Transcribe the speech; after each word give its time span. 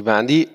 Lieber 0.00 0.14
Andi, 0.14 0.48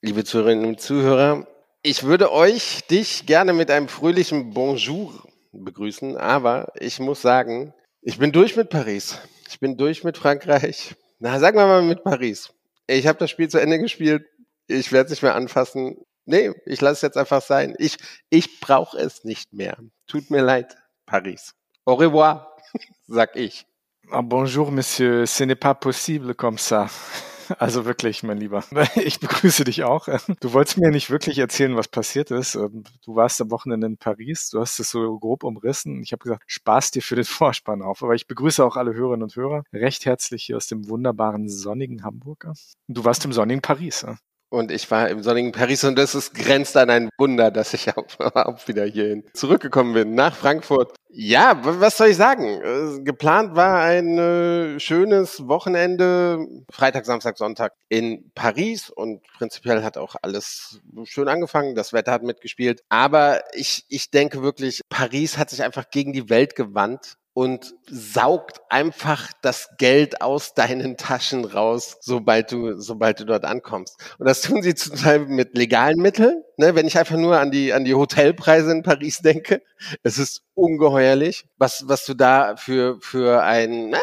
liebe 0.00 0.22
Zuhörerinnen 0.22 0.64
und 0.64 0.80
Zuhörer, 0.80 1.48
ich 1.82 2.04
würde 2.04 2.30
euch, 2.30 2.86
dich 2.88 3.26
gerne 3.26 3.52
mit 3.52 3.68
einem 3.68 3.88
fröhlichen 3.88 4.54
Bonjour 4.54 5.26
begrüßen, 5.50 6.16
aber 6.16 6.72
ich 6.78 7.00
muss 7.00 7.20
sagen, 7.20 7.74
ich 8.00 8.18
bin 8.18 8.30
durch 8.30 8.54
mit 8.54 8.70
Paris. 8.70 9.18
Ich 9.48 9.58
bin 9.58 9.76
durch 9.76 10.04
mit 10.04 10.16
Frankreich. 10.16 10.94
Na, 11.18 11.40
sagen 11.40 11.58
wir 11.58 11.66
mal 11.66 11.82
mit 11.82 12.04
Paris. 12.04 12.52
Ich 12.86 13.08
habe 13.08 13.18
das 13.18 13.28
Spiel 13.28 13.48
zu 13.48 13.58
Ende 13.58 13.80
gespielt. 13.80 14.24
Ich 14.68 14.92
werde 14.92 15.06
es 15.06 15.10
nicht 15.10 15.22
mehr 15.24 15.34
anfassen. 15.34 15.96
Nee, 16.24 16.52
ich 16.64 16.80
lasse 16.80 16.92
es 16.92 17.02
jetzt 17.02 17.16
einfach 17.16 17.42
sein. 17.42 17.74
Ich, 17.80 17.96
ich 18.30 18.60
brauche 18.60 18.96
es 18.96 19.24
nicht 19.24 19.52
mehr. 19.52 19.78
Tut 20.06 20.30
mir 20.30 20.42
leid, 20.42 20.76
Paris. 21.06 21.56
Au 21.86 21.94
revoir, 21.94 22.56
sag 23.08 23.34
ich. 23.34 23.66
Ah, 24.12 24.22
bonjour, 24.22 24.70
Monsieur. 24.70 25.26
Ce 25.26 25.42
n'est 25.42 25.56
pas 25.56 25.74
possible 25.74 26.36
comme 26.36 26.58
ça. 26.58 26.88
Also 27.58 27.84
wirklich, 27.84 28.22
mein 28.22 28.38
Lieber. 28.38 28.64
Ich 28.96 29.20
begrüße 29.20 29.64
dich 29.64 29.84
auch. 29.84 30.08
Du 30.40 30.52
wolltest 30.52 30.78
mir 30.78 30.90
nicht 30.90 31.10
wirklich 31.10 31.38
erzählen, 31.38 31.76
was 31.76 31.88
passiert 31.88 32.30
ist. 32.30 32.54
Ähm, 32.54 32.84
du 33.04 33.14
warst 33.14 33.40
am 33.40 33.50
Wochenende 33.50 33.86
in 33.86 33.98
Paris. 33.98 34.50
Du 34.50 34.60
hast 34.60 34.78
es 34.78 34.90
so 34.90 35.18
grob 35.18 35.44
umrissen. 35.44 36.02
Ich 36.02 36.12
habe 36.12 36.22
gesagt, 36.22 36.44
Spaß 36.46 36.90
dir 36.92 37.02
für 37.02 37.16
den 37.16 37.24
Vorspann 37.24 37.82
auf. 37.82 38.02
Aber 38.02 38.14
ich 38.14 38.26
begrüße 38.26 38.64
auch 38.64 38.76
alle 38.76 38.94
Hörerinnen 38.94 39.22
und 39.22 39.36
Hörer 39.36 39.64
recht 39.72 40.06
herzlich 40.06 40.44
hier 40.44 40.56
aus 40.56 40.66
dem 40.66 40.88
wunderbaren 40.88 41.48
sonnigen 41.48 42.02
Hamburg. 42.04 42.46
Du 42.88 43.04
warst 43.04 43.24
im 43.24 43.32
sonnigen 43.32 43.62
Paris. 43.62 44.04
Und 44.48 44.70
ich 44.70 44.88
war 44.90 45.08
im 45.08 45.22
sonnigen 45.22 45.50
Paris 45.50 45.82
und 45.82 45.98
es 45.98 46.14
ist, 46.14 46.32
grenzt 46.32 46.76
an 46.76 46.88
ein 46.88 47.10
Wunder, 47.18 47.50
dass 47.50 47.74
ich 47.74 47.88
auch, 47.96 48.68
wieder 48.68 48.84
hierhin 48.84 49.24
zurückgekommen 49.34 49.94
bin, 49.94 50.14
nach 50.14 50.36
Frankfurt. 50.36 50.94
Ja, 51.08 51.58
was 51.62 51.96
soll 51.96 52.08
ich 52.08 52.16
sagen? 52.16 52.44
Äh, 52.44 53.02
geplant 53.02 53.56
war 53.56 53.80
ein 53.80 54.18
äh, 54.18 54.78
schönes 54.78 55.48
Wochenende, 55.48 56.46
Freitag, 56.70 57.06
Samstag, 57.06 57.38
Sonntag 57.38 57.72
in 57.88 58.30
Paris 58.34 58.90
und 58.90 59.22
prinzipiell 59.38 59.82
hat 59.82 59.96
auch 59.96 60.14
alles 60.22 60.80
schön 61.04 61.28
angefangen. 61.28 61.74
Das 61.74 61.92
Wetter 61.92 62.12
hat 62.12 62.22
mitgespielt. 62.22 62.82
Aber 62.88 63.42
ich, 63.54 63.84
ich 63.88 64.10
denke 64.10 64.42
wirklich, 64.42 64.82
Paris 64.88 65.38
hat 65.38 65.50
sich 65.50 65.62
einfach 65.62 65.90
gegen 65.90 66.12
die 66.12 66.28
Welt 66.28 66.54
gewandt 66.54 67.16
und 67.36 67.74
saugt 67.90 68.62
einfach 68.70 69.30
das 69.42 69.68
Geld 69.76 70.22
aus 70.22 70.54
deinen 70.54 70.96
Taschen 70.96 71.44
raus, 71.44 71.98
sobald 72.00 72.50
du, 72.50 72.80
sobald 72.80 73.20
du 73.20 73.26
dort 73.26 73.44
ankommst. 73.44 74.00
Und 74.18 74.26
das 74.26 74.40
tun 74.40 74.62
sie 74.62 74.74
zum 74.74 74.96
Teil 74.96 75.18
mit 75.26 75.54
legalen 75.54 76.00
Mitteln. 76.00 76.42
Ne? 76.56 76.74
Wenn 76.74 76.86
ich 76.86 76.98
einfach 76.98 77.18
nur 77.18 77.38
an 77.38 77.50
die, 77.50 77.74
an 77.74 77.84
die 77.84 77.94
Hotelpreise 77.94 78.72
in 78.72 78.82
Paris 78.82 79.18
denke, 79.18 79.60
es 80.02 80.16
ist 80.16 80.44
ungeheuerlich, 80.54 81.44
was, 81.58 81.84
was 81.86 82.06
du 82.06 82.14
da 82.14 82.56
für, 82.56 82.98
für 83.02 83.42
ein, 83.42 83.90
na, 83.90 83.98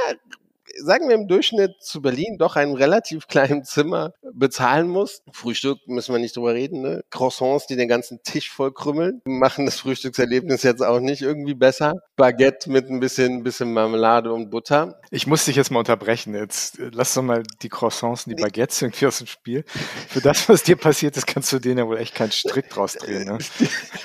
sagen 0.82 1.08
wir 1.08 1.16
im 1.16 1.28
Durchschnitt 1.28 1.82
zu 1.82 2.02
Berlin 2.02 2.38
doch 2.38 2.56
ein 2.56 2.74
relativ 2.74 3.28
kleines 3.28 3.70
Zimmer 3.70 4.14
bezahlen 4.34 4.88
muss. 4.88 5.22
Frühstück 5.32 5.80
müssen 5.88 6.14
wir 6.14 6.20
nicht 6.20 6.36
drüber 6.36 6.54
reden, 6.54 6.82
ne? 6.82 7.04
Croissants, 7.10 7.68
die 7.68 7.76
den 7.76 7.88
ganzen 7.88 8.22
Tisch 8.24 8.52
voll 8.52 8.74
krümmeln, 8.74 9.22
machen 9.26 9.66
das 9.66 9.80
Frühstückserlebnis 9.80 10.64
jetzt 10.64 10.82
auch 10.82 11.00
nicht 11.00 11.22
irgendwie 11.22 11.54
besser. 11.54 11.96
Baguette 12.16 12.70
mit 12.70 12.90
ein 12.90 13.00
bisschen, 13.00 13.44
bisschen 13.44 13.74
Marmelade 13.74 14.32
und 14.32 14.50
Butter. 14.50 15.00
Ich 15.12 15.28
muss 15.28 15.46
dich 15.46 15.56
jetzt 15.56 15.72
mal 15.72 15.80
unterbrechen. 15.80 16.36
Jetzt 16.36 16.80
äh, 16.80 16.90
lass 16.92 17.14
doch 17.14 17.22
mal 17.22 17.44
die 17.62 17.70
Croissants 17.70 18.26
und 18.26 18.38
die 18.38 18.42
Baguettes 18.42 18.82
irgendwie 18.82 19.08
aus 19.08 19.20
dem 19.20 19.28
Spiel. 19.28 19.64
Für 20.10 20.22
das, 20.22 20.48
was 20.50 20.64
dir 20.64 20.76
passiert 20.76 21.18
ist, 21.18 21.28
kannst 21.28 21.52
du 21.52 21.60
denen 21.60 21.80
ja 21.80 21.88
wohl 21.88 21.98
echt 21.98 22.16
keinen 22.16 22.32
Strick 22.32 22.70
draus 22.70 22.94
drehen. 22.94 23.26
Ne? 23.26 23.38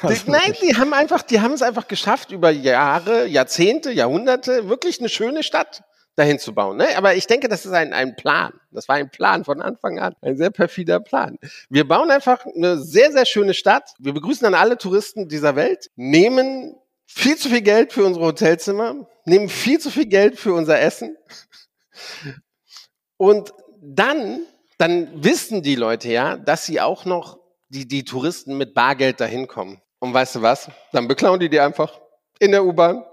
Also 0.00 0.30
Nein, 0.30 0.55
die 0.62 0.77
haben 0.77 0.92
einfach, 0.92 1.22
die 1.22 1.41
haben 1.41 1.52
es 1.52 1.62
einfach 1.62 1.89
geschafft, 1.89 2.30
über 2.30 2.50
Jahre, 2.50 3.27
Jahrzehnte, 3.27 3.91
Jahrhunderte, 3.91 4.69
wirklich 4.69 5.00
eine 5.00 5.08
schöne 5.08 5.42
Stadt 5.42 5.83
dahin 6.19 6.38
zu 6.38 6.55
bauen. 6.55 6.77
Ne? 6.77 6.86
Aber 6.97 7.14
ich 7.14 7.27
denke, 7.27 7.48
das 7.48 7.64
ist 7.64 7.72
ein, 7.72 7.92
ein 7.92 8.16
Plan. 8.16 8.52
Das 8.70 8.88
war 8.88 8.97
ein 8.97 9.11
Plan 9.11 9.44
von 9.44 9.62
Anfang 9.62 9.98
an. 9.98 10.14
Ein 10.20 10.36
sehr 10.36 10.50
perfider 10.50 11.00
Plan. 11.00 11.38
Wir 11.70 11.86
bauen 11.86 12.11
einfach 12.11 12.44
eine 12.44 12.78
sehr, 12.78 13.12
sehr 13.12 13.24
schöne 13.24 13.55
Stadt. 13.55 13.94
Wir 13.98 14.12
begrüßen 14.12 14.42
dann 14.44 14.55
alle 14.55 14.78
Touristen 14.78 15.28
dieser 15.28 15.55
Welt, 15.55 15.91
nehmen 15.96 16.74
viel 17.06 17.36
zu 17.36 17.48
viel 17.48 17.62
Geld 17.62 17.92
für 17.92 18.05
unsere 18.05 18.27
Hotelzimmer, 18.27 19.07
nehmen 19.24 19.48
viel 19.48 19.78
zu 19.78 19.90
viel 19.90 20.07
Geld 20.07 20.39
für 20.39 20.52
unser 20.52 20.80
Essen. 20.80 21.17
Und 23.17 23.52
dann, 23.80 24.40
dann 24.77 25.24
wissen 25.24 25.62
die 25.62 25.77
Leute 25.77 26.11
ja, 26.11 26.36
dass 26.36 26.67
sie 26.67 26.80
auch 26.80 27.05
noch 27.05 27.39
die, 27.68 27.86
die 27.86 28.05
Touristen 28.05 28.57
mit 28.57 28.74
Bargeld 28.74 29.20
dahin 29.20 29.46
kommen. 29.46 29.80
Und 30.01 30.14
weißt 30.14 30.36
du 30.36 30.42
was? 30.42 30.70
Dann 30.92 31.08
beklauen 31.08 31.40
die 31.40 31.48
die 31.48 31.61
einfach 31.61 32.01
in 32.39 32.52
der 32.52 32.64
U-Bahn, 32.64 33.05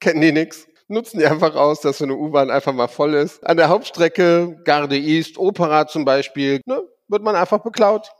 kennen 0.00 0.20
die 0.20 0.32
nix 0.32 0.66
nutzen 0.88 1.18
die 1.18 1.26
einfach 1.26 1.54
aus, 1.54 1.80
dass 1.80 1.98
so 1.98 2.04
eine 2.04 2.14
U-Bahn 2.14 2.50
einfach 2.50 2.72
mal 2.72 2.88
voll 2.88 3.14
ist. 3.14 3.46
An 3.46 3.56
der 3.56 3.68
Hauptstrecke, 3.68 4.60
Garde 4.64 4.96
East, 4.96 5.38
Opera 5.38 5.86
zum 5.86 6.04
Beispiel, 6.04 6.60
ne, 6.66 6.82
wird 7.08 7.22
man 7.22 7.36
einfach 7.36 7.58
beklaut. 7.58 8.10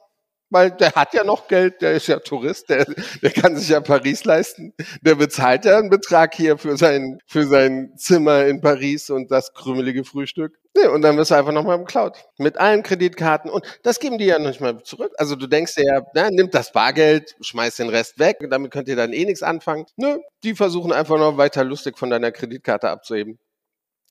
Weil 0.55 0.71
der 0.71 0.93
hat 0.93 1.15
ja 1.15 1.25
noch 1.25 1.49
Geld, 1.49 1.83
der 1.83 1.95
ist 1.95 2.07
ja 2.07 2.21
Tourist, 2.21 2.69
der, 2.69 2.87
der 3.23 3.33
kann 3.33 3.57
sich 3.57 3.71
ja 3.71 3.81
Paris 3.81 4.25
leisten. 4.25 4.73
Der 5.03 5.17
bezahlt 5.17 5.65
ja 5.65 5.79
einen 5.79 5.91
Betrag 5.91 6.33
hier 6.37 6.59
für 6.59 6.77
sein, 6.77 7.19
für 7.27 7.45
sein 7.45 7.93
Zimmer 7.97 8.47
in 8.47 8.61
Paris 8.61 9.11
und 9.11 9.33
das 9.33 9.53
krümelige 9.53 10.05
Frühstück. 10.05 10.57
Nee, 10.77 10.87
und 10.87 11.03
dann 11.03 11.17
wirst 11.17 11.33
du 11.33 11.35
einfach 11.35 11.51
nochmal 11.51 11.77
im 11.77 11.87
Cloud. 11.87 12.19
Mit 12.39 12.57
allen 12.57 12.85
Kreditkarten. 12.85 13.51
Und 13.51 13.67
das 13.83 13.99
geben 13.99 14.17
die 14.17 14.27
ja 14.27 14.39
nicht 14.39 14.61
mal 14.61 14.81
zurück. 14.85 15.13
Also 15.17 15.35
du 15.35 15.49
denkst 15.49 15.73
ja, 15.77 16.03
na, 16.15 16.31
nimmt 16.31 16.55
das 16.55 16.71
Bargeld, 16.71 17.35
schmeißt 17.41 17.81
den 17.81 17.89
Rest 17.89 18.21
weg, 18.21 18.37
damit 18.49 18.71
könnt 18.71 18.87
ihr 18.87 18.95
dann 18.95 19.13
eh 19.13 19.25
nichts 19.25 19.43
anfangen. 19.43 19.87
Nö, 19.97 20.19
die 20.45 20.55
versuchen 20.55 20.93
einfach 20.93 21.19
noch 21.19 21.37
weiter 21.37 21.65
lustig 21.65 21.99
von 21.99 22.11
deiner 22.11 22.31
Kreditkarte 22.31 22.89
abzuheben. 22.89 23.41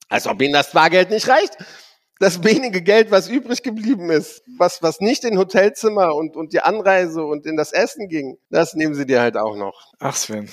Als 0.09 0.27
ob 0.27 0.41
ihnen 0.41 0.53
das 0.53 0.71
Bargeld 0.71 1.09
nicht 1.09 1.29
reicht. 1.29 1.55
Das 2.19 2.43
wenige 2.43 2.81
Geld, 2.81 3.11
was 3.11 3.27
übrig 3.27 3.63
geblieben 3.63 4.09
ist, 4.09 4.43
was, 4.57 4.81
was 4.81 4.99
nicht 4.99 5.23
in 5.23 5.37
Hotelzimmer 5.37 6.15
und, 6.15 6.35
und 6.35 6.53
die 6.53 6.61
Anreise 6.61 7.23
und 7.23 7.45
in 7.45 7.57
das 7.57 7.73
Essen 7.73 8.07
ging, 8.07 8.37
das 8.49 8.75
nehmen 8.75 8.93
sie 8.93 9.05
dir 9.05 9.19
halt 9.19 9.35
auch 9.35 9.55
noch. 9.55 9.93
Ach 9.99 10.15
Sven, 10.15 10.47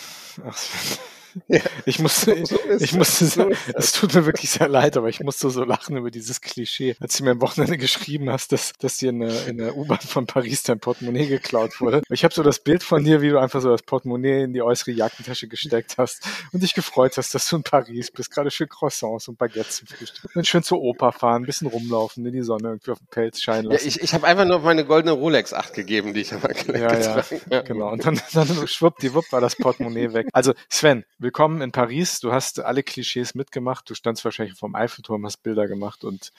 ach 0.44 0.56
Sven. 0.56 0.98
Ja, 1.48 1.60
ich 1.86 1.98
musste, 1.98 2.44
so 2.44 2.58
ich 2.78 2.92
musste, 2.92 3.26
so 3.26 3.50
es 3.74 3.92
tut 3.92 4.14
mir 4.14 4.26
wirklich 4.26 4.50
sehr 4.50 4.68
leid, 4.68 4.96
aber 4.96 5.08
ich 5.08 5.20
musste 5.20 5.50
so 5.50 5.64
lachen 5.64 5.96
über 5.96 6.10
dieses 6.10 6.40
Klischee, 6.40 6.96
als 7.00 7.16
du 7.16 7.24
mir 7.24 7.32
am 7.32 7.40
Wochenende 7.40 7.78
geschrieben 7.78 8.30
hast, 8.30 8.52
dass, 8.52 8.72
dass 8.78 8.98
dir 8.98 9.10
in 9.10 9.20
der, 9.20 9.46
in 9.46 9.58
der 9.58 9.76
U-Bahn 9.76 10.00
von 10.00 10.26
Paris 10.26 10.62
dein 10.62 10.80
Portemonnaie 10.80 11.26
geklaut 11.26 11.80
wurde. 11.80 12.02
Ich 12.10 12.24
habe 12.24 12.34
so 12.34 12.42
das 12.42 12.58
Bild 12.58 12.82
von 12.82 13.04
dir, 13.04 13.22
wie 13.22 13.30
du 13.30 13.38
einfach 13.38 13.60
so 13.60 13.70
das 13.70 13.82
Portemonnaie 13.82 14.44
in 14.44 14.52
die 14.52 14.62
äußere 14.62 14.92
Jackentasche 14.92 15.48
gesteckt 15.48 15.96
hast 15.98 16.26
und 16.52 16.62
dich 16.62 16.74
gefreut 16.74 17.16
hast, 17.16 17.34
dass 17.34 17.48
du 17.48 17.56
in 17.56 17.62
Paris 17.62 18.10
bist, 18.10 18.30
gerade 18.30 18.50
schön 18.50 18.68
Croissants 18.68 19.28
und 19.28 19.38
Baguettes 19.38 19.76
zum 19.76 19.88
Frühstück. 19.88 20.36
Und 20.36 20.46
schön 20.46 20.62
zur 20.62 20.80
Oper 20.80 21.12
fahren, 21.12 21.42
ein 21.42 21.46
bisschen 21.46 21.68
rumlaufen, 21.68 22.24
in 22.26 22.32
die 22.32 22.42
Sonne 22.42 22.68
irgendwie 22.68 22.90
auf 22.90 22.98
dem 22.98 23.08
Pelz 23.08 23.40
scheinen 23.40 23.70
lassen. 23.70 23.88
Ja, 23.88 23.88
ich 23.88 24.00
ich 24.02 24.14
habe 24.14 24.26
einfach 24.26 24.44
nur 24.44 24.56
auf 24.56 24.62
meine 24.64 24.84
goldene 24.84 25.12
Rolex 25.12 25.52
acht 25.52 25.72
gegeben, 25.74 26.14
die 26.14 26.22
ich 26.22 26.32
aber 26.32 26.50
ja, 26.76 26.98
ja, 26.98 27.24
ja, 27.48 27.62
genau. 27.62 27.90
Und 27.90 28.04
dann, 28.04 28.20
dann 28.32 28.66
schwuppdiwupp 28.66 29.30
war 29.30 29.40
das 29.40 29.54
Portemonnaie 29.54 30.12
weg. 30.12 30.28
Also 30.32 30.52
Sven, 30.68 31.04
willkommen 31.20 31.60
in 31.60 31.70
Paris. 31.70 32.20
Du 32.20 32.32
hast 32.32 32.60
alle 32.60 32.82
Klischees 32.82 33.34
mitgemacht. 33.34 33.88
Du 33.88 33.94
standst 33.94 34.24
wahrscheinlich 34.24 34.58
vom 34.58 34.74
Eiffelturm, 34.74 35.24
hast 35.26 35.42
Bilder 35.42 35.68
gemacht 35.68 36.02
und 36.02 36.32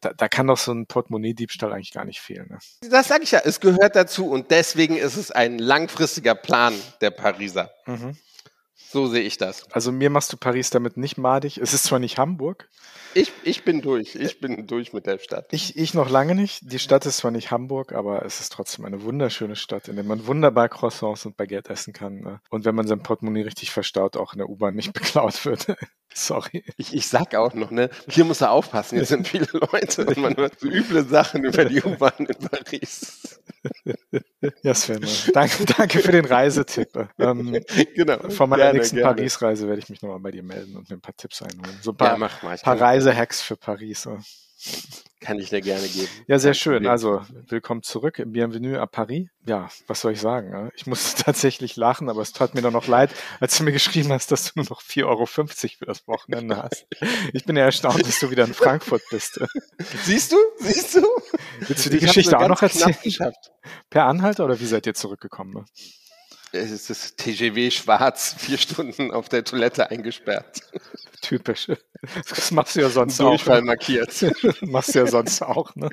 da, 0.00 0.12
da 0.12 0.28
kann 0.28 0.46
doch 0.46 0.58
so 0.58 0.72
ein 0.72 0.86
Portemonnaie-Diebstahl 0.86 1.72
eigentlich 1.72 1.92
gar 1.92 2.04
nicht 2.04 2.20
fehlen. 2.20 2.48
Ne? 2.50 2.58
Das 2.90 3.08
sage 3.08 3.24
ich 3.24 3.30
ja, 3.30 3.40
es 3.44 3.60
gehört 3.60 3.96
dazu 3.96 4.28
und 4.28 4.50
deswegen 4.50 4.96
ist 4.96 5.16
es 5.16 5.30
ein 5.30 5.58
langfristiger 5.58 6.34
Plan 6.34 6.74
der 7.00 7.10
Pariser. 7.10 7.70
Mhm. 7.86 8.16
So 8.94 9.08
sehe 9.08 9.22
ich 9.22 9.38
das. 9.38 9.68
Also 9.72 9.90
mir 9.90 10.08
machst 10.08 10.32
du 10.32 10.36
Paris 10.36 10.70
damit 10.70 10.96
nicht 10.96 11.18
madig. 11.18 11.58
Es 11.58 11.74
ist 11.74 11.82
zwar 11.82 11.98
nicht 11.98 12.16
Hamburg. 12.16 12.68
Ich, 13.14 13.32
ich 13.42 13.64
bin 13.64 13.82
durch. 13.82 14.14
Ich 14.14 14.38
bin 14.38 14.68
durch 14.68 14.92
mit 14.92 15.06
der 15.06 15.18
Stadt. 15.18 15.46
Ich, 15.50 15.76
ich 15.76 15.94
noch 15.94 16.08
lange 16.08 16.36
nicht. 16.36 16.60
Die 16.72 16.78
Stadt 16.78 17.04
ist 17.04 17.16
zwar 17.16 17.32
nicht 17.32 17.50
Hamburg, 17.50 17.92
aber 17.92 18.24
es 18.24 18.38
ist 18.38 18.52
trotzdem 18.52 18.84
eine 18.84 19.02
wunderschöne 19.02 19.56
Stadt, 19.56 19.88
in 19.88 19.96
der 19.96 20.04
man 20.04 20.28
wunderbar 20.28 20.68
Croissants 20.68 21.26
und 21.26 21.36
Baguette 21.36 21.72
essen 21.72 21.92
kann. 21.92 22.20
Ne? 22.20 22.40
Und 22.50 22.64
wenn 22.64 22.76
man 22.76 22.86
sein 22.86 23.02
Portemonnaie 23.02 23.42
richtig 23.42 23.72
verstaut, 23.72 24.16
auch 24.16 24.32
in 24.32 24.38
der 24.38 24.48
U-Bahn 24.48 24.76
nicht 24.76 24.92
beklaut 24.92 25.44
wird. 25.44 25.76
Sorry. 26.14 26.62
Ich, 26.76 26.94
ich 26.94 27.08
sag 27.08 27.34
auch 27.34 27.54
noch, 27.54 27.72
ne, 27.72 27.90
hier 28.08 28.24
muss 28.24 28.40
er 28.40 28.52
aufpassen, 28.52 28.98
hier 28.98 29.06
sind 29.06 29.26
viele 29.26 29.48
Leute 29.52 30.06
und 30.06 30.16
man 30.18 30.36
hört 30.36 30.60
so 30.60 30.68
üble 30.68 31.04
Sachen 31.04 31.44
über 31.44 31.64
die 31.64 31.82
U-Bahn 31.82 32.12
in 32.18 32.48
Paris. 32.48 33.40
Ja, 34.62 34.74
Sven, 34.74 35.04
danke, 35.32 35.64
danke 35.64 35.98
für 35.98 36.12
den 36.12 36.24
Reisetipp. 36.24 37.08
Ähm, 37.18 37.58
genau. 37.94 38.30
Von 38.30 38.50
meiner 38.50 38.72
nächsten 38.92 39.02
Paris-Reise 39.02 39.68
werde 39.68 39.80
ich 39.80 39.88
mich 39.88 40.02
nochmal 40.02 40.20
bei 40.20 40.30
dir 40.30 40.42
melden 40.42 40.76
und 40.76 40.88
mir 40.88 40.96
ein 40.96 41.00
paar 41.00 41.16
Tipps 41.16 41.42
einholen. 41.42 41.78
So 41.82 41.92
ein 41.92 41.96
paar, 41.96 42.12
ja, 42.12 42.16
mach 42.16 42.42
mal. 42.42 42.56
paar 42.56 42.80
Reisehacks 42.80 43.42
für 43.42 43.56
Paris. 43.56 44.08
Kann 45.20 45.38
ich 45.38 45.48
dir 45.48 45.62
gerne 45.62 45.86
geben. 45.88 46.08
Ja, 46.26 46.38
sehr 46.38 46.52
schön. 46.54 46.86
Also, 46.86 47.22
willkommen 47.48 47.82
zurück. 47.82 48.22
Bienvenue 48.26 48.78
à 48.78 48.86
Paris. 48.86 49.28
Ja, 49.46 49.68
was 49.86 50.02
soll 50.02 50.12
ich 50.12 50.20
sagen? 50.20 50.50
Ne? 50.50 50.70
Ich 50.76 50.86
musste 50.86 51.22
tatsächlich 51.24 51.76
lachen, 51.76 52.10
aber 52.10 52.20
es 52.20 52.32
tat 52.32 52.54
mir 52.54 52.60
dann 52.60 52.74
noch 52.74 52.86
leid, 52.86 53.10
als 53.40 53.56
du 53.56 53.64
mir 53.64 53.72
geschrieben 53.72 54.12
hast, 54.12 54.30
dass 54.32 54.44
du 54.44 54.52
nur 54.56 54.66
noch 54.68 54.82
4,50 54.82 55.04
Euro 55.06 55.26
für 55.26 55.86
das 55.86 56.06
Wochenende 56.06 56.62
hast. 56.62 56.86
Ich 57.32 57.44
bin 57.46 57.56
ja 57.56 57.64
erstaunt, 57.64 58.06
dass 58.06 58.20
du 58.20 58.30
wieder 58.30 58.44
in 58.44 58.52
Frankfurt 58.52 59.02
bist. 59.10 59.40
Siehst 60.04 60.32
du? 60.32 60.36
Siehst 60.58 60.96
du? 60.96 61.06
Willst 61.60 61.86
du 61.86 61.90
die 61.90 61.96
ich 61.96 62.04
Geschichte 62.04 62.38
auch 62.38 62.48
noch 62.48 62.62
erzählen? 62.62 62.96
Per 63.88 64.04
Anhalter 64.04 64.44
oder 64.44 64.60
wie 64.60 64.66
seid 64.66 64.86
ihr 64.86 64.94
zurückgekommen? 64.94 65.64
Es 66.54 66.70
ist 66.70 66.88
das 66.88 67.16
TGW 67.16 67.70
schwarz, 67.70 68.36
vier 68.38 68.58
Stunden 68.58 69.10
auf 69.10 69.28
der 69.28 69.44
Toilette 69.44 69.90
eingesperrt. 69.90 70.60
Typisch. 71.34 71.66
Das 72.28 72.52
machst 72.52 72.76
du 72.76 72.80
ja 72.80 72.88
sonst 72.88 73.18
Durchfall 73.18 73.56
auch. 73.56 73.60
Ne? 73.62 73.66
markiert. 73.66 74.24
machst 74.62 74.94
du 74.94 75.00
ja 75.00 75.06
sonst 75.06 75.42
auch, 75.42 75.74
ne? 75.74 75.90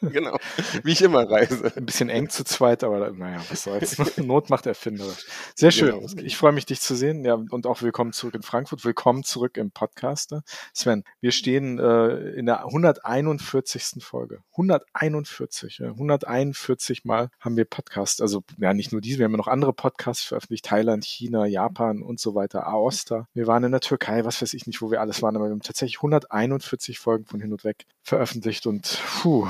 genau. 0.00 0.38
Wie 0.82 0.92
ich 0.92 1.02
immer 1.02 1.28
reise. 1.28 1.72
Ein 1.76 1.84
bisschen 1.84 2.08
eng 2.08 2.30
zu 2.30 2.42
zweit, 2.44 2.84
aber 2.84 3.10
naja, 3.10 3.42
was 3.50 3.64
soll's. 3.64 3.98
Not 4.16 4.48
macht 4.48 4.64
erfinderisch. 4.64 5.26
Sehr 5.54 5.70
schön. 5.70 6.00
Genau. 6.00 6.22
Ich 6.22 6.38
freue 6.38 6.52
mich, 6.52 6.64
dich 6.64 6.80
zu 6.80 6.94
sehen. 6.94 7.22
Ja, 7.24 7.34
und 7.34 7.66
auch 7.66 7.82
willkommen 7.82 8.12
zurück 8.14 8.34
in 8.34 8.42
Frankfurt. 8.42 8.84
Willkommen 8.84 9.24
zurück 9.24 9.58
im 9.58 9.72
Podcast. 9.72 10.34
Sven, 10.72 11.04
wir 11.20 11.32
stehen 11.32 11.78
äh, 11.78 12.30
in 12.30 12.46
der 12.46 12.64
141. 12.64 14.02
Folge. 14.02 14.38
141. 14.52 15.78
Ja. 15.78 15.88
141 15.88 17.04
Mal 17.04 17.28
haben 17.40 17.58
wir 17.58 17.66
Podcast. 17.66 18.22
Also 18.22 18.42
ja, 18.58 18.72
nicht 18.72 18.92
nur 18.92 19.02
diese, 19.02 19.18
wir 19.18 19.24
haben 19.24 19.32
ja 19.32 19.38
noch 19.38 19.48
andere 19.48 19.74
Podcasts 19.74 20.24
veröffentlicht. 20.24 20.64
Thailand, 20.64 21.04
China, 21.04 21.44
Japan 21.44 22.00
und 22.00 22.20
so 22.20 22.34
weiter. 22.34 22.66
Aosta. 22.66 23.28
Wir 23.34 23.46
waren 23.46 23.64
in 23.64 23.72
der 23.72 23.80
Türkei, 23.80 24.24
was 24.24 24.40
weiß 24.40 24.54
ich 24.54 24.66
nicht, 24.66 24.77
wo 24.82 24.90
wir 24.90 25.00
alles 25.00 25.22
waren, 25.22 25.36
aber 25.36 25.46
wir 25.46 25.52
haben 25.52 25.62
tatsächlich 25.62 25.98
141 25.98 26.98
Folgen 26.98 27.24
von 27.24 27.40
hin 27.40 27.52
und 27.52 27.64
weg 27.64 27.86
veröffentlicht 28.02 28.66
und 28.66 29.00
puh. 29.20 29.48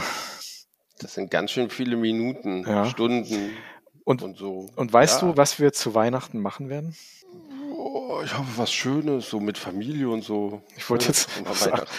Das 0.99 1.15
sind 1.15 1.31
ganz 1.31 1.53
schön 1.53 1.71
viele 1.71 1.97
Minuten, 1.97 2.65
ja. 2.67 2.85
Stunden 2.87 3.53
und, 4.05 4.23
und 4.23 4.37
so. 4.37 4.69
Und 4.75 4.93
weißt 4.93 5.23
ja. 5.23 5.29
du, 5.29 5.37
was 5.37 5.61
wir 5.61 5.73
zu 5.73 5.95
Weihnachten 5.95 6.41
machen 6.41 6.69
werden? 6.69 6.97
Oh, 7.71 8.21
ich 8.25 8.37
hoffe, 8.37 8.49
was 8.57 8.73
Schönes, 8.73 9.31
so 9.31 9.39
mit 9.39 9.57
Familie 9.57 10.09
und 10.09 10.23
so. 10.23 10.63
Ich 10.77 10.89
wollte 10.91 11.07
jetzt. 11.07 11.29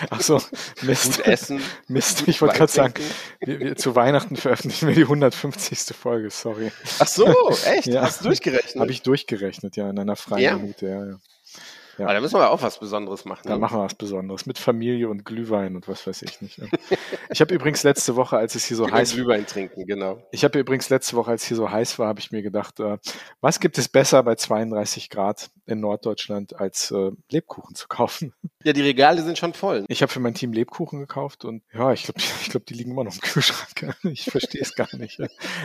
Ach 0.10 0.22
so, 0.22 0.42
Mist. 0.82 1.18
Gut 1.18 1.26
essen. 1.28 1.62
Mist, 1.88 2.28
ich 2.28 2.42
wollte 2.42 2.58
gerade 2.58 2.72
sagen, 2.72 2.94
wir, 3.40 3.60
wir, 3.60 3.76
zu 3.78 3.96
Weihnachten 3.96 4.36
veröffentlichen 4.36 4.88
wir 4.88 4.96
die 4.96 5.04
150. 5.04 5.96
Folge, 5.96 6.32
sorry. 6.32 6.72
Ach 7.00 7.08
so, 7.08 7.34
echt? 7.66 7.88
Ja. 7.88 8.02
Hast 8.02 8.22
du 8.22 8.26
durchgerechnet? 8.26 8.76
Habe 8.76 8.92
ich 8.92 9.04
durchgerechnet, 9.04 9.78
ja, 9.78 9.90
in 9.90 10.00
einer 10.00 10.16
freien 10.16 10.44
ja. 10.44 10.58
Minute, 10.58 10.88
ja, 10.88 11.06
ja. 11.06 11.20
Ja. 12.00 12.06
Aber 12.06 12.14
da 12.14 12.22
müssen 12.22 12.40
wir 12.40 12.50
auch 12.50 12.62
was 12.62 12.80
Besonderes 12.80 13.26
machen. 13.26 13.42
Da 13.44 13.56
ne? 13.56 13.60
machen 13.60 13.78
wir 13.78 13.84
was 13.84 13.94
Besonderes 13.94 14.46
mit 14.46 14.58
Familie 14.58 15.10
und 15.10 15.26
Glühwein 15.26 15.76
und 15.76 15.88
was 15.90 16.08
weiß 16.08 16.22
ich 16.22 16.42
nicht. 16.42 16.62
ich 17.30 17.42
habe 17.42 17.54
übrigens 17.54 17.84
letzte 17.84 18.16
Woche, 18.16 18.38
als 18.38 18.56
es 18.56 18.66
hier 18.66 18.78
so 18.78 18.90
heiß 18.90 19.14
Glühwein 19.14 19.46
trinken, 19.46 19.86
genau. 19.86 20.24
Ich 20.32 20.46
habe 20.46 20.58
übrigens 20.60 20.90
letzte 20.90 21.18
Woche, 21.18 21.32
als 21.32 21.44
es 21.44 21.48
hier 21.50 21.58
so 21.58 21.70
heiß 21.70 22.00
war, 22.00 22.08
habe 22.08 22.22
ich 22.22 22.32
mir 22.32 22.42
gedacht, 22.42 22.80
äh, 22.80 22.98
was 23.42 23.60
gibt 23.60 23.78
es 23.78 23.90
besser 23.90 24.24
bei 24.24 24.36
32 24.36 25.10
Grad 25.10 25.50
in 25.66 25.82
Norddeutschland 25.82 26.56
als 26.56 26.92
äh, 26.92 27.12
Lebkuchen 27.30 27.76
zu 27.76 27.88
kaufen? 27.88 28.34
Ja, 28.66 28.74
die 28.74 28.82
Regale 28.82 29.22
sind 29.22 29.38
schon 29.38 29.54
voll. 29.54 29.86
Ich 29.88 30.02
habe 30.02 30.12
für 30.12 30.20
mein 30.20 30.34
Team 30.34 30.52
Lebkuchen 30.52 31.00
gekauft 31.00 31.46
und 31.46 31.64
ja, 31.74 31.94
ich 31.94 32.04
glaube, 32.04 32.20
ich 32.42 32.50
glaub, 32.50 32.66
die 32.66 32.74
liegen 32.74 32.92
immer 32.92 33.06
noch 33.06 33.14
im 33.14 33.22
Kühlschrank. 33.22 33.96
Ich 34.04 34.26
verstehe 34.26 34.62
es 34.62 34.76
gar 34.76 34.94
nicht. 34.98 35.18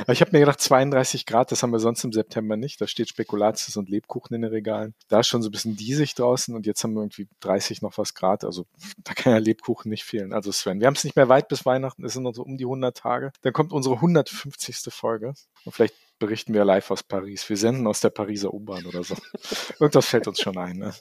Aber 0.02 0.12
ich 0.12 0.20
habe 0.20 0.30
mir 0.30 0.38
gedacht, 0.38 0.60
32 0.60 1.26
Grad, 1.26 1.50
das 1.50 1.64
haben 1.64 1.72
wir 1.72 1.80
sonst 1.80 2.04
im 2.04 2.12
September 2.12 2.56
nicht. 2.56 2.80
Da 2.80 2.86
steht 2.86 3.08
Spekulatius 3.08 3.76
und 3.76 3.88
Lebkuchen 3.88 4.36
in 4.36 4.42
den 4.42 4.52
Regalen. 4.52 4.94
Da 5.08 5.20
ist 5.20 5.26
schon 5.26 5.42
so 5.42 5.48
ein 5.48 5.52
bisschen 5.52 5.76
diesig 5.76 6.14
draußen 6.24 6.54
und 6.54 6.66
jetzt 6.66 6.82
haben 6.82 6.94
wir 6.94 7.02
irgendwie 7.02 7.28
30 7.40 7.82
noch 7.82 7.98
was 7.98 8.14
Grad. 8.14 8.44
Also 8.44 8.66
da 8.98 9.14
kann 9.14 9.32
ja 9.32 9.38
Lebkuchen 9.38 9.90
nicht 9.90 10.04
fehlen. 10.04 10.32
Also 10.32 10.50
Sven, 10.52 10.80
wir 10.80 10.86
haben 10.86 10.94
es 10.94 11.04
nicht 11.04 11.16
mehr 11.16 11.28
weit 11.28 11.48
bis 11.48 11.66
Weihnachten. 11.66 12.04
Es 12.04 12.14
sind 12.14 12.22
noch 12.22 12.34
so 12.34 12.42
um 12.42 12.56
die 12.56 12.64
100 12.64 12.96
Tage. 12.96 13.32
Dann 13.42 13.52
kommt 13.52 13.72
unsere 13.72 13.96
150. 13.96 14.76
Folge. 14.92 15.34
Und 15.64 15.72
vielleicht 15.72 15.94
berichten 16.18 16.54
wir 16.54 16.64
live 16.64 16.90
aus 16.90 17.02
Paris. 17.02 17.48
Wir 17.48 17.56
senden 17.56 17.86
aus 17.86 18.00
der 18.00 18.10
Pariser 18.10 18.52
U-Bahn 18.52 18.86
oder 18.86 19.02
so. 19.02 19.14
Irgendwas 19.80 20.06
fällt 20.06 20.26
uns 20.26 20.40
schon 20.40 20.56
ein. 20.58 20.76
Ne? 20.78 20.94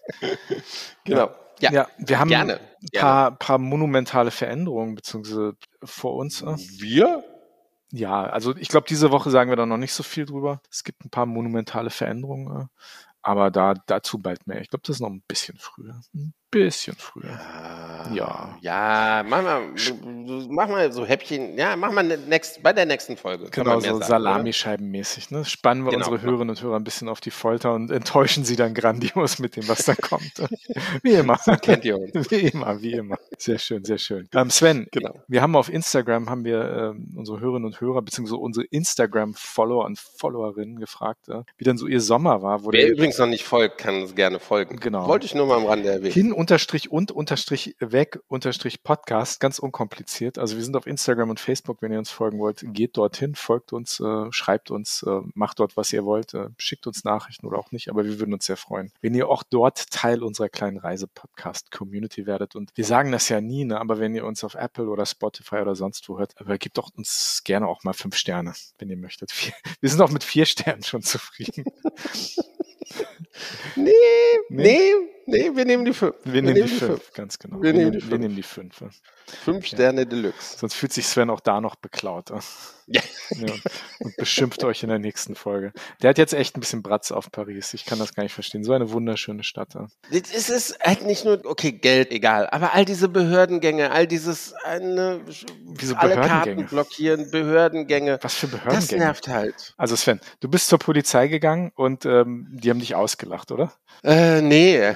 Genau. 1.05 1.33
Ja, 1.59 1.71
ja, 1.71 1.87
wir 1.97 2.19
haben 2.19 2.29
gerne, 2.29 2.53
ein 2.55 2.99
paar, 2.99 3.25
gerne. 3.25 3.37
paar 3.37 3.57
monumentale 3.57 4.31
Veränderungen 4.31 4.95
beziehungsweise 4.95 5.55
vor 5.83 6.15
uns. 6.15 6.41
Äh. 6.41 6.55
Wir? 6.57 7.23
Ja, 7.91 8.23
also 8.23 8.55
ich 8.55 8.69
glaube, 8.69 8.87
diese 8.89 9.11
Woche 9.11 9.29
sagen 9.29 9.51
wir 9.51 9.55
da 9.55 9.65
noch 9.65 9.77
nicht 9.77 9.93
so 9.93 10.01
viel 10.01 10.25
drüber. 10.25 10.61
Es 10.69 10.83
gibt 10.83 11.05
ein 11.05 11.09
paar 11.11 11.27
monumentale 11.27 11.91
Veränderungen, 11.91 12.63
äh. 12.63 12.65
Aber 13.23 13.51
da 13.51 13.73
dazu 13.73 14.19
bald 14.19 14.47
mehr. 14.47 14.61
Ich 14.61 14.69
glaube, 14.69 14.83
das 14.85 14.97
ist 14.97 15.01
noch 15.01 15.09
ein 15.09 15.23
bisschen 15.27 15.57
früher. 15.57 16.01
Ein 16.13 16.33
bisschen 16.53 16.95
früher. 16.97 17.39
Ja. 18.13 18.57
Ja, 18.61 19.23
mach 19.27 19.43
mal, 19.43 19.61
mach 20.49 20.67
mal 20.67 20.91
so 20.91 21.05
Häppchen. 21.05 21.57
Ja, 21.57 21.75
mach 21.75 21.91
mal 21.91 22.03
next, 22.03 22.61
bei 22.61 22.73
der 22.73 22.85
nächsten 22.85 23.17
Folge. 23.17 23.47
Genau, 23.51 23.79
so 23.79 24.01
Salamischeibenmäßig. 24.01 25.31
Ne? 25.31 25.45
Spannen 25.45 25.85
wir 25.85 25.91
genau, 25.91 26.07
unsere 26.07 26.21
Hörerinnen 26.21 26.49
und 26.51 26.61
Hörer 26.61 26.75
ein 26.75 26.83
bisschen 26.83 27.09
auf 27.09 27.21
die 27.21 27.31
Folter 27.31 27.73
und 27.73 27.91
enttäuschen 27.91 28.45
sie 28.45 28.55
dann 28.55 28.73
grandios 28.73 29.39
mit 29.39 29.55
dem, 29.55 29.67
was 29.67 29.85
da 29.85 29.95
kommt. 29.95 30.33
wie 31.03 31.13
immer. 31.13 31.37
kennt 31.61 31.85
ihr 31.85 31.97
uns. 31.97 32.13
Wie 32.33 32.47
immer, 32.47 32.81
wie 32.81 32.93
immer. 32.93 33.17
Sehr 33.37 33.59
schön, 33.59 33.83
sehr 33.83 33.97
schön. 33.97 34.27
Ähm, 34.33 34.49
Sven, 34.49 34.87
genau. 34.91 35.13
wir 35.27 35.41
haben 35.41 35.55
auf 35.55 35.69
Instagram, 35.69 36.29
haben 36.29 36.45
wir 36.45 36.93
ähm, 36.95 37.13
unsere 37.15 37.39
Hörerinnen 37.39 37.65
und 37.65 37.79
Hörer, 37.79 38.01
beziehungsweise 38.01 38.37
unsere 38.37 38.65
Instagram-Follower 38.65 39.85
und 39.85 39.99
Followerinnen 39.99 40.79
gefragt, 40.79 41.29
äh, 41.29 41.41
wie 41.57 41.63
dann 41.63 41.77
so 41.77 41.87
ihr 41.87 42.01
Sommer 42.01 42.41
war. 42.41 42.61
Wer 42.71 42.89
übrigens 42.89 43.17
noch 43.17 43.27
nicht 43.27 43.43
folgt, 43.43 43.77
kann 43.77 44.03
uns 44.03 44.15
gerne 44.15 44.39
folgen. 44.39 44.77
Genau. 44.77 45.07
Wollte 45.07 45.25
ich 45.25 45.35
nur 45.35 45.47
mal 45.47 45.57
am 45.57 45.65
Rande 45.65 45.89
erwähnen. 45.89 46.13
Hin 46.13 46.33
unterstrich 46.43 46.91
und 46.91 47.09
unterstrich 47.09 47.73
weg 47.79 48.19
unterstrich 48.27 48.83
Podcast, 48.83 49.39
ganz 49.39 49.59
unkompliziert. 49.59 50.37
Also 50.37 50.57
wir 50.57 50.63
sind 50.65 50.75
auf 50.75 50.87
Instagram 50.87 51.29
und 51.29 51.39
Facebook, 51.39 51.81
wenn 51.81 51.93
ihr 51.93 51.99
uns 51.99 52.11
folgen 52.11 52.37
wollt, 52.37 52.65
geht 52.73 52.97
dorthin, 52.97 53.33
folgt 53.33 53.71
uns, 53.71 54.01
äh, 54.01 54.29
schreibt 54.31 54.69
uns, 54.69 55.03
äh, 55.03 55.21
macht 55.35 55.59
dort, 55.59 55.77
was 55.77 55.93
ihr 55.93 56.03
wollt, 56.03 56.33
äh, 56.33 56.49
schickt 56.57 56.85
uns 56.85 57.05
Nachrichten 57.05 57.47
oder 57.47 57.57
auch 57.57 57.71
nicht, 57.71 57.87
aber 57.87 58.03
wir 58.03 58.19
würden 58.19 58.33
uns 58.33 58.45
sehr 58.45 58.57
freuen, 58.57 58.91
wenn 58.99 59.13
ihr 59.15 59.29
auch 59.29 59.43
dort 59.49 59.89
Teil 59.89 60.21
unserer 60.21 60.49
kleinen 60.49 60.79
Reise-Podcast-Community 60.79 62.25
werdet. 62.25 62.57
Und 62.57 62.71
wir 62.75 62.83
sagen 62.83 63.13
das 63.13 63.29
ja 63.29 63.39
nie, 63.39 63.63
ne? 63.63 63.79
aber 63.79 63.99
wenn 63.99 64.13
ihr 64.13 64.25
uns 64.25 64.43
auf 64.43 64.55
Apple 64.55 64.89
oder 64.89 65.05
Spotify 65.05 65.59
oder 65.59 65.75
sonst 65.75 66.09
wo 66.09 66.19
hört, 66.19 66.33
aber 66.41 66.57
gebt 66.57 66.77
doch 66.77 66.89
uns 66.93 67.39
gerne 67.45 67.69
auch 67.69 67.85
mal 67.85 67.93
fünf 67.93 68.17
Sterne, 68.17 68.53
wenn 68.79 68.89
ihr 68.89 68.97
möchtet. 68.97 69.31
Wir 69.79 69.89
sind 69.89 70.01
auch 70.01 70.11
mit 70.11 70.25
vier 70.25 70.45
Sternen 70.45 70.83
schon 70.83 71.03
zufrieden. 71.03 71.63
nee, 73.75 73.91
nee, 74.49 74.91
nee, 75.25 75.51
wir 75.53 75.65
nehmen 75.65 75.85
die 75.85 75.93
fünf. 75.93 76.15
Wir, 76.23 76.33
wir 76.33 76.41
nehmen, 76.41 76.55
die, 76.55 76.67
fünf, 76.67 76.91
fünf, 76.91 77.13
ganz 77.13 77.39
genau. 77.39 77.61
Wir, 77.61 77.73
wir 77.73 77.73
nehmen, 77.73 77.91
die 77.91 77.99
fünf. 77.99 78.11
wir 78.11 78.19
nehmen 78.19 78.35
die 78.35 78.43
fünf. 78.43 78.83
Fünf 79.43 79.65
Sterne 79.65 80.05
Deluxe. 80.05 80.57
Sonst 80.57 80.73
fühlt 80.73 80.93
sich 80.93 81.07
Sven 81.07 81.29
auch 81.29 81.39
da 81.39 81.61
noch 81.61 81.75
beklaut. 81.75 82.31
Ja. 82.87 83.01
ja. 83.29 83.53
Und 83.99 84.15
beschimpft 84.17 84.63
euch 84.63 84.83
in 84.83 84.89
der 84.89 84.99
nächsten 84.99 85.35
Folge. 85.35 85.71
Der 86.01 86.09
hat 86.09 86.17
jetzt 86.17 86.33
echt 86.33 86.57
ein 86.57 86.59
bisschen 86.59 86.83
Bratz 86.83 87.11
auf 87.11 87.31
Paris. 87.31 87.73
Ich 87.73 87.85
kann 87.85 87.99
das 87.99 88.13
gar 88.13 88.23
nicht 88.23 88.33
verstehen. 88.33 88.63
So 88.63 88.73
eine 88.73 88.91
wunderschöne 88.91 89.43
Stadt. 89.43 89.69
Es 90.11 90.49
ist 90.49 90.77
halt 90.81 91.03
nicht 91.05 91.23
nur, 91.23 91.41
okay, 91.45 91.71
Geld, 91.71 92.11
egal, 92.11 92.49
aber 92.49 92.73
all 92.73 92.85
diese 92.85 93.07
Behördengänge, 93.07 93.91
all 93.91 94.07
dieses, 94.07 94.53
eine, 94.53 95.21
Wieso 95.63 95.95
alle 95.95 96.15
Karten 96.15 96.65
blockieren, 96.65 97.31
Behördengänge. 97.31 98.19
Was 98.21 98.35
für 98.35 98.47
Behördengänge? 98.47 98.81
Das 98.81 98.91
nervt 98.91 99.27
halt. 99.29 99.73
Also 99.77 99.95
Sven, 99.95 100.19
du 100.41 100.49
bist 100.49 100.67
zur 100.67 100.79
Polizei 100.79 101.27
gegangen 101.27 101.71
und 101.75 102.05
ähm, 102.05 102.47
die 102.51 102.69
haben 102.73 102.79
dich 102.79 102.95
ausgelacht, 102.95 103.51
oder? 103.51 103.71
Äh, 104.03 104.41
nee. 104.41 104.95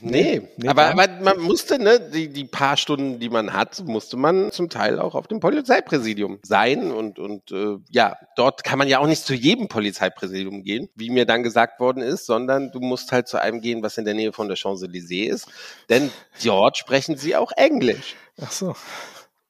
Nee, 0.00 0.42
nee 0.56 0.68
aber, 0.68 0.90
aber, 0.90 1.08
man 1.08 1.40
musste, 1.40 1.78
ne, 1.78 1.98
die, 1.98 2.28
die 2.28 2.44
paar 2.44 2.76
Stunden, 2.76 3.18
die 3.18 3.28
man 3.28 3.52
hat, 3.52 3.82
musste 3.84 4.16
man 4.16 4.52
zum 4.52 4.68
Teil 4.70 5.00
auch 5.00 5.16
auf 5.16 5.26
dem 5.26 5.40
Polizeipräsidium 5.40 6.38
sein 6.42 6.92
und, 6.92 7.18
und 7.18 7.50
äh, 7.50 7.78
ja, 7.90 8.16
dort 8.36 8.62
kann 8.62 8.78
man 8.78 8.86
ja 8.86 9.00
auch 9.00 9.08
nicht 9.08 9.24
zu 9.24 9.34
jedem 9.34 9.66
Polizeipräsidium 9.66 10.62
gehen, 10.62 10.88
wie 10.94 11.10
mir 11.10 11.26
dann 11.26 11.42
gesagt 11.42 11.80
worden 11.80 12.00
ist, 12.00 12.26
sondern 12.26 12.70
du 12.70 12.78
musst 12.78 13.10
halt 13.10 13.26
zu 13.26 13.40
einem 13.40 13.60
gehen, 13.60 13.82
was 13.82 13.98
in 13.98 14.04
der 14.04 14.14
Nähe 14.14 14.32
von 14.32 14.46
der 14.46 14.56
Champs-Élysées 14.56 15.28
ist, 15.28 15.48
denn 15.88 16.12
dort 16.44 16.76
sprechen 16.76 17.16
sie 17.16 17.34
auch 17.34 17.50
Englisch. 17.56 18.14
Ach 18.40 18.52
so. 18.52 18.76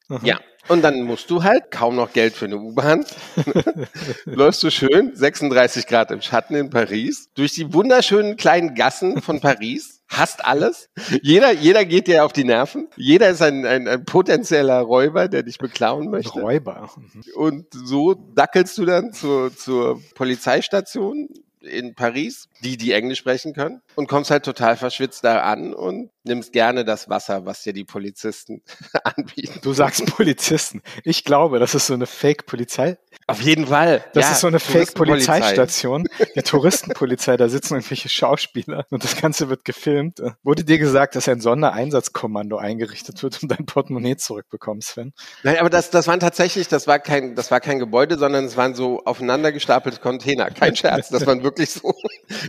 Aha. 0.09 0.19
Ja, 0.23 0.39
und 0.67 0.81
dann 0.81 1.01
musst 1.03 1.29
du 1.29 1.43
halt 1.43 1.71
kaum 1.71 1.95
noch 1.95 2.13
Geld 2.13 2.33
für 2.33 2.45
eine 2.45 2.57
U-Bahn. 2.57 3.05
Läufst 4.25 4.63
du 4.63 4.69
schön 4.69 5.15
36 5.15 5.87
Grad 5.87 6.11
im 6.11 6.21
Schatten 6.21 6.55
in 6.55 6.69
Paris 6.69 7.29
durch 7.35 7.53
die 7.53 7.73
wunderschönen 7.73 8.37
kleinen 8.37 8.75
Gassen 8.75 9.21
von 9.21 9.39
Paris. 9.41 10.01
Hast 10.07 10.45
alles. 10.45 10.89
Jeder, 11.21 11.51
jeder 11.51 11.85
geht 11.85 12.07
dir 12.07 12.23
auf 12.23 12.33
die 12.33 12.43
Nerven. 12.43 12.87
Jeder 12.95 13.29
ist 13.29 13.41
ein, 13.41 13.65
ein, 13.65 13.87
ein 13.87 14.05
potenzieller 14.05 14.79
Räuber, 14.79 15.27
der 15.27 15.43
dich 15.43 15.57
beklauen 15.57 16.09
möchte. 16.11 16.39
Räuber. 16.39 16.89
Mhm. 16.95 17.23
Und 17.35 17.65
so 17.71 18.13
dackelst 18.13 18.77
du 18.77 18.85
dann 18.85 19.11
zur, 19.11 19.55
zur 19.55 20.01
Polizeistation 20.13 21.29
in 21.61 21.95
Paris, 21.95 22.47
die, 22.63 22.77
die 22.77 22.91
Englisch 22.91 23.19
sprechen 23.19 23.53
können, 23.53 23.81
und 23.95 24.07
kommst 24.07 24.31
halt 24.31 24.43
total 24.43 24.75
verschwitzt 24.75 25.23
da 25.23 25.41
an 25.41 25.73
und 25.73 26.09
nimmst 26.23 26.53
gerne 26.53 26.85
das 26.85 27.09
Wasser, 27.09 27.45
was 27.45 27.63
dir 27.63 27.73
die 27.73 27.83
Polizisten 27.83 28.61
anbieten. 29.03 29.59
Du 29.61 29.73
sagst 29.73 30.05
Polizisten. 30.05 30.81
Ich 31.03 31.23
glaube, 31.23 31.59
das 31.59 31.75
ist 31.75 31.87
so 31.87 31.93
eine 31.93 32.05
Fake-Polizei. 32.05 32.97
Auf 33.27 33.41
jeden 33.41 33.67
Fall. 33.67 34.03
Das 34.13 34.25
ja, 34.25 34.31
ist 34.31 34.41
so 34.41 34.47
eine 34.47 34.59
Fake-Polizeistation. 34.59 36.05
Die 36.35 36.41
Touristenpolizei, 36.41 37.37
da 37.37 37.47
sitzen 37.47 37.75
irgendwelche 37.75 38.09
Schauspieler 38.09 38.85
und 38.89 39.03
das 39.03 39.19
Ganze 39.19 39.49
wird 39.49 39.65
gefilmt. 39.65 40.21
Wurde 40.43 40.63
dir 40.63 40.77
gesagt, 40.77 41.15
dass 41.15 41.27
ein 41.29 41.41
Sondereinsatzkommando 41.41 42.57
eingerichtet 42.57 43.21
wird, 43.23 43.41
um 43.41 43.49
dein 43.49 43.65
Portemonnaie 43.65 44.17
zurückbekommen, 44.17 44.81
Sven? 44.81 45.13
Nein, 45.43 45.57
aber 45.57 45.69
das, 45.69 45.89
das 45.89 46.07
waren 46.07 46.19
tatsächlich, 46.19 46.67
das 46.67 46.87
war 46.87 46.99
kein, 46.99 47.35
das 47.35 47.51
war 47.51 47.59
kein 47.59 47.79
Gebäude, 47.79 48.17
sondern 48.17 48.45
es 48.45 48.57
waren 48.57 48.75
so 48.75 49.03
aufeinander 49.05 49.51
gestapelte 49.51 49.99
Container. 49.99 50.49
Kein 50.49 50.75
Scherz. 50.75 51.09
Das 51.09 51.25
waren 51.25 51.43
wirklich 51.43 51.53
wirklich 51.53 51.69
so 51.69 51.93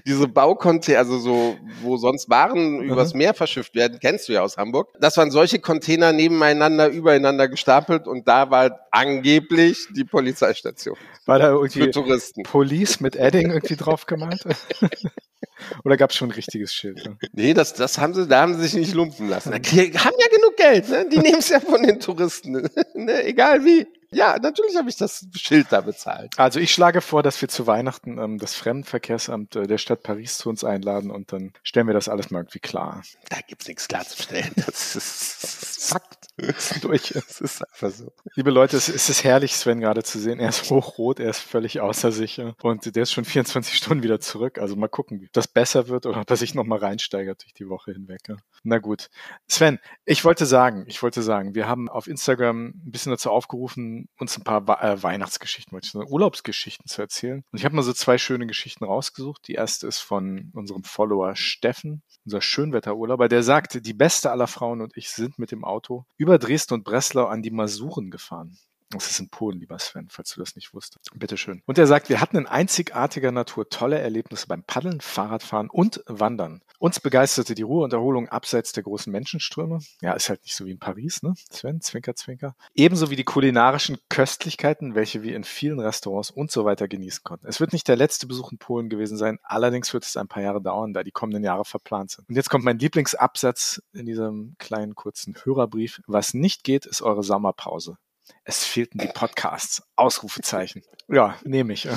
diese 0.06 0.28
Baucontainer, 0.28 0.98
also 0.98 1.18
so, 1.18 1.56
wo 1.82 1.96
sonst 1.96 2.28
Waren 2.28 2.78
mhm. 2.78 2.90
übers 2.90 3.14
Meer 3.14 3.34
verschifft 3.34 3.74
werden, 3.74 3.98
kennst 4.00 4.28
du 4.28 4.34
ja 4.34 4.42
aus 4.42 4.56
Hamburg. 4.56 4.88
Das 5.00 5.16
waren 5.16 5.30
solche 5.30 5.58
Container 5.58 6.12
nebeneinander, 6.12 6.88
übereinander 6.88 7.48
gestapelt 7.48 8.06
und 8.06 8.28
da 8.28 8.50
war 8.50 8.86
angeblich 8.90 9.88
die 9.96 10.04
Polizeistation. 10.04 10.96
War 11.24 11.38
da 11.38 11.48
irgendwie 11.48 11.80
für 11.80 11.90
Touristen. 11.90 12.42
Police 12.42 13.00
mit 13.00 13.16
Edding 13.16 13.50
irgendwie 13.50 13.76
drauf 13.76 14.06
gemalt? 14.06 14.44
Oder 15.84 15.96
gab 15.96 16.10
es 16.10 16.16
schon 16.16 16.28
ein 16.28 16.32
richtiges 16.32 16.74
Schild? 16.74 17.04
Ne? 17.04 17.16
Nee, 17.32 17.54
das, 17.54 17.74
das 17.74 17.98
haben 17.98 18.12
sie, 18.14 18.26
da 18.26 18.42
haben 18.42 18.54
sie 18.54 18.62
sich 18.62 18.74
nicht 18.74 18.94
lumpen 18.94 19.28
lassen. 19.28 19.50
Die 19.52 19.92
haben 19.98 20.14
ja 20.18 20.28
genug 20.28 20.56
Geld, 20.56 20.88
ne? 20.88 21.08
Die 21.10 21.18
nehmen 21.18 21.38
es 21.38 21.48
ja 21.48 21.60
von 21.60 21.82
den 21.82 22.00
Touristen, 22.00 22.52
ne? 22.94 23.24
egal 23.24 23.64
wie. 23.64 23.86
Ja, 24.14 24.38
natürlich 24.38 24.76
habe 24.76 24.88
ich 24.88 24.96
das 24.96 25.26
Schild 25.36 25.66
da 25.70 25.80
bezahlt. 25.80 26.38
Also 26.38 26.60
ich 26.60 26.72
schlage 26.72 27.00
vor, 27.00 27.22
dass 27.22 27.40
wir 27.40 27.48
zu 27.48 27.66
Weihnachten 27.66 28.18
ähm, 28.18 28.38
das 28.38 28.54
Fremdenverkehrsamt 28.54 29.56
äh, 29.56 29.66
der 29.66 29.78
Stadt 29.78 30.02
Paris 30.02 30.38
zu 30.38 30.48
uns 30.48 30.64
einladen 30.64 31.10
und 31.10 31.32
dann 31.32 31.52
stellen 31.62 31.86
wir 31.86 31.94
das 31.94 32.08
alles 32.08 32.30
mal 32.30 32.40
irgendwie 32.40 32.60
klar. 32.60 33.02
Da 33.28 33.38
gibt's 33.46 33.66
nichts 33.68 33.88
klarzustellen. 33.88 34.52
Das 34.56 34.96
ist, 34.96 35.42
das 35.42 35.62
ist 35.62 35.90
Fakt. 35.90 36.23
durch. 36.82 37.12
Es 37.12 37.40
ist 37.40 37.62
einfach 37.62 37.90
so. 37.90 38.12
Liebe 38.34 38.50
Leute, 38.50 38.76
es, 38.76 38.88
es, 38.88 39.08
ist 39.08 39.22
herrlich, 39.22 39.54
Sven 39.54 39.80
gerade 39.80 40.02
zu 40.02 40.18
sehen. 40.18 40.40
Er 40.40 40.48
ist 40.48 40.68
hochrot, 40.68 41.20
er 41.20 41.30
ist 41.30 41.40
völlig 41.40 41.80
außer 41.80 42.10
sich 42.10 42.40
und 42.62 42.96
der 42.96 43.02
ist 43.04 43.12
schon 43.12 43.24
24 43.24 43.74
Stunden 43.76 44.02
wieder 44.02 44.18
zurück. 44.18 44.58
Also 44.58 44.74
mal 44.74 44.88
gucken, 44.88 45.22
ob 45.24 45.32
das 45.32 45.46
besser 45.46 45.88
wird 45.88 46.06
oder 46.06 46.20
ob 46.20 46.30
er 46.30 46.36
sich 46.36 46.54
nochmal 46.54 46.80
reinsteigert 46.80 47.42
durch 47.42 47.54
die 47.54 47.68
Woche 47.68 47.92
hinweg. 47.92 48.22
Na 48.64 48.78
gut. 48.78 49.10
Sven, 49.46 49.78
ich 50.04 50.24
wollte 50.24 50.46
sagen, 50.46 50.84
ich 50.88 51.02
wollte 51.02 51.22
sagen, 51.22 51.54
wir 51.54 51.68
haben 51.68 51.88
auf 51.88 52.08
Instagram 52.08 52.68
ein 52.68 52.90
bisschen 52.90 53.10
dazu 53.10 53.30
aufgerufen, 53.30 54.08
uns 54.18 54.36
ein 54.36 54.44
paar 54.44 54.82
äh, 54.82 55.02
Weihnachtsgeschichten, 55.02 55.78
Urlaubsgeschichten 56.08 56.86
zu 56.86 57.00
erzählen. 57.00 57.44
Und 57.52 57.58
ich 57.58 57.64
habe 57.64 57.76
mal 57.76 57.82
so 57.82 57.92
zwei 57.92 58.18
schöne 58.18 58.46
Geschichten 58.46 58.84
rausgesucht. 58.84 59.46
Die 59.46 59.54
erste 59.54 59.86
ist 59.86 60.00
von 60.00 60.50
unserem 60.52 60.82
Follower 60.82 61.36
Steffen, 61.36 62.02
unser 62.24 62.40
Schönwetterurlauber, 62.40 63.28
der 63.28 63.42
sagte, 63.42 63.80
die 63.80 63.92
beste 63.92 64.30
aller 64.30 64.46
Frauen 64.46 64.80
und 64.80 64.96
ich 64.96 65.10
sind 65.10 65.38
mit 65.38 65.52
dem 65.52 65.64
Auto 65.64 66.06
über 66.24 66.38
Dresden 66.38 66.72
und 66.74 66.84
Breslau 66.84 67.26
an 67.26 67.42
die 67.42 67.50
Masuren 67.50 68.10
gefahren. 68.10 68.56
Das 68.90 69.10
ist 69.10 69.18
in 69.18 69.28
Polen, 69.28 69.58
lieber 69.58 69.78
Sven, 69.78 70.08
falls 70.08 70.34
du 70.34 70.40
das 70.40 70.54
nicht 70.54 70.72
wusstest. 70.72 71.10
Bitteschön. 71.14 71.62
Und 71.66 71.78
er 71.78 71.86
sagt, 71.86 72.08
wir 72.08 72.20
hatten 72.20 72.36
in 72.36 72.46
einzigartiger 72.46 73.32
Natur 73.32 73.68
tolle 73.68 73.98
Erlebnisse 73.98 74.46
beim 74.46 74.62
Paddeln, 74.62 75.00
Fahrradfahren 75.00 75.68
und 75.68 76.02
Wandern. 76.06 76.62
Uns 76.78 77.00
begeisterte 77.00 77.54
die 77.54 77.62
Ruhe 77.62 77.84
und 77.84 77.92
Erholung 77.92 78.28
abseits 78.28 78.72
der 78.72 78.82
großen 78.82 79.10
Menschenströme. 79.10 79.80
Ja, 80.00 80.12
ist 80.12 80.28
halt 80.28 80.44
nicht 80.44 80.54
so 80.54 80.66
wie 80.66 80.70
in 80.70 80.78
Paris, 80.78 81.22
ne? 81.22 81.34
Sven, 81.50 81.80
Zwinker, 81.80 82.14
Zwinker. 82.14 82.54
Ebenso 82.74 83.10
wie 83.10 83.16
die 83.16 83.24
kulinarischen 83.24 83.98
Köstlichkeiten, 84.08 84.94
welche 84.94 85.22
wir 85.22 85.34
in 85.34 85.44
vielen 85.44 85.80
Restaurants 85.80 86.30
und 86.30 86.50
so 86.50 86.64
weiter 86.64 86.86
genießen 86.86 87.24
konnten. 87.24 87.46
Es 87.46 87.60
wird 87.60 87.72
nicht 87.72 87.88
der 87.88 87.96
letzte 87.96 88.26
Besuch 88.26 88.52
in 88.52 88.58
Polen 88.58 88.90
gewesen 88.90 89.16
sein, 89.16 89.38
allerdings 89.42 89.92
wird 89.92 90.04
es 90.04 90.16
ein 90.16 90.28
paar 90.28 90.42
Jahre 90.42 90.60
dauern, 90.60 90.92
da 90.92 91.02
die 91.02 91.10
kommenden 91.10 91.42
Jahre 91.42 91.64
verplant 91.64 92.10
sind. 92.10 92.28
Und 92.28 92.34
jetzt 92.34 92.50
kommt 92.50 92.64
mein 92.64 92.78
Lieblingsabsatz 92.78 93.82
in 93.92 94.06
diesem 94.06 94.56
kleinen 94.58 94.94
kurzen 94.94 95.34
Hörerbrief. 95.42 96.02
Was 96.06 96.34
nicht 96.34 96.64
geht, 96.64 96.86
ist 96.86 97.02
eure 97.02 97.22
Sommerpause. 97.22 97.96
Es 98.44 98.64
fehlten 98.64 98.98
die 98.98 99.08
Podcasts. 99.08 99.82
Ausrufezeichen. 99.96 100.82
Ja, 101.08 101.36
nehme 101.44 101.72
ich. 101.72 101.88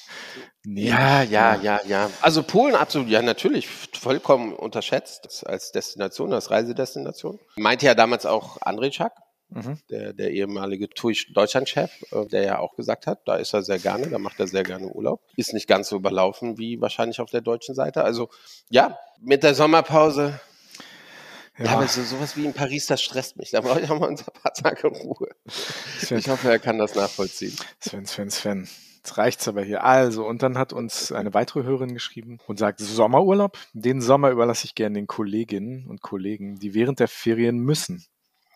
nee. 0.64 0.88
Ja, 0.88 1.22
ja, 1.22 1.56
ja, 1.56 1.80
ja. 1.86 2.10
Also 2.20 2.42
Polen 2.42 2.74
absolut, 2.74 3.08
ja, 3.08 3.22
natürlich 3.22 3.68
vollkommen 3.68 4.52
unterschätzt 4.54 5.46
als 5.46 5.72
Destination, 5.72 6.32
als 6.32 6.50
Reisedestination. 6.50 7.38
Meinte 7.56 7.86
ja 7.86 7.94
damals 7.94 8.26
auch 8.26 8.60
André 8.60 8.92
Schack, 8.92 9.12
mhm. 9.50 9.78
der, 9.90 10.12
der 10.12 10.30
ehemalige 10.30 10.88
Deutschlandchef, 10.88 11.90
äh, 12.12 12.26
der 12.26 12.42
ja 12.42 12.58
auch 12.58 12.76
gesagt 12.76 13.06
hat, 13.06 13.20
da 13.26 13.36
ist 13.36 13.52
er 13.54 13.62
sehr 13.62 13.78
gerne, 13.78 14.08
da 14.08 14.18
macht 14.18 14.38
er 14.40 14.46
sehr 14.46 14.62
gerne 14.62 14.86
Urlaub. 14.86 15.20
Ist 15.36 15.52
nicht 15.52 15.68
ganz 15.68 15.88
so 15.88 15.96
überlaufen 15.96 16.58
wie 16.58 16.80
wahrscheinlich 16.80 17.20
auf 17.20 17.30
der 17.30 17.40
deutschen 17.40 17.74
Seite. 17.74 18.04
Also 18.04 18.28
ja, 18.68 18.98
mit 19.20 19.42
der 19.42 19.54
Sommerpause 19.54 20.40
ja, 21.58 21.64
ja 21.64 21.70
aber 21.72 21.88
so, 21.88 22.02
sowas 22.02 22.36
wie 22.36 22.44
in 22.44 22.52
Paris, 22.52 22.86
das 22.86 23.02
stresst 23.02 23.36
mich. 23.36 23.50
Da 23.50 23.60
brauche 23.60 23.80
ich 23.80 23.90
auch 23.90 23.98
mal 23.98 24.10
ein 24.10 24.16
paar 24.16 24.52
Tage 24.52 24.88
Ruhe. 24.88 25.28
Sven. 25.98 26.18
Ich 26.18 26.28
hoffe, 26.28 26.50
er 26.50 26.58
kann 26.58 26.78
das 26.78 26.94
nachvollziehen. 26.94 27.54
Sven, 27.80 28.06
Sven, 28.06 28.30
Sven. 28.30 28.68
Jetzt 28.96 29.18
reicht's 29.18 29.48
aber 29.48 29.62
hier. 29.62 29.84
Also, 29.84 30.26
und 30.26 30.42
dann 30.42 30.56
hat 30.56 30.72
uns 30.72 31.12
eine 31.12 31.34
weitere 31.34 31.62
Hörerin 31.62 31.92
geschrieben 31.92 32.38
und 32.46 32.58
sagt, 32.58 32.80
Sommerurlaub, 32.80 33.58
den 33.74 34.00
Sommer 34.00 34.30
überlasse 34.30 34.64
ich 34.64 34.74
gerne 34.74 34.94
den 34.94 35.06
Kolleginnen 35.06 35.86
und 35.86 36.00
Kollegen, 36.00 36.58
die 36.58 36.72
während 36.72 37.00
der 37.00 37.08
Ferien 37.08 37.58
müssen. 37.58 38.06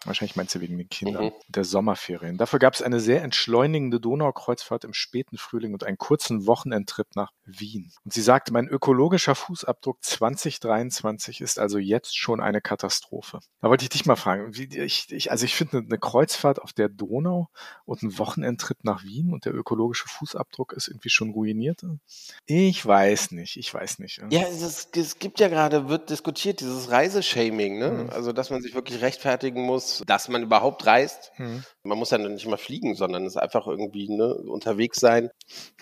Wahrscheinlich 0.05 0.37
meinst 0.37 0.55
du 0.55 0.61
wegen 0.61 0.79
den 0.79 0.89
Kindern. 0.89 1.27
Mhm. 1.27 1.33
Der 1.49 1.65
Sommerferien. 1.65 2.37
Dafür 2.37 2.59
gab 2.59 2.75
es 2.75 2.83
eine 2.83 3.01
sehr 3.01 3.23
entschleunigende 3.23 4.01
Donaukreuzfahrt 4.01 4.85
im 4.85 4.95
späten 4.95 5.39
Frühling 5.39 5.73
und 5.73 5.85
einen 5.85 5.99
kurzen 5.99 6.47
Wochenendtrip 6.47 7.09
nach 7.15 7.31
Wien. 7.45 7.93
Und 8.05 8.13
sie 8.13 8.23
sagte, 8.23 8.53
mein 8.53 8.69
ökologischer 8.69 9.35
Fußabdruck 9.35 10.03
2023 10.03 11.41
ist 11.41 11.59
also 11.59 11.79
jetzt 11.79 12.17
schon 12.17 12.41
eine 12.41 12.61
Katastrophe. 12.61 13.41
Da 13.61 13.69
wollte 13.69 13.85
ich 13.85 13.89
dich 13.89 14.07
mal 14.07 14.17
fragen. 14.17 14.55
Wie, 14.57 14.65
ich, 14.79 15.11
ich, 15.11 15.31
also 15.31 15.45
ich 15.45 15.55
finde 15.55 15.79
eine 15.79 15.99
Kreuzfahrt 15.99 16.61
auf 16.61 16.73
der 16.73 16.89
Donau 16.89 17.49
und 17.85 18.03
ein 18.03 18.19
Wochenendtrip 18.19 18.85
nach 18.85 19.03
Wien 19.03 19.33
und 19.33 19.45
der 19.45 19.55
ökologische 19.55 20.09
Fußabdruck 20.09 20.73
ist 20.73 20.89
irgendwie 20.89 21.11
schon 21.11 21.31
ruiniert. 21.31 21.83
Ich 22.47 22.85
weiß 22.85 23.33
nicht, 23.33 23.57
ich 23.57 23.73
weiß 23.73 23.99
nicht. 23.99 24.21
Ja, 24.31 24.43
es, 24.43 24.89
es 24.95 25.19
gibt 25.19 25.41
ja 25.41 25.49
gerade, 25.49 25.89
wird 25.89 26.11
diskutiert, 26.11 26.61
dieses 26.61 26.91
Reiseshaming, 26.91 27.79
ne? 27.79 27.91
Mhm. 27.91 28.11
Also, 28.11 28.33
dass 28.33 28.51
man 28.51 28.63
sich 28.63 28.75
wirklich 28.75 29.01
rechtfertigen 29.01 29.63
muss, 29.63 29.88
dass 30.07 30.29
man 30.29 30.43
überhaupt 30.43 30.87
reist. 30.87 31.33
Hm. 31.37 31.65
Man 31.83 31.99
muss 31.99 32.11
ja 32.11 32.19
nicht 32.19 32.45
immer 32.45 32.59
fliegen, 32.59 32.95
sondern 32.95 33.25
es 33.25 33.35
ist 33.35 33.43
einfach 33.43 33.67
irgendwie 33.67 34.09
ne, 34.09 34.35
unterwegs 34.35 35.01
sein 35.01 35.31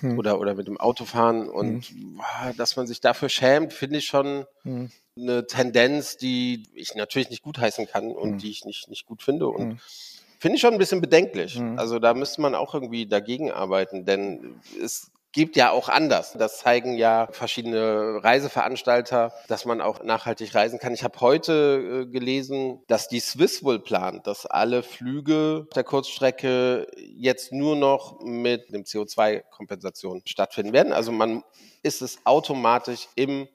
hm. 0.01 0.19
oder, 0.19 0.41
oder 0.41 0.55
mit 0.55 0.67
dem 0.67 0.79
Auto 0.79 1.05
fahren. 1.05 1.49
Und 1.49 1.85
hm. 1.87 2.21
dass 2.57 2.77
man 2.77 2.87
sich 2.87 3.01
dafür 3.01 3.29
schämt, 3.29 3.73
finde 3.73 3.99
ich 3.99 4.07
schon 4.07 4.47
hm. 4.63 4.91
eine 5.19 5.47
Tendenz, 5.47 6.17
die 6.17 6.65
ich 6.75 6.95
natürlich 6.95 7.31
nicht 7.31 7.43
gutheißen 7.43 7.87
kann 7.87 8.13
und 8.13 8.33
hm. 8.33 8.39
die 8.39 8.51
ich 8.51 8.65
nicht, 8.65 8.89
nicht 8.89 9.07
gut 9.07 9.23
finde. 9.23 9.49
Und 9.49 9.63
hm. 9.63 9.81
Finde 10.39 10.57
ich 10.57 10.61
schon 10.61 10.75
ein 10.75 10.79
bisschen 10.79 11.01
bedenklich. 11.01 11.59
Also 11.77 11.99
da 11.99 12.13
müsste 12.13 12.43
man 12.43 12.55
auch 12.55 12.75
irgendwie 12.75 13.07
dagegen 13.07 13.51
arbeiten, 13.51 14.05
denn 14.05 14.61
es 14.83 15.11
gibt 15.37 15.55
ja 15.57 15.71
auch 15.71 15.91
anders. 15.91 16.33
Das 16.33 16.61
zeigen 16.61 16.97
ja 16.97 17.29
verschiedene 17.31 18.25
Reiseveranstalter, 18.25 19.35
dass 19.49 19.67
man 19.67 19.83
auch 19.83 20.03
nachhaltig 20.03 20.55
reisen 20.55 20.79
kann. 20.79 20.95
Ich 20.95 21.05
habe 21.05 21.21
heute 21.21 22.07
äh, 22.07 22.11
gelesen, 22.11 22.81
dass 22.87 23.07
die 23.09 23.21
Swiss 23.21 23.63
wohl 23.63 23.79
plant, 23.79 24.27
dass 24.27 24.47
alle 24.47 24.83
Flüge 24.83 25.69
der 25.75 25.85
Kurzstrecke 25.85 26.87
jetzt 26.97 27.53
nur 27.53 27.77
noch 27.77 28.19
mit 28.23 28.73
dem 28.73 28.85
CO2-Kompensation 28.85 30.23
stattfinden 30.25 30.73
werden. 30.73 30.95
Also 30.95 31.13
man 31.13 31.45
ist 31.83 32.01
es 32.01 32.17
automatisch 32.25 33.07
im 33.15 33.47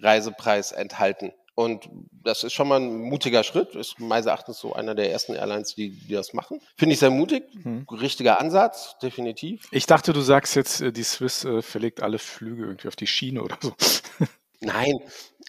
Reisepreis 0.00 0.72
enthalten. 0.72 1.32
Und 1.58 1.90
das 2.22 2.44
ist 2.44 2.52
schon 2.52 2.68
mal 2.68 2.78
ein 2.78 3.00
mutiger 3.00 3.42
Schritt. 3.42 3.74
Ist 3.74 3.98
meines 3.98 4.26
Erachtens 4.26 4.60
so 4.60 4.74
einer 4.74 4.94
der 4.94 5.10
ersten 5.10 5.34
Airlines, 5.34 5.74
die, 5.74 5.90
die 5.90 6.14
das 6.14 6.32
machen. 6.32 6.60
Finde 6.76 6.92
ich 6.92 7.00
sehr 7.00 7.10
mutig. 7.10 7.42
Hm. 7.64 7.84
Richtiger 7.90 8.40
Ansatz, 8.40 8.96
definitiv. 9.02 9.66
Ich 9.72 9.86
dachte, 9.86 10.12
du 10.12 10.20
sagst 10.20 10.54
jetzt, 10.54 10.80
äh, 10.80 10.92
die 10.92 11.02
Swiss 11.02 11.44
äh, 11.44 11.60
verlegt 11.60 12.00
alle 12.00 12.20
Flüge 12.20 12.62
irgendwie 12.62 12.86
auf 12.86 12.94
die 12.94 13.08
Schiene 13.08 13.42
oder 13.42 13.58
so. 13.60 13.74
Nein, 14.60 15.00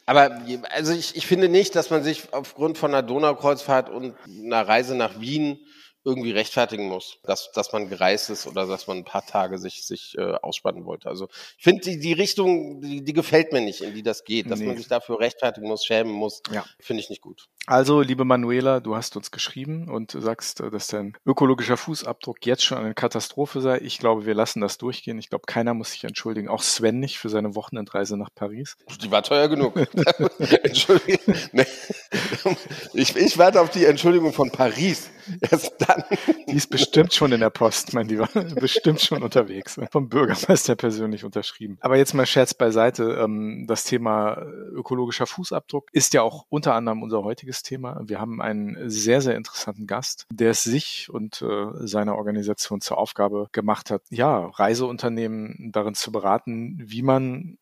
aber 0.07 0.41
also 0.71 0.93
ich, 0.93 1.15
ich 1.15 1.27
finde 1.27 1.47
nicht, 1.47 1.75
dass 1.75 1.91
man 1.91 2.01
sich 2.01 2.33
aufgrund 2.33 2.79
von 2.79 2.91
einer 2.91 3.03
Donaukreuzfahrt 3.03 3.91
und 3.91 4.15
einer 4.27 4.67
Reise 4.67 4.95
nach 4.95 5.19
Wien 5.19 5.59
irgendwie 6.03 6.31
rechtfertigen 6.31 6.87
muss, 6.87 7.19
dass, 7.23 7.51
dass 7.51 7.73
man 7.73 7.89
gereist 7.89 8.29
ist 8.29 8.47
oder 8.47 8.65
dass 8.65 8.87
man 8.87 8.97
ein 8.97 9.05
paar 9.05 9.25
Tage 9.25 9.57
sich, 9.57 9.85
sich 9.85 10.17
äh, 10.17 10.33
ausspannen 10.41 10.85
wollte. 10.85 11.09
Also 11.09 11.27
ich 11.57 11.63
finde 11.63 11.81
die, 11.81 11.99
die 11.99 12.13
Richtung, 12.13 12.81
die, 12.81 13.03
die 13.03 13.13
gefällt 13.13 13.51
mir 13.51 13.61
nicht, 13.61 13.81
in 13.81 13.93
die 13.93 14.03
das 14.03 14.23
geht, 14.23 14.49
dass 14.49 14.59
nee. 14.59 14.67
man 14.67 14.77
sich 14.77 14.87
dafür 14.87 15.19
rechtfertigen 15.19 15.67
muss, 15.67 15.85
schämen 15.85 16.13
muss, 16.13 16.41
ja. 16.51 16.65
finde 16.79 17.01
ich 17.01 17.09
nicht 17.09 17.21
gut. 17.21 17.47
Also, 17.69 18.01
liebe 18.01 18.25
Manuela, 18.25 18.79
du 18.79 18.95
hast 18.95 19.15
uns 19.15 19.29
geschrieben 19.29 19.89
und 19.89 20.17
sagst, 20.19 20.59
äh, 20.59 20.71
dass 20.71 20.87
dein 20.87 21.15
ökologischer 21.23 21.77
Fußabdruck 21.77 22.43
jetzt 22.47 22.63
schon 22.63 22.79
eine 22.79 22.95
Katastrophe 22.95 23.61
sei. 23.61 23.77
Ich 23.79 23.99
glaube, 23.99 24.25
wir 24.25 24.33
lassen 24.33 24.59
das 24.59 24.79
durchgehen. 24.79 25.19
Ich 25.19 25.29
glaube, 25.29 25.43
keiner 25.45 25.75
muss 25.75 25.91
sich 25.91 26.03
entschuldigen, 26.03 26.49
auch 26.49 26.63
Sven 26.63 26.99
nicht 26.99 27.19
für 27.19 27.29
seine 27.29 27.53
Wochenendreise 27.53 28.17
nach 28.17 28.29
Paris. 28.33 28.75
Die 29.03 29.11
war 29.11 29.21
teuer 29.21 29.47
genug. 29.49 29.75
Entschuldigung. 30.63 31.35
Nee. 31.51 31.65
Ich, 32.93 33.15
ich 33.15 33.37
warte 33.37 33.61
auf 33.61 33.69
die 33.69 33.85
Entschuldigung 33.85 34.33
von 34.33 34.49
Paris. 34.49 35.11
Erst 35.41 35.73
dann. 35.89 36.03
Die 36.47 36.55
ist 36.55 36.69
bestimmt 36.69 37.13
schon 37.13 37.31
in 37.31 37.39
der 37.39 37.49
Post, 37.49 37.93
mein 37.93 38.07
Lieber. 38.07 38.27
Bestimmt 38.55 39.01
schon 39.01 39.23
unterwegs. 39.23 39.79
Vom 39.91 40.09
Bürgermeister 40.09 40.75
persönlich 40.75 41.23
unterschrieben. 41.23 41.77
Aber 41.81 41.97
jetzt 41.97 42.13
mal 42.13 42.25
Scherz 42.25 42.53
beiseite. 42.53 43.19
Ähm, 43.21 43.65
das 43.67 43.83
Thema 43.83 44.41
ökologischer 44.71 45.27
Fußabdruck 45.27 45.89
ist 45.91 46.13
ja 46.13 46.21
auch 46.21 46.45
unter 46.49 46.73
anderem 46.73 47.03
unser 47.03 47.23
heutiges 47.23 47.63
Thema. 47.63 48.01
Wir 48.03 48.19
haben 48.19 48.41
einen 48.41 48.89
sehr, 48.89 49.21
sehr 49.21 49.35
interessanten 49.35 49.87
Gast, 49.87 50.25
der 50.31 50.51
es 50.51 50.63
sich 50.63 51.09
und 51.09 51.41
äh, 51.41 51.67
seiner 51.87 52.15
Organisation 52.15 52.81
zur 52.81 52.97
Aufgabe 52.97 53.47
gemacht 53.51 53.91
hat, 53.91 54.01
ja, 54.09 54.47
Reiseunternehmen 54.47 55.71
darin 55.71 55.93
zu 55.93 56.11
beraten, 56.11 56.77
wie 56.81 57.01
man 57.01 57.58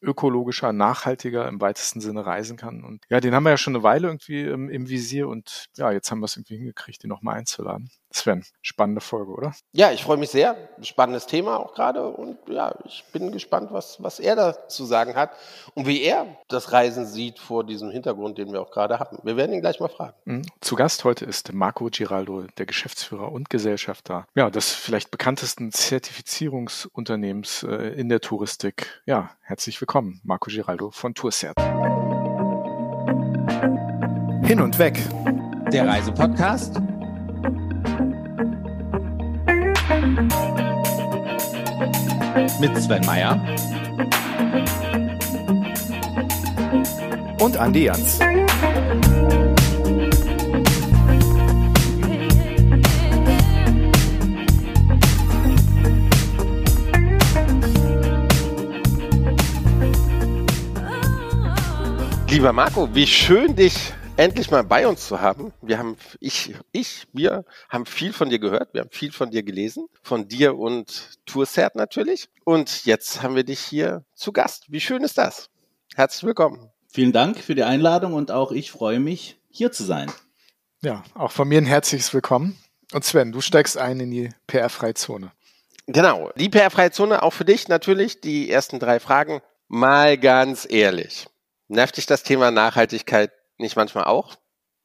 ökologischer, 0.00 0.72
nachhaltiger 0.72 1.48
im 1.48 1.60
weitesten 1.60 2.00
Sinne 2.00 2.24
reisen 2.26 2.56
kann. 2.56 2.84
Und 2.84 3.04
ja, 3.08 3.20
den 3.20 3.34
haben 3.34 3.44
wir 3.44 3.50
ja 3.50 3.56
schon 3.56 3.74
eine 3.74 3.82
Weile 3.82 4.08
irgendwie 4.08 4.42
im, 4.42 4.68
im 4.68 4.88
Visier 4.88 5.28
und 5.28 5.66
ja, 5.76 5.90
jetzt 5.90 6.10
haben 6.10 6.20
wir 6.20 6.26
es 6.26 6.36
irgendwie 6.36 6.56
hingekriegt, 6.56 7.02
den 7.02 7.08
nochmal 7.08 7.36
einzuladen. 7.38 7.90
Sven, 8.10 8.42
spannende 8.62 9.02
Folge, 9.02 9.32
oder? 9.32 9.54
Ja, 9.72 9.90
ich 9.90 10.02
freue 10.02 10.16
mich 10.16 10.30
sehr. 10.30 10.56
Spannendes 10.80 11.26
Thema 11.26 11.58
auch 11.58 11.74
gerade. 11.74 12.08
Und 12.08 12.38
ja, 12.48 12.74
ich 12.84 13.04
bin 13.12 13.32
gespannt, 13.32 13.70
was, 13.70 14.02
was 14.02 14.18
er 14.18 14.34
da 14.34 14.68
zu 14.68 14.86
sagen 14.86 15.14
hat 15.14 15.32
und 15.74 15.86
wie 15.86 16.02
er 16.02 16.26
das 16.48 16.72
Reisen 16.72 17.06
sieht 17.06 17.38
vor 17.38 17.64
diesem 17.64 17.90
Hintergrund, 17.90 18.38
den 18.38 18.50
wir 18.52 18.62
auch 18.62 18.70
gerade 18.70 18.98
haben. 18.98 19.18
Wir 19.24 19.36
werden 19.36 19.52
ihn 19.52 19.60
gleich 19.60 19.78
mal 19.78 19.88
fragen. 19.88 20.14
Mhm. 20.24 20.42
Zu 20.60 20.74
Gast 20.74 21.04
heute 21.04 21.26
ist 21.26 21.52
Marco 21.52 21.88
Giraldo, 21.90 22.44
der 22.56 22.64
Geschäftsführer 22.64 23.30
und 23.30 23.50
Gesellschafter 23.50 24.26
ja, 24.34 24.48
des 24.48 24.72
vielleicht 24.72 25.10
bekanntesten 25.10 25.70
Zertifizierungsunternehmens 25.72 27.64
äh, 27.64 27.92
in 27.92 28.08
der 28.08 28.20
Touristik. 28.20 29.02
Ja, 29.04 29.30
herzlich 29.42 29.80
willkommen, 29.80 29.87
Marco 30.22 30.50
Giraldo 30.50 30.90
von 30.90 31.14
Tourcert. 31.14 31.58
Hin 34.44 34.60
und 34.60 34.78
weg. 34.78 34.98
Der 35.72 35.86
Reisepodcast 35.86 36.78
mit 42.60 42.76
Sven 42.76 43.06
Meyer 43.06 43.40
und 47.40 47.56
Andi 47.56 47.84
Jans. 47.84 48.18
Lieber 62.30 62.52
Marco, 62.52 62.94
wie 62.94 63.06
schön 63.06 63.56
dich 63.56 63.94
endlich 64.18 64.50
mal 64.50 64.62
bei 64.62 64.86
uns 64.86 65.08
zu 65.08 65.22
haben. 65.22 65.50
Wir 65.62 65.78
haben, 65.78 65.96
ich, 66.20 66.54
ich, 66.72 67.06
wir 67.14 67.46
haben 67.70 67.86
viel 67.86 68.12
von 68.12 68.28
dir 68.28 68.38
gehört, 68.38 68.74
wir 68.74 68.82
haben 68.82 68.90
viel 68.90 69.12
von 69.12 69.30
dir 69.30 69.42
gelesen, 69.42 69.88
von 70.02 70.28
dir 70.28 70.58
und 70.58 71.18
Toursert 71.24 71.74
natürlich. 71.74 72.28
Und 72.44 72.84
jetzt 72.84 73.22
haben 73.22 73.34
wir 73.34 73.44
dich 73.44 73.60
hier 73.60 74.04
zu 74.14 74.32
Gast. 74.32 74.66
Wie 74.68 74.80
schön 74.80 75.02
ist 75.04 75.16
das? 75.16 75.48
Herzlich 75.94 76.24
willkommen. 76.24 76.70
Vielen 76.92 77.12
Dank 77.12 77.38
für 77.38 77.54
die 77.54 77.62
Einladung 77.62 78.12
und 78.12 78.30
auch 78.30 78.52
ich 78.52 78.70
freue 78.70 79.00
mich, 79.00 79.40
hier 79.48 79.72
zu 79.72 79.84
sein. 79.84 80.12
Ja, 80.82 81.04
auch 81.14 81.32
von 81.32 81.48
mir 81.48 81.58
ein 81.58 81.66
herzliches 81.66 82.12
Willkommen. 82.12 82.58
Und 82.92 83.04
Sven, 83.06 83.32
du 83.32 83.40
steigst 83.40 83.78
ein 83.78 84.00
in 84.00 84.10
die 84.10 84.28
PR-freie 84.46 84.94
Zone. 84.94 85.32
Genau, 85.86 86.30
die 86.36 86.50
PR-freie 86.50 86.90
Zone 86.90 87.22
auch 87.22 87.32
für 87.32 87.46
dich 87.46 87.68
natürlich. 87.68 88.20
Die 88.20 88.50
ersten 88.50 88.78
drei 88.78 89.00
Fragen. 89.00 89.40
Mal 89.66 90.18
ganz 90.18 90.66
ehrlich. 90.68 91.26
Nervt 91.68 91.98
dich 91.98 92.06
das 92.06 92.22
Thema 92.22 92.50
Nachhaltigkeit 92.50 93.30
nicht 93.58 93.76
manchmal 93.76 94.04
auch? 94.04 94.36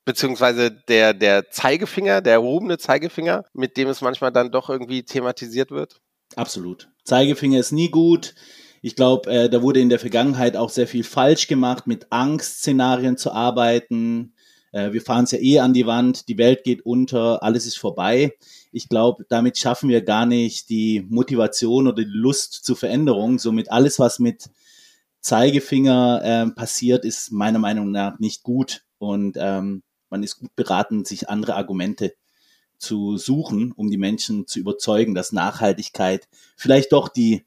Beziehungsweise 0.06 0.70
der, 0.70 1.14
der 1.14 1.50
Zeigefinger, 1.50 2.22
der 2.22 2.34
erhobene 2.34 2.78
Zeigefinger, 2.78 3.46
mit 3.54 3.78
dem 3.78 3.88
es 3.88 4.02
manchmal 4.02 4.34
dann 4.34 4.52
doch 4.52 4.70
irgendwie 4.70 5.04
thematisiert 5.04 5.72
wird? 5.72 6.02
Absolut. 6.36 6.90
Zeigefinger 7.06 7.60
ist 7.60 7.72
nie 7.72 7.90
gut. 7.90 8.36
Ich 8.82 8.98
glaube, 8.98 9.32
äh, 9.32 9.50
da 9.50 9.62
wurde 9.62 9.80
in 9.80 9.88
der 9.88 10.00
Vergangenheit 10.00 10.58
auch 10.58 10.70
sehr 10.70 10.88
viel 10.88 11.06
falsch 11.06 11.48
gemacht, 11.48 11.88
mit 11.88 12.08
Angstszenarien 12.10 13.16
zu 13.16 13.32
arbeiten. 13.32 14.34
Äh, 14.74 14.92
wir 14.92 15.02
fahren 15.02 15.24
es 15.24 15.32
ja 15.32 15.40
eh 15.40 15.60
an 15.60 15.72
die 15.72 15.86
Wand, 15.86 16.28
die 16.28 16.38
Welt 16.38 16.66
geht 16.66 16.86
unter, 16.86 17.42
alles 17.44 17.66
ist 17.66 17.78
vorbei. 17.78 18.34
Ich 18.74 18.90
glaube, 18.90 19.26
damit 19.30 19.58
schaffen 19.58 19.88
wir 19.88 20.02
gar 20.02 20.26
nicht 20.26 20.70
die 20.70 21.06
Motivation 21.08 21.88
oder 21.88 22.04
die 22.04 22.12
Lust 22.12 22.66
zur 22.66 22.76
Veränderung. 22.76 23.40
Somit 23.40 23.72
alles, 23.72 24.00
was 24.00 24.20
mit 24.20 24.50
Zeigefinger 25.24 26.22
äh, 26.24 26.52
passiert, 26.52 27.06
ist 27.06 27.32
meiner 27.32 27.60
Meinung 27.60 27.92
nach 27.92 28.20
nicht 28.20 28.44
gut. 28.44 28.84
Und 29.00 29.38
ähm, 29.40 29.82
man 30.10 30.22
ist 30.22 30.38
gut 30.38 30.56
beraten, 30.56 31.06
sich 31.06 31.30
andere 31.30 31.56
Argumente 31.56 32.14
zu 32.78 33.18
suchen, 33.18 33.72
um 33.72 33.90
die 33.90 33.98
Menschen 33.98 34.46
zu 34.48 34.60
überzeugen, 34.60 35.16
dass 35.16 35.32
Nachhaltigkeit 35.32 36.28
vielleicht 36.58 36.92
doch 36.92 37.08
die 37.08 37.46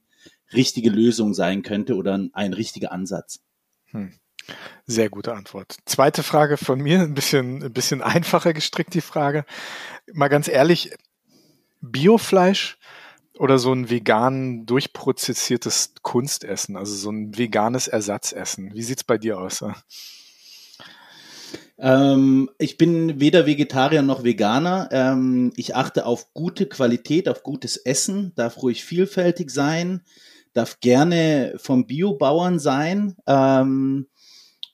richtige 0.55 0.89
Lösung 0.89 1.35
sein 1.35 1.63
könnte 1.63 1.97
oder 1.97 2.19
ein, 2.33 2.53
richtiger 2.55 2.93
Ansatz. 2.93 3.41
Hm. 3.91 4.13
Sehr 4.87 5.11
gute 5.11 5.35
Antwort. 5.35 5.77
Zweite 5.85 6.23
Frage 6.23 6.57
von 6.57 6.81
mir, 6.81 7.01
ein 7.01 7.15
bisschen, 7.15 7.63
ein 7.63 7.73
bisschen 7.73 8.01
einfacher 8.03 8.55
gestrickt 8.55 8.95
die 8.95 9.01
Frage. 9.01 9.45
Mal 10.13 10.29
ganz 10.29 10.49
ehrlich, 10.49 10.93
Biofleisch 11.83 12.79
oder 13.39 13.59
so 13.59 13.73
ein 13.73 13.91
vegan 13.91 14.67
durchprozessiertes 14.67 15.95
Kunstessen, 16.03 16.77
also 16.77 16.95
so 16.95 17.11
ein 17.11 17.37
veganes 17.37 17.89
Ersatzessen. 17.89 18.75
Wie 18.75 18.83
sieht's 18.83 19.05
bei 19.05 19.19
dir 19.19 19.39
aus? 19.39 19.65
Ähm, 21.79 22.51
ich 22.59 22.79
bin 22.79 23.21
weder 23.21 23.47
Vegetarier 23.47 24.03
noch 24.03 24.25
Veganer. 24.25 24.89
Ähm, 24.93 25.53
ich 25.57 25.77
achte 25.77 26.07
auf 26.07 26.33
gute 26.33 26.67
Qualität, 26.67 27.29
auf 27.29 27.43
gutes 27.43 27.77
Essen, 27.77 28.33
darf 28.35 28.63
ruhig 28.63 28.85
vielfältig 28.85 29.51
sein, 29.51 30.03
darf 30.55 30.81
gerne 30.81 31.55
vom 31.59 31.87
Biobauern 31.87 32.59
sein. 32.59 33.17
Ähm, 33.27 34.07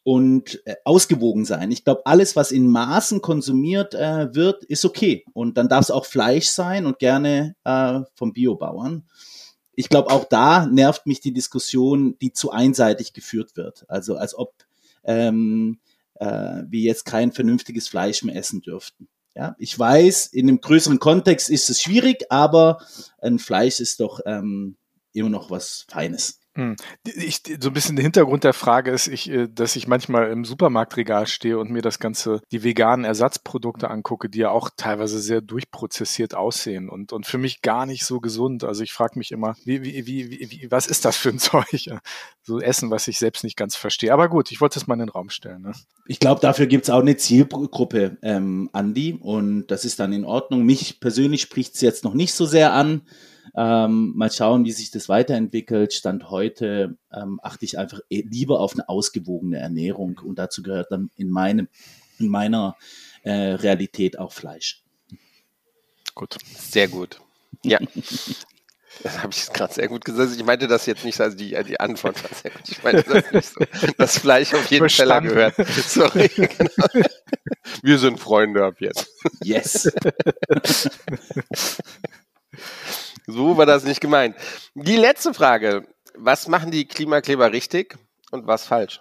und 0.05 0.67
äh, 0.67 0.75
ausgewogen 0.85 1.45
sein. 1.45 1.71
Ich 1.71 1.85
glaube, 1.85 2.07
alles, 2.07 2.35
was 2.35 2.51
in 2.51 2.69
Maßen 2.69 3.23
konsumiert 3.23 3.95
äh, 3.95 4.35
wird, 4.35 4.65
ist 4.65 4.85
okay. 4.85 5.25
Und 5.33 5.57
dann 5.57 5.69
darf 5.69 5.83
es 5.83 5.91
auch 5.91 6.07
Fleisch 6.07 6.49
sein 6.49 6.87
und 6.87 6.99
gerne 6.99 7.55
äh, 7.65 8.01
vom 8.15 8.33
Biobauern. 8.33 9.05
Ich 9.75 9.89
glaube, 9.89 10.11
auch 10.11 10.25
da 10.25 10.67
nervt 10.67 11.07
mich 11.07 11.21
die 11.21 11.33
Diskussion, 11.33 12.17
die 12.21 12.33
zu 12.33 12.51
einseitig 12.51 13.13
geführt 13.13 13.57
wird. 13.57 13.85
Also 13.89 14.17
als 14.17 14.35
ob 14.35 14.55
ähm, 15.05 15.79
äh, 16.17 16.63
wir 16.69 16.81
jetzt 16.81 17.05
kein 17.05 17.33
vernünftiges 17.33 17.89
Fleisch 17.89 18.23
mehr 18.23 18.37
essen 18.37 18.61
dürften. 18.61 19.09
Ja, 19.35 19.57
ich 19.59 19.79
weiß, 19.79 20.27
in 20.27 20.49
einem 20.49 20.61
größeren 20.61 20.99
Kontext 20.99 21.49
ist 21.49 21.71
es 21.71 21.81
schwierig, 21.81 22.31
aber 22.31 22.85
ein 23.19 23.39
Fleisch 23.39 23.81
ist 23.81 24.01
doch 24.01 24.21
ähm, 24.27 24.77
immer 25.15 25.31
noch 25.31 25.51
was 25.51 25.87
Feines. 25.89 26.42
Hm. 26.55 26.77
Ich, 27.05 27.41
so 27.61 27.71
ein 27.71 27.73
bisschen 27.73 27.97
der 27.97 28.03
Hintergrund 28.03 28.45
der 28.45 28.53
Frage 28.53 28.91
ist, 28.91 29.07
ich, 29.07 29.31
äh, 29.31 29.49
dass 29.49 29.75
ich 29.75 29.89
manchmal 29.89 30.31
im 30.31 30.45
Supermarktregal 30.45 31.27
stehe 31.27 31.59
und 31.59 31.71
mir 31.71 31.81
das 31.81 31.99
Ganze, 31.99 32.43
die 32.53 32.63
veganen 32.63 33.07
Ersatzprodukte 33.07 33.89
angucke, 33.91 34.29
die 34.29 34.41
ja 34.41 34.51
auch 34.51 34.69
teilweise 34.77 35.19
sehr 35.19 35.41
durchprozessiert 35.41 36.35
aussehen 36.35 36.91
und, 36.91 37.13
und 37.13 37.27
für 37.27 37.39
mich 37.39 37.63
gar 37.63 37.87
nicht 37.87 38.05
so 38.05 38.21
gesund. 38.21 38.65
Also 38.65 38.83
ich 38.83 38.93
frage 38.93 39.19
mich 39.19 39.33
immer, 39.33 39.57
wie, 39.65 39.83
wie, 39.83 40.07
wie, 40.07 40.51
wie, 40.51 40.71
was 40.71 40.87
ist 40.87 41.07
das 41.07 41.17
für 41.17 41.31
ein 41.31 41.39
Zeug? 41.39 41.89
So 42.43 42.61
Essen, 42.61 42.91
was 42.91 43.09
ich 43.09 43.19
selbst 43.19 43.45
nicht 43.45 43.57
ganz 43.57 43.75
verstehe. 43.75 44.13
Aber 44.13 44.29
gut, 44.29 44.53
ich 44.53 44.61
wollte 44.61 44.79
es 44.79 44.87
mal 44.87 44.95
in 44.95 45.01
den 45.01 45.09
Raum 45.09 45.31
stellen. 45.31 45.63
Ne? 45.63 45.73
Ich 46.07 46.21
glaube, 46.21 46.43
dafür 46.43 46.67
gibt 46.67 46.85
es 46.85 46.91
auch 46.91 47.01
eine 47.01 47.17
Zielgruppe, 47.17 48.19
ähm, 48.21 48.69
Andi, 48.73 49.15
und 49.19 49.69
das 49.69 49.87
ist 49.87 50.01
dann 50.01 50.13
in 50.13 50.27
Ordnung. 50.27 50.65
Mich 50.65 51.01
persönlich 51.01 51.41
spricht 51.41 51.77
es 51.77 51.81
jetzt 51.81 52.05
noch 52.05 52.15
nicht 52.15 52.35
so 52.35 52.45
sehr 52.45 52.75
an. 52.75 53.03
Ähm, 53.55 54.13
mal 54.15 54.31
schauen, 54.31 54.65
wie 54.65 54.73
sich 54.73 54.91
das 54.91 55.09
weiterentwickelt. 55.09 55.93
Stand 55.93 56.31
heute 56.31 56.97
ähm, 57.13 57.41
achte 57.43 57.65
ich 57.65 57.79
einfach 57.79 58.01
e-, 58.09 58.25
lieber 58.29 58.61
auf 58.61 58.75
eine 58.75 58.89
ausgewogene 58.89 59.59
Ernährung 59.59 60.21
und 60.25 60.39
dazu 60.39 60.63
gehört 60.63 60.91
dann 60.91 61.11
in 61.17 61.31
meinem, 61.31 61.69
in 62.19 62.29
meiner 62.29 62.77
äh, 63.23 63.33
Realität 63.33 64.19
auch 64.19 64.33
Fleisch. 64.33 64.83
Gut. 66.15 66.37
Sehr 66.45 66.89
gut. 66.89 67.21
Ja. 67.65 67.79
Das 69.03 69.23
habe 69.23 69.33
ich 69.33 69.53
gerade 69.53 69.73
sehr 69.73 69.89
gut 69.89 70.05
gesagt. 70.05 70.33
Ich 70.37 70.45
meinte 70.45 70.69
das 70.69 70.87
jetzt 70.87 71.05
nicht, 71.05 71.21
also 71.21 71.37
die, 71.37 71.57
die 71.65 71.81
Antwort 71.81 72.23
war 72.23 72.31
sehr 72.35 72.51
gut. 72.51 72.69
Ich 72.69 72.83
meinte 72.83 73.03
das 73.03 73.33
nicht 73.33 73.49
so. 73.49 73.89
Das 73.97 74.19
Fleisch 74.19 74.53
auf 74.55 74.71
jeden 74.71 74.89
Fall 74.89 75.23
gehört. 75.23 75.55
Sorry. 75.67 76.29
Genau. 76.29 77.07
Wir 77.83 77.99
sind 77.99 78.21
Freunde 78.21 78.65
ab 78.65 78.75
jetzt. 78.81 79.09
Yes. 79.43 79.91
So 83.27 83.57
war 83.57 83.67
das 83.67 83.85
nicht 83.85 84.01
gemeint. 84.01 84.37
Die 84.75 84.97
letzte 84.97 85.35
Frage. 85.35 85.87
Was 86.15 86.47
machen 86.47 86.71
die 86.71 86.85
Klimakleber 86.85 87.53
richtig 87.53 87.97
und 88.33 88.47
was 88.47 88.67
falsch? 88.67 89.01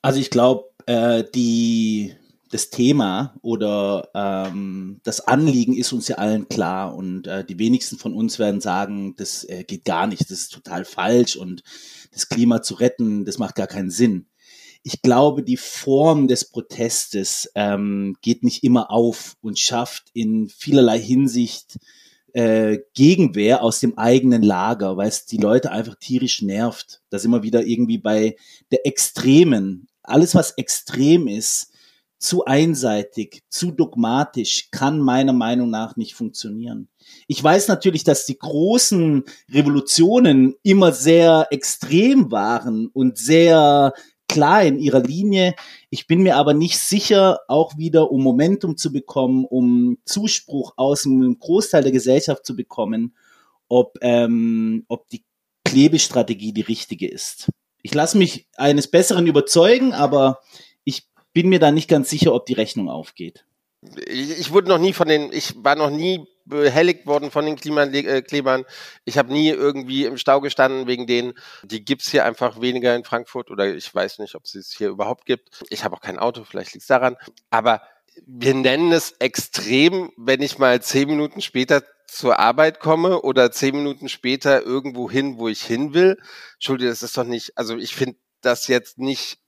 Also 0.00 0.18
ich 0.20 0.30
glaube, 0.30 0.70
äh, 0.86 1.22
die 1.34 2.16
das 2.50 2.70
Thema 2.70 3.34
oder 3.42 4.08
ähm, 4.12 5.00
das 5.04 5.20
Anliegen 5.20 5.76
ist 5.76 5.92
uns 5.92 6.08
ja 6.08 6.16
allen 6.16 6.48
klar 6.48 6.94
und 6.96 7.26
äh, 7.26 7.44
die 7.44 7.58
wenigsten 7.58 7.96
von 7.96 8.12
uns 8.12 8.38
werden 8.38 8.60
sagen, 8.60 9.14
das 9.16 9.44
äh, 9.44 9.62
geht 9.64 9.84
gar 9.84 10.08
nicht, 10.08 10.22
das 10.22 10.30
ist 10.30 10.52
total 10.52 10.84
falsch 10.84 11.36
und 11.36 11.62
das 12.12 12.28
Klima 12.28 12.60
zu 12.60 12.74
retten, 12.74 13.24
das 13.24 13.38
macht 13.38 13.54
gar 13.54 13.68
keinen 13.68 13.90
Sinn. 13.90 14.26
Ich 14.82 15.02
glaube, 15.02 15.42
die 15.44 15.58
Form 15.58 16.26
des 16.26 16.50
Protestes 16.50 17.50
ähm, 17.54 18.16
geht 18.20 18.42
nicht 18.42 18.64
immer 18.64 18.90
auf 18.90 19.36
und 19.42 19.58
schafft 19.58 20.08
in 20.12 20.48
vielerlei 20.48 20.98
Hinsicht 20.98 21.78
äh, 22.34 22.78
Gegenwehr 22.94 23.62
aus 23.62 23.80
dem 23.80 23.98
eigenen 23.98 24.42
Lager, 24.42 24.96
weil 24.96 25.08
es 25.08 25.26
die 25.26 25.36
Leute 25.36 25.70
einfach 25.70 25.96
tierisch 25.96 26.42
nervt. 26.42 27.02
Das 27.10 27.24
immer 27.24 27.42
wieder 27.42 27.64
irgendwie 27.64 27.98
bei 27.98 28.36
der 28.70 28.86
Extremen. 28.86 29.88
Alles, 30.02 30.34
was 30.34 30.52
extrem 30.52 31.28
ist, 31.28 31.70
zu 32.20 32.44
einseitig, 32.44 33.42
zu 33.48 33.70
dogmatisch, 33.70 34.68
kann 34.70 35.00
meiner 35.00 35.32
Meinung 35.32 35.70
nach 35.70 35.96
nicht 35.96 36.14
funktionieren. 36.14 36.88
Ich 37.26 37.42
weiß 37.42 37.68
natürlich, 37.68 38.04
dass 38.04 38.26
die 38.26 38.38
großen 38.38 39.24
Revolutionen 39.50 40.54
immer 40.62 40.92
sehr 40.92 41.46
extrem 41.50 42.30
waren 42.30 42.88
und 42.88 43.16
sehr 43.16 43.94
klar 44.30 44.62
in 44.62 44.78
ihrer 44.78 45.00
Linie. 45.00 45.54
Ich 45.90 46.06
bin 46.06 46.22
mir 46.22 46.36
aber 46.36 46.54
nicht 46.54 46.78
sicher, 46.78 47.40
auch 47.48 47.76
wieder 47.76 48.10
um 48.12 48.22
Momentum 48.22 48.76
zu 48.76 48.92
bekommen, 48.92 49.44
um 49.44 49.98
Zuspruch 50.04 50.74
aus 50.76 51.04
einem 51.04 51.38
Großteil 51.38 51.82
der 51.82 51.92
Gesellschaft 51.92 52.46
zu 52.46 52.54
bekommen, 52.54 53.16
ob, 53.68 53.98
ähm, 54.02 54.84
ob 54.88 55.08
die 55.08 55.24
Klebestrategie 55.64 56.52
die 56.52 56.60
richtige 56.60 57.08
ist. 57.08 57.50
Ich 57.82 57.92
lasse 57.92 58.18
mich 58.18 58.46
eines 58.56 58.88
Besseren 58.88 59.26
überzeugen, 59.26 59.92
aber 59.92 60.40
ich 60.84 61.08
bin 61.32 61.48
mir 61.48 61.58
da 61.58 61.72
nicht 61.72 61.88
ganz 61.88 62.08
sicher, 62.08 62.32
ob 62.32 62.46
die 62.46 62.54
Rechnung 62.54 62.88
aufgeht. 62.88 63.44
Ich, 64.06 64.38
ich 64.38 64.52
wurde 64.52 64.68
noch 64.68 64.78
nie 64.78 64.92
von 64.92 65.08
den, 65.08 65.32
ich 65.32 65.54
war 65.64 65.74
noch 65.74 65.90
nie 65.90 66.26
behelligt 66.50 67.06
worden 67.06 67.30
von 67.30 67.46
den 67.46 67.56
Klimaklebern. 67.56 68.64
Ich 69.04 69.16
habe 69.16 69.32
nie 69.32 69.48
irgendwie 69.48 70.04
im 70.04 70.18
Stau 70.18 70.40
gestanden 70.40 70.86
wegen 70.86 71.06
denen. 71.06 71.32
Die 71.62 71.84
gibt's 71.84 72.10
hier 72.10 72.26
einfach 72.26 72.60
weniger 72.60 72.94
in 72.94 73.04
Frankfurt 73.04 73.50
oder 73.50 73.74
ich 73.74 73.94
weiß 73.94 74.18
nicht, 74.18 74.34
ob 74.34 74.44
es 74.44 74.74
hier 74.76 74.88
überhaupt 74.88 75.24
gibt. 75.24 75.62
Ich 75.70 75.84
habe 75.84 75.96
auch 75.96 76.00
kein 76.00 76.18
Auto, 76.18 76.44
vielleicht 76.44 76.74
liegt's 76.74 76.88
daran. 76.88 77.16
Aber 77.48 77.82
wir 78.26 78.54
nennen 78.54 78.92
es 78.92 79.12
extrem, 79.12 80.12
wenn 80.16 80.42
ich 80.42 80.58
mal 80.58 80.82
zehn 80.82 81.08
Minuten 81.08 81.40
später 81.40 81.82
zur 82.06 82.38
Arbeit 82.38 82.80
komme 82.80 83.22
oder 83.22 83.52
zehn 83.52 83.76
Minuten 83.76 84.08
später 84.08 84.62
irgendwo 84.62 85.08
hin, 85.08 85.38
wo 85.38 85.48
ich 85.48 85.62
hin 85.62 85.94
will. 85.94 86.18
Entschuldige, 86.54 86.90
das 86.90 87.02
ist 87.02 87.16
doch 87.16 87.24
nicht, 87.24 87.56
also 87.56 87.76
ich 87.76 87.94
finde 87.94 88.18
das 88.40 88.66
jetzt 88.66 88.98
nicht 88.98 89.38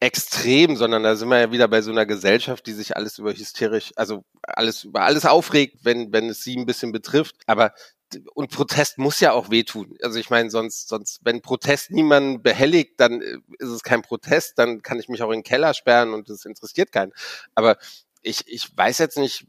extrem, 0.00 0.76
sondern 0.76 1.02
da 1.02 1.16
sind 1.16 1.28
wir 1.28 1.40
ja 1.40 1.52
wieder 1.52 1.68
bei 1.68 1.82
so 1.82 1.90
einer 1.90 2.06
Gesellschaft, 2.06 2.66
die 2.66 2.72
sich 2.72 2.96
alles 2.96 3.18
über 3.18 3.32
hysterisch, 3.32 3.92
also 3.96 4.24
alles 4.42 4.84
über 4.84 5.02
alles 5.02 5.26
aufregt, 5.26 5.80
wenn 5.82 6.12
wenn 6.12 6.28
es 6.28 6.42
sie 6.44 6.56
ein 6.56 6.66
bisschen 6.66 6.92
betrifft. 6.92 7.36
Aber 7.46 7.72
und 8.34 8.50
Protest 8.50 8.98
muss 8.98 9.20
ja 9.20 9.32
auch 9.32 9.50
wehtun. 9.50 9.96
Also 10.02 10.18
ich 10.18 10.30
meine, 10.30 10.50
sonst, 10.50 10.88
sonst, 10.88 11.20
wenn 11.24 11.42
Protest 11.42 11.90
niemanden 11.90 12.42
behelligt, 12.42 12.98
dann 12.98 13.20
äh, 13.20 13.38
ist 13.58 13.68
es 13.68 13.82
kein 13.82 14.02
Protest, 14.02 14.58
dann 14.58 14.82
kann 14.82 14.98
ich 14.98 15.08
mich 15.08 15.22
auch 15.22 15.30
in 15.30 15.40
den 15.40 15.44
Keller 15.44 15.74
sperren 15.74 16.14
und 16.14 16.30
das 16.30 16.44
interessiert 16.44 16.92
keinen. 16.92 17.12
Aber 17.54 17.76
ich, 18.22 18.44
ich 18.46 18.76
weiß 18.76 18.98
jetzt 18.98 19.18
nicht, 19.18 19.46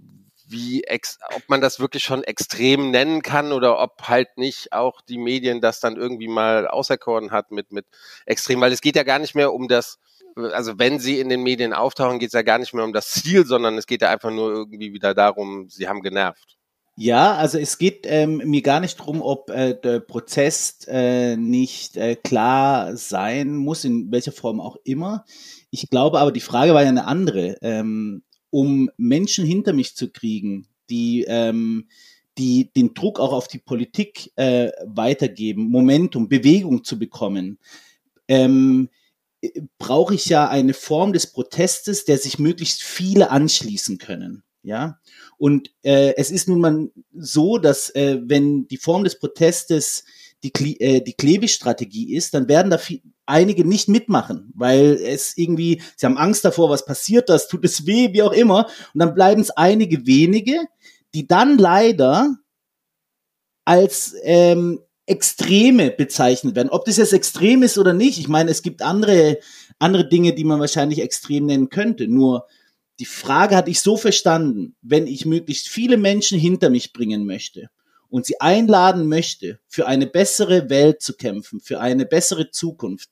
wie 0.47 0.83
ex, 0.83 1.19
ob 1.35 1.47
man 1.47 1.61
das 1.61 1.79
wirklich 1.79 2.03
schon 2.03 2.23
extrem 2.23 2.89
nennen 2.89 3.21
kann 3.21 3.51
oder 3.51 3.79
ob 3.79 4.07
halt 4.07 4.37
nicht 4.37 4.73
auch 4.73 5.01
die 5.01 5.19
Medien 5.19 5.61
das 5.61 5.79
dann 5.79 5.95
irgendwie 5.95 6.27
mal 6.27 6.67
auserkoren 6.67 7.31
hat 7.31 7.51
mit, 7.51 7.71
mit 7.71 7.85
extrem, 8.25 8.59
weil 8.59 8.71
es 8.71 8.81
geht 8.81 8.95
ja 8.95 9.03
gar 9.03 9.19
nicht 9.19 9.35
mehr 9.35 9.53
um 9.53 9.67
das, 9.67 9.99
also 10.45 10.77
wenn 10.77 10.99
sie 10.99 11.19
in 11.19 11.29
den 11.29 11.43
Medien 11.43 11.73
auftauchen, 11.73 12.19
geht 12.19 12.29
es 12.29 12.33
ja 12.33 12.41
gar 12.41 12.59
nicht 12.59 12.73
mehr 12.73 12.83
um 12.83 12.93
das 12.93 13.11
Ziel, 13.11 13.45
sondern 13.45 13.77
es 13.77 13.87
geht 13.87 14.01
ja 14.01 14.09
einfach 14.09 14.31
nur 14.31 14.51
irgendwie 14.51 14.93
wieder 14.93 15.13
darum, 15.13 15.69
sie 15.69 15.87
haben 15.87 16.01
genervt. 16.01 16.57
Ja, 17.01 17.35
also 17.35 17.57
es 17.57 17.77
geht 17.77 18.05
ähm, 18.09 18.41
mir 18.43 18.61
gar 18.61 18.81
nicht 18.81 18.97
drum, 18.97 19.21
ob 19.21 19.49
äh, 19.51 19.73
der 19.73 20.01
Prozess 20.01 20.79
äh, 20.87 21.37
nicht 21.37 21.95
äh, 21.95 22.17
klar 22.17 22.97
sein 22.97 23.55
muss, 23.55 23.85
in 23.85 24.11
welcher 24.11 24.33
Form 24.33 24.59
auch 24.59 24.75
immer. 24.83 25.23
Ich 25.71 25.89
glaube 25.89 26.19
aber, 26.19 26.33
die 26.33 26.41
Frage 26.41 26.73
war 26.73 26.83
ja 26.83 26.89
eine 26.89 27.05
andere. 27.05 27.55
Ähm, 27.61 28.23
um 28.49 28.89
Menschen 28.97 29.45
hinter 29.45 29.71
mich 29.71 29.95
zu 29.95 30.11
kriegen, 30.11 30.67
die, 30.89 31.25
ähm, 31.27 31.87
die 32.37 32.71
den 32.73 32.93
Druck 32.93 33.19
auch 33.19 33.31
auf 33.31 33.47
die 33.47 33.59
Politik 33.59 34.31
äh, 34.35 34.71
weitergeben, 34.85 35.69
Momentum, 35.69 36.27
Bewegung 36.27 36.83
zu 36.83 36.99
bekommen, 36.99 37.59
ähm, 38.27 38.89
brauche 39.77 40.15
ich 40.15 40.25
ja 40.25 40.49
eine 40.49 40.73
Form 40.73 41.13
des 41.13 41.27
Protestes, 41.27 42.05
der 42.05 42.17
sich 42.17 42.39
möglichst 42.39 42.83
viele 42.83 43.31
anschließen 43.31 43.97
können. 43.97 44.43
Ja, 44.61 44.99
und 45.37 45.71
äh, 45.83 46.15
es 46.17 46.31
ist 46.31 46.49
nun 46.49 46.59
mal 46.59 46.91
so, 47.13 47.57
dass 47.57 47.89
äh, 47.95 48.19
wenn 48.21 48.67
die 48.67 48.77
Form 48.77 49.05
des 49.05 49.17
Protestes 49.17 50.03
die, 50.43 50.81
äh, 50.81 51.01
die 51.01 51.13
Klebestrategie 51.13 52.13
ist, 52.13 52.33
dann 52.33 52.49
werden 52.49 52.69
da 52.69 52.77
viel, 52.77 53.01
einige 53.25 53.65
nicht 53.65 53.87
mitmachen, 53.87 54.51
weil 54.55 54.99
es 55.01 55.37
irgendwie, 55.37 55.81
sie 55.95 56.05
haben 56.05 56.17
Angst 56.17 56.43
davor, 56.43 56.69
was 56.69 56.85
passiert, 56.85 57.29
das 57.29 57.47
tut 57.47 57.63
es 57.63 57.85
weh, 57.85 58.11
wie 58.11 58.23
auch 58.23 58.33
immer. 58.33 58.65
Und 58.93 58.99
dann 58.99 59.13
bleiben 59.13 59.41
es 59.41 59.51
einige 59.51 60.05
wenige, 60.05 60.59
die 61.13 61.27
dann 61.27 61.57
leider 61.57 62.35
als 63.65 64.15
ähm, 64.23 64.81
Extreme 65.09 65.91
bezeichnet 65.91 66.55
werden. 66.55 66.69
Ob 66.69 66.85
das 66.85 66.97
jetzt 66.97 67.13
extrem 67.13 67.63
ist 67.63 67.77
oder 67.77 67.93
nicht, 67.93 68.19
ich 68.19 68.27
meine, 68.27 68.51
es 68.51 68.61
gibt 68.61 68.81
andere, 68.81 69.39
andere 69.79 70.07
Dinge, 70.07 70.33
die 70.33 70.43
man 70.43 70.59
wahrscheinlich 70.59 71.01
extrem 71.01 71.47
nennen 71.47 71.69
könnte. 71.69 72.07
Nur 72.07 72.45
die 72.99 73.05
Frage 73.05 73.55
hatte 73.55 73.71
ich 73.71 73.81
so 73.81 73.97
verstanden, 73.97 74.75
wenn 74.81 75.07
ich 75.07 75.25
möglichst 75.25 75.69
viele 75.69 75.97
Menschen 75.97 76.37
hinter 76.37 76.69
mich 76.69 76.93
bringen 76.93 77.25
möchte 77.25 77.69
und 78.09 78.25
sie 78.25 78.39
einladen 78.41 79.07
möchte, 79.07 79.59
für 79.67 79.87
eine 79.87 80.05
bessere 80.05 80.69
Welt 80.69 81.01
zu 81.01 81.13
kämpfen, 81.13 81.59
für 81.59 81.79
eine 81.79 82.05
bessere 82.05 82.51
Zukunft, 82.51 83.09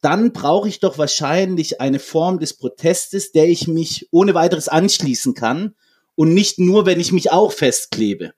dann 0.00 0.32
brauche 0.32 0.68
ich 0.68 0.80
doch 0.80 0.98
wahrscheinlich 0.98 1.80
eine 1.80 1.98
Form 1.98 2.38
des 2.38 2.54
Protestes, 2.54 3.32
der 3.32 3.48
ich 3.48 3.68
mich 3.68 4.08
ohne 4.10 4.34
weiteres 4.34 4.68
anschließen 4.68 5.34
kann 5.34 5.74
und 6.14 6.32
nicht 6.32 6.58
nur, 6.58 6.86
wenn 6.86 7.00
ich 7.00 7.12
mich 7.12 7.30
auch 7.30 7.52
festklebe. 7.52 8.32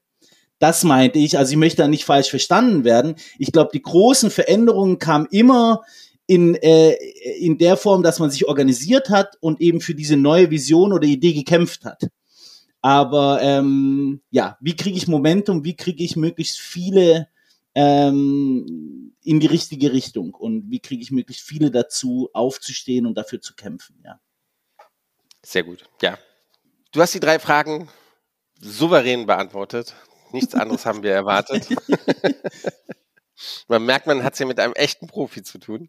Das 0.62 0.84
meinte 0.84 1.18
ich, 1.18 1.36
also 1.36 1.50
ich 1.50 1.56
möchte 1.56 1.78
da 1.78 1.88
nicht 1.88 2.04
falsch 2.04 2.30
verstanden 2.30 2.84
werden. 2.84 3.16
Ich 3.36 3.50
glaube, 3.50 3.70
die 3.74 3.82
großen 3.82 4.30
Veränderungen 4.30 5.00
kamen 5.00 5.26
immer 5.32 5.82
in, 6.28 6.54
äh, 6.54 6.92
in 7.40 7.58
der 7.58 7.76
Form, 7.76 8.04
dass 8.04 8.20
man 8.20 8.30
sich 8.30 8.46
organisiert 8.46 9.10
hat 9.10 9.36
und 9.40 9.60
eben 9.60 9.80
für 9.80 9.96
diese 9.96 10.16
neue 10.16 10.52
Vision 10.52 10.92
oder 10.92 11.08
Idee 11.08 11.32
gekämpft 11.32 11.84
hat. 11.84 12.04
Aber 12.80 13.42
ähm, 13.42 14.20
ja, 14.30 14.56
wie 14.60 14.76
kriege 14.76 14.96
ich 14.96 15.08
Momentum, 15.08 15.64
wie 15.64 15.74
kriege 15.74 16.04
ich 16.04 16.14
möglichst 16.14 16.60
viele 16.60 17.26
ähm, 17.74 19.16
in 19.24 19.40
die 19.40 19.48
richtige 19.48 19.92
Richtung 19.92 20.32
und 20.32 20.70
wie 20.70 20.78
kriege 20.78 21.02
ich 21.02 21.10
möglichst 21.10 21.44
viele 21.44 21.72
dazu, 21.72 22.30
aufzustehen 22.32 23.04
und 23.04 23.18
dafür 23.18 23.40
zu 23.40 23.56
kämpfen, 23.56 24.00
ja. 24.04 24.20
Sehr 25.44 25.64
gut, 25.64 25.82
ja. 26.00 26.16
Du 26.92 27.00
hast 27.00 27.14
die 27.14 27.20
drei 27.20 27.40
Fragen 27.40 27.88
souverän 28.60 29.26
beantwortet. 29.26 29.96
Nichts 30.32 30.54
anderes 30.54 30.86
haben 30.86 31.02
wir 31.02 31.12
erwartet. 31.12 31.68
man 33.68 33.84
merkt, 33.84 34.06
man 34.06 34.22
hat 34.22 34.34
es 34.34 34.38
ja 34.38 34.46
mit 34.46 34.60
einem 34.60 34.74
echten 34.74 35.06
Profi 35.06 35.42
zu 35.42 35.58
tun. 35.58 35.88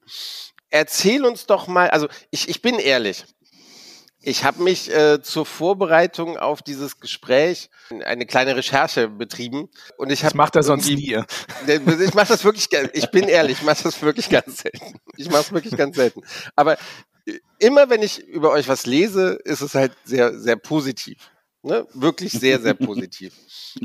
Erzähl 0.70 1.26
uns 1.26 1.46
doch 1.46 1.68
mal, 1.68 1.90
also 1.90 2.08
ich, 2.32 2.50
ich 2.50 2.62
bin 2.62 2.80
ehrlich, 2.80 3.26
ich 4.26 4.46
habe 4.46 4.64
mich 4.64 4.90
äh, 4.90 5.22
zur 5.22 5.46
Vorbereitung 5.46 6.38
auf 6.38 6.62
dieses 6.62 7.02
Gespräch 7.02 7.70
eine 8.06 8.26
kleine 8.26 8.56
Recherche 8.56 9.10
betrieben 9.10 9.70
und 9.98 10.12
ich 10.12 10.24
habe. 10.24 10.32
Das 10.32 10.38
macht 10.38 10.56
er 10.56 10.64
sonst 10.64 10.88
nie. 10.88 11.20
Ich 11.68 12.14
mache 12.14 12.30
das 12.30 12.46
wirklich, 12.46 12.70
ich 12.94 13.12
bin 13.12 13.28
ehrlich, 13.28 13.58
ich 13.60 13.64
mache 13.64 13.84
das 13.84 14.02
wirklich 14.02 14.30
ganz 14.30 14.60
selten. 14.60 14.98
Ich 15.18 15.30
mache 15.30 15.42
es 15.42 15.52
wirklich 15.52 15.76
ganz 15.76 15.98
selten. 15.98 16.22
Aber 16.56 16.78
äh, 17.26 17.40
immer 17.60 17.90
wenn 17.90 18.02
ich 18.02 18.26
über 18.26 18.52
euch 18.52 18.70
was 18.70 18.86
lese, 18.86 19.40
ist 19.44 19.60
es 19.60 19.76
halt 19.76 19.92
sehr, 20.06 20.40
sehr 20.40 20.56
positiv. 20.56 21.18
Ne? 21.66 21.88
Wirklich 21.94 22.34
sehr, 22.34 22.60
sehr 22.60 22.74
positiv. 22.74 23.34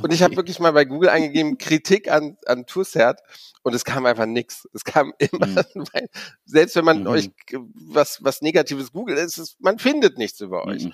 Und 0.03 0.13
ich 0.13 0.25
habe 0.25 0.35
wirklich 0.35 0.59
mal 0.59 0.73
bei 0.73 0.85
Google 0.85 1.11
eingegeben, 1.11 1.59
Kritik 1.59 2.11
an, 2.11 2.37
an 2.45 2.67
Tourcert 2.67 3.21
und 3.63 3.73
es 3.73 3.85
kam 3.85 4.05
einfach 4.05 4.27
nix. 4.27 4.69
Es 4.75 4.83
kam 4.83 5.13
immer, 5.19 5.47
mhm. 5.47 5.87
weil, 5.93 6.09
selbst 6.45 6.75
wenn 6.75 6.85
man 6.85 7.03
mhm. 7.03 7.07
euch 7.07 7.31
was, 7.53 8.19
was 8.21 8.43
Negatives 8.43 8.91
googelt, 8.93 9.19
ist 9.21 9.39
es, 9.39 9.57
man 9.61 9.79
findet 9.79 10.19
nichts 10.19 10.41
über 10.41 10.65
euch. 10.65 10.87
Mhm. 10.87 10.93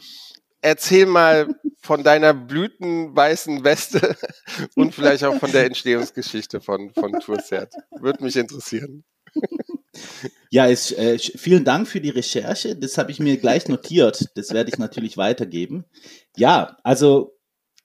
Erzähl 0.61 1.07
mal 1.07 1.55
von 1.81 2.03
deiner 2.03 2.35
blütenweißen 2.35 3.65
Weste 3.65 4.17
und 4.75 4.95
vielleicht 4.95 5.25
auch 5.25 5.39
von 5.39 5.53
der 5.53 5.65
Entstehungsgeschichte 5.65 6.61
von, 6.61 6.91
von 6.93 7.13
Tourcert. 7.21 7.73
Würde 7.99 8.23
mich 8.23 8.37
interessieren. 8.37 9.05
Ja, 10.51 10.69
es, 10.69 10.93
äh, 10.93 11.19
vielen 11.19 11.65
Dank 11.65 11.89
für 11.89 12.01
die 12.01 12.11
Recherche. 12.11 12.77
Das 12.77 12.97
habe 12.97 13.11
ich 13.11 13.19
mir 13.19 13.37
gleich 13.39 13.69
notiert. 13.69 14.31
Das 14.37 14.53
werde 14.53 14.71
ich 14.71 14.79
natürlich 14.79 15.17
weitergeben. 15.17 15.85
Ja, 16.37 16.77
also 16.85 17.37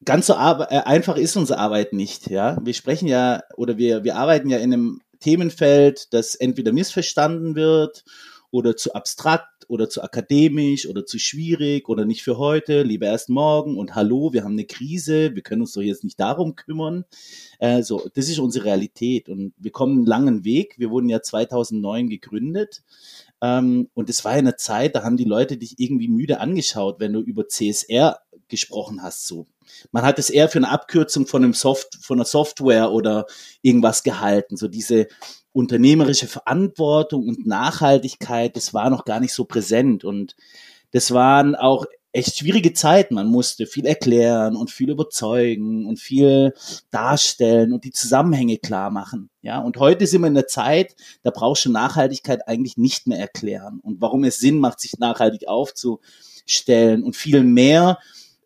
ganz 0.05 0.27
so 0.27 0.33
äh, 0.33 0.37
einfach 0.37 1.17
ist 1.17 1.35
unsere 1.35 1.59
Arbeit 1.59 1.93
nicht. 1.93 2.29
Ja, 2.29 2.57
wir 2.63 2.73
sprechen 2.73 3.07
ja 3.07 3.41
oder 3.57 3.77
wir 3.77 4.03
wir 4.03 4.15
arbeiten 4.15 4.49
ja 4.49 4.57
in 4.57 4.73
einem 4.73 5.01
Themenfeld, 5.19 6.13
das 6.13 6.35
entweder 6.35 6.71
missverstanden 6.71 7.55
wird 7.55 8.03
oder 8.51 8.75
zu 8.77 8.93
abstrakt 8.93 9.48
oder 9.69 9.87
zu 9.87 10.01
akademisch 10.01 10.87
oder 10.87 11.05
zu 11.05 11.19
schwierig 11.19 11.87
oder 11.87 12.03
nicht 12.03 12.23
für 12.23 12.37
heute, 12.37 12.81
lieber 12.81 13.05
erst 13.05 13.29
morgen 13.29 13.77
und 13.77 13.95
hallo, 13.95 14.33
wir 14.33 14.43
haben 14.43 14.53
eine 14.53 14.65
Krise, 14.65 15.35
wir 15.35 15.43
können 15.43 15.61
uns 15.61 15.73
doch 15.73 15.81
jetzt 15.81 16.03
nicht 16.03 16.19
darum 16.19 16.55
kümmern. 16.55 17.05
Äh, 17.59 17.83
so, 17.83 18.09
das 18.15 18.29
ist 18.29 18.39
unsere 18.39 18.65
Realität 18.65 19.29
und 19.29 19.53
wir 19.57 19.71
kommen 19.71 19.99
einen 19.99 20.05
langen 20.05 20.43
Weg. 20.43 20.75
Wir 20.79 20.89
wurden 20.89 21.07
ja 21.07 21.21
2009 21.21 22.09
gegründet. 22.09 22.83
Ähm, 23.41 23.89
und 23.93 24.09
es 24.09 24.25
war 24.25 24.33
ja 24.33 24.39
eine 24.39 24.55
Zeit, 24.55 24.95
da 24.95 25.03
haben 25.03 25.17
die 25.17 25.23
Leute 25.23 25.57
dich 25.57 25.79
irgendwie 25.79 26.07
müde 26.07 26.39
angeschaut, 26.39 26.99
wenn 26.99 27.13
du 27.13 27.21
über 27.21 27.47
CSR 27.47 28.19
gesprochen 28.47 29.03
hast, 29.03 29.27
so. 29.27 29.45
Man 29.91 30.03
hat 30.03 30.19
es 30.19 30.29
eher 30.29 30.49
für 30.49 30.59
eine 30.59 30.69
Abkürzung 30.69 31.27
von 31.27 31.43
einem 31.43 31.53
Soft, 31.53 31.97
von 32.01 32.17
einer 32.17 32.25
Software 32.25 32.91
oder 32.91 33.25
irgendwas 33.61 34.03
gehalten. 34.03 34.57
So 34.57 34.67
diese 34.67 35.07
unternehmerische 35.51 36.27
Verantwortung 36.27 37.27
und 37.27 37.45
Nachhaltigkeit, 37.47 38.55
das 38.55 38.73
war 38.73 38.89
noch 38.89 39.05
gar 39.05 39.19
nicht 39.19 39.33
so 39.33 39.45
präsent. 39.45 40.03
Und 40.03 40.35
das 40.91 41.11
waren 41.11 41.55
auch 41.55 41.85
echt 42.11 42.37
schwierige 42.37 42.73
Zeiten. 42.73 43.15
Man 43.15 43.27
musste 43.27 43.65
viel 43.65 43.85
erklären 43.85 44.55
und 44.55 44.71
viel 44.71 44.89
überzeugen 44.89 45.85
und 45.85 45.99
viel 45.99 46.53
darstellen 46.89 47.71
und 47.71 47.83
die 47.83 47.91
Zusammenhänge 47.91 48.57
klar 48.57 48.89
machen. 48.89 49.29
Ja, 49.41 49.59
und 49.59 49.77
heute 49.77 50.07
sind 50.07 50.21
wir 50.21 50.27
in 50.27 50.33
der 50.33 50.47
Zeit, 50.47 50.95
da 51.21 51.31
brauchst 51.31 51.65
du 51.65 51.71
Nachhaltigkeit 51.71 52.47
eigentlich 52.47 52.77
nicht 52.77 53.07
mehr 53.07 53.19
erklären 53.19 53.79
und 53.81 54.01
warum 54.01 54.23
es 54.23 54.39
Sinn 54.39 54.59
macht, 54.59 54.79
sich 54.79 54.97
nachhaltig 54.97 55.47
aufzustellen 55.47 57.03
und 57.03 57.15
viel 57.15 57.43
mehr. 57.43 57.99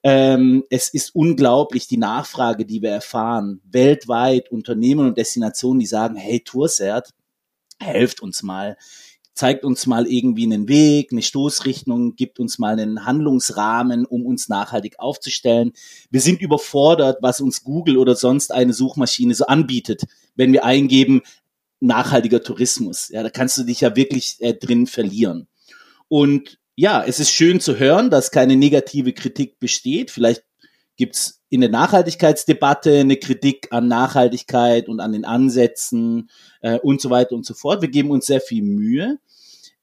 Ähm, 0.03 0.63
es 0.69 0.89
ist 0.89 1.15
unglaublich 1.15 1.87
die 1.87 1.97
Nachfrage, 1.97 2.65
die 2.65 2.81
wir 2.81 2.91
erfahren. 2.91 3.61
Weltweit 3.63 4.51
Unternehmen 4.51 5.07
und 5.07 5.17
Destinationen, 5.17 5.79
die 5.79 5.85
sagen, 5.85 6.15
hey 6.15 6.41
Toursert, 6.41 7.11
helft 7.79 8.21
uns 8.21 8.43
mal 8.43 8.77
zeigt 9.33 9.65
uns 9.65 9.87
mal 9.87 10.07
irgendwie 10.07 10.43
einen 10.43 10.67
Weg, 10.67 11.11
eine 11.11 11.21
Stoßrichtung, 11.21 12.15
gibt 12.15 12.39
uns 12.39 12.59
mal 12.59 12.73
einen 12.73 13.05
Handlungsrahmen, 13.05 14.05
um 14.05 14.25
uns 14.25 14.47
nachhaltig 14.47 14.99
aufzustellen. 14.99 15.73
Wir 16.11 16.21
sind 16.21 16.41
überfordert, 16.41 17.17
was 17.21 17.41
uns 17.41 17.63
Google 17.63 17.97
oder 17.97 18.15
sonst 18.15 18.51
eine 18.51 18.73
Suchmaschine 18.73 19.33
so 19.33 19.45
anbietet, 19.45 20.03
wenn 20.35 20.53
wir 20.53 20.63
eingeben 20.63 21.21
nachhaltiger 21.79 22.43
Tourismus. 22.43 23.09
Ja, 23.09 23.23
da 23.23 23.29
kannst 23.29 23.57
du 23.57 23.63
dich 23.63 23.81
ja 23.81 23.95
wirklich 23.95 24.37
äh, 24.39 24.53
drin 24.53 24.87
verlieren. 24.87 25.47
Und 26.07 26.59
ja, 26.75 27.03
es 27.03 27.19
ist 27.19 27.31
schön 27.31 27.59
zu 27.59 27.77
hören, 27.77 28.09
dass 28.09 28.31
keine 28.31 28.55
negative 28.55 29.13
Kritik 29.13 29.59
besteht. 29.59 30.11
Vielleicht 30.11 30.43
gibt's 30.95 31.41
in 31.49 31.61
der 31.61 31.69
Nachhaltigkeitsdebatte 31.69 32.99
eine 32.99 33.17
Kritik 33.17 33.67
an 33.71 33.87
Nachhaltigkeit 33.87 34.89
und 34.89 34.99
an 34.99 35.11
den 35.11 35.25
Ansätzen 35.25 36.29
äh, 36.61 36.79
und 36.79 37.01
so 37.01 37.09
weiter 37.09 37.35
und 37.35 37.45
so 37.45 37.53
fort. 37.53 37.81
Wir 37.81 37.89
geben 37.89 38.11
uns 38.11 38.25
sehr 38.25 38.41
viel 38.41 38.63
Mühe. 38.63 39.19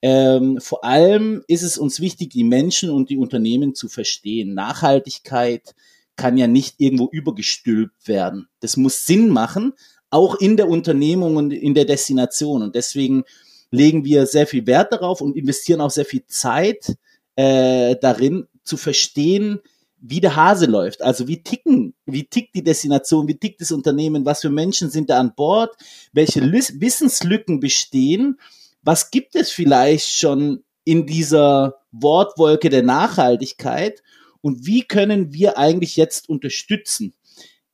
Ähm, 0.03 0.61
vor 0.61 0.85
allem 0.85 1.45
ist 1.47 1.63
es 1.63 1.79
uns 1.79 2.01
wichtig, 2.01 2.31
die 2.31 2.45
Menschen 2.45 2.91
und 2.91 3.11
die 3.11 3.19
Unternehmen 3.19 3.75
zu 3.75 3.89
verstehen. 3.89 4.55
Nachhaltigkeit 4.55 5.75
kann 6.17 6.37
ja 6.37 6.47
nicht 6.47 6.77
irgendwo 6.79 7.09
übergestülpt 7.11 8.09
werden. 8.09 8.49
Das 8.61 8.77
muss 8.77 9.07
Sinn 9.07 9.29
machen, 9.29 9.75
auch 10.11 10.35
in 10.37 10.57
der 10.57 10.69
Unternehmung 10.69 11.37
und 11.37 11.53
in 11.53 11.75
der 11.75 11.85
Destination. 11.85 12.63
Und 12.63 12.75
deswegen 12.75 13.25
legen 13.71 14.05
wir 14.05 14.27
sehr 14.27 14.47
viel 14.47 14.67
Wert 14.67 14.93
darauf 14.93 15.21
und 15.21 15.37
investieren 15.37 15.81
auch 15.81 15.91
sehr 15.91 16.05
viel 16.05 16.25
Zeit 16.27 16.97
äh, 17.37 17.97
darin, 18.01 18.47
zu 18.65 18.77
verstehen, 18.77 19.61
wie 20.01 20.21
der 20.21 20.37
Hase 20.37 20.67
läuft. 20.67 21.03
Also 21.03 21.29
wie 21.29 21.43
ticken, 21.43 21.95
wie 22.07 22.25
tickt 22.25 22.55
die 22.55 22.65
Destination, 22.65 23.29
wie 23.29 23.37
tickt 23.37 23.61
das 23.61 23.73
Unternehmen, 23.73 24.25
was 24.25 24.41
für 24.41 24.51
Menschen 24.51 24.91
sind 24.91 25.11
da 25.11 25.21
an 25.21 25.35
Bord, 25.35 25.75
welche 26.13 26.41
Wissenslücken 26.53 27.61
bestehen, 27.61 28.39
was 28.83 29.11
gibt 29.11 29.37
es 29.37 29.51
vielleicht 29.51 30.09
schon 30.09 30.65
in 30.85 31.07
dieser 31.07 31.81
Wortwolke 31.93 32.71
der 32.71 32.83
Nachhaltigkeit 32.83 34.03
und 34.41 34.67
wie 34.67 34.83
können 34.83 35.35
wir 35.35 35.59
eigentlich 35.59 35.97
jetzt 35.97 36.29
unterstützen? 36.29 37.15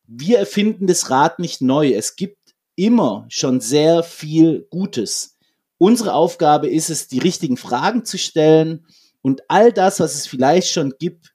Wir 0.06 0.38
erfinden 0.38 0.86
das 0.86 1.10
Rad 1.10 1.38
nicht 1.38 1.60
neu. 1.60 1.92
Es 1.92 2.16
gibt 2.16 2.38
immer 2.74 3.26
schon 3.28 3.60
sehr 3.60 4.02
viel 4.02 4.66
Gutes. 4.70 5.35
Unsere 5.78 6.14
Aufgabe 6.14 6.68
ist 6.68 6.90
es, 6.90 7.08
die 7.08 7.18
richtigen 7.18 7.56
Fragen 7.56 8.04
zu 8.04 8.18
stellen 8.18 8.86
und 9.22 9.42
all 9.48 9.72
das, 9.72 10.00
was 10.00 10.14
es 10.14 10.26
vielleicht 10.26 10.70
schon 10.70 10.94
gibt, 10.98 11.34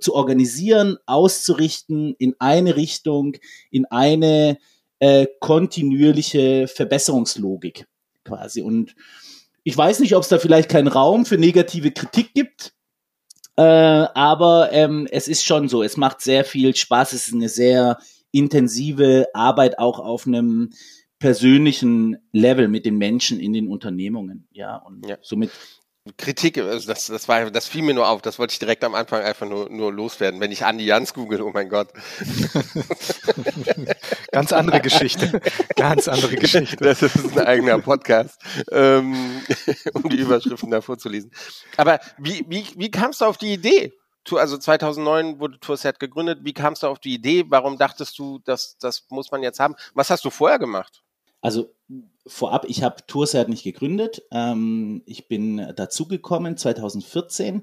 zu 0.00 0.14
organisieren, 0.14 0.96
auszurichten 1.06 2.14
in 2.18 2.34
eine 2.38 2.76
Richtung, 2.76 3.36
in 3.70 3.84
eine 3.86 4.58
äh, 4.98 5.26
kontinuierliche 5.40 6.66
Verbesserungslogik 6.66 7.86
quasi. 8.24 8.62
Und 8.62 8.94
ich 9.62 9.76
weiß 9.76 10.00
nicht, 10.00 10.16
ob 10.16 10.22
es 10.22 10.28
da 10.28 10.38
vielleicht 10.38 10.68
keinen 10.68 10.88
Raum 10.88 11.26
für 11.26 11.38
negative 11.38 11.92
Kritik 11.92 12.34
gibt, 12.34 12.74
äh, 13.56 13.62
aber 13.62 14.72
ähm, 14.72 15.06
es 15.10 15.28
ist 15.28 15.44
schon 15.44 15.68
so, 15.68 15.82
es 15.82 15.96
macht 15.96 16.20
sehr 16.20 16.44
viel 16.44 16.74
Spaß, 16.74 17.12
es 17.12 17.28
ist 17.28 17.34
eine 17.34 17.48
sehr 17.48 17.98
intensive 18.32 19.28
Arbeit 19.32 19.78
auch 19.78 20.00
auf 20.00 20.26
einem 20.26 20.70
persönlichen 21.24 22.18
Level 22.32 22.68
mit 22.68 22.84
den 22.84 22.98
Menschen 22.98 23.40
in 23.40 23.54
den 23.54 23.66
Unternehmungen. 23.66 24.46
Ja, 24.52 24.76
und 24.76 25.08
ja. 25.08 25.16
somit 25.22 25.50
Kritik, 26.18 26.58
also 26.58 26.86
das, 26.86 27.06
das 27.06 27.28
war, 27.28 27.50
das 27.50 27.66
fiel 27.66 27.80
mir 27.80 27.94
nur 27.94 28.06
auf, 28.06 28.20
das 28.20 28.38
wollte 28.38 28.52
ich 28.52 28.58
direkt 28.58 28.84
am 28.84 28.94
Anfang 28.94 29.22
einfach 29.22 29.48
nur, 29.48 29.70
nur 29.70 29.90
loswerden. 29.90 30.38
Wenn 30.38 30.52
ich 30.52 30.66
Andi 30.66 30.84
Jans 30.84 31.14
google, 31.14 31.40
oh 31.40 31.50
mein 31.50 31.70
Gott. 31.70 31.88
Ganz 34.32 34.52
andere 34.52 34.82
Geschichte. 34.82 35.40
Ganz 35.76 36.08
andere 36.08 36.36
Geschichte. 36.36 36.84
Das 36.84 37.00
ist 37.00 37.38
ein 37.38 37.46
eigener 37.46 37.78
Podcast, 37.78 38.38
ähm, 38.70 39.40
um 39.94 40.06
die 40.10 40.18
Überschriften 40.18 40.70
davor 40.70 40.98
zu 40.98 41.08
lesen. 41.08 41.30
Aber 41.78 42.00
wie, 42.18 42.44
wie, 42.48 42.66
wie 42.76 42.90
kamst 42.90 43.22
du 43.22 43.24
auf 43.24 43.38
die 43.38 43.54
Idee? 43.54 43.94
Also 44.30 44.58
2009 44.58 45.40
wurde 45.40 45.58
Tourset 45.58 45.98
gegründet. 45.98 46.40
Wie 46.42 46.52
kamst 46.52 46.82
du 46.82 46.88
auf 46.88 46.98
die 46.98 47.14
Idee? 47.14 47.46
Warum 47.48 47.78
dachtest 47.78 48.18
du, 48.18 48.40
dass 48.40 48.76
das 48.76 49.06
muss 49.08 49.30
man 49.30 49.42
jetzt 49.42 49.58
haben? 49.58 49.74
Was 49.94 50.10
hast 50.10 50.26
du 50.26 50.28
vorher 50.28 50.58
gemacht? 50.58 51.03
Also 51.44 51.74
vorab, 52.26 52.64
ich 52.70 52.82
habe 52.82 53.04
Tourset 53.06 53.50
nicht 53.50 53.64
gegründet. 53.64 54.22
Ähm, 54.30 55.02
ich 55.04 55.28
bin 55.28 55.58
dazugekommen 55.76 56.56
2014. 56.56 57.62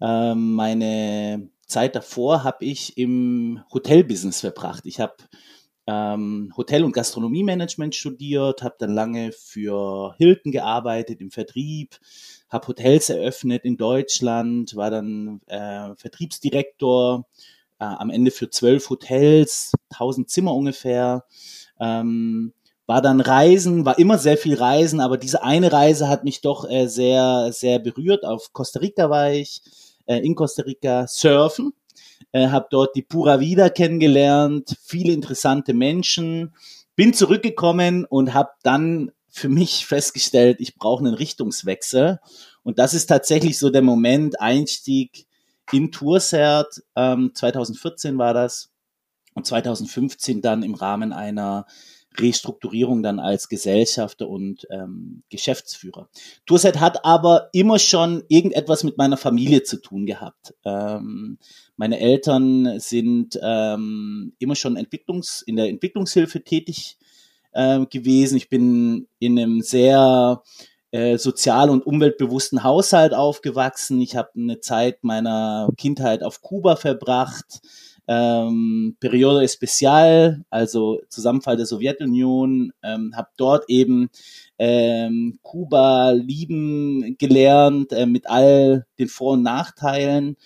Ähm, 0.00 0.54
meine 0.54 1.50
Zeit 1.66 1.94
davor 1.94 2.42
habe 2.42 2.64
ich 2.64 2.96
im 2.96 3.62
Hotelbusiness 3.70 4.40
verbracht. 4.40 4.86
Ich 4.86 4.98
habe 4.98 5.16
ähm, 5.86 6.54
Hotel- 6.56 6.84
und 6.84 6.92
Gastronomiemanagement 6.92 7.94
studiert, 7.94 8.62
habe 8.62 8.76
dann 8.78 8.94
lange 8.94 9.32
für 9.32 10.14
Hilton 10.16 10.50
gearbeitet 10.50 11.20
im 11.20 11.30
Vertrieb, 11.30 11.98
habe 12.48 12.68
Hotels 12.68 13.10
eröffnet 13.10 13.66
in 13.66 13.76
Deutschland, 13.76 14.74
war 14.74 14.90
dann 14.90 15.42
äh, 15.48 15.94
Vertriebsdirektor 15.96 17.26
äh, 17.78 17.84
am 17.84 18.08
Ende 18.08 18.30
für 18.30 18.48
zwölf 18.48 18.88
Hotels, 18.88 19.72
1000 19.90 20.30
Zimmer 20.30 20.54
ungefähr. 20.54 21.26
Ähm, 21.78 22.54
war 22.88 23.02
dann 23.02 23.20
Reisen, 23.20 23.84
war 23.84 23.98
immer 23.98 24.16
sehr 24.16 24.38
viel 24.38 24.54
Reisen, 24.54 25.00
aber 25.00 25.18
diese 25.18 25.42
eine 25.42 25.70
Reise 25.70 26.08
hat 26.08 26.24
mich 26.24 26.40
doch 26.40 26.68
äh, 26.68 26.86
sehr, 26.86 27.50
sehr 27.52 27.78
berührt. 27.78 28.24
Auf 28.24 28.54
Costa 28.54 28.80
Rica 28.80 29.10
war 29.10 29.30
ich, 29.30 29.60
äh, 30.06 30.16
in 30.16 30.34
Costa 30.34 30.62
Rica 30.62 31.06
surfen, 31.06 31.74
äh, 32.32 32.48
habe 32.48 32.66
dort 32.70 32.96
die 32.96 33.02
Pura 33.02 33.40
Vida 33.40 33.68
kennengelernt, 33.68 34.74
viele 34.82 35.12
interessante 35.12 35.74
Menschen, 35.74 36.54
bin 36.96 37.12
zurückgekommen 37.12 38.06
und 38.06 38.32
habe 38.32 38.52
dann 38.62 39.12
für 39.28 39.50
mich 39.50 39.84
festgestellt, 39.86 40.56
ich 40.58 40.76
brauche 40.76 41.04
einen 41.04 41.14
Richtungswechsel. 41.14 42.20
Und 42.62 42.78
das 42.78 42.94
ist 42.94 43.06
tatsächlich 43.06 43.58
so 43.58 43.68
der 43.68 43.82
Moment, 43.82 44.40
Einstieg 44.40 45.26
in 45.72 45.92
Toursert, 45.92 46.82
ähm, 46.96 47.32
2014 47.34 48.16
war 48.16 48.32
das, 48.32 48.70
und 49.34 49.46
2015 49.46 50.40
dann 50.40 50.62
im 50.62 50.74
Rahmen 50.74 51.12
einer 51.12 51.66
Restrukturierung 52.20 53.02
dann 53.02 53.18
als 53.18 53.48
Gesellschafter 53.48 54.28
und 54.28 54.66
ähm, 54.70 55.22
Geschäftsführer. 55.28 56.08
Tourset 56.46 56.80
hat 56.80 57.04
aber 57.04 57.48
immer 57.52 57.78
schon 57.78 58.24
irgendetwas 58.28 58.84
mit 58.84 58.98
meiner 58.98 59.16
Familie 59.16 59.62
zu 59.62 59.80
tun 59.80 60.06
gehabt. 60.06 60.54
Ähm, 60.64 61.38
meine 61.76 62.00
Eltern 62.00 62.78
sind 62.80 63.38
ähm, 63.42 64.32
immer 64.38 64.56
schon 64.56 64.76
Entwicklungs 64.76 65.42
in 65.42 65.56
der 65.56 65.68
Entwicklungshilfe 65.68 66.42
tätig 66.42 66.98
äh, 67.52 67.84
gewesen. 67.86 68.36
Ich 68.36 68.48
bin 68.48 69.08
in 69.18 69.38
einem 69.38 69.60
sehr 69.62 70.42
äh, 70.90 71.18
sozial- 71.18 71.70
und 71.70 71.86
umweltbewussten 71.86 72.62
Haushalt 72.64 73.14
aufgewachsen. 73.14 74.00
Ich 74.00 74.16
habe 74.16 74.30
eine 74.36 74.60
Zeit 74.60 75.04
meiner 75.04 75.68
Kindheit 75.76 76.22
auf 76.22 76.40
Kuba 76.40 76.76
verbracht 76.76 77.60
ähm, 78.08 78.96
Periode 79.00 79.44
Especial, 79.44 80.42
also 80.48 81.00
Zusammenfall 81.10 81.58
der 81.58 81.66
Sowjetunion, 81.66 82.72
ähm, 82.82 83.12
habe 83.14 83.28
dort 83.36 83.68
eben 83.68 84.08
ähm, 84.58 85.38
Kuba 85.42 86.10
lieben 86.12 87.16
gelernt 87.18 87.92
äh, 87.92 88.06
mit 88.06 88.28
all 88.28 88.86
den 88.98 89.08
Vor- 89.08 89.34
und 89.34 89.42
Nachteilen. 89.42 90.36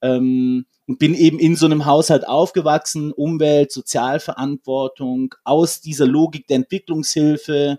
Ähm, 0.00 0.64
und 0.86 0.98
bin 0.98 1.12
eben 1.14 1.38
in 1.38 1.54
so 1.54 1.66
einem 1.66 1.84
Haushalt 1.84 2.26
aufgewachsen, 2.26 3.12
Umwelt, 3.12 3.72
Sozialverantwortung, 3.72 5.34
aus 5.44 5.82
dieser 5.82 6.06
Logik 6.06 6.46
der 6.46 6.56
Entwicklungshilfe 6.56 7.78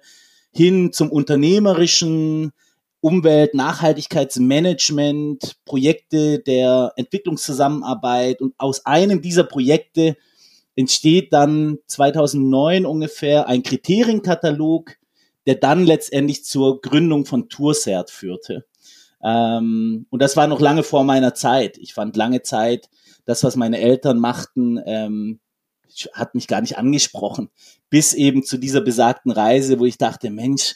hin 0.51 0.93
zum 0.93 1.11
unternehmerischen, 1.11 2.51
Umwelt, 3.01 3.53
Nachhaltigkeitsmanagement, 3.53 5.55
Projekte 5.65 6.39
der 6.39 6.91
Entwicklungszusammenarbeit 6.97 8.41
und 8.41 8.53
aus 8.57 8.85
einem 8.85 9.21
dieser 9.21 9.45
Projekte 9.45 10.17
entsteht 10.75 11.31
dann 11.31 11.77
2009 11.87 12.85
ungefähr 12.85 13.47
ein 13.47 13.63
Kriterienkatalog, 13.63 14.97
der 15.45 15.55
dann 15.55 15.85
letztendlich 15.85 16.43
zur 16.43 16.81
Gründung 16.81 17.25
von 17.25 17.49
Toursert 17.49 18.11
führte. 18.11 18.65
Ähm, 19.23 20.05
und 20.09 20.21
das 20.21 20.37
war 20.37 20.47
noch 20.47 20.59
lange 20.59 20.83
vor 20.83 21.03
meiner 21.03 21.33
Zeit. 21.33 21.77
Ich 21.77 21.93
fand 21.93 22.15
lange 22.15 22.41
Zeit, 22.41 22.89
das, 23.25 23.43
was 23.43 23.55
meine 23.55 23.79
Eltern 23.79 24.19
machten, 24.19 24.79
ähm, 24.85 25.39
hat 26.13 26.35
mich 26.35 26.47
gar 26.47 26.61
nicht 26.61 26.77
angesprochen. 26.77 27.49
Bis 27.89 28.13
eben 28.13 28.43
zu 28.43 28.57
dieser 28.57 28.81
besagten 28.81 29.31
Reise, 29.31 29.79
wo 29.79 29.85
ich 29.85 29.97
dachte, 29.97 30.29
Mensch, 30.29 30.75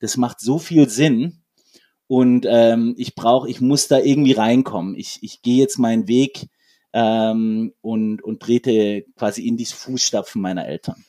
das 0.00 0.16
macht 0.16 0.40
so 0.40 0.58
viel 0.58 0.88
Sinn 0.88 1.43
und 2.06 2.46
ähm, 2.48 2.94
ich 2.98 3.14
brauche, 3.14 3.48
ich 3.48 3.60
muss 3.60 3.88
da 3.88 3.98
irgendwie 3.98 4.32
reinkommen. 4.32 4.94
Ich, 4.94 5.18
ich 5.22 5.42
gehe 5.42 5.58
jetzt 5.58 5.78
meinen 5.78 6.06
Weg 6.06 6.48
ähm, 6.92 7.72
und, 7.80 8.22
und 8.22 8.40
trete 8.40 9.04
quasi 9.16 9.46
in 9.46 9.56
die 9.56 9.64
Fußstapfen 9.64 10.40
meiner 10.40 10.66
Eltern. 10.66 11.04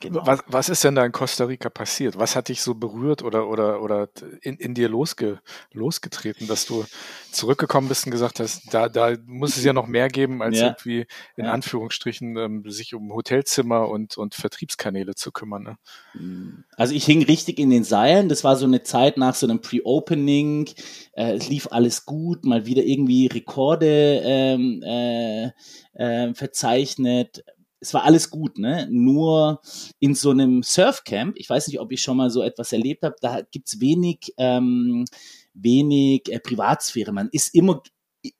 Genau. 0.00 0.26
Was, 0.26 0.40
was 0.46 0.68
ist 0.70 0.82
denn 0.82 0.94
da 0.94 1.04
in 1.04 1.12
Costa 1.12 1.44
Rica 1.44 1.68
passiert? 1.68 2.18
Was 2.18 2.36
hat 2.36 2.48
dich 2.48 2.62
so 2.62 2.74
berührt 2.74 3.22
oder, 3.22 3.48
oder, 3.48 3.82
oder 3.82 4.08
in, 4.40 4.56
in 4.56 4.72
dir 4.72 4.88
losge, 4.88 5.40
losgetreten, 5.72 6.46
dass 6.46 6.64
du 6.64 6.86
zurückgekommen 7.30 7.88
bist 7.88 8.06
und 8.06 8.12
gesagt 8.12 8.40
hast, 8.40 8.72
da, 8.72 8.88
da 8.88 9.14
muss 9.26 9.58
es 9.58 9.64
ja 9.64 9.74
noch 9.74 9.86
mehr 9.86 10.08
geben, 10.08 10.40
als 10.40 10.58
ja. 10.58 10.68
irgendwie 10.68 11.06
in 11.36 11.44
ja. 11.44 11.52
Anführungsstrichen 11.52 12.36
ähm, 12.38 12.70
sich 12.70 12.94
um 12.94 13.12
Hotelzimmer 13.12 13.88
und, 13.90 14.16
und 14.16 14.34
Vertriebskanäle 14.34 15.16
zu 15.16 15.32
kümmern. 15.32 15.62
Ne? 15.64 15.76
Mm. 16.14 16.64
Also 16.76 16.94
ich 16.94 17.04
hing 17.04 17.22
richtig 17.22 17.58
in 17.58 17.68
den 17.68 17.84
Seilen. 17.84 18.30
Das 18.30 18.42
war 18.42 18.56
so 18.56 18.64
eine 18.64 18.84
Zeit 18.84 19.18
nach 19.18 19.34
so 19.34 19.46
einem 19.46 19.60
Pre-Opening. 19.60 20.70
Äh, 21.12 21.32
es 21.34 21.50
lief 21.50 21.68
alles 21.70 22.06
gut, 22.06 22.46
mal 22.46 22.64
wieder 22.64 22.84
irgendwie 22.84 23.26
Rekorde 23.26 24.22
ähm, 24.24 24.82
äh, 24.82 25.50
äh, 25.92 26.32
verzeichnet 26.32 27.44
es 27.84 27.92
war 27.92 28.04
alles 28.04 28.30
gut, 28.30 28.58
ne? 28.58 28.88
Nur 28.90 29.60
in 30.00 30.14
so 30.14 30.30
einem 30.30 30.62
Surfcamp, 30.62 31.36
ich 31.36 31.50
weiß 31.50 31.68
nicht, 31.68 31.80
ob 31.80 31.92
ich 31.92 32.00
schon 32.00 32.16
mal 32.16 32.30
so 32.30 32.42
etwas 32.42 32.72
erlebt 32.72 33.02
habe, 33.04 33.16
da 33.20 33.42
gibt's 33.42 33.78
wenig, 33.78 34.32
ähm, 34.38 35.04
wenig 35.52 36.32
äh, 36.32 36.40
Privatsphäre. 36.40 37.12
Man 37.12 37.28
ist 37.30 37.54
immer 37.54 37.82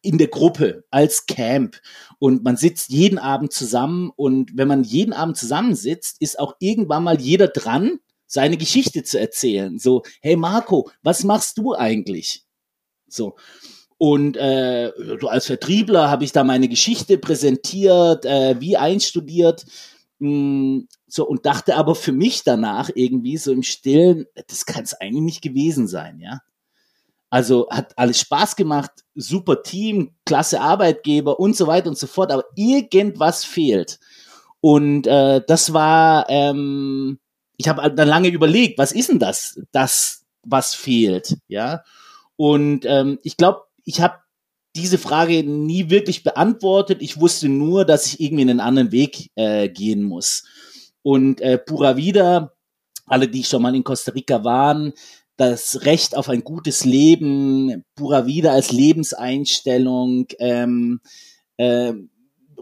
in 0.00 0.16
der 0.16 0.28
Gruppe 0.28 0.84
als 0.90 1.26
Camp 1.26 1.78
und 2.18 2.42
man 2.42 2.56
sitzt 2.56 2.88
jeden 2.88 3.18
Abend 3.18 3.52
zusammen 3.52 4.10
und 4.16 4.56
wenn 4.56 4.66
man 4.66 4.82
jeden 4.82 5.12
Abend 5.12 5.36
zusammensitzt, 5.36 6.22
ist 6.22 6.38
auch 6.38 6.54
irgendwann 6.58 7.04
mal 7.04 7.20
jeder 7.20 7.48
dran, 7.48 7.98
seine 8.26 8.56
Geschichte 8.56 9.02
zu 9.02 9.20
erzählen. 9.20 9.78
So, 9.78 10.02
hey 10.22 10.36
Marco, 10.36 10.90
was 11.02 11.22
machst 11.22 11.58
du 11.58 11.74
eigentlich? 11.74 12.46
So. 13.08 13.36
Und 14.04 14.36
äh, 14.36 14.92
so 15.18 15.28
als 15.28 15.46
Vertriebler 15.46 16.10
habe 16.10 16.24
ich 16.24 16.32
da 16.32 16.44
meine 16.44 16.68
Geschichte 16.68 17.16
präsentiert, 17.16 18.26
äh, 18.26 18.60
wie 18.60 18.76
einstudiert. 18.76 19.64
Mh, 20.18 20.28
hm, 20.28 20.88
so 21.06 21.26
und 21.26 21.46
dachte 21.46 21.74
aber 21.76 21.94
für 21.94 22.12
mich 22.12 22.44
danach 22.44 22.90
irgendwie 22.94 23.38
so 23.38 23.50
im 23.50 23.62
Stillen, 23.62 24.26
das 24.46 24.66
kann 24.66 24.84
es 24.84 24.92
eigentlich 24.92 25.22
nicht 25.22 25.42
gewesen 25.42 25.88
sein, 25.88 26.20
ja. 26.20 26.40
Also 27.30 27.66
hat 27.70 27.96
alles 27.96 28.20
Spaß 28.20 28.56
gemacht, 28.56 28.90
super 29.14 29.62
Team, 29.62 30.14
klasse 30.26 30.60
Arbeitgeber 30.60 31.40
und 31.40 31.56
so 31.56 31.66
weiter 31.66 31.88
und 31.88 31.96
so 31.96 32.06
fort, 32.06 32.30
aber 32.30 32.44
irgendwas 32.56 33.46
fehlt. 33.46 34.00
Und 34.60 35.06
äh, 35.06 35.40
das 35.46 35.72
war, 35.72 36.26
ähm, 36.28 37.20
ich 37.56 37.68
habe 37.68 37.90
dann 37.90 38.08
lange 38.08 38.28
überlegt, 38.28 38.76
was 38.76 38.92
ist 38.92 39.08
denn 39.08 39.18
das, 39.18 39.58
das, 39.72 40.26
was 40.42 40.74
fehlt, 40.74 41.38
ja. 41.48 41.84
Und 42.36 42.84
ähm, 42.84 43.18
ich 43.22 43.38
glaube, 43.38 43.62
ich 43.84 44.00
habe 44.00 44.18
diese 44.76 44.98
Frage 44.98 45.44
nie 45.44 45.90
wirklich 45.90 46.24
beantwortet. 46.24 47.00
Ich 47.00 47.20
wusste 47.20 47.48
nur, 47.48 47.84
dass 47.84 48.06
ich 48.06 48.20
irgendwie 48.20 48.42
einen 48.42 48.60
anderen 48.60 48.92
Weg 48.92 49.30
äh, 49.36 49.68
gehen 49.68 50.02
muss. 50.02 50.44
Und 51.02 51.40
äh, 51.40 51.58
Pura 51.58 51.96
Vida, 51.96 52.52
alle, 53.06 53.28
die 53.28 53.44
schon 53.44 53.62
mal 53.62 53.74
in 53.74 53.84
Costa 53.84 54.12
Rica 54.12 54.42
waren, 54.42 54.92
das 55.36 55.84
Recht 55.84 56.16
auf 56.16 56.28
ein 56.28 56.44
gutes 56.44 56.84
Leben, 56.84 57.84
Pura 57.94 58.26
Vida 58.26 58.52
als 58.52 58.72
Lebenseinstellung, 58.72 60.26
ähm, 60.38 61.00
äh, 61.56 61.92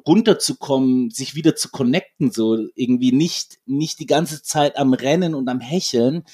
runterzukommen, 0.07 1.11
sich 1.11 1.35
wieder 1.35 1.55
zu 1.55 1.71
connecten, 1.71 2.31
so 2.31 2.59
irgendwie 2.75 3.13
nicht, 3.13 3.59
nicht 3.67 4.01
die 4.01 4.07
ganze 4.07 4.43
Zeit 4.43 4.77
am 4.77 4.95
Rennen 4.95 5.35
und 5.35 5.49
am 5.49 5.61
Hecheln. 5.61 6.25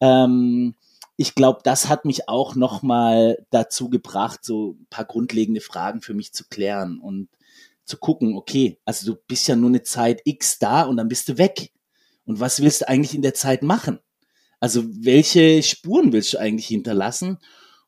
Ähm, 0.00 0.74
ich 1.20 1.34
glaube, 1.34 1.60
das 1.64 1.88
hat 1.88 2.04
mich 2.04 2.28
auch 2.28 2.54
nochmal 2.54 3.44
dazu 3.50 3.90
gebracht, 3.90 4.44
so 4.44 4.76
ein 4.80 4.86
paar 4.88 5.04
grundlegende 5.04 5.60
Fragen 5.60 6.00
für 6.00 6.14
mich 6.14 6.32
zu 6.32 6.44
klären 6.48 7.00
und 7.00 7.28
zu 7.84 7.96
gucken, 7.96 8.36
okay, 8.36 8.78
also 8.84 9.12
du 9.12 9.20
bist 9.26 9.48
ja 9.48 9.56
nur 9.56 9.68
eine 9.68 9.82
Zeit 9.82 10.20
X 10.24 10.60
da 10.60 10.82
und 10.82 10.96
dann 10.96 11.08
bist 11.08 11.28
du 11.28 11.36
weg. 11.36 11.72
Und 12.24 12.38
was 12.38 12.62
willst 12.62 12.82
du 12.82 12.88
eigentlich 12.88 13.16
in 13.16 13.22
der 13.22 13.34
Zeit 13.34 13.64
machen? 13.64 13.98
Also 14.60 14.84
welche 14.88 15.60
Spuren 15.64 16.12
willst 16.12 16.34
du 16.34 16.38
eigentlich 16.38 16.68
hinterlassen? 16.68 17.38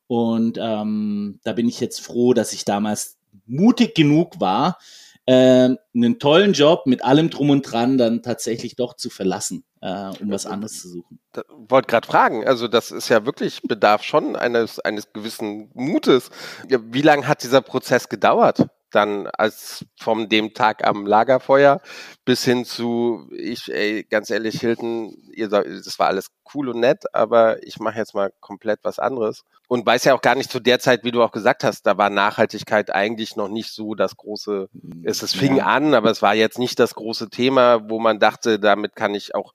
Und 0.07 0.57
ähm, 0.59 1.39
da 1.45 1.53
bin 1.53 1.69
ich 1.69 1.79
jetzt 1.79 2.01
froh, 2.01 2.33
dass 2.33 2.51
ich 2.51 2.65
damals 2.65 3.17
mutig 3.45 3.95
genug 3.95 4.41
war, 4.41 4.77
äh, 5.25 5.69
einen 5.95 6.19
tollen 6.19 6.51
Job 6.51 6.85
mit 6.85 7.01
allem 7.05 7.29
drum 7.29 7.49
und 7.49 7.61
dran 7.61 7.97
dann 7.97 8.23
tatsächlich 8.23 8.75
doch 8.75 8.97
zu 8.97 9.09
verlassen, 9.09 9.63
äh, 9.81 10.09
um 10.21 10.31
was 10.31 10.45
anderes 10.45 10.79
zu 10.81 10.89
suchen. 10.89 11.19
Wollte 11.67 11.87
gerade 11.87 12.07
fragen, 12.07 12.47
also 12.47 12.67
das 12.67 12.91
ist 12.91 13.09
ja 13.09 13.25
wirklich 13.25 13.61
bedarf 13.63 14.03
schon 14.03 14.35
eines 14.35 14.79
eines 14.79 15.11
gewissen 15.13 15.69
Mutes. 15.73 16.29
Wie 16.67 17.01
lange 17.01 17.27
hat 17.27 17.43
dieser 17.43 17.61
Prozess 17.61 18.09
gedauert? 18.09 18.67
Dann 18.91 19.27
als 19.27 19.85
vom 19.97 20.29
dem 20.29 20.53
Tag 20.53 20.85
am 20.85 21.05
Lagerfeuer 21.05 21.81
bis 22.25 22.43
hin 22.43 22.65
zu, 22.65 23.27
ich, 23.31 23.71
ey, 23.71 24.03
ganz 24.03 24.29
ehrlich, 24.29 24.59
Hilton, 24.59 25.15
ihr, 25.33 25.49
das 25.49 25.97
war 25.97 26.07
alles 26.07 26.27
cool 26.53 26.69
und 26.69 26.79
nett, 26.79 27.03
aber 27.13 27.63
ich 27.63 27.79
mache 27.79 27.97
jetzt 27.97 28.13
mal 28.13 28.31
komplett 28.39 28.79
was 28.83 28.99
anderes. 28.99 29.43
Und 29.67 29.85
weiß 29.85 30.03
ja 30.03 30.13
auch 30.13 30.21
gar 30.21 30.35
nicht 30.35 30.51
zu 30.51 30.59
der 30.59 30.79
Zeit, 30.79 31.03
wie 31.03 31.11
du 31.11 31.23
auch 31.23 31.31
gesagt 31.31 31.63
hast, 31.63 31.83
da 31.87 31.97
war 31.97 32.09
Nachhaltigkeit 32.09 32.93
eigentlich 32.93 33.35
noch 33.35 33.47
nicht 33.47 33.71
so 33.71 33.95
das 33.95 34.17
große, 34.17 34.69
es, 35.03 35.23
es 35.23 35.33
fing 35.33 35.57
ja. 35.57 35.65
an, 35.65 35.93
aber 35.93 36.11
es 36.11 36.21
war 36.21 36.35
jetzt 36.35 36.59
nicht 36.59 36.79
das 36.79 36.93
große 36.93 37.29
Thema, 37.29 37.89
wo 37.89 37.99
man 37.99 38.19
dachte, 38.19 38.59
damit 38.59 38.95
kann 38.95 39.15
ich 39.15 39.33
auch 39.33 39.53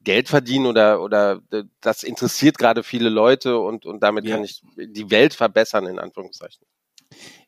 Geld 0.00 0.28
verdienen 0.28 0.66
oder, 0.66 1.02
oder 1.02 1.40
das 1.80 2.04
interessiert 2.04 2.58
gerade 2.58 2.84
viele 2.84 3.08
Leute 3.08 3.58
und, 3.58 3.86
und 3.86 4.02
damit 4.02 4.26
ja. 4.26 4.36
kann 4.36 4.44
ich 4.44 4.62
die 4.76 5.10
Welt 5.10 5.34
verbessern, 5.34 5.86
in 5.86 5.98
Anführungszeichen 5.98 6.64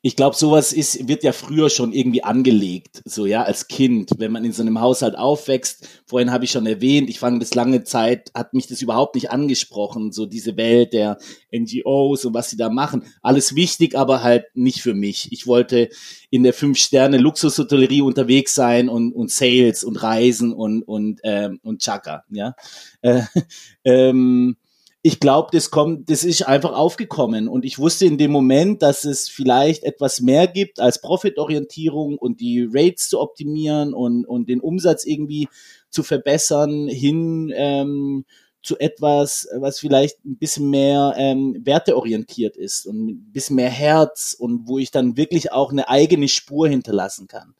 ich 0.01 0.15
glaube, 0.15 0.37
sowas 0.37 0.73
ist, 0.73 1.09
wird 1.09 1.25
ja 1.25 1.33
früher 1.33 1.71
schon 1.71 1.93
irgendwie 1.93 2.23
angelegt, 2.23 3.03
so 3.05 3.27
ja, 3.27 3.43
als 3.43 3.67
Kind, 3.67 4.13
wenn 4.19 4.31
man 4.31 4.45
in 4.45 4.53
so 4.53 4.63
einem 4.63 4.81
Haushalt 4.81 5.19
aufwächst. 5.19 5.89
Vorhin 6.07 6.31
habe 6.31 6.45
ich 6.45 6.53
schon 6.53 6.67
erwähnt, 6.67 7.11
ich 7.11 7.19
fange 7.19 7.41
bis 7.41 7.55
lange 7.55 7.83
Zeit, 7.83 8.31
hat 8.33 8.55
mich 8.55 8.69
das 8.69 8.81
überhaupt 8.81 9.17
nicht 9.17 9.33
angesprochen, 9.33 10.13
so 10.13 10.25
diese 10.25 10.57
Welt 10.57 10.93
der 10.93 11.19
NGOs 11.53 12.25
und 12.25 12.33
was 12.33 12.49
sie 12.49 12.57
da 12.57 12.71
machen. 12.71 13.03
Alles 13.23 13.57
wichtig, 13.57 13.97
aber 13.97 14.23
halt 14.23 14.45
nicht 14.55 14.83
für 14.83 14.95
mich. 14.95 15.33
Ich 15.33 15.49
wollte 15.49 15.89
in 16.31 16.45
der 16.45 16.53
Fünf-Sterne-Luxushotellerie 16.53 18.03
unterwegs 18.03 18.55
sein 18.55 18.89
und, 18.89 19.13
und 19.13 19.33
Sales 19.33 19.83
und 19.83 20.01
Reisen 20.01 20.53
und, 20.53 20.85
und, 20.85 21.21
ähm, 21.25 21.59
und 21.65 21.83
Chaka, 21.83 22.23
ja. 22.31 22.55
Äh, 23.03 23.23
ähm, 23.85 24.57
ich 25.03 25.21
glaube, 25.21 25.49
das 25.53 25.71
kommt, 25.71 26.11
das 26.11 26.25
ist 26.25 26.43
einfach 26.47 26.73
aufgekommen 26.73 27.49
und 27.49 27.65
ich 27.65 27.79
wusste 27.79 28.05
in 28.05 28.19
dem 28.19 28.33
Moment, 28.33 28.83
dass 28.83 29.05
es 29.05 29.29
vielleicht 29.29 29.85
etwas 29.85 30.21
mehr 30.21 30.49
gibt 30.49 30.81
als 30.81 31.01
Profitorientierung 31.01 32.19
und 32.19 32.41
die 32.41 32.69
Rates 32.71 33.09
zu 33.09 33.21
optimieren 33.21 33.95
und, 33.95 34.25
und 34.25 34.49
den 34.49 34.61
Umsatz 34.61 35.05
irgendwie 35.05 35.49
zu 35.91 36.03
verbessern 36.03 36.89
hin 36.89 37.53
ähm, 37.55 38.25
zu 38.61 38.79
etwas, 38.79 39.49
was 39.57 39.79
vielleicht 39.79 40.25
ein 40.25 40.37
bisschen 40.37 40.69
mehr 40.69 41.15
ähm, 41.17 41.57
werteorientiert 41.65 42.57
ist 42.57 42.87
und 42.87 43.07
ein 43.07 43.33
bisschen 43.33 43.57
mehr 43.57 43.71
Herz 43.71 44.35
und 44.37 44.67
wo 44.67 44.79
ich 44.79 44.91
dann 44.91 45.17
wirklich 45.17 45.53
auch 45.53 45.71
eine 45.71 45.89
eigene 45.89 46.29
Spur 46.29 46.69
hinterlassen 46.69 47.29
kann. 47.29 47.55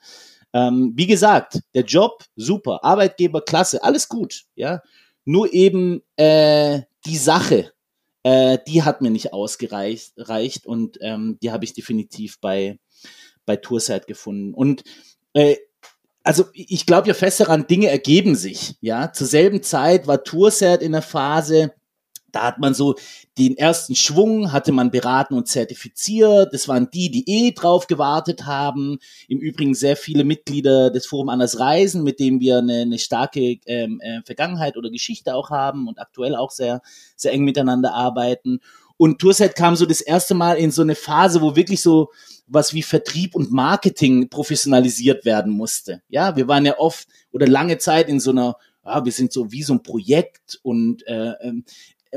Ähm, 0.53 0.93
wie 0.97 1.07
gesagt, 1.07 1.61
der 1.75 1.85
Job 1.85 2.25
super, 2.35 2.83
Arbeitgeber 2.83 3.43
klasse, 3.43 3.83
alles 3.85 4.09
gut, 4.09 4.45
ja. 4.57 4.83
Nur 5.25 5.53
eben 5.53 6.03
äh, 6.17 6.83
die 7.07 7.17
Sache, 7.17 7.73
äh, 8.23 8.59
die 8.67 8.83
hat 8.83 9.01
mir 9.01 9.11
nicht 9.11 9.33
ausgereicht 9.33 10.13
reicht 10.17 10.67
und 10.67 10.99
ähm, 11.01 11.39
die 11.43 11.51
habe 11.51 11.65
ich 11.65 11.75
definitiv 11.75 12.41
bei, 12.41 12.79
bei 13.47 13.57
Tourside 13.57 14.07
gefunden. 14.07 14.55
Und 14.55 14.83
äh, 15.33 15.57
also 16.23 16.45
ich 16.53 16.85
glaube 16.85 17.09
ja 17.09 17.15
fest 17.15 17.41
daran, 17.41 17.67
Dinge 17.67 17.89
ergeben 17.89 18.35
sich. 18.35 18.77
Ja, 18.81 19.13
zur 19.13 19.27
selben 19.27 19.63
Zeit 19.63 20.07
war 20.07 20.25
Tourset 20.25 20.83
in 20.83 20.93
der 20.93 21.03
Phase, 21.03 21.73
da 22.33 22.43
hat 22.43 22.59
man 22.59 22.75
so 22.75 22.95
den 23.39 23.57
ersten 23.57 23.95
Schwung, 23.95 24.53
hatte 24.53 24.73
man 24.73 24.91
beraten 24.91 25.35
und 25.35 25.49
zertifiziert. 25.49 26.53
Das 26.53 26.69
waren 26.69 26.91
die, 26.91 27.11
die 27.11 27.25
eh 27.27 27.53
drauf 27.53 27.87
gewartet 27.87 28.47
haben. 28.47 28.99
Im 29.29 29.39
Übrigen 29.39 29.75
sehr 29.75 29.97
viele 29.97 30.25
Mitglieder 30.25 30.91
des 30.91 31.07
Forum 31.07 31.29
Anders 31.29 31.59
Reisen, 31.59 32.03
mit 32.03 32.21
dem 32.21 32.41
wir 32.41 32.59
eine, 32.59 32.83
eine 32.83 32.99
starke 32.99 33.59
ähm, 33.67 34.01
äh, 34.01 34.21
Vergangenheit 34.25 34.77
oder 34.77 34.91
Geschichte 34.91 35.35
auch 35.35 35.51
haben 35.51 35.89
und 35.89 35.99
aktuell 35.99 36.37
auch 36.37 36.51
sehr, 36.51 36.83
sehr 37.17 37.33
eng 37.33 37.45
miteinander 37.45 37.95
arbeiten. 37.95 38.61
Und 38.97 39.21
Tourset 39.21 39.55
kam 39.55 39.77
so 39.77 39.87
das 39.87 40.01
erste 40.01 40.35
Mal 40.35 40.57
in 40.57 40.73
so 40.73 40.83
eine 40.83 40.97
Phase, 40.97 41.41
wo 41.41 41.55
wirklich 41.55 41.81
so 41.81 42.11
was 42.49 42.75
wie 42.75 42.83
Vertrieb 42.83 43.37
und 43.37 43.53
Marketing 43.53 44.29
professionalisiert 44.29 45.25
werden 45.25 45.53
musste. 45.53 46.03
Ja, 46.09 46.35
wir 46.35 46.49
waren 46.49 46.67
ja 46.67 46.79
oft 46.79 47.07
oder 47.31 47.47
lange 47.47 47.79
Zeit 47.79 48.09
in 48.09 48.21
so 48.21 48.31
einer 48.31 48.57
ja, 48.89 49.05
wir 49.05 49.13
sind 49.13 49.33
so 49.33 49.53
wie 49.53 49.63
so 49.63 49.75
ein 49.75 49.83
Projekt 49.83 50.59
und 50.63 51.07
äh, 51.07 51.33
ähm, 51.43 51.65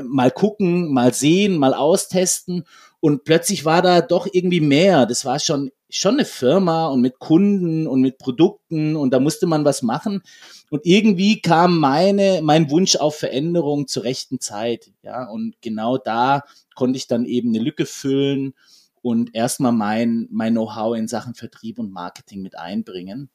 mal 0.00 0.30
gucken, 0.30 0.92
mal 0.92 1.12
sehen, 1.12 1.56
mal 1.56 1.74
austesten 1.74 2.64
und 3.00 3.24
plötzlich 3.24 3.64
war 3.64 3.82
da 3.82 4.00
doch 4.00 4.28
irgendwie 4.30 4.60
mehr. 4.60 5.06
Das 5.06 5.24
war 5.24 5.38
schon 5.38 5.70
schon 5.92 6.14
eine 6.14 6.24
Firma 6.24 6.86
und 6.86 7.02
mit 7.02 7.18
Kunden 7.18 7.86
und 7.86 8.00
mit 8.00 8.16
Produkten 8.16 8.96
und 8.96 9.12
da 9.12 9.20
musste 9.20 9.46
man 9.46 9.64
was 9.64 9.82
machen. 9.82 10.22
Und 10.70 10.86
irgendwie 10.86 11.42
kam 11.42 11.78
meine, 11.78 12.40
mein 12.42 12.70
Wunsch 12.70 12.96
auf 12.96 13.16
Veränderung 13.16 13.86
zur 13.86 14.04
rechten 14.04 14.40
Zeit. 14.40 14.90
Ja, 15.02 15.28
und 15.28 15.60
genau 15.60 15.98
da 15.98 16.44
konnte 16.74 16.96
ich 16.96 17.08
dann 17.08 17.26
eben 17.26 17.50
eine 17.50 17.62
Lücke 17.62 17.84
füllen 17.84 18.54
und 19.02 19.34
erstmal 19.34 19.72
mein, 19.72 20.28
mein 20.30 20.54
Know-how 20.54 20.96
in 20.96 21.08
Sachen 21.08 21.34
Vertrieb 21.34 21.78
und 21.78 21.92
Marketing 21.92 22.40
mit 22.40 22.58
einbringen 22.58 23.28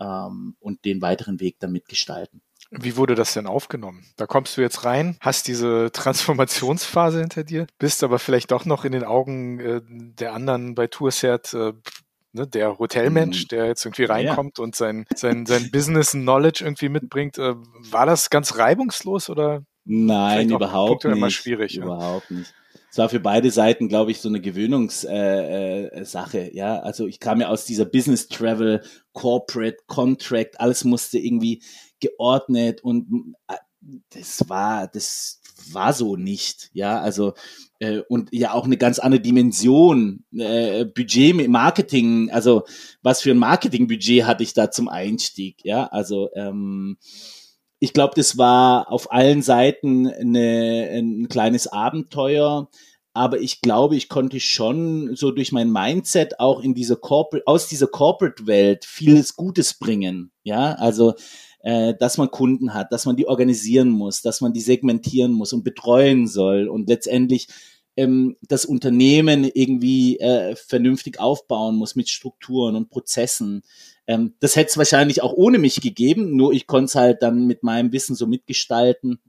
ähm, 0.00 0.56
und 0.58 0.84
den 0.84 1.00
weiteren 1.02 1.38
Weg 1.38 1.60
damit 1.60 1.88
gestalten. 1.88 2.42
Wie 2.70 2.96
wurde 2.96 3.16
das 3.16 3.34
denn 3.34 3.46
aufgenommen? 3.46 4.04
Da 4.16 4.26
kommst 4.26 4.56
du 4.56 4.60
jetzt 4.60 4.84
rein, 4.84 5.16
hast 5.20 5.48
diese 5.48 5.90
Transformationsphase 5.92 7.20
hinter 7.20 7.42
dir, 7.42 7.66
bist 7.78 8.04
aber 8.04 8.18
vielleicht 8.18 8.52
doch 8.52 8.64
noch 8.64 8.84
in 8.84 8.92
den 8.92 9.04
Augen 9.04 9.58
äh, 9.60 9.80
der 9.84 10.34
anderen 10.34 10.76
bei 10.76 10.86
Tourcert 10.86 11.52
äh, 11.52 11.72
ne, 12.32 12.46
der 12.46 12.78
Hotelmensch, 12.78 13.44
mhm. 13.44 13.48
der 13.48 13.66
jetzt 13.66 13.84
irgendwie 13.84 14.04
reinkommt 14.04 14.58
ja. 14.58 14.64
und 14.64 14.76
sein, 14.76 15.06
sein, 15.14 15.46
sein 15.46 15.70
Business 15.72 16.12
Knowledge 16.12 16.64
irgendwie 16.64 16.88
mitbringt. 16.88 17.38
Äh, 17.38 17.54
war 17.90 18.06
das 18.06 18.30
ganz 18.30 18.56
reibungslos 18.56 19.28
oder? 19.30 19.64
Nein, 19.84 20.50
überhaupt 20.50 21.04
nicht. 21.04 21.16
Immer 21.16 21.30
schwierig, 21.30 21.76
überhaupt 21.76 22.30
ja. 22.30 22.36
nicht. 22.36 22.54
Es 22.90 22.98
war 22.98 23.08
für 23.08 23.20
beide 23.20 23.50
Seiten, 23.50 23.88
glaube 23.88 24.10
ich, 24.10 24.20
so 24.20 24.28
eine 24.28 24.40
Gewöhnungssache. 24.40 26.38
Äh, 26.38 26.48
äh, 26.48 26.56
ja, 26.56 26.80
also 26.80 27.06
ich 27.06 27.20
kam 27.20 27.40
ja 27.40 27.48
aus 27.48 27.64
dieser 27.64 27.84
Business 27.84 28.28
Travel, 28.28 28.82
Corporate 29.12 29.78
Contract, 29.86 30.60
alles 30.60 30.84
musste 30.84 31.18
irgendwie 31.18 31.62
geordnet 32.00 32.82
und 32.82 33.34
äh, 33.48 33.54
das 34.10 34.48
war, 34.48 34.88
das 34.88 35.40
war 35.72 35.92
so 35.92 36.16
nicht. 36.16 36.70
Ja, 36.72 37.00
also 37.00 37.34
äh, 37.78 38.00
und 38.08 38.30
ja 38.32 38.52
auch 38.52 38.64
eine 38.64 38.76
ganz 38.76 38.98
andere 38.98 39.20
Dimension, 39.20 40.24
äh, 40.32 40.84
Budget, 40.84 41.48
Marketing, 41.48 42.30
also 42.30 42.64
was 43.02 43.22
für 43.22 43.30
ein 43.30 43.38
Marketingbudget 43.38 44.24
hatte 44.24 44.42
ich 44.42 44.52
da 44.52 44.70
zum 44.70 44.88
Einstieg, 44.88 45.64
ja, 45.64 45.86
also 45.86 46.30
ähm, 46.34 46.98
ich 47.80 47.94
glaube, 47.94 48.12
das 48.14 48.38
war 48.38 48.92
auf 48.92 49.10
allen 49.10 49.42
Seiten 49.42 50.06
eine, 50.06 50.90
ein 50.92 51.28
kleines 51.28 51.66
Abenteuer, 51.66 52.68
aber 53.12 53.40
ich 53.40 53.62
glaube, 53.62 53.96
ich 53.96 54.08
konnte 54.08 54.38
schon 54.38 55.16
so 55.16 55.32
durch 55.32 55.50
mein 55.50 55.72
Mindset 55.72 56.38
auch 56.38 56.62
in 56.62 56.74
diese 56.74 56.96
Corporate, 56.96 57.46
aus 57.46 57.66
dieser 57.68 57.88
Corporate-Welt 57.88 58.84
vieles 58.84 59.34
Gutes 59.34 59.74
bringen, 59.74 60.30
ja, 60.44 60.74
also 60.74 61.14
äh, 61.62 61.94
dass 61.98 62.18
man 62.18 62.30
Kunden 62.30 62.74
hat, 62.74 62.92
dass 62.92 63.06
man 63.06 63.16
die 63.16 63.26
organisieren 63.26 63.88
muss, 63.88 64.22
dass 64.22 64.40
man 64.40 64.52
die 64.52 64.60
segmentieren 64.60 65.32
muss 65.32 65.52
und 65.52 65.64
betreuen 65.64 66.26
soll 66.26 66.68
und 66.68 66.88
letztendlich 66.88 67.48
ähm, 67.96 68.36
das 68.42 68.64
Unternehmen 68.64 69.44
irgendwie 69.44 70.18
äh, 70.20 70.54
vernünftig 70.54 71.18
aufbauen 71.18 71.76
muss 71.76 71.96
mit 71.96 72.08
Strukturen 72.08 72.76
und 72.76 72.90
Prozessen. 72.90 73.62
Ähm, 74.10 74.34
das 74.40 74.56
hätte 74.56 74.70
es 74.70 74.76
wahrscheinlich 74.76 75.22
auch 75.22 75.32
ohne 75.32 75.58
mich 75.58 75.80
gegeben, 75.80 76.34
nur 76.34 76.52
ich 76.52 76.66
konnte 76.66 76.86
es 76.86 76.94
halt 76.96 77.22
dann 77.22 77.46
mit 77.46 77.62
meinem 77.62 77.92
Wissen 77.92 78.16
so 78.16 78.26
mitgestalten 78.26 79.20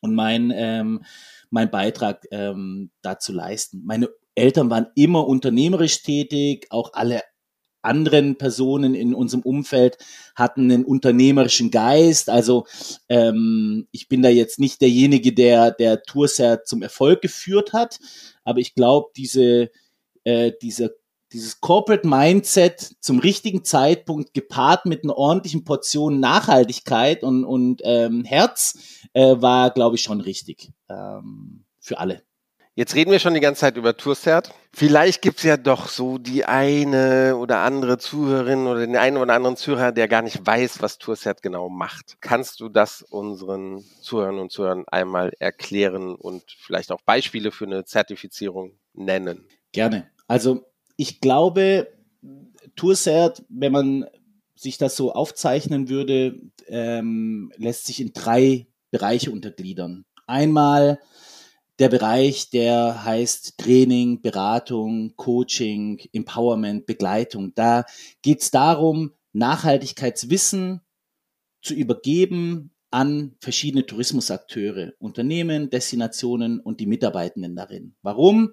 und 0.00 0.14
mein, 0.14 0.50
ähm, 0.54 1.04
mein 1.50 1.70
Beitrag 1.70 2.24
ähm, 2.30 2.90
dazu 3.02 3.34
leisten. 3.34 3.82
Meine 3.84 4.08
Eltern 4.34 4.70
waren 4.70 4.86
immer 4.94 5.26
unternehmerisch 5.26 6.02
tätig, 6.02 6.68
auch 6.70 6.94
alle 6.94 7.20
anderen 7.82 8.36
Personen 8.36 8.94
in 8.94 9.14
unserem 9.14 9.42
Umfeld 9.42 9.98
hatten 10.34 10.70
einen 10.72 10.86
unternehmerischen 10.86 11.70
Geist. 11.70 12.30
Also 12.30 12.66
ähm, 13.10 13.88
ich 13.92 14.08
bin 14.08 14.22
da 14.22 14.30
jetzt 14.30 14.58
nicht 14.58 14.80
derjenige, 14.80 15.34
der 15.34 15.70
der 15.70 16.02
Tourset 16.02 16.66
zum 16.66 16.80
Erfolg 16.80 17.20
geführt 17.20 17.74
hat, 17.74 17.98
aber 18.42 18.60
ich 18.60 18.74
glaube, 18.74 19.10
diese 19.14 19.70
äh, 20.24 20.52
diese 20.62 20.96
dieses 21.34 21.60
Corporate 21.60 22.06
Mindset 22.06 22.96
zum 23.00 23.18
richtigen 23.18 23.64
Zeitpunkt 23.64 24.32
gepaart 24.32 24.86
mit 24.86 25.04
einer 25.04 25.16
ordentlichen 25.16 25.64
Portion 25.64 26.20
Nachhaltigkeit 26.20 27.22
und, 27.22 27.44
und 27.44 27.82
ähm, 27.84 28.24
Herz 28.24 28.78
äh, 29.12 29.34
war, 29.38 29.70
glaube 29.70 29.96
ich, 29.96 30.02
schon 30.02 30.20
richtig 30.20 30.70
ähm, 30.88 31.64
für 31.80 31.98
alle. 31.98 32.22
Jetzt 32.76 32.96
reden 32.96 33.12
wir 33.12 33.20
schon 33.20 33.34
die 33.34 33.40
ganze 33.40 33.60
Zeit 33.60 33.76
über 33.76 33.96
Tourcert. 33.96 34.52
Vielleicht 34.72 35.22
gibt's 35.22 35.44
ja 35.44 35.56
doch 35.56 35.88
so 35.88 36.18
die 36.18 36.44
eine 36.44 37.36
oder 37.36 37.58
andere 37.58 37.98
Zuhörerin 37.98 38.66
oder 38.66 38.80
den 38.80 38.96
einen 38.96 39.16
oder 39.16 39.34
anderen 39.34 39.56
Zuhörer, 39.56 39.92
der 39.92 40.08
gar 40.08 40.22
nicht 40.22 40.44
weiß, 40.44 40.82
was 40.82 40.98
Tourcert 40.98 41.40
genau 41.40 41.68
macht. 41.68 42.16
Kannst 42.20 42.58
du 42.58 42.68
das 42.68 43.02
unseren 43.02 43.84
Zuhörern 44.00 44.40
und 44.40 44.50
Zuhörern 44.50 44.84
einmal 44.88 45.32
erklären 45.38 46.16
und 46.16 46.42
vielleicht 46.58 46.90
auch 46.90 47.00
Beispiele 47.02 47.52
für 47.52 47.66
eine 47.66 47.84
Zertifizierung 47.84 48.76
nennen? 48.92 49.46
Gerne. 49.70 50.10
Also 50.26 50.66
ich 50.96 51.20
glaube, 51.20 51.88
Tourcert, 52.76 53.44
wenn 53.48 53.72
man 53.72 54.06
sich 54.54 54.78
das 54.78 54.96
so 54.96 55.12
aufzeichnen 55.12 55.88
würde, 55.88 56.40
ähm, 56.68 57.52
lässt 57.56 57.86
sich 57.86 58.00
in 58.00 58.12
drei 58.12 58.66
Bereiche 58.90 59.30
untergliedern. 59.30 60.04
Einmal 60.26 61.00
der 61.78 61.88
Bereich, 61.88 62.50
der 62.50 63.04
heißt 63.04 63.58
Training, 63.58 64.22
Beratung, 64.22 65.14
Coaching, 65.16 66.00
Empowerment, 66.12 66.86
Begleitung. 66.86 67.52
Da 67.54 67.84
geht 68.22 68.42
es 68.42 68.50
darum, 68.50 69.12
Nachhaltigkeitswissen 69.32 70.80
zu 71.60 71.74
übergeben 71.74 72.70
an 72.90 73.34
verschiedene 73.40 73.84
Tourismusakteure, 73.84 74.92
Unternehmen, 75.00 75.68
Destinationen 75.68 76.60
und 76.60 76.78
die 76.78 76.86
Mitarbeitenden 76.86 77.56
darin. 77.56 77.96
Warum? 78.02 78.52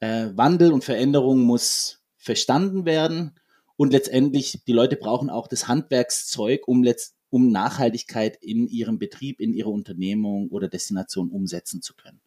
Äh, 0.00 0.28
Wandel 0.34 0.72
und 0.72 0.84
Veränderung 0.84 1.40
muss 1.40 2.02
verstanden 2.16 2.84
werden 2.84 3.32
und 3.76 3.92
letztendlich 3.92 4.62
die 4.66 4.72
Leute 4.72 4.96
brauchen 4.96 5.30
auch 5.30 5.46
das 5.46 5.68
Handwerkszeug, 5.68 6.66
um 6.66 6.82
letzt, 6.82 7.16
um 7.30 7.50
Nachhaltigkeit 7.50 8.36
in 8.40 8.68
ihrem 8.68 8.98
Betrieb, 8.98 9.40
in 9.40 9.52
ihrer 9.52 9.70
Unternehmung 9.70 10.48
oder 10.50 10.68
Destination 10.68 11.30
umsetzen 11.30 11.82
zu 11.82 11.94
können. 11.94 12.20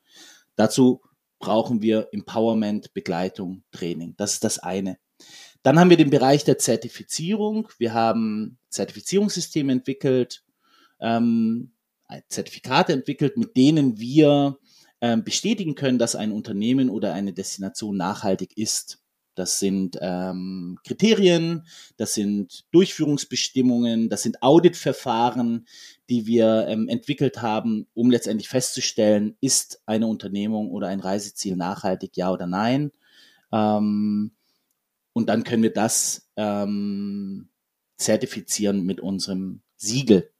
Dazu 0.56 1.02
brauchen 1.40 1.82
wir 1.82 2.10
Empowerment, 2.12 2.94
Begleitung, 2.94 3.64
Training. 3.72 4.16
Das 4.18 4.34
ist 4.34 4.44
das 4.44 4.60
eine. 4.60 4.98
Dann 5.64 5.80
haben 5.80 5.90
wir 5.90 5.98
den 5.98 6.10
Bereich 6.10 6.44
der 6.44 6.58
Zertifizierung. 6.58 7.70
Wir 7.78 7.94
haben 7.94 8.58
Zertifizierungssysteme 8.70 9.72
entwickelt, 9.72 10.44
ähm, 11.00 11.72
Zertifikate 12.30 12.94
entwickelt, 12.94 13.38
mit 13.38 13.58
denen 13.58 14.00
wir 14.00 14.58
ähm, 15.02 15.24
bestätigen 15.24 15.76
können, 15.76 16.00
dass 16.00 16.16
ein 16.16 16.32
Unternehmen 16.32 16.90
oder 16.90 17.14
eine 17.14 17.34
Destination 17.34 17.98
nachhaltig 17.98 18.58
ist. 18.58 19.00
Das 19.36 19.60
sind 19.60 20.00
ähm, 20.02 20.80
Kriterien, 20.84 21.68
das 21.96 22.16
sind 22.16 22.66
Durchführungsbestimmungen, 22.72 24.10
das 24.10 24.24
sind 24.24 24.42
Auditverfahren, 24.42 25.68
die 26.10 26.26
wir 26.26 26.66
ähm, 26.68 26.88
entwickelt 26.88 27.40
haben, 27.44 27.86
um 27.94 28.10
letztendlich 28.10 28.50
festzustellen, 28.50 29.38
ist 29.40 29.80
eine 29.86 30.08
Unternehmung 30.08 30.72
oder 30.72 30.88
ein 30.88 31.02
Reiseziel 31.02 31.56
nachhaltig, 31.56 32.18
ja 32.18 32.32
oder 32.32 32.48
nein. 32.48 32.92
Ähm, 33.52 34.32
und 35.14 35.30
dann 35.30 35.44
können 35.44 35.64
wir 35.64 35.74
das 35.74 36.28
ähm, 36.36 37.50
zertifizieren 37.98 38.84
mit 38.86 39.02
unserem 39.02 39.62
Siegel. 39.76 40.32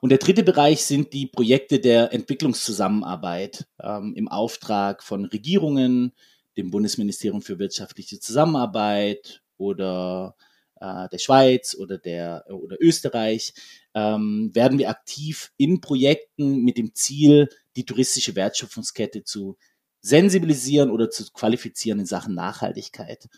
Und 0.00 0.10
der 0.10 0.18
dritte 0.18 0.42
Bereich 0.42 0.84
sind 0.84 1.12
die 1.12 1.26
Projekte 1.26 1.80
der 1.80 2.12
Entwicklungszusammenarbeit 2.12 3.66
ähm, 3.82 4.14
im 4.16 4.28
Auftrag 4.28 5.02
von 5.02 5.24
Regierungen, 5.24 6.12
dem 6.56 6.70
Bundesministerium 6.70 7.42
für 7.42 7.58
wirtschaftliche 7.58 8.18
Zusammenarbeit 8.20 9.42
oder 9.58 10.36
äh, 10.80 11.08
der 11.08 11.18
Schweiz 11.18 11.74
oder 11.74 11.98
der 11.98 12.44
oder 12.48 12.76
Österreich 12.80 13.54
ähm, 13.94 14.50
werden 14.54 14.78
wir 14.78 14.90
aktiv 14.90 15.52
in 15.56 15.80
Projekten 15.80 16.62
mit 16.62 16.78
dem 16.78 16.94
Ziel, 16.94 17.48
die 17.76 17.84
touristische 17.84 18.36
Wertschöpfungskette 18.36 19.24
zu 19.24 19.56
sensibilisieren 20.00 20.90
oder 20.90 21.10
zu 21.10 21.24
qualifizieren 21.32 22.00
in 22.00 22.06
Sachen 22.06 22.34
Nachhaltigkeit. 22.34 23.28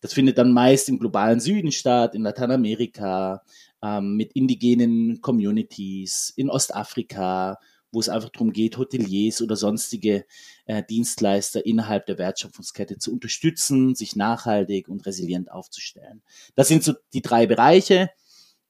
Das 0.00 0.12
findet 0.12 0.38
dann 0.38 0.52
meist 0.52 0.88
im 0.88 0.98
globalen 0.98 1.40
Süden 1.40 1.72
statt, 1.72 2.14
in 2.14 2.22
Lateinamerika, 2.22 3.42
ähm, 3.86 4.16
mit 4.16 4.32
indigenen 4.32 5.20
Communities, 5.20 6.32
in 6.36 6.50
Ostafrika, 6.50 7.58
wo 7.92 8.00
es 8.00 8.08
einfach 8.08 8.30
darum 8.30 8.52
geht, 8.52 8.78
Hoteliers 8.78 9.40
oder 9.40 9.56
sonstige 9.56 10.26
äh, 10.66 10.82
Dienstleister 10.82 11.64
innerhalb 11.64 12.06
der 12.06 12.18
Wertschöpfungskette 12.18 12.98
zu 12.98 13.12
unterstützen, 13.12 13.94
sich 13.94 14.16
nachhaltig 14.16 14.88
und 14.88 15.06
resilient 15.06 15.50
aufzustellen. 15.50 16.22
Das 16.54 16.68
sind 16.68 16.82
so 16.82 16.94
die 17.14 17.22
drei 17.22 17.46
Bereiche. 17.46 18.10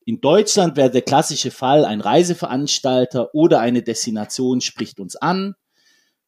In 0.05 0.21
Deutschland 0.21 0.77
wäre 0.77 0.91
der 0.91 1.03
klassische 1.03 1.51
Fall, 1.51 1.85
ein 1.85 2.01
Reiseveranstalter 2.01 3.35
oder 3.35 3.61
eine 3.61 3.83
Destination 3.83 4.61
spricht 4.61 5.01
uns 5.01 5.17
an, 5.17 5.55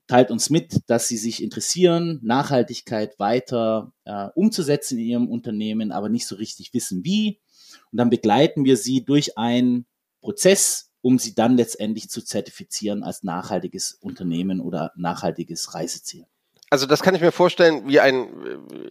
teilt 0.09 0.33
uns 0.33 0.51
mit, 0.51 0.81
dass 0.89 1.07
sie 1.07 1.19
sich 1.19 1.43
interessieren, 1.43 2.19
Nachhaltigkeit 2.25 3.19
weiter 3.21 3.93
äh, 4.05 4.29
umzusetzen 4.35 4.99
in 4.99 5.05
ihrem 5.05 5.29
Unternehmen, 5.29 5.93
aber 5.93 6.09
nicht 6.09 6.27
so 6.27 6.35
richtig 6.35 6.75
wissen 6.75 7.05
wie. 7.05 7.39
Und 7.91 7.99
dann 7.99 8.11
begleiten 8.11 8.65
wir 8.65 8.77
sie 8.77 9.05
durch 9.05 9.39
einen 9.39 9.87
Prozess, 10.21 10.91
um 11.01 11.19
sie 11.19 11.35
dann 11.35 11.57
letztendlich 11.57 12.11
zu 12.11 12.23
zertifizieren 12.23 13.03
als 13.03 13.23
nachhaltiges 13.23 13.93
Unternehmen 13.95 14.61
oder 14.61 14.93
nachhaltiges 14.97 15.75
Reiseziel 15.75 16.27
also 16.71 16.87
das 16.87 17.03
kann 17.03 17.15
ich 17.15 17.21
mir 17.21 17.33
vorstellen, 17.33 17.83
wie 17.87 18.01
ein, 18.01 18.29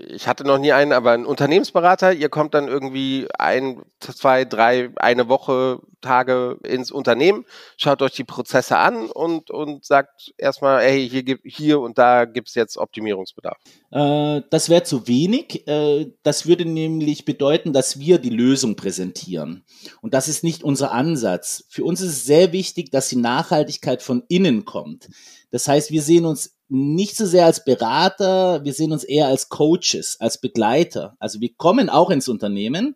ich 0.08 0.28
hatte 0.28 0.44
noch 0.44 0.58
nie 0.58 0.72
einen, 0.72 0.94
aber 0.94 1.12
ein 1.12 1.26
Unternehmensberater, 1.26 2.14
ihr 2.14 2.30
kommt 2.30 2.54
dann 2.54 2.68
irgendwie 2.68 3.28
ein, 3.38 3.84
zwei, 4.00 4.46
drei, 4.46 4.90
eine 4.96 5.30
Woche, 5.30 5.80
Tage 6.02 6.58
ins 6.64 6.92
Unternehmen, 6.92 7.46
schaut 7.76 8.02
euch 8.02 8.14
die 8.14 8.24
Prozesse 8.24 8.78
an 8.78 9.10
und, 9.10 9.50
und 9.50 9.84
sagt 9.84 10.32
erstmal, 10.38 10.84
hey, 10.84 11.10
hier, 11.10 11.24
gibt 11.24 11.42
hier 11.46 11.80
und 11.80 11.98
da 11.98 12.26
gibt's 12.26 12.56
jetzt 12.56 12.78
Optimierungsbedarf. 12.78 13.58
Äh, 13.92 14.42
das 14.50 14.70
wäre 14.70 14.84
zu 14.84 15.08
wenig. 15.08 15.68
Äh, 15.68 16.14
das 16.24 16.46
würde 16.46 16.66
nämlich 16.66 17.26
bedeuten, 17.26 17.74
dass 17.74 18.00
wir 18.00 18.20
die 18.20 18.30
Lösung 18.30 18.76
präsentieren. 18.76 19.66
Und 20.02 20.14
das 20.14 20.28
ist 20.28 20.44
nicht 20.44 20.64
unser 20.64 20.92
Ansatz. 20.92 21.66
Für 21.70 21.84
uns 21.84 22.02
ist 22.02 22.12
es 22.12 22.26
sehr 22.26 22.52
wichtig, 22.54 22.92
dass 22.92 23.10
die 23.10 23.16
Nachhaltigkeit 23.16 24.04
von 24.04 24.24
innen 24.28 24.66
kommt. 24.66 25.10
Das 25.52 25.68
heißt, 25.68 25.92
wir 25.92 26.02
sehen 26.02 26.26
uns 26.26 26.57
nicht 26.70 27.16
so 27.16 27.26
sehr 27.26 27.46
als 27.46 27.64
Berater, 27.64 28.64
wir 28.64 28.74
sehen 28.74 28.92
uns 28.92 29.04
eher 29.04 29.28
als 29.28 29.50
Coaches, 29.50 30.18
als 30.20 30.40
Begleiter. 30.40 31.16
Also 31.20 31.40
wir 31.40 31.54
kommen 31.56 31.90
auch 31.90 32.10
ins 32.10 32.28
Unternehmen, 32.28 32.96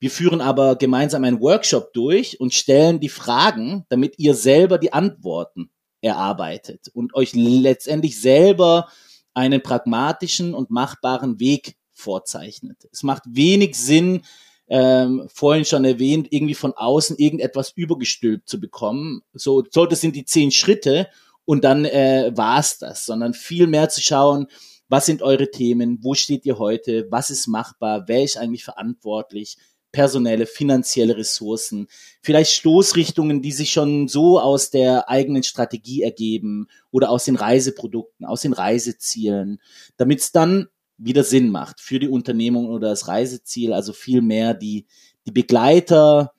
wir 0.00 0.10
führen 0.10 0.40
aber 0.40 0.76
gemeinsam 0.76 1.24
einen 1.24 1.40
Workshop 1.40 1.92
durch 1.92 2.40
und 2.40 2.54
stellen 2.54 3.00
die 3.00 3.08
Fragen, 3.08 3.84
damit 3.88 4.18
ihr 4.18 4.34
selber 4.34 4.78
die 4.78 4.92
Antworten 4.92 5.70
erarbeitet 6.00 6.88
und 6.94 7.14
euch 7.14 7.34
letztendlich 7.34 8.20
selber 8.20 8.88
einen 9.34 9.62
pragmatischen 9.62 10.54
und 10.54 10.70
machbaren 10.70 11.40
Weg 11.40 11.76
vorzeichnet. 11.92 12.88
Es 12.92 13.02
macht 13.02 13.24
wenig 13.26 13.74
Sinn, 13.74 14.22
ähm, 14.68 15.28
vorhin 15.32 15.64
schon 15.64 15.84
erwähnt, 15.84 16.28
irgendwie 16.30 16.54
von 16.54 16.74
außen 16.74 17.16
irgendetwas 17.16 17.72
übergestülpt 17.74 18.48
zu 18.48 18.60
bekommen. 18.60 19.22
So, 19.32 19.64
so 19.70 19.86
das 19.86 20.00
sind 20.00 20.14
die 20.14 20.24
zehn 20.24 20.52
Schritte 20.52 21.08
und 21.48 21.64
dann 21.64 21.86
äh, 21.86 22.30
war's 22.34 22.76
das, 22.76 23.06
sondern 23.06 23.32
viel 23.32 23.68
mehr 23.68 23.88
zu 23.88 24.02
schauen, 24.02 24.48
was 24.90 25.06
sind 25.06 25.22
eure 25.22 25.50
Themen, 25.50 25.98
wo 26.02 26.12
steht 26.12 26.44
ihr 26.44 26.58
heute, 26.58 27.06
was 27.10 27.30
ist 27.30 27.46
machbar, 27.46 28.04
wer 28.06 28.22
ist 28.22 28.36
eigentlich 28.36 28.64
verantwortlich, 28.64 29.56
personelle, 29.90 30.44
finanzielle 30.44 31.16
Ressourcen, 31.16 31.86
vielleicht 32.20 32.50
Stoßrichtungen, 32.50 33.40
die 33.40 33.52
sich 33.52 33.70
schon 33.70 34.08
so 34.08 34.38
aus 34.38 34.68
der 34.68 35.08
eigenen 35.08 35.42
Strategie 35.42 36.02
ergeben 36.02 36.66
oder 36.90 37.08
aus 37.08 37.24
den 37.24 37.36
Reiseprodukten, 37.36 38.26
aus 38.26 38.42
den 38.42 38.52
Reisezielen, 38.52 39.58
damit 39.96 40.20
es 40.20 40.32
dann 40.32 40.68
wieder 40.98 41.24
Sinn 41.24 41.48
macht 41.48 41.80
für 41.80 41.98
die 41.98 42.08
Unternehmung 42.08 42.66
oder 42.66 42.90
das 42.90 43.08
Reiseziel, 43.08 43.72
also 43.72 43.94
viel 43.94 44.20
mehr 44.20 44.52
die, 44.52 44.84
die 45.26 45.32
Begleiter, 45.32 46.34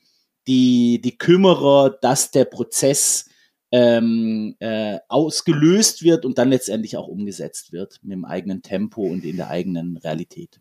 die, 0.45 1.01
die 1.01 1.17
Kümmerer, 1.17 1.97
dass 1.99 2.29
der 2.29 2.45
Prozess 2.45 3.25
ähm, 3.71 4.55
äh, 4.59 4.99
ausgelöst 5.07 6.03
wird 6.03 6.25
und 6.25 6.37
dann 6.37 6.49
letztendlich 6.49 6.97
auch 6.97 7.07
umgesetzt 7.07 7.71
wird 7.71 7.99
mit 8.01 8.13
dem 8.13 8.25
eigenen 8.25 8.61
Tempo 8.61 9.03
und 9.03 9.23
in 9.23 9.37
der 9.37 9.49
eigenen 9.49 9.97
Realität. 9.97 10.59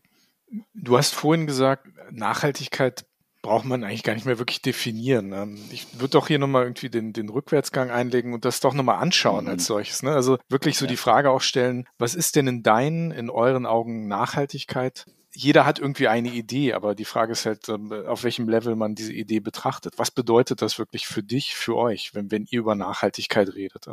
Du 0.73 0.97
hast 0.97 1.13
vorhin 1.13 1.47
gesagt, 1.47 1.87
Nachhaltigkeit 2.11 3.05
braucht 3.41 3.65
man 3.65 3.83
eigentlich 3.83 4.03
gar 4.03 4.13
nicht 4.13 4.25
mehr 4.25 4.37
wirklich 4.37 4.61
definieren. 4.61 5.31
Ähm, 5.31 5.57
ich 5.71 5.87
würde 5.93 6.09
doch 6.11 6.27
hier 6.27 6.39
nochmal 6.39 6.63
irgendwie 6.63 6.89
den, 6.89 7.13
den 7.13 7.29
Rückwärtsgang 7.29 7.89
einlegen 7.89 8.33
und 8.33 8.45
das 8.45 8.59
doch 8.59 8.73
nochmal 8.73 8.97
anschauen 8.97 9.45
mhm. 9.45 9.51
als 9.51 9.65
solches. 9.65 10.03
Ne? 10.03 10.11
Also 10.11 10.37
wirklich 10.49 10.77
so 10.77 10.85
ja. 10.85 10.89
die 10.89 10.97
Frage 10.97 11.31
auch 11.31 11.41
stellen, 11.41 11.87
was 11.97 12.15
ist 12.15 12.35
denn 12.35 12.47
in 12.47 12.63
deinen, 12.63 13.11
in 13.11 13.29
euren 13.29 13.65
Augen 13.65 14.07
Nachhaltigkeit? 14.07 15.05
Jeder 15.33 15.65
hat 15.65 15.79
irgendwie 15.79 16.07
eine 16.07 16.29
Idee, 16.29 16.73
aber 16.73 16.95
die 16.95 17.05
Frage 17.05 17.33
ist 17.33 17.45
halt, 17.45 17.69
ähm, 17.69 17.91
auf 17.91 18.23
welchem 18.23 18.49
Level 18.49 18.75
man 18.75 18.95
diese 18.95 19.13
Idee 19.13 19.39
betrachtet. 19.39 19.93
Was 19.97 20.11
bedeutet 20.11 20.61
das 20.61 20.79
wirklich 20.79 21.07
für 21.07 21.23
dich, 21.23 21.55
für 21.55 21.75
euch, 21.75 22.15
wenn, 22.15 22.31
wenn 22.31 22.45
ihr 22.49 22.59
über 22.59 22.75
Nachhaltigkeit 22.75 23.53
redet? 23.53 23.85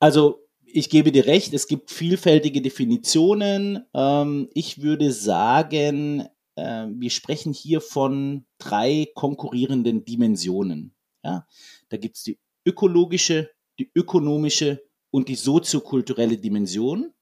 Also 0.00 0.40
ich 0.66 0.90
gebe 0.90 1.12
dir 1.12 1.26
recht, 1.26 1.54
es 1.54 1.68
gibt 1.68 1.90
vielfältige 1.90 2.60
Definitionen. 2.60 3.84
Ähm, 3.94 4.48
ich 4.54 4.82
würde 4.82 5.12
sagen, 5.12 6.26
äh, 6.56 6.86
wir 6.88 7.10
sprechen 7.10 7.52
hier 7.52 7.80
von 7.80 8.44
drei 8.58 9.08
konkurrierenden 9.14 10.04
Dimensionen. 10.04 10.90
Da 11.22 11.96
gibt 11.96 12.16
es 12.16 12.22
die 12.24 12.38
ökologische, 12.66 13.50
die 13.78 13.90
ökonomische 13.94 14.84
und 15.10 15.28
die 15.28 15.36
soziokulturelle 15.36 16.36
Dimension. 16.36 17.14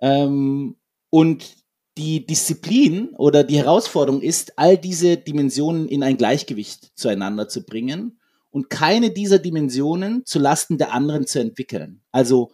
Ähm, 0.00 0.76
und 1.10 1.56
die 1.96 2.26
Disziplin 2.26 3.10
oder 3.16 3.42
die 3.42 3.56
Herausforderung 3.56 4.20
ist, 4.20 4.58
all 4.58 4.76
diese 4.76 5.16
Dimensionen 5.16 5.88
in 5.88 6.02
ein 6.02 6.16
Gleichgewicht 6.16 6.92
zueinander 6.94 7.48
zu 7.48 7.64
bringen 7.64 8.18
und 8.50 8.70
keine 8.70 9.10
dieser 9.10 9.38
Dimensionen 9.38 10.24
zu 10.24 10.38
Lasten 10.38 10.78
der 10.78 10.92
anderen 10.92 11.26
zu 11.26 11.40
entwickeln. 11.40 12.02
Also 12.12 12.52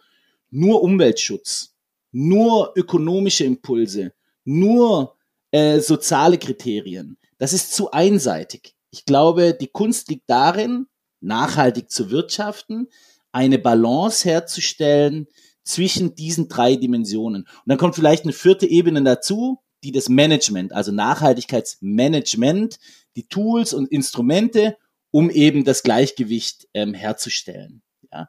nur 0.51 0.83
Umweltschutz, 0.83 1.75
nur 2.13 2.73
ökonomische 2.77 3.45
Impulse, 3.45 4.13
nur 4.45 5.17
äh, 5.51 5.81
soziale 5.81 6.39
Kriterien. 6.39 7.19
Das 7.39 7.53
ist 7.53 7.75
zu 7.75 7.91
einseitig. 7.91 8.75
Ich 8.91 9.05
glaube, 9.05 9.55
die 9.55 9.69
Kunst 9.69 10.09
liegt 10.09 10.29
darin, 10.29 10.87
nachhaltig 11.21 11.91
zu 11.91 12.11
wirtschaften, 12.11 12.89
eine 13.33 13.59
Balance 13.59 14.29
herzustellen, 14.29 15.27
zwischen 15.65 16.15
diesen 16.15 16.49
drei 16.49 16.77
Dimensionen. 16.77 17.43
Und 17.43 17.63
dann 17.67 17.79
kommt 17.79 17.95
vielleicht 17.95 18.25
eine 18.25 18.33
vierte 18.33 18.67
Ebene 18.67 19.03
dazu, 19.03 19.61
die 19.85 19.93
das 19.93 20.09
Management, 20.09 20.73
also 20.73 20.93
Nachhaltigkeitsmanagement, 20.93 22.79
die 23.17 23.27
Tools 23.27 23.75
und 23.75 23.91
Instrumente, 23.91 24.77
um 25.11 25.29
eben 25.31 25.65
das 25.65 25.83
Gleichgewicht 25.83 26.69
ähm, 26.75 26.95
herzustellen. 26.95 27.83
Ja. 28.13 28.29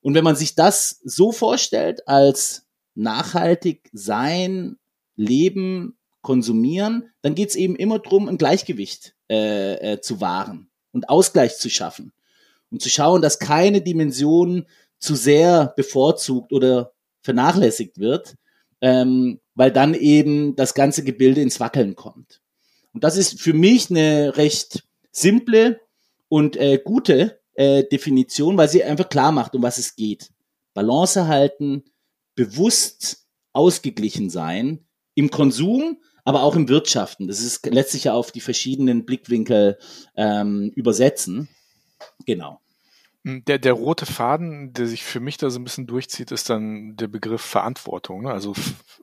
Und 0.00 0.14
wenn 0.14 0.24
man 0.24 0.36
sich 0.36 0.54
das 0.54 1.00
so 1.04 1.32
vorstellt, 1.32 2.08
als 2.08 2.66
nachhaltig 2.94 3.88
sein, 3.92 4.76
leben, 5.16 5.96
konsumieren, 6.22 7.10
dann 7.20 7.34
geht 7.34 7.50
es 7.50 7.56
eben 7.56 7.76
immer 7.76 7.98
darum, 7.98 8.28
ein 8.28 8.38
Gleichgewicht 8.38 9.14
äh, 9.28 9.94
äh, 9.94 10.00
zu 10.00 10.20
wahren 10.20 10.70
und 10.92 11.08
Ausgleich 11.08 11.58
zu 11.58 11.68
schaffen 11.68 12.12
und 12.70 12.80
zu 12.80 12.88
schauen, 12.88 13.22
dass 13.22 13.38
keine 13.38 13.82
Dimension 13.82 14.66
zu 15.02 15.16
sehr 15.16 15.74
bevorzugt 15.76 16.52
oder 16.52 16.92
vernachlässigt 17.22 17.98
wird, 17.98 18.36
ähm, 18.80 19.40
weil 19.54 19.72
dann 19.72 19.94
eben 19.94 20.54
das 20.54 20.74
ganze 20.74 21.02
Gebilde 21.02 21.40
ins 21.40 21.58
Wackeln 21.58 21.96
kommt. 21.96 22.40
Und 22.94 23.02
das 23.02 23.16
ist 23.16 23.40
für 23.40 23.52
mich 23.52 23.90
eine 23.90 24.36
recht 24.36 24.84
simple 25.10 25.80
und 26.28 26.56
äh, 26.56 26.80
gute 26.82 27.40
äh, 27.54 27.84
Definition, 27.84 28.56
weil 28.56 28.68
sie 28.68 28.84
einfach 28.84 29.08
klar 29.08 29.32
macht, 29.32 29.54
um 29.56 29.62
was 29.62 29.78
es 29.78 29.96
geht. 29.96 30.30
Balance 30.72 31.26
halten, 31.26 31.82
bewusst 32.36 33.26
ausgeglichen 33.52 34.30
sein 34.30 34.86
im 35.14 35.30
Konsum, 35.30 35.98
aber 36.24 36.44
auch 36.44 36.54
im 36.54 36.68
Wirtschaften. 36.68 37.26
Das 37.26 37.40
ist 37.40 37.66
letztlich 37.66 38.04
ja 38.04 38.14
auf 38.14 38.30
die 38.30 38.40
verschiedenen 38.40 39.04
Blickwinkel 39.04 39.78
ähm, 40.16 40.70
übersetzen. 40.76 41.48
Genau. 42.24 42.61
Hm, 43.24 43.44
der, 43.44 43.58
der 43.58 43.72
rote 43.74 44.06
Faden, 44.06 44.72
der 44.72 44.86
sich 44.86 45.04
für 45.04 45.20
mich 45.20 45.36
da 45.36 45.48
so 45.50 45.60
ein 45.60 45.64
bisschen 45.64 45.86
durchzieht, 45.86 46.32
ist 46.32 46.50
dann 46.50 46.96
der 46.96 47.06
Begriff 47.08 47.42
Verantwortung. 47.42 48.22
Ne? 48.22 48.30
Also 48.30 48.52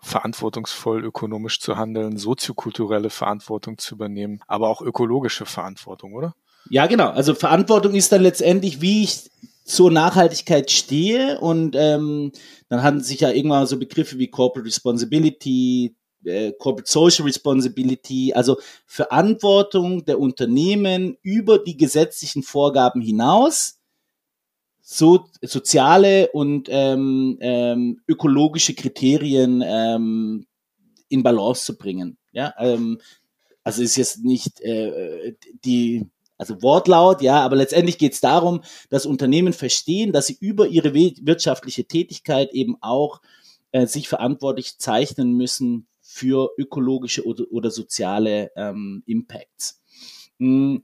verantwortungsvoll 0.01 1.03
ökonomisch 1.03 1.59
zu 1.61 1.78
handeln, 1.78 2.17
soziokulturelle 2.17 3.09
Verantwortung 3.09 3.78
zu 3.78 3.95
übernehmen, 3.95 4.41
aber 4.47 4.70
auch 4.70 4.82
ökologische 4.82 5.45
Verantwortung, 5.45 6.13
oder? 6.13 6.36
Ja, 6.70 6.88
genau. 6.88 7.09
Also 7.09 7.34
Verantwortung 7.34 7.95
ist 7.95 8.11
dann 8.11 8.22
letztendlich, 8.22 8.82
wie 8.82 9.03
ich 9.03 9.32
zur 9.63 9.91
Nachhaltigkeit 9.91 10.70
stehe 10.72 11.39
und 11.39 11.76
ähm, 11.78 12.32
dann 12.70 12.84
hatten 12.84 13.01
sich 13.01 13.22
ja 13.22 13.30
irgendwann 13.30 13.67
so 13.67 13.78
Begriffe 13.78 14.17
wie 14.17 14.28
Corporate 14.28 14.67
Responsibility, 14.67 15.95
äh, 16.26 16.51
Corporate 16.53 16.91
Social 16.91 17.26
Responsibility, 17.26 18.34
also 18.34 18.57
Verantwortung 18.86 20.03
der 20.05 20.20
Unternehmen 20.20 21.17
über 21.22 21.59
die 21.59 21.78
gesetzlichen 21.78 22.43
Vorgaben 22.43 22.99
hinaus 23.01 23.78
so, 24.91 25.27
soziale 25.43 26.31
und 26.31 26.67
ähm, 26.71 27.37
ähm, 27.41 28.01
ökologische 28.07 28.73
Kriterien 28.73 29.63
ähm, 29.63 30.47
in 31.09 31.21
Balance 31.21 31.63
zu 31.63 31.77
bringen. 31.77 32.17
Ja, 32.31 32.55
ähm, 32.57 32.99
also 33.63 33.83
ist 33.83 33.97
jetzt 33.97 34.23
nicht 34.23 34.61
äh, 34.61 35.35
die, 35.63 36.07
also 36.39 36.63
Wortlaut, 36.63 37.21
ja, 37.21 37.39
aber 37.41 37.55
letztendlich 37.57 37.99
geht 37.99 38.13
es 38.13 38.19
darum, 38.19 38.61
dass 38.89 39.05
Unternehmen 39.05 39.53
verstehen, 39.53 40.11
dass 40.11 40.25
sie 40.25 40.37
über 40.39 40.65
ihre 40.65 40.95
wirtschaftliche 40.95 41.85
Tätigkeit 41.85 42.51
eben 42.53 42.75
auch 42.81 43.21
äh, 43.71 43.85
sich 43.85 44.09
verantwortlich 44.09 44.79
zeichnen 44.79 45.33
müssen 45.33 45.85
für 46.01 46.49
ökologische 46.57 47.27
oder, 47.27 47.43
oder 47.51 47.69
soziale 47.69 48.51
ähm, 48.55 49.03
Impacts. 49.05 49.83
Mhm 50.39 50.81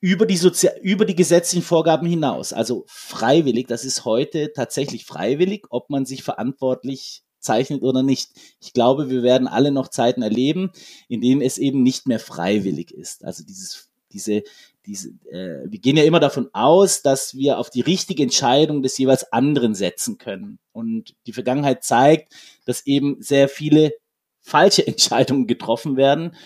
über 0.00 0.26
die, 0.26 0.36
Sozi 0.36 0.68
über 0.82 1.04
die 1.04 1.14
gesetzlichen 1.14 1.64
Vorgaben 1.64 2.06
hinaus. 2.06 2.52
Also 2.52 2.84
freiwillig, 2.86 3.66
das 3.66 3.84
ist 3.84 4.04
heute 4.04 4.52
tatsächlich 4.52 5.04
freiwillig, 5.04 5.66
ob 5.70 5.90
man 5.90 6.06
sich 6.06 6.22
verantwortlich 6.22 7.22
zeichnet 7.40 7.82
oder 7.82 8.02
nicht. 8.02 8.30
Ich 8.60 8.72
glaube, 8.72 9.10
wir 9.10 9.22
werden 9.22 9.48
alle 9.48 9.70
noch 9.70 9.88
Zeiten 9.88 10.22
erleben, 10.22 10.70
in 11.08 11.20
denen 11.20 11.42
es 11.42 11.58
eben 11.58 11.82
nicht 11.82 12.06
mehr 12.06 12.20
freiwillig 12.20 12.90
ist. 12.90 13.24
Also 13.24 13.44
dieses, 13.44 13.90
diese 14.12 14.42
diese, 14.86 15.10
äh, 15.30 15.64
wir 15.66 15.78
gehen 15.78 15.96
ja 15.96 16.04
immer 16.04 16.20
davon 16.20 16.50
aus, 16.52 17.02
dass 17.02 17.34
wir 17.34 17.58
auf 17.58 17.70
die 17.70 17.80
richtige 17.80 18.22
Entscheidung 18.22 18.82
des 18.82 18.98
jeweils 18.98 19.32
anderen 19.32 19.74
setzen 19.74 20.18
können. 20.18 20.58
Und 20.72 21.14
die 21.26 21.32
Vergangenheit 21.32 21.84
zeigt, 21.84 22.32
dass 22.66 22.86
eben 22.86 23.16
sehr 23.20 23.48
viele 23.48 23.92
falsche 24.40 24.86
Entscheidungen 24.86 25.46
getroffen 25.46 25.96
werden 25.96 26.36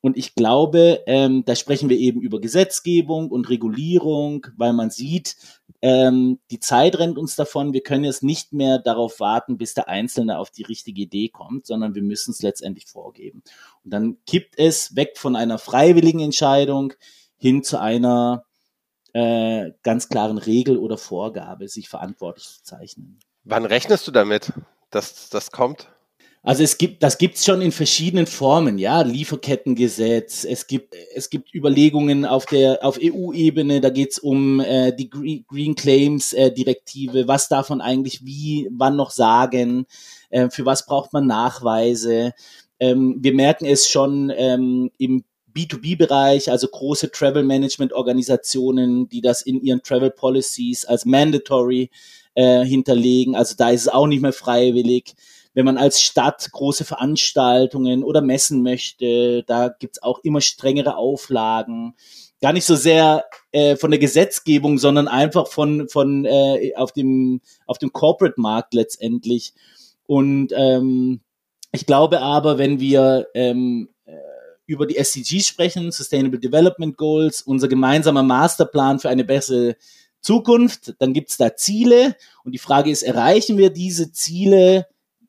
und 0.00 0.16
ich 0.16 0.34
glaube, 0.34 1.02
ähm, 1.06 1.44
da 1.44 1.56
sprechen 1.56 1.88
wir 1.88 1.98
eben 1.98 2.20
über 2.20 2.40
Gesetzgebung 2.40 3.30
und 3.30 3.48
Regulierung, 3.48 4.46
weil 4.56 4.72
man 4.72 4.90
sieht, 4.90 5.36
ähm, 5.82 6.38
die 6.50 6.60
Zeit 6.60 6.98
rennt 6.98 7.18
uns 7.18 7.34
davon. 7.34 7.72
Wir 7.72 7.82
können 7.82 8.04
jetzt 8.04 8.22
nicht 8.22 8.52
mehr 8.52 8.78
darauf 8.78 9.18
warten, 9.18 9.58
bis 9.58 9.74
der 9.74 9.88
Einzelne 9.88 10.38
auf 10.38 10.50
die 10.50 10.62
richtige 10.62 11.02
Idee 11.02 11.28
kommt, 11.28 11.66
sondern 11.66 11.94
wir 11.94 12.02
müssen 12.02 12.30
es 12.30 12.42
letztendlich 12.42 12.86
vorgeben. 12.86 13.42
Und 13.84 13.90
dann 13.92 14.18
kippt 14.26 14.58
es 14.58 14.94
weg 14.94 15.18
von 15.18 15.34
einer 15.34 15.58
freiwilligen 15.58 16.20
Entscheidung 16.20 16.94
hin 17.36 17.64
zu 17.64 17.80
einer 17.80 18.44
äh, 19.14 19.72
ganz 19.82 20.08
klaren 20.08 20.38
Regel 20.38 20.78
oder 20.78 20.96
Vorgabe, 20.96 21.68
sich 21.68 21.88
verantwortlich 21.88 22.46
zu 22.46 22.62
zeichnen. 22.62 23.18
Wann 23.42 23.64
rechnest 23.64 24.06
du 24.06 24.12
damit, 24.12 24.52
dass 24.90 25.28
das 25.28 25.50
kommt? 25.50 25.88
Also 26.48 26.62
es 26.62 26.78
gibt, 26.78 27.02
das 27.02 27.18
gibt's 27.18 27.44
schon 27.44 27.60
in 27.60 27.72
verschiedenen 27.72 28.26
Formen, 28.26 28.78
ja, 28.78 29.02
Lieferkettengesetz. 29.02 30.46
Es 30.46 30.66
gibt, 30.66 30.96
es 31.14 31.28
gibt 31.28 31.54
Überlegungen 31.54 32.24
auf 32.24 32.46
der, 32.46 32.82
auf 32.82 32.98
EU-Ebene. 32.98 33.82
Da 33.82 33.90
geht's 33.90 34.18
um 34.18 34.58
äh, 34.60 34.92
die 34.92 35.10
Green 35.10 35.74
Claims 35.74 36.32
äh, 36.32 36.50
Direktive. 36.50 37.28
Was 37.28 37.50
darf 37.50 37.68
man 37.68 37.82
eigentlich 37.82 38.24
wie, 38.24 38.66
wann 38.72 38.96
noch 38.96 39.10
sagen? 39.10 39.84
Äh, 40.30 40.48
für 40.48 40.64
was 40.64 40.86
braucht 40.86 41.12
man 41.12 41.26
Nachweise? 41.26 42.32
Ähm, 42.80 43.16
wir 43.20 43.34
merken 43.34 43.66
es 43.66 43.86
schon 43.86 44.32
ähm, 44.34 44.90
im 44.96 45.24
B2B-Bereich, 45.54 46.50
also 46.50 46.66
große 46.66 47.10
Travel 47.10 47.42
Management 47.42 47.92
Organisationen, 47.92 49.06
die 49.10 49.20
das 49.20 49.42
in 49.42 49.60
ihren 49.60 49.82
Travel 49.82 50.10
Policies 50.10 50.86
als 50.86 51.04
mandatory 51.04 51.90
äh, 52.34 52.64
hinterlegen. 52.64 53.36
Also 53.36 53.54
da 53.54 53.68
ist 53.68 53.82
es 53.82 53.88
auch 53.88 54.06
nicht 54.06 54.22
mehr 54.22 54.32
freiwillig 54.32 55.14
wenn 55.54 55.64
man 55.64 55.76
als 55.76 56.00
Stadt 56.00 56.50
große 56.52 56.84
Veranstaltungen 56.84 58.04
oder 58.04 58.20
messen 58.20 58.62
möchte, 58.62 59.42
da 59.44 59.68
gibt's 59.68 60.02
auch 60.02 60.20
immer 60.20 60.40
strengere 60.40 60.96
Auflagen. 60.96 61.94
Gar 62.40 62.52
nicht 62.52 62.64
so 62.64 62.76
sehr 62.76 63.24
äh, 63.50 63.76
von 63.76 63.90
der 63.90 63.98
Gesetzgebung, 63.98 64.78
sondern 64.78 65.08
einfach 65.08 65.48
von, 65.48 65.88
von 65.88 66.24
äh, 66.24 66.74
auf 66.76 66.92
dem, 66.92 67.40
auf 67.66 67.78
dem 67.78 67.92
Corporate-Markt 67.92 68.74
letztendlich. 68.74 69.54
Und 70.06 70.52
ähm, 70.54 71.20
ich 71.72 71.86
glaube 71.86 72.20
aber, 72.20 72.58
wenn 72.58 72.80
wir 72.80 73.26
ähm, 73.34 73.88
äh, 74.04 74.12
über 74.66 74.86
die 74.86 74.96
SDGs 74.96 75.46
sprechen, 75.46 75.90
Sustainable 75.90 76.38
Development 76.38 76.96
Goals, 76.96 77.42
unser 77.42 77.68
gemeinsamer 77.68 78.22
Masterplan 78.22 79.00
für 79.00 79.08
eine 79.08 79.24
bessere 79.24 79.76
Zukunft, 80.20 80.94
dann 80.98 81.12
gibt's 81.12 81.36
da 81.36 81.56
Ziele 81.56 82.16
und 82.44 82.52
die 82.52 82.58
Frage 82.58 82.90
ist, 82.90 83.02
erreichen 83.02 83.58
wir 83.58 83.70
diese 83.70 84.12
Ziele 84.12 84.86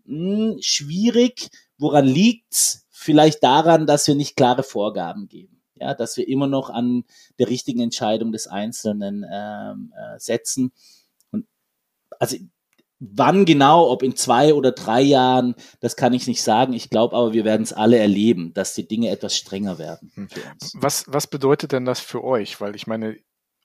mh, 0.09 0.53
hm, 0.53 0.57
schwierig. 0.61 1.49
Woran 1.77 2.05
liegt's? 2.05 2.85
Vielleicht 2.89 3.43
daran, 3.43 3.87
dass 3.87 4.07
wir 4.07 4.15
nicht 4.15 4.35
klare 4.35 4.63
Vorgaben 4.63 5.29
geben. 5.29 5.61
Ja, 5.75 5.93
dass 5.93 6.17
wir 6.17 6.27
immer 6.27 6.47
noch 6.47 6.69
an 6.69 7.05
der 7.39 7.47
richtigen 7.47 7.79
Entscheidung 7.79 8.33
des 8.33 8.47
Einzelnen 8.47 9.25
ähm, 9.31 9.93
äh, 9.95 10.19
setzen. 10.19 10.73
Und 11.31 11.47
also 12.19 12.35
wann 12.99 13.45
genau, 13.45 13.89
ob 13.89 14.03
in 14.03 14.15
zwei 14.15 14.53
oder 14.53 14.73
drei 14.73 15.01
Jahren, 15.01 15.55
das 15.79 15.95
kann 15.95 16.13
ich 16.13 16.27
nicht 16.27 16.43
sagen. 16.43 16.73
Ich 16.73 16.89
glaube 16.89 17.15
aber, 17.15 17.31
wir 17.31 17.45
werden 17.45 17.63
es 17.63 17.71
alle 17.71 17.97
erleben, 17.97 18.53
dass 18.53 18.73
die 18.73 18.87
Dinge 18.87 19.09
etwas 19.09 19.37
strenger 19.37 19.77
werden. 19.77 20.11
Hm. 20.15 20.27
Was, 20.73 21.05
was 21.07 21.27
bedeutet 21.27 21.71
denn 21.71 21.85
das 21.85 22.01
für 22.01 22.23
euch? 22.23 22.59
Weil 22.59 22.75
ich 22.75 22.85
meine, 22.85 23.17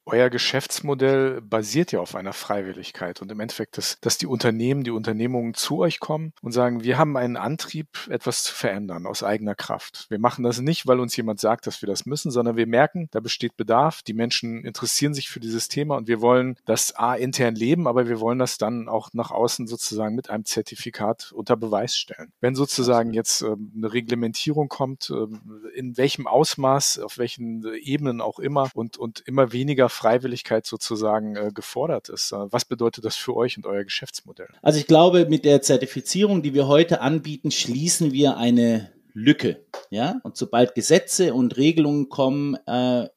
euer 0.07 0.29
Geschäftsmodell 0.29 1.41
basiert 1.41 1.93
ja 1.93 2.01
auf 2.01 2.15
einer 2.15 2.33
Freiwilligkeit 2.33 3.23
und 3.23 3.33
im 3.33 3.41
Endeffekt, 3.41 3.79
dass, 3.79 3.99
dass 4.01 4.19
die 4.19 4.27
Unternehmen, 4.27 4.85
die 4.85 4.91
Unternehmungen 4.91 5.55
zu 5.55 5.79
euch 5.79 5.99
kommen 5.99 6.33
und 6.43 6.53
sagen, 6.53 6.85
wir 6.85 6.99
haben 6.99 7.17
einen 7.17 7.37
Antrieb, 7.37 7.89
etwas 8.09 8.43
zu 8.43 8.55
verändern 8.55 9.07
aus 9.07 9.23
eigener 9.23 9.55
Kraft. 9.55 10.07
Wir 10.11 10.19
machen 10.19 10.45
das 10.45 10.61
nicht, 10.61 10.87
weil 10.87 11.01
uns 11.01 11.17
jemand 11.17 11.41
sagt, 11.41 11.67
dass 11.67 11.81
wir 11.81 11.87
das 11.87 12.05
müssen, 12.05 12.31
sondern 12.31 12.57
wir 12.57 12.67
merken, 12.67 13.09
da 13.13 13.21
besteht 13.21 13.57
Bedarf, 13.57 14.03
die 14.03 14.13
Menschen 14.13 14.65
interessieren 14.65 15.15
sich 15.15 15.31
für 15.31 15.41
dieses 15.41 15.69
Thema 15.69 15.97
und 15.97 16.07
wir 16.07 16.21
wollen 16.21 16.57
das 16.67 16.95
A 16.97 17.15
intern 17.15 17.55
leben, 17.55 17.89
aber 17.89 18.07
wir 18.09 18.21
wollen 18.21 18.39
das 18.39 18.59
dann 18.59 18.89
auch 18.89 19.11
nach 19.15 19.31
außen 19.31 19.67
sozusagen 19.67 20.15
mit 20.15 20.29
einem 20.29 20.45
Zertifikat 20.45 21.33
unter 21.33 21.57
Beweis 21.57 21.97
stellen. 21.97 22.33
Wenn 22.41 22.55
sozusagen 22.55 23.15
jetzt 23.15 23.43
äh, 23.43 23.57
eine 23.77 23.93
Reglementierung 23.93 24.69
kommt, 24.69 25.11
äh, 25.11 25.27
in 25.75 25.97
welchem 25.97 26.27
Ausmaß, 26.27 26.99
auf 26.99 27.17
welchen 27.17 27.65
Ebenen 27.75 28.21
auch 28.21 28.39
immer 28.39 28.69
und, 28.75 28.99
und 28.99 29.21
immer 29.27 29.53
weniger 29.53 29.89
Freiwilligkeit 29.95 30.67
sozusagen 30.67 31.37
äh, 31.37 31.51
gefordert 31.55 32.09
ist. 32.09 32.33
Äh, 32.33 32.37
was 32.51 32.65
bedeutet 32.65 33.05
das 33.05 33.17
für 33.17 33.35
euch 33.35 33.57
und 33.57 33.67
euer 33.67 33.85
Geschäftsmodell? 33.85 34.49
Also 34.63 34.79
ich 34.79 34.87
glaube, 34.87 35.27
mit 35.29 35.45
der 35.45 35.63
Zertifizierung, 35.63 36.43
die 36.43 36.55
wir 36.55 36.67
heute 36.69 37.01
anbieten, 37.01 37.51
schließen 37.51 38.13
wir 38.13 38.37
eine 38.37 38.93
Lücke. 39.15 39.65
Ja, 39.91 40.21
und 40.25 40.37
sobald 40.37 40.75
Gesetze 40.75 41.35
und 41.35 41.57
Regelungen 41.57 42.09
kommen, 42.09 42.57
äh, 42.67 43.09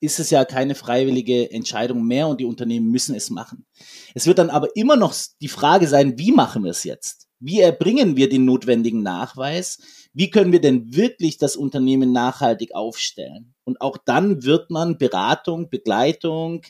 ist 0.00 0.20
es 0.20 0.30
ja 0.30 0.44
keine 0.44 0.74
freiwillige 0.74 1.50
Entscheidung 1.50 2.06
mehr 2.06 2.28
und 2.28 2.40
die 2.40 2.44
Unternehmen 2.44 2.90
müssen 2.90 3.14
es 3.14 3.30
machen. 3.30 3.66
Es 4.14 4.26
wird 4.26 4.38
dann 4.38 4.50
aber 4.50 4.68
immer 4.76 4.96
noch 4.96 5.14
die 5.40 5.48
Frage 5.48 5.88
sein, 5.88 6.18
wie 6.18 6.30
machen 6.30 6.62
wir 6.62 6.70
es 6.70 6.84
jetzt? 6.84 7.26
Wie 7.40 7.60
erbringen 7.60 8.16
wir 8.16 8.28
den 8.28 8.44
notwendigen 8.44 9.02
Nachweis? 9.02 9.78
Wie 10.18 10.30
können 10.30 10.50
wir 10.50 10.60
denn 10.60 10.96
wirklich 10.96 11.38
das 11.38 11.54
Unternehmen 11.54 12.10
nachhaltig 12.10 12.74
aufstellen? 12.74 13.54
Und 13.62 13.80
auch 13.80 13.96
dann 13.96 14.42
wird 14.42 14.68
man 14.68 14.98
Beratung, 14.98 15.70
Begleitung, 15.70 16.62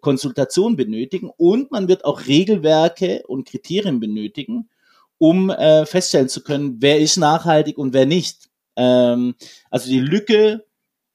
Konsultation 0.00 0.74
benötigen 0.74 1.30
und 1.36 1.70
man 1.70 1.86
wird 1.86 2.04
auch 2.04 2.26
Regelwerke 2.26 3.22
und 3.28 3.46
Kriterien 3.46 4.00
benötigen, 4.00 4.68
um 5.16 5.48
äh, 5.48 5.86
feststellen 5.86 6.28
zu 6.28 6.42
können, 6.42 6.78
wer 6.80 6.98
ist 6.98 7.18
nachhaltig 7.18 7.78
und 7.78 7.92
wer 7.92 8.04
nicht. 8.04 8.50
Ähm, 8.74 9.36
also 9.70 9.88
die 9.88 10.00
Lücke 10.00 10.66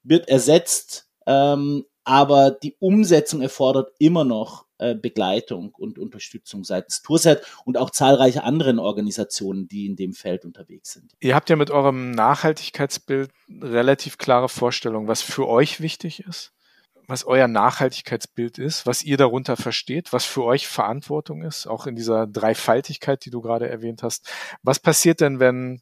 wird 0.04 0.30
ersetzt, 0.30 1.10
ähm, 1.28 1.84
aber 2.04 2.52
die 2.52 2.76
Umsetzung 2.80 3.42
erfordert 3.42 3.92
immer 4.00 4.24
noch 4.24 4.66
äh, 4.84 4.96
Begleitung 4.96 5.74
und 5.76 5.98
Unterstützung 5.98 6.64
seitens 6.64 7.02
Tourset 7.02 7.42
und 7.64 7.78
auch 7.78 7.90
zahlreiche 7.90 8.44
anderen 8.44 8.80
Organisationen, 8.80 9.68
die 9.68 9.86
in 9.86 9.96
dem 9.96 10.14
Feld 10.14 10.44
unterwegs 10.44 10.92
sind. 10.92 11.14
Ihr 11.22 11.36
habt 11.36 11.50
ja 11.50 11.56
mit 11.56 11.72
eurem 11.72 12.12
Nachhaltigkeitsbild 12.12 13.32
relativ 13.62 14.18
klare 14.18 14.50
Vorstellung, 14.50 15.08
was 15.08 15.22
für 15.22 15.48
euch 15.48 15.80
wichtig 15.80 16.26
ist, 16.28 16.52
was 17.08 17.24
euer 17.24 17.48
Nachhaltigkeitsbild 17.48 18.58
ist, 18.58 18.86
was 18.86 19.04
ihr 19.04 19.16
darunter 19.16 19.56
versteht, 19.56 20.12
was 20.12 20.26
für 20.26 20.44
euch 20.44 20.68
Verantwortung 20.68 21.44
ist, 21.44 21.66
auch 21.68 21.88
in 21.88 21.96
dieser 21.96 22.28
Dreifaltigkeit, 22.28 23.24
die 23.24 23.30
du 23.30 23.42
gerade 23.42 23.70
erwähnt 23.70 24.04
hast. 24.04 24.30
Was 24.64 24.80
passiert 24.80 25.22
denn, 25.22 25.40
wenn 25.40 25.82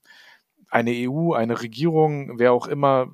eine 0.70 0.92
EU, 0.92 1.34
eine 1.34 1.62
Regierung, 1.62 2.40
wer 2.40 2.54
auch 2.54 2.68
immer 2.68 3.08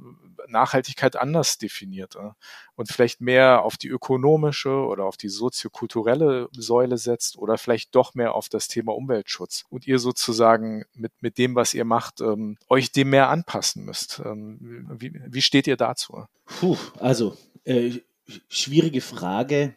Nachhaltigkeit 0.48 1.16
anders 1.16 1.58
definiert 1.58 2.16
äh, 2.16 2.32
und 2.76 2.90
vielleicht 2.90 3.22
mehr 3.22 3.64
auf 3.64 3.78
die 3.78 3.88
ökonomische 3.88 4.70
oder 4.70 5.06
auf 5.06 5.18
die 5.18 5.30
soziokulturelle 5.30 6.50
Säule 6.52 6.98
setzt 6.98 7.38
oder 7.38 7.58
vielleicht 7.58 7.96
doch 7.96 8.16
mehr 8.16 8.34
auf 8.34 8.50
das 8.50 8.68
Thema 8.68 8.96
Umweltschutz 8.96 9.66
und 9.70 9.88
ihr 9.88 10.00
sozusagen 10.00 10.86
mit, 10.94 11.12
mit 11.22 11.38
dem, 11.38 11.56
was 11.56 11.74
ihr 11.74 11.86
macht, 11.86 12.22
ähm, 12.22 12.58
euch 12.70 12.92
dem 12.92 13.10
mehr 13.10 13.30
anpassen 13.30 13.86
müsst. 13.86 14.22
Ähm, 14.24 14.88
wie, 15.00 15.14
wie 15.26 15.42
steht 15.42 15.68
ihr 15.68 15.78
dazu? 15.78 16.26
Puh, 16.46 16.78
also 17.00 17.38
äh, 17.64 18.00
schwierige 18.48 19.02
Frage. 19.02 19.76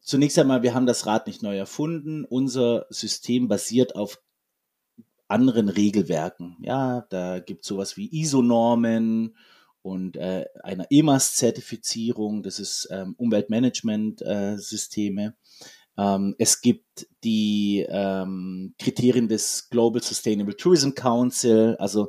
Zunächst 0.00 0.38
einmal, 0.38 0.62
wir 0.62 0.74
haben 0.74 0.86
das 0.86 1.06
Rad 1.06 1.26
nicht 1.26 1.42
neu 1.42 1.56
erfunden. 1.56 2.24
Unser 2.24 2.86
System 2.90 3.48
basiert 3.48 3.96
auf 3.96 4.20
anderen 5.28 5.68
Regelwerken. 5.68 6.56
Ja, 6.60 7.06
da 7.10 7.40
gibt 7.40 7.62
es 7.62 7.68
sowas 7.68 7.96
wie 7.96 8.08
ISO-Normen 8.20 9.36
und 9.84 10.16
äh, 10.16 10.46
einer 10.62 10.86
EMAS-Zertifizierung, 10.88 12.42
das 12.42 12.58
ist 12.58 12.88
ähm, 12.90 13.14
Umweltmanagement-Systeme. 13.18 15.26
Äh, 15.26 15.32
ähm, 15.98 16.34
es 16.38 16.62
gibt 16.62 17.06
die 17.22 17.84
ähm, 17.86 18.74
Kriterien 18.78 19.28
des 19.28 19.68
Global 19.68 20.02
Sustainable 20.02 20.56
Tourism 20.56 20.92
Council, 20.94 21.76
also 21.78 22.08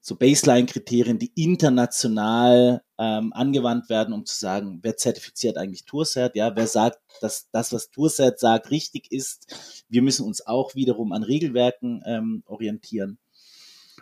so 0.00 0.16
Baseline-Kriterien, 0.16 1.20
die 1.20 1.30
international 1.36 2.82
ähm, 2.98 3.32
angewandt 3.32 3.88
werden, 3.88 4.12
um 4.12 4.26
zu 4.26 4.36
sagen, 4.36 4.80
wer 4.82 4.96
zertifiziert 4.96 5.58
eigentlich 5.58 5.84
Tourset, 5.84 6.34
ja, 6.34 6.56
wer 6.56 6.66
sagt, 6.66 6.98
dass 7.20 7.48
das, 7.52 7.72
was 7.72 7.90
Tourset 7.90 8.40
sagt, 8.40 8.72
richtig 8.72 9.12
ist. 9.12 9.84
Wir 9.88 10.02
müssen 10.02 10.26
uns 10.26 10.44
auch 10.44 10.74
wiederum 10.74 11.12
an 11.12 11.22
Regelwerken 11.22 12.02
ähm, 12.04 12.42
orientieren. 12.46 13.18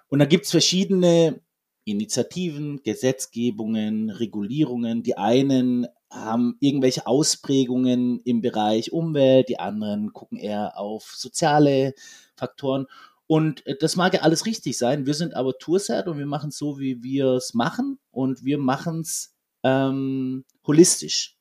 Und 0.08 0.20
da 0.20 0.24
gibt's 0.24 0.52
verschiedene 0.52 1.43
Initiativen, 1.84 2.82
Gesetzgebungen, 2.82 4.10
Regulierungen. 4.10 5.02
Die 5.02 5.16
einen 5.16 5.86
haben 6.10 6.56
irgendwelche 6.60 7.06
Ausprägungen 7.06 8.20
im 8.20 8.40
Bereich 8.40 8.92
Umwelt, 8.92 9.48
die 9.48 9.58
anderen 9.58 10.12
gucken 10.12 10.38
eher 10.38 10.78
auf 10.78 11.12
soziale 11.14 11.94
Faktoren. 12.36 12.86
Und 13.26 13.66
äh, 13.66 13.76
das 13.78 13.96
mag 13.96 14.14
ja 14.14 14.20
alles 14.20 14.46
richtig 14.46 14.78
sein. 14.78 15.06
Wir 15.06 15.14
sind 15.14 15.34
aber 15.34 15.58
Tourset 15.58 16.06
und 16.06 16.18
wir 16.18 16.26
machen 16.26 16.50
es 16.50 16.58
so, 16.58 16.78
wie 16.78 17.02
wir 17.02 17.32
es 17.32 17.54
machen. 17.54 17.98
Und 18.10 18.44
wir 18.44 18.58
machen 18.58 19.00
es 19.00 19.34
ähm, 19.62 20.44
holistisch, 20.66 21.36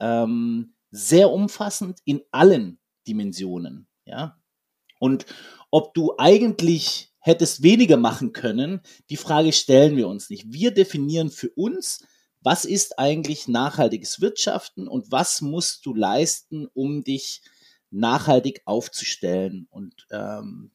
ähm, 0.00 0.74
sehr 0.90 1.30
umfassend 1.30 2.00
in 2.04 2.22
allen 2.30 2.78
Dimensionen. 3.06 3.86
Ja, 4.04 4.38
und 4.98 5.26
ob 5.70 5.94
du 5.94 6.14
eigentlich 6.18 7.12
hättest 7.28 7.62
weniger 7.62 7.96
machen 7.96 8.32
können, 8.32 8.80
die 9.10 9.16
Frage 9.16 9.52
stellen 9.52 9.96
wir 9.96 10.08
uns 10.08 10.30
nicht. 10.30 10.52
Wir 10.52 10.72
definieren 10.72 11.30
für 11.30 11.50
uns, 11.50 12.04
was 12.40 12.64
ist 12.64 12.98
eigentlich 12.98 13.48
nachhaltiges 13.48 14.20
Wirtschaften 14.20 14.88
und 14.88 15.12
was 15.12 15.42
musst 15.42 15.84
du 15.86 15.94
leisten, 15.94 16.66
um 16.72 17.04
dich 17.04 17.42
nachhaltig 17.90 18.62
aufzustellen. 18.64 19.66
Und 19.70 20.06
ähm, 20.10 20.70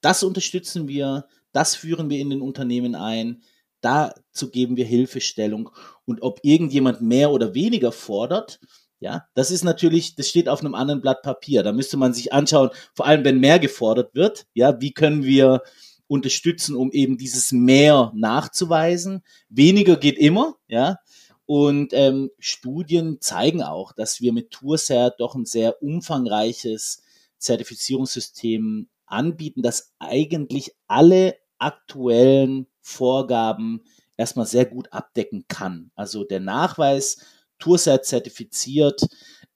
das 0.00 0.22
unterstützen 0.22 0.88
wir, 0.88 1.28
das 1.52 1.76
führen 1.76 2.10
wir 2.10 2.18
in 2.18 2.30
den 2.30 2.42
Unternehmen 2.42 2.94
ein, 2.94 3.42
dazu 3.80 4.50
geben 4.50 4.76
wir 4.76 4.86
Hilfestellung. 4.86 5.70
Und 6.06 6.22
ob 6.22 6.40
irgendjemand 6.42 7.02
mehr 7.02 7.30
oder 7.30 7.54
weniger 7.54 7.92
fordert, 7.92 8.58
ja, 9.04 9.28
das 9.34 9.50
ist 9.50 9.64
natürlich, 9.64 10.14
das 10.14 10.30
steht 10.30 10.48
auf 10.48 10.60
einem 10.60 10.74
anderen 10.74 11.02
Blatt 11.02 11.20
Papier. 11.20 11.62
Da 11.62 11.72
müsste 11.72 11.98
man 11.98 12.14
sich 12.14 12.32
anschauen, 12.32 12.70
vor 12.94 13.04
allem 13.04 13.22
wenn 13.22 13.38
mehr 13.38 13.58
gefordert 13.58 14.14
wird, 14.14 14.46
ja, 14.54 14.80
wie 14.80 14.92
können 14.92 15.24
wir 15.24 15.60
unterstützen, 16.06 16.74
um 16.74 16.90
eben 16.90 17.18
dieses 17.18 17.52
mehr 17.52 18.12
nachzuweisen. 18.14 19.22
Weniger 19.50 19.98
geht 19.98 20.16
immer, 20.16 20.56
ja. 20.68 21.00
Und 21.44 21.92
ähm, 21.92 22.30
Studien 22.38 23.18
zeigen 23.20 23.62
auch, 23.62 23.92
dass 23.92 24.22
wir 24.22 24.32
mit 24.32 24.50
TourCert 24.50 25.20
doch 25.20 25.34
ein 25.34 25.44
sehr 25.44 25.82
umfangreiches 25.82 27.02
Zertifizierungssystem 27.36 28.88
anbieten, 29.04 29.60
das 29.60 29.92
eigentlich 29.98 30.72
alle 30.86 31.36
aktuellen 31.58 32.68
Vorgaben 32.80 33.82
erstmal 34.16 34.46
sehr 34.46 34.64
gut 34.64 34.90
abdecken 34.94 35.44
kann. 35.46 35.90
Also 35.94 36.24
der 36.24 36.40
Nachweis 36.40 37.18
TourCert 37.58 38.04
zertifiziert 38.04 39.06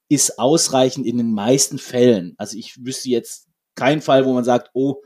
ist 0.09 0.38
ausreichend 0.38 1.07
in 1.07 1.18
den 1.18 1.32
meisten 1.32 1.78
Fällen. 1.78 2.34
Also 2.38 2.57
ich 2.57 2.84
wüsste 2.84 3.11
jetzt 3.11 3.49
keinen 3.74 4.01
Fall, 4.01 4.24
wo 4.24 4.32
man 4.32 4.44
sagt, 4.44 4.70
oh, 4.72 5.03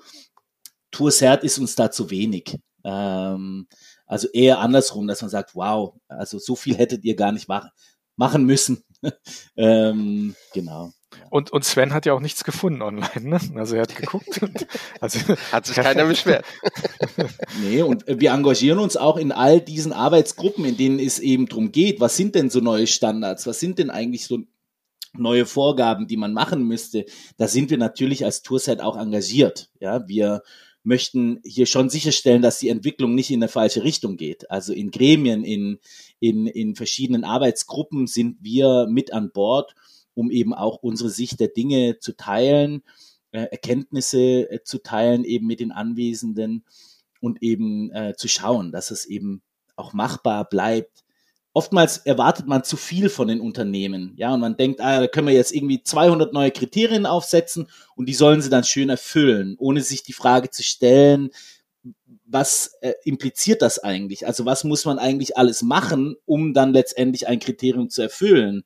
TourCert 0.91 1.43
ist 1.45 1.59
uns 1.59 1.75
da 1.75 1.91
zu 1.91 2.11
wenig. 2.11 2.59
Ähm, 2.85 3.67
also 4.07 4.29
eher 4.29 4.61
andersrum, 4.61 5.07
dass 5.07 5.23
man 5.23 5.31
sagt, 5.31 5.55
wow, 5.55 5.95
also 6.09 6.39
so 6.39 6.55
viel 6.55 6.77
hättet 6.77 7.05
ihr 7.05 7.17
gar 7.17 7.33
nicht 7.33 7.49
machen, 7.49 7.71
machen 8.17 8.45
müssen. 8.45 8.85
ähm, 9.57 10.35
genau. 10.53 10.93
Und, 11.31 11.51
und 11.51 11.65
Sven 11.65 11.95
hat 11.95 12.07
ja 12.07 12.13
auch 12.13 12.21
nichts 12.21 12.45
gefunden 12.45 12.83
online, 12.83 13.11
ne? 13.23 13.41
Also 13.55 13.77
er 13.77 13.83
hat 13.83 13.97
geguckt. 13.97 14.43
Und, 14.43 14.67
also, 15.01 15.19
hat 15.51 15.67
sich 15.67 15.77
keiner 15.77 16.05
beschwert. 16.05 16.45
nee, 17.63 17.83
und 17.83 18.05
wir 18.07 18.33
engagieren 18.33 18.79
uns 18.79 18.97
auch 18.97 19.17
in 19.17 19.33
all 19.33 19.61
diesen 19.61 19.93
Arbeitsgruppen, 19.93 20.65
in 20.65 20.77
denen 20.77 20.99
es 20.99 21.19
eben 21.19 21.47
drum 21.47 21.73
geht, 21.73 22.01
was 22.01 22.17
sind 22.17 22.35
denn 22.35 22.51
so 22.51 22.61
neue 22.61 22.87
Standards? 22.87 23.47
Was 23.47 23.61
sind 23.61 23.79
denn 23.79 23.91
eigentlich 23.91 24.27
so 24.27 24.41
neue 25.15 25.47
Vorgaben, 25.47 26.07
die 26.07 26.17
man 26.17 26.33
machen 26.33 26.65
müsste? 26.67 27.07
Da 27.37 27.49
sind 27.49 27.71
wir 27.71 27.79
natürlich 27.79 28.25
als 28.25 28.43
Tourset 28.43 28.81
auch 28.81 28.97
engagiert. 28.97 29.71
Ja, 29.81 30.07
wir 30.09 30.43
möchten 30.85 31.41
hier 31.45 31.67
schon 31.67 31.91
sicherstellen, 31.91 32.43
dass 32.43 32.59
die 32.59 32.69
Entwicklung 32.69 33.15
nicht 33.15 33.31
in 33.31 33.43
eine 33.43 33.49
falsche 33.49 33.85
Richtung 33.85 34.17
geht. 34.17 34.51
Also 34.51 34.73
in 34.73 34.91
Gremien, 34.91 35.45
in, 35.45 35.79
in, 36.19 36.47
in 36.47 36.75
verschiedenen 36.75 37.25
Arbeitsgruppen 37.25 38.07
sind 38.07 38.39
wir 38.41 38.87
mit 38.89 39.13
an 39.13 39.31
Bord, 39.33 39.75
um 40.15 40.31
eben 40.31 40.55
auch 40.55 40.83
unsere 40.83 41.11
Sicht 41.11 41.41
der 41.41 41.49
Dinge 41.49 41.99
zu 41.99 42.17
teilen, 42.17 42.83
äh, 43.33 43.45
Erkenntnisse 43.45 44.51
äh, 44.51 44.63
zu 44.63 44.79
teilen 44.79 45.25
eben 45.25 45.47
mit 45.47 45.61
den 45.61 45.73
Anwesenden 45.73 46.65
und 47.21 47.43
eben 47.43 47.91
äh, 47.93 48.15
zu 48.17 48.29
schauen, 48.29 48.73
dass 48.73 48.91
es 48.91 49.07
eben 49.07 49.43
auch 49.77 49.93
machbar 49.93 50.49
bleibt, 50.49 51.05
oftmals 51.55 51.99
erwartet 51.99 52.47
man 52.47 52.65
zu 52.65 52.77
viel 52.77 53.09
von 53.09 53.29
den 53.29 53.41
Unternehmen, 53.41 54.15
ja, 54.17 54.33
und 54.33 54.41
man 54.41 54.57
denkt, 54.57 54.81
ah, 54.81 55.01
da 55.01 55.07
können 55.07 55.27
wir 55.27 55.35
jetzt 55.35 55.55
irgendwie 55.55 55.83
200 55.83 56.33
neue 56.33 56.51
Kriterien 56.51 57.07
aufsetzen 57.07 57.69
und 57.95 58.09
die 58.09 58.15
sollen 58.15 58.41
sie 58.41 58.51
dann 58.51 58.65
schön 58.65 58.89
erfüllen, 58.89 59.57
ohne 59.59 59.83
sich 59.83 60.03
die 60.03 60.15
Frage 60.15 60.51
zu 60.51 60.63
stellen, 60.63 61.31
was 62.25 62.79
äh, 62.81 62.95
impliziert 63.05 63.61
das 63.61 63.79
eigentlich? 63.79 64.27
Also 64.27 64.47
was 64.47 64.65
muss 64.65 64.85
man 64.85 64.99
eigentlich 64.99 65.37
alles 65.37 65.63
machen, 65.63 66.17
um 66.25 66.55
dann 66.55 66.73
letztendlich 66.73 67.29
ein 67.29 67.41
Kriterium 67.41 67.91
zu 67.91 68.03
erfüllen? 68.03 68.65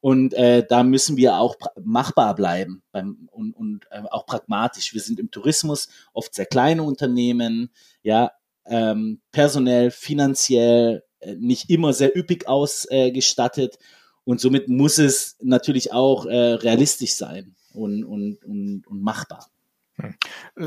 Und 0.00 0.32
äh, 0.34 0.64
da 0.66 0.82
müssen 0.82 1.16
wir 1.16 1.36
auch 1.36 1.56
machbar 1.82 2.34
bleiben 2.34 2.82
beim, 2.90 3.28
und, 3.32 3.52
und 3.52 3.86
äh, 3.90 4.02
auch 4.10 4.24
pragmatisch. 4.24 4.94
Wir 4.94 5.00
sind 5.00 5.20
im 5.20 5.30
Tourismus 5.30 5.88
oft 6.12 6.34
sehr 6.34 6.46
kleine 6.46 6.82
Unternehmen, 6.82 7.70
ja, 8.02 8.32
ähm, 8.64 9.20
personell, 9.30 9.90
finanziell, 9.90 11.04
äh, 11.18 11.34
nicht 11.34 11.68
immer 11.68 11.92
sehr 11.92 12.16
üppig 12.16 12.48
ausgestattet 12.48 13.78
und 14.24 14.40
somit 14.40 14.68
muss 14.68 14.98
es 14.98 15.36
natürlich 15.42 15.92
auch 15.92 16.24
äh, 16.26 16.34
realistisch 16.54 17.14
sein 17.14 17.56
und, 17.74 18.04
und, 18.04 18.44
und, 18.44 18.86
und 18.86 19.02
machbar. 19.02 19.50
Hm. 20.02 20.14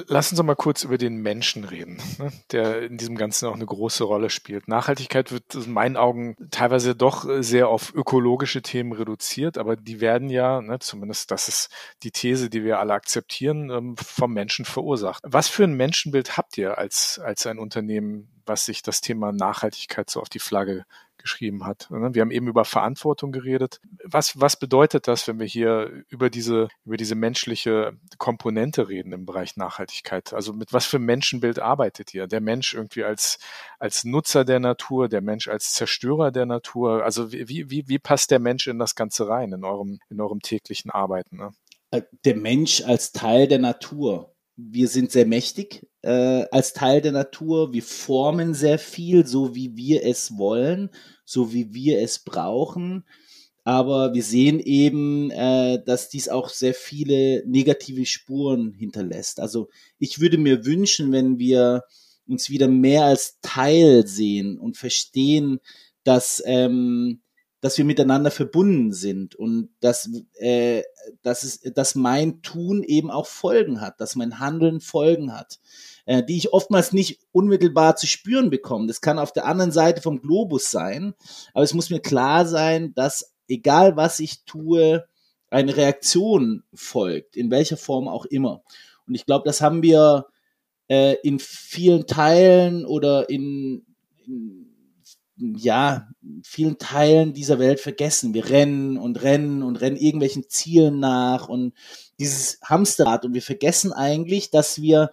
Lass 0.08 0.32
uns 0.32 0.42
mal 0.42 0.56
kurz 0.56 0.84
über 0.84 0.98
den 0.98 1.18
Menschen 1.18 1.64
reden, 1.64 2.02
ne, 2.18 2.32
der 2.52 2.84
in 2.84 2.98
diesem 2.98 3.16
Ganzen 3.16 3.48
auch 3.48 3.56
eine 3.56 3.66
große 3.66 4.04
Rolle 4.04 4.30
spielt. 4.30 4.68
Nachhaltigkeit 4.68 5.32
wird 5.32 5.56
in 5.56 5.72
meinen 5.72 5.98
Augen 5.98 6.36
teilweise 6.52 6.96
doch 6.96 7.26
sehr 7.40 7.68
auf 7.68 7.94
ökologische 7.94 8.62
Themen 8.62 8.94
reduziert, 8.94 9.58
aber 9.58 9.76
die 9.76 10.02
werden 10.02 10.30
ja, 10.30 10.62
ne, 10.62 10.80
zumindest 10.80 11.32
das 11.32 11.48
ist 11.48 11.70
die 12.04 12.12
These, 12.12 12.50
die 12.50 12.64
wir 12.64 12.80
alle 12.80 12.94
akzeptieren, 12.94 13.70
ähm, 13.70 13.96
vom 13.98 14.34
Menschen 14.34 14.66
verursacht. 14.66 15.24
Was 15.26 15.48
für 15.48 15.64
ein 15.64 15.74
Menschenbild 15.74 16.38
habt 16.38 16.58
ihr 16.58 16.78
als, 16.78 17.20
als 17.20 17.46
ein 17.46 17.60
Unternehmen, 17.60 18.30
was 18.46 18.66
sich 18.66 18.82
das 18.82 19.02
Thema 19.02 19.32
Nachhaltigkeit 19.32 20.10
so 20.10 20.20
auf 20.22 20.30
die 20.30 20.40
Flagge 20.40 20.86
geschrieben 21.24 21.66
hat. 21.66 21.88
Ne? 21.90 22.14
Wir 22.14 22.22
haben 22.22 22.30
eben 22.30 22.48
über 22.48 22.66
Verantwortung 22.66 23.32
geredet. 23.32 23.80
Was, 24.04 24.40
was 24.40 24.58
bedeutet 24.58 25.08
das, 25.08 25.28
wenn 25.28 25.40
wir 25.40 25.48
hier 25.48 26.04
über 26.10 26.30
diese, 26.30 26.68
über 26.86 26.98
diese 26.98 27.16
menschliche 27.16 27.98
Komponente 28.20 28.90
reden 28.90 29.12
im 29.14 29.26
Bereich 29.26 29.58
Nachhaltigkeit? 29.58 30.34
Also 30.34 30.54
mit 30.54 30.72
was 30.74 30.86
für 30.86 31.00
Menschenbild 31.00 31.60
arbeitet 31.60 32.14
ihr? 32.14 32.28
Der 32.28 32.42
Mensch 32.42 32.76
irgendwie 32.76 33.06
als, 33.06 33.40
als 33.80 34.04
Nutzer 34.04 34.46
der 34.46 34.60
Natur, 34.60 35.10
der 35.10 35.22
Mensch 35.22 35.48
als 35.48 35.74
Zerstörer 35.74 36.32
der 36.32 36.46
Natur? 36.46 37.04
Also 37.04 37.32
wie, 37.32 37.70
wie, 37.70 37.88
wie 37.88 38.00
passt 38.00 38.30
der 38.30 38.40
Mensch 38.40 38.68
in 38.68 38.78
das 38.78 38.94
Ganze 38.94 39.28
rein, 39.28 39.54
in 39.54 39.64
eurem, 39.64 40.00
in 40.10 40.20
eurem 40.20 40.42
täglichen 40.42 40.92
Arbeiten? 40.92 41.38
Ne? 41.38 41.52
Äh, 41.92 42.02
der 42.26 42.36
Mensch 42.36 42.84
als 42.84 43.14
Teil 43.14 43.48
der 43.48 43.60
Natur 43.60 44.33
wir 44.56 44.88
sind 44.88 45.12
sehr 45.12 45.26
mächtig 45.26 45.88
äh, 46.02 46.46
als 46.52 46.74
Teil 46.74 47.02
der 47.02 47.12
Natur. 47.12 47.74
Wir 47.74 47.84
formen 47.84 48.54
sehr 48.54 48.78
viel, 48.78 49.26
so 49.26 49.56
wie 49.56 49.76
wir 49.76 50.06
es 50.06 50.38
wollen, 50.38 50.90
so 51.26 51.54
wie 51.54 51.74
wir 51.74 52.00
es 52.02 52.20
brauchen. 52.20 53.04
Aber 53.64 54.14
wir 54.14 54.24
sehen 54.24 54.60
eben, 54.60 55.32
äh, 55.32 55.82
dass 55.84 56.10
dies 56.10 56.30
auch 56.30 56.50
sehr 56.50 56.74
viele 56.74 57.44
negative 57.48 58.06
Spuren 58.06 58.74
hinterlässt. 58.74 59.40
Also 59.40 59.70
ich 59.98 60.20
würde 60.20 60.38
mir 60.38 60.66
wünschen, 60.66 61.12
wenn 61.12 61.40
wir 61.40 61.84
uns 62.28 62.50
wieder 62.50 62.68
mehr 62.68 63.06
als 63.06 63.40
Teil 63.42 64.06
sehen 64.06 64.60
und 64.60 64.78
verstehen, 64.78 65.60
dass 66.04 66.44
ähm, 66.46 67.23
dass 67.64 67.78
wir 67.78 67.86
miteinander 67.86 68.30
verbunden 68.30 68.92
sind 68.92 69.36
und 69.36 69.70
dass, 69.80 70.10
äh, 70.34 70.84
dass, 71.22 71.44
es, 71.44 71.62
dass 71.62 71.96
mein 71.96 72.42
Tun 72.42 72.84
eben 72.84 73.10
auch 73.10 73.26
Folgen 73.26 73.80
hat, 73.80 74.02
dass 74.02 74.18
mein 74.18 74.40
Handeln 74.40 74.82
Folgen 74.82 75.34
hat, 75.34 75.62
äh, 76.06 76.22
die 76.26 76.36
ich 76.36 76.52
oftmals 76.52 76.92
nicht 76.92 77.22
unmittelbar 77.32 77.96
zu 77.96 78.06
spüren 78.06 78.50
bekomme. 78.50 78.88
Das 78.88 79.00
kann 79.00 79.18
auf 79.18 79.32
der 79.32 79.46
anderen 79.46 79.72
Seite 79.72 80.02
vom 80.02 80.20
Globus 80.20 80.72
sein, 80.72 81.14
aber 81.54 81.64
es 81.64 81.74
muss 81.74 81.90
mir 81.90 82.02
klar 82.02 82.46
sein, 82.46 82.94
dass 82.96 83.34
egal 83.48 83.96
was 83.96 84.20
ich 84.20 84.44
tue, 84.44 85.06
eine 85.50 85.78
Reaktion 85.78 86.64
folgt, 86.74 87.38
in 87.38 87.50
welcher 87.50 87.78
Form 87.78 88.10
auch 88.10 88.26
immer. 88.26 88.62
Und 89.08 89.16
ich 89.16 89.26
glaube, 89.26 89.46
das 89.46 89.62
haben 89.62 89.82
wir 89.84 90.26
äh, 90.90 91.16
in 91.24 91.40
vielen 91.40 92.08
Teilen 92.08 92.86
oder 92.86 93.30
in, 93.30 93.86
in 94.28 94.63
ja, 95.38 96.08
vielen 96.44 96.78
Teilen 96.78 97.34
dieser 97.34 97.60
Welt 97.60 97.80
vergessen. 97.80 98.34
Wir 98.34 98.50
rennen 98.50 98.98
und 98.98 99.22
rennen 99.24 99.64
und 99.64 99.78
rennen 99.78 99.98
irgendwelchen 99.98 100.48
Zielen 100.48 101.00
nach 101.00 101.50
und 101.50 101.74
dieses 102.20 102.60
Hamsterrad 102.64 103.26
und 103.26 103.34
wir 103.34 103.42
vergessen 103.42 103.92
eigentlich, 103.94 104.52
dass 104.52 104.82
wir 104.82 105.12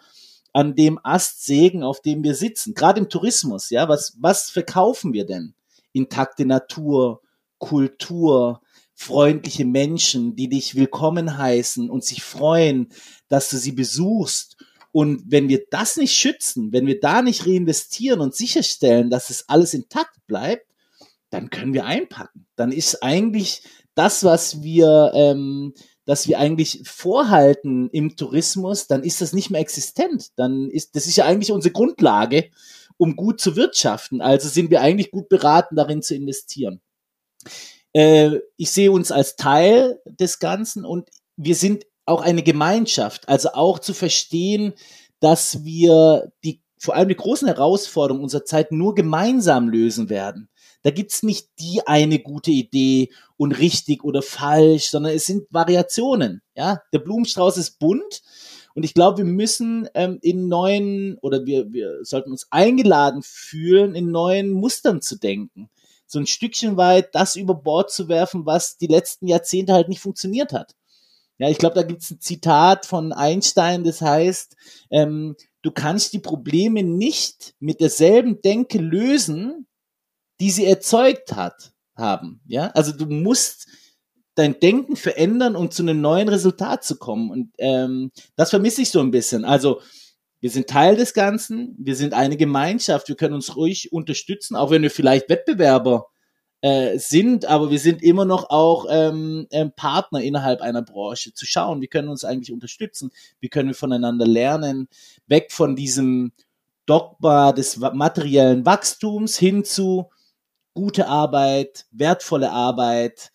an 0.52 0.74
dem 0.74 0.98
Ast 1.02 1.44
sägen, 1.44 1.82
auf 1.82 2.00
dem 2.02 2.22
wir 2.22 2.34
sitzen. 2.34 2.74
Gerade 2.74 3.00
im 3.00 3.08
Tourismus, 3.08 3.70
ja, 3.70 3.88
was, 3.88 4.16
was 4.20 4.50
verkaufen 4.50 5.12
wir 5.12 5.24
denn? 5.24 5.54
Intakte 5.92 6.44
Natur, 6.44 7.22
Kultur, 7.58 8.60
freundliche 8.94 9.64
Menschen, 9.64 10.36
die 10.36 10.48
dich 10.48 10.74
willkommen 10.74 11.38
heißen 11.38 11.88
und 11.88 12.04
sich 12.04 12.22
freuen, 12.22 12.88
dass 13.28 13.48
du 13.48 13.56
sie 13.56 13.72
besuchst 13.72 14.56
und 14.93 15.22
wenn 15.26 15.49
wir 15.49 15.64
das 15.70 15.97
nicht 15.97 16.14
schützen, 16.14 16.72
wenn 16.72 16.86
wir 16.86 17.01
da 17.01 17.22
nicht 17.22 17.47
reinvestieren 17.47 18.20
und 18.20 18.34
sicherstellen, 18.34 19.11
dass 19.11 19.30
es 19.30 19.49
alles 19.49 19.74
intakt 19.74 20.26
bleibt, 20.26 20.66
dann 21.30 21.51
können 21.51 21.74
wir 21.74 21.84
einpacken. 21.84 22.47
Dann 22.57 22.72
ist 22.72 23.03
eigentlich 23.03 23.62
das, 23.95 24.24
was 24.24 24.62
wir, 24.62 25.12
ähm, 25.14 25.74
dass 26.07 26.26
wir 26.26 26.41
eigentlich 26.41 26.82
vorhalten 26.84 27.88
im 27.91 28.16
Tourismus, 28.16 28.88
dann 28.88 29.05
ist 29.05 29.20
das 29.20 29.32
nicht 29.32 29.51
mehr 29.51 29.61
existent. 29.61 30.30
Dann 30.36 30.68
ist, 30.70 30.97
das 30.97 31.07
ist 31.07 31.16
ja 31.16 31.24
eigentlich 31.24 31.53
unsere 31.53 31.72
Grundlage, 31.72 32.51
um 32.97 33.14
gut 33.14 33.41
zu 33.41 33.55
wirtschaften. 33.55 34.20
Also 34.20 34.49
sind 34.49 34.70
wir 34.70 34.80
eigentlich 34.80 35.12
gut 35.12 35.28
beraten, 35.28 35.76
darin 35.76 36.03
zu 36.03 36.16
investieren. 36.16 36.80
Äh, 37.93 38.41
ich 38.57 38.72
sehe 38.72 38.91
uns 38.91 39.12
als 39.12 39.36
Teil 39.36 40.01
des 40.05 40.41
Ganzen 40.41 40.84
und 40.84 41.09
wir 41.36 41.55
sind 41.55 41.86
auch 42.11 42.22
eine 42.22 42.42
Gemeinschaft. 42.42 43.28
Also 43.28 43.50
auch 43.50 43.78
zu 43.78 43.94
verstehen, 43.94 44.74
dass 45.20 45.64
wir 45.64 46.32
die 46.44 46.61
vor 46.78 46.94
allem 46.94 47.08
die 47.11 47.16
großen 47.16 47.46
Herausforderungen 47.46 48.22
unserer 48.22 48.46
Zeit 48.46 48.72
nur 48.72 48.94
gemeinsam 48.94 49.68
lösen 49.68 50.08
werden. 50.08 50.48
Da 50.82 50.90
gibt's 50.90 51.22
nicht 51.22 51.48
die 51.58 51.86
eine 51.86 52.20
gute 52.20 52.50
Idee 52.50 53.11
und 53.36 53.52
richtig 53.52 54.02
oder 54.02 54.22
falsch, 54.22 54.88
sondern 54.88 55.14
es 55.14 55.26
sind 55.26 55.46
Variationen. 55.50 56.40
Ja, 56.56 56.80
der 56.94 57.00
Blumenstrauß 57.00 57.58
ist 57.58 57.78
bunt 57.78 58.22
und 58.74 58.84
ich 58.84 58.94
glaube, 58.94 59.18
wir 59.18 59.24
müssen 59.26 59.88
ähm, 59.94 60.18
in 60.22 60.48
neuen 60.48 61.18
oder 61.18 61.44
wir, 61.44 61.70
wir 61.72 62.02
sollten 62.02 62.30
uns 62.30 62.46
eingeladen 62.50 63.22
fühlen, 63.22 63.94
in 63.94 64.11
neuen 64.11 64.52
Mustern 64.52 65.02
zu 65.02 65.16
denken. 65.16 65.68
So 66.06 66.18
ein 66.18 66.26
Stückchen 66.26 66.76
weit 66.76 67.14
das 67.14 67.36
über 67.36 67.54
Bord 67.54 67.90
zu 67.90 68.08
werfen, 68.08 68.46
was 68.46 68.78
die 68.78 68.86
letzten 68.86 69.26
Jahrzehnte 69.28 69.74
halt 69.74 69.88
nicht 69.88 70.00
funktioniert 70.00 70.52
hat. 70.52 70.74
Ja, 71.41 71.49
ich 71.49 71.57
glaube, 71.57 71.74
da 71.74 71.82
gibt's 71.82 72.11
ein 72.11 72.20
Zitat 72.20 72.84
von 72.84 73.14
Einstein, 73.14 73.82
das 73.82 74.03
heißt, 74.03 74.57
ähm, 74.91 75.36
du 75.62 75.70
kannst 75.70 76.12
die 76.12 76.18
Probleme 76.18 76.82
nicht 76.82 77.55
mit 77.61 77.80
derselben 77.80 78.43
Denke 78.43 78.76
lösen, 78.76 79.66
die 80.38 80.51
sie 80.51 80.66
erzeugt 80.66 81.34
hat, 81.34 81.72
haben. 81.97 82.43
Ja, 82.47 82.66
also 82.74 82.93
du 82.93 83.07
musst 83.07 83.68
dein 84.34 84.61
Denken 84.61 84.97
verändern, 84.97 85.57
um 85.57 85.70
zu 85.70 85.82
einem 85.82 86.03
neuen 86.03 86.28
Resultat 86.28 86.84
zu 86.84 86.99
kommen. 86.99 87.30
Und 87.30 87.53
ähm, 87.57 88.11
das 88.36 88.51
vermisse 88.51 88.82
ich 88.82 88.91
so 88.91 89.01
ein 89.01 89.11
bisschen. 89.11 89.47
Also 89.47 89.80
wir 90.41 90.51
sind 90.51 90.68
Teil 90.68 90.95
des 90.95 91.14
Ganzen, 91.14 91.74
wir 91.78 91.97
sind 91.97 92.12
eine 92.12 92.36
Gemeinschaft, 92.36 93.09
wir 93.09 93.16
können 93.16 93.34
uns 93.34 93.57
ruhig 93.57 93.95
unterstützen, 93.95 94.57
auch 94.57 94.70
wenn 94.70 94.82
wir 94.82 94.91
vielleicht 94.91 95.30
Wettbewerber 95.30 96.09
äh, 96.62 96.98
sind, 96.98 97.46
aber 97.46 97.70
wir 97.70 97.78
sind 97.78 98.02
immer 98.02 98.24
noch 98.24 98.50
auch 98.50 98.86
ähm, 98.90 99.46
ähm, 99.50 99.72
Partner 99.74 100.20
innerhalb 100.22 100.61
einer 100.61 100.82
Branche, 100.82 101.32
zu 101.32 101.46
schauen, 101.46 101.80
wie 101.80 101.86
können 101.86 102.08
wir 102.08 102.12
uns 102.12 102.24
eigentlich 102.24 102.52
unterstützen, 102.52 103.11
wie 103.40 103.48
können 103.48 103.68
wir 103.68 103.74
voneinander 103.74 104.26
lernen, 104.26 104.88
weg 105.26 105.52
von 105.52 105.76
diesem 105.76 106.32
Dogma 106.86 107.52
des 107.52 107.78
materiellen 107.78 108.66
Wachstums 108.66 109.38
hin 109.38 109.64
zu 109.64 110.11
gute 110.74 111.08
Arbeit, 111.08 111.86
wertvolle 111.92 112.50
Arbeit, 112.50 113.32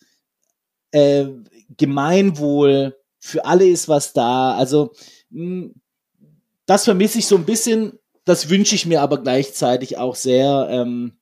äh, 0.92 1.26
Gemeinwohl, 1.76 2.96
für 3.18 3.44
alle 3.44 3.66
ist 3.66 3.88
was 3.88 4.12
da. 4.12 4.54
Also 4.54 4.92
mh, 5.30 5.40
hm, 5.40 5.74
das 6.66 6.84
vermisse 6.84 7.18
ich 7.18 7.26
so 7.26 7.36
ein 7.36 7.44
bisschen, 7.44 7.98
das 8.24 8.50
wünsche 8.50 8.74
ich 8.74 8.86
mir 8.86 9.00
aber 9.02 9.22
gleichzeitig 9.22 9.98
auch 9.98 10.16
sehr 10.16 10.68
ähm, 10.70 11.16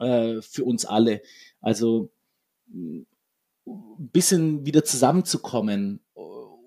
äh, 0.00 0.42
für 0.42 0.64
uns 0.64 0.84
alle. 0.84 1.22
Also 1.60 2.10
ein 2.76 3.06
bisschen 4.12 4.64
wieder 4.64 4.84
zusammenzukommen 4.84 6.00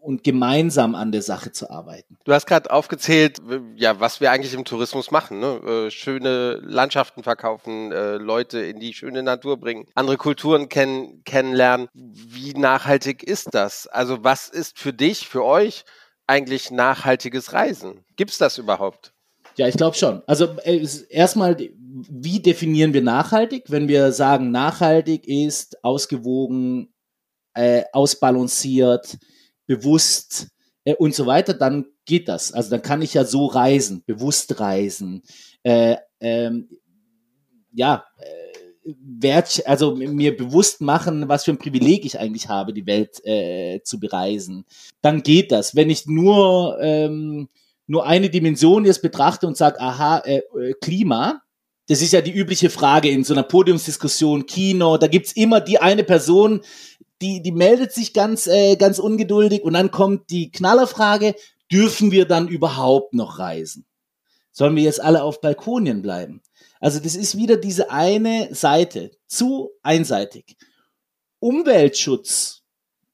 und 0.03 0.25
gemeinsam 0.25 0.95
an 0.95 1.13
der 1.13 1.21
Sache 1.21 1.53
zu 1.53 1.69
arbeiten. 1.69 2.17
Du 2.25 2.33
hast 2.33 2.45
gerade 2.45 2.69
aufgezählt, 2.69 3.41
ja, 3.75 4.01
was 4.01 4.19
wir 4.19 4.31
eigentlich 4.31 4.53
im 4.53 4.65
Tourismus 4.65 5.11
machen. 5.11 5.39
Ne? 5.39 5.87
Äh, 5.87 5.91
schöne 5.91 6.59
Landschaften 6.61 7.23
verkaufen, 7.23 7.93
äh, 7.93 8.17
Leute 8.17 8.59
in 8.59 8.81
die 8.81 8.93
schöne 8.93 9.23
Natur 9.23 9.57
bringen, 9.57 9.87
andere 9.95 10.17
Kulturen 10.17 10.67
kennen, 10.67 11.23
kennenlernen. 11.23 11.87
Wie 11.93 12.53
nachhaltig 12.53 13.23
ist 13.23 13.53
das? 13.53 13.87
Also 13.87 14.25
was 14.25 14.49
ist 14.49 14.77
für 14.77 14.91
dich, 14.91 15.29
für 15.29 15.45
euch 15.45 15.85
eigentlich 16.27 16.69
nachhaltiges 16.69 17.53
Reisen? 17.53 18.03
Gibt 18.17 18.31
es 18.31 18.37
das 18.37 18.57
überhaupt? 18.57 19.13
Ja, 19.57 19.67
ich 19.67 19.75
glaube 19.75 19.95
schon. 19.95 20.21
Also 20.25 20.45
äh, 20.63 20.85
erstmal, 21.09 21.57
wie 21.57 22.39
definieren 22.39 22.93
wir 22.93 23.01
nachhaltig? 23.01 23.65
Wenn 23.67 23.87
wir 23.87 24.11
sagen, 24.11 24.51
nachhaltig 24.51 25.27
ist 25.27 25.83
ausgewogen, 25.83 26.93
äh, 27.53 27.83
ausbalanciert, 27.93 29.17
bewusst 29.67 30.47
äh, 30.85 30.95
und 30.95 31.13
so 31.13 31.25
weiter, 31.25 31.53
dann 31.53 31.85
geht 32.05 32.27
das. 32.27 32.51
Also 32.51 32.71
dann 32.71 32.81
kann 32.81 33.01
ich 33.01 33.13
ja 33.13 33.25
so 33.25 33.45
reisen, 33.45 34.03
bewusst 34.05 34.59
reisen. 34.59 35.21
Äh, 35.61 35.97
ähm, 36.19 36.69
ja, 37.71 38.05
äh, 38.17 38.93
wert, 38.99 39.63
also 39.65 39.95
mir 39.95 40.35
bewusst 40.35 40.81
machen, 40.81 41.29
was 41.29 41.45
für 41.45 41.51
ein 41.51 41.57
Privileg 41.57 42.05
ich 42.05 42.19
eigentlich 42.19 42.49
habe, 42.49 42.73
die 42.73 42.85
Welt 42.85 43.23
äh, 43.23 43.81
zu 43.83 43.99
bereisen. 43.99 44.65
Dann 45.01 45.23
geht 45.23 45.51
das. 45.51 45.75
Wenn 45.75 45.89
ich 45.89 46.05
nur 46.05 46.77
ähm, 46.81 47.49
nur 47.87 48.05
eine 48.05 48.29
Dimension 48.29 48.85
jetzt 48.85 49.01
betrachte 49.01 49.47
und 49.47 49.57
sage, 49.57 49.79
aha, 49.79 50.19
äh, 50.19 50.37
äh, 50.37 50.73
Klima, 50.81 51.41
das 51.87 52.01
ist 52.01 52.13
ja 52.13 52.21
die 52.21 52.31
übliche 52.31 52.69
Frage 52.69 53.09
in 53.09 53.23
so 53.23 53.33
einer 53.33 53.43
Podiumsdiskussion, 53.43 54.45
Kino, 54.45 54.97
da 54.97 55.07
gibt's 55.07 55.33
immer 55.33 55.59
die 55.59 55.79
eine 55.79 56.03
Person, 56.03 56.61
die, 57.21 57.41
die 57.41 57.51
meldet 57.51 57.91
sich 57.91 58.13
ganz, 58.13 58.47
äh, 58.47 58.75
ganz 58.75 58.99
ungeduldig 58.99 59.63
und 59.63 59.73
dann 59.73 59.91
kommt 59.91 60.29
die 60.29 60.51
Knallerfrage, 60.51 61.35
dürfen 61.71 62.11
wir 62.11 62.25
dann 62.25 62.47
überhaupt 62.47 63.13
noch 63.13 63.39
reisen? 63.39 63.85
Sollen 64.51 64.75
wir 64.75 64.83
jetzt 64.83 65.01
alle 65.01 65.23
auf 65.23 65.41
Balkonien 65.41 66.01
bleiben? 66.01 66.41
Also 66.79 66.99
das 66.99 67.15
ist 67.15 67.37
wieder 67.37 67.57
diese 67.57 67.91
eine 67.91 68.53
Seite, 68.53 69.11
zu 69.27 69.71
einseitig. 69.81 70.57
Umweltschutz, 71.39 72.62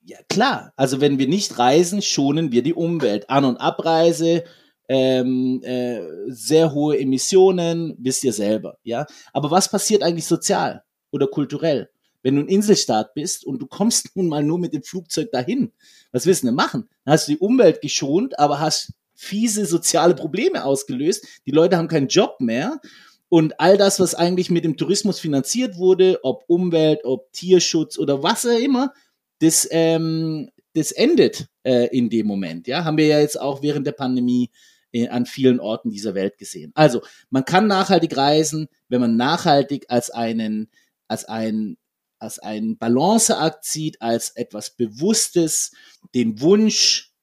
ja 0.09 0.17
klar, 0.27 0.73
also 0.75 1.01
wenn 1.01 1.19
wir 1.19 1.27
nicht 1.27 1.59
reisen, 1.59 2.01
schonen 2.01 2.51
wir 2.51 2.63
die 2.63 2.73
Umwelt. 2.73 3.29
An- 3.29 3.45
und 3.45 3.57
Abreise, 3.57 4.43
ähm, 4.87 5.61
äh, 5.63 6.01
sehr 6.27 6.73
hohe 6.73 6.99
Emissionen, 6.99 7.95
wisst 7.99 8.23
ihr 8.23 8.33
selber, 8.33 8.79
ja. 8.83 9.05
Aber 9.33 9.51
was 9.51 9.69
passiert 9.69 10.01
eigentlich 10.01 10.25
sozial 10.25 10.83
oder 11.11 11.27
kulturell? 11.27 11.89
Wenn 12.23 12.35
du 12.35 12.41
ein 12.41 12.47
Inselstaat 12.47 13.13
bist 13.13 13.45
und 13.45 13.61
du 13.61 13.67
kommst 13.67 14.09
nun 14.15 14.27
mal 14.27 14.43
nur 14.43 14.57
mit 14.57 14.73
dem 14.73 14.83
Flugzeug 14.83 15.31
dahin, 15.31 15.71
was 16.11 16.25
willst 16.25 16.41
du 16.41 16.47
denn 16.47 16.55
machen? 16.55 16.89
Dann 17.05 17.13
hast 17.13 17.27
du 17.27 17.33
die 17.33 17.39
Umwelt 17.39 17.81
geschont, 17.81 18.37
aber 18.39 18.59
hast 18.59 18.93
fiese 19.13 19.65
soziale 19.65 20.15
Probleme 20.15 20.65
ausgelöst. 20.65 21.25
Die 21.45 21.51
Leute 21.51 21.77
haben 21.77 21.87
keinen 21.87 22.07
Job 22.07 22.37
mehr. 22.39 22.79
Und 23.27 23.59
all 23.59 23.77
das, 23.77 23.99
was 23.99 24.15
eigentlich 24.15 24.49
mit 24.49 24.63
dem 24.63 24.75
Tourismus 24.75 25.19
finanziert 25.19 25.77
wurde, 25.77 26.19
ob 26.23 26.45
Umwelt, 26.47 27.01
ob 27.03 27.31
Tierschutz 27.31 27.99
oder 27.99 28.23
was 28.23 28.43
auch 28.47 28.57
immer, 28.57 28.91
das, 29.39 29.67
ähm, 29.71 30.49
das 30.73 30.91
endet 30.91 31.47
äh, 31.63 31.87
in 31.95 32.09
dem 32.09 32.27
Moment. 32.27 32.67
Ja, 32.67 32.83
haben 32.83 32.97
wir 32.97 33.07
ja 33.07 33.19
jetzt 33.19 33.39
auch 33.39 33.61
während 33.61 33.87
der 33.87 33.93
Pandemie 33.93 34.51
äh, 34.91 35.07
an 35.07 35.25
vielen 35.25 35.59
Orten 35.59 35.89
dieser 35.89 36.15
Welt 36.15 36.37
gesehen. 36.37 36.71
Also 36.75 37.01
man 37.29 37.45
kann 37.45 37.67
nachhaltig 37.67 38.15
reisen, 38.15 38.67
wenn 38.87 39.01
man 39.01 39.15
nachhaltig 39.15 39.85
als 39.89 40.09
einen 40.09 40.69
als 41.07 41.25
ein 41.25 41.77
als 42.19 42.39
einen 42.39 42.77
Balanceakt 42.77 43.63
sieht, 43.63 44.01
als 44.01 44.31
etwas 44.31 44.75
Bewusstes, 44.75 45.71
den 46.13 46.41
Wunsch, 46.41 47.13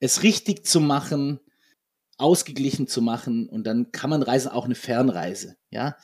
es 0.00 0.24
richtig 0.24 0.66
zu 0.66 0.80
machen, 0.80 1.38
ausgeglichen 2.18 2.86
zu 2.88 3.00
machen 3.00 3.48
und 3.48 3.64
dann 3.64 3.92
kann 3.92 4.10
man 4.10 4.22
reisen, 4.22 4.50
auch 4.50 4.64
eine 4.64 4.74
Fernreise, 4.74 5.56
ja. 5.70 5.96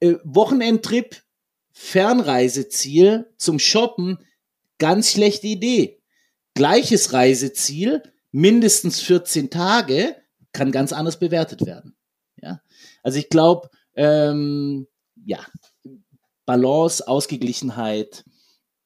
Äh, 0.00 0.14
Wochenendtrip, 0.24 1.22
Fernreiseziel 1.72 3.32
zum 3.36 3.58
Shoppen, 3.58 4.18
ganz 4.78 5.10
schlechte 5.10 5.46
Idee. 5.46 6.02
Gleiches 6.54 7.12
Reiseziel, 7.12 8.02
mindestens 8.32 9.00
14 9.00 9.50
Tage, 9.50 10.16
kann 10.52 10.72
ganz 10.72 10.92
anders 10.92 11.18
bewertet 11.18 11.66
werden. 11.66 11.96
Ja, 12.40 12.60
also 13.02 13.18
ich 13.18 13.28
glaube, 13.28 13.70
ähm, 13.94 14.86
ja, 15.24 15.40
Balance, 16.44 17.06
Ausgeglichenheit 17.06 18.24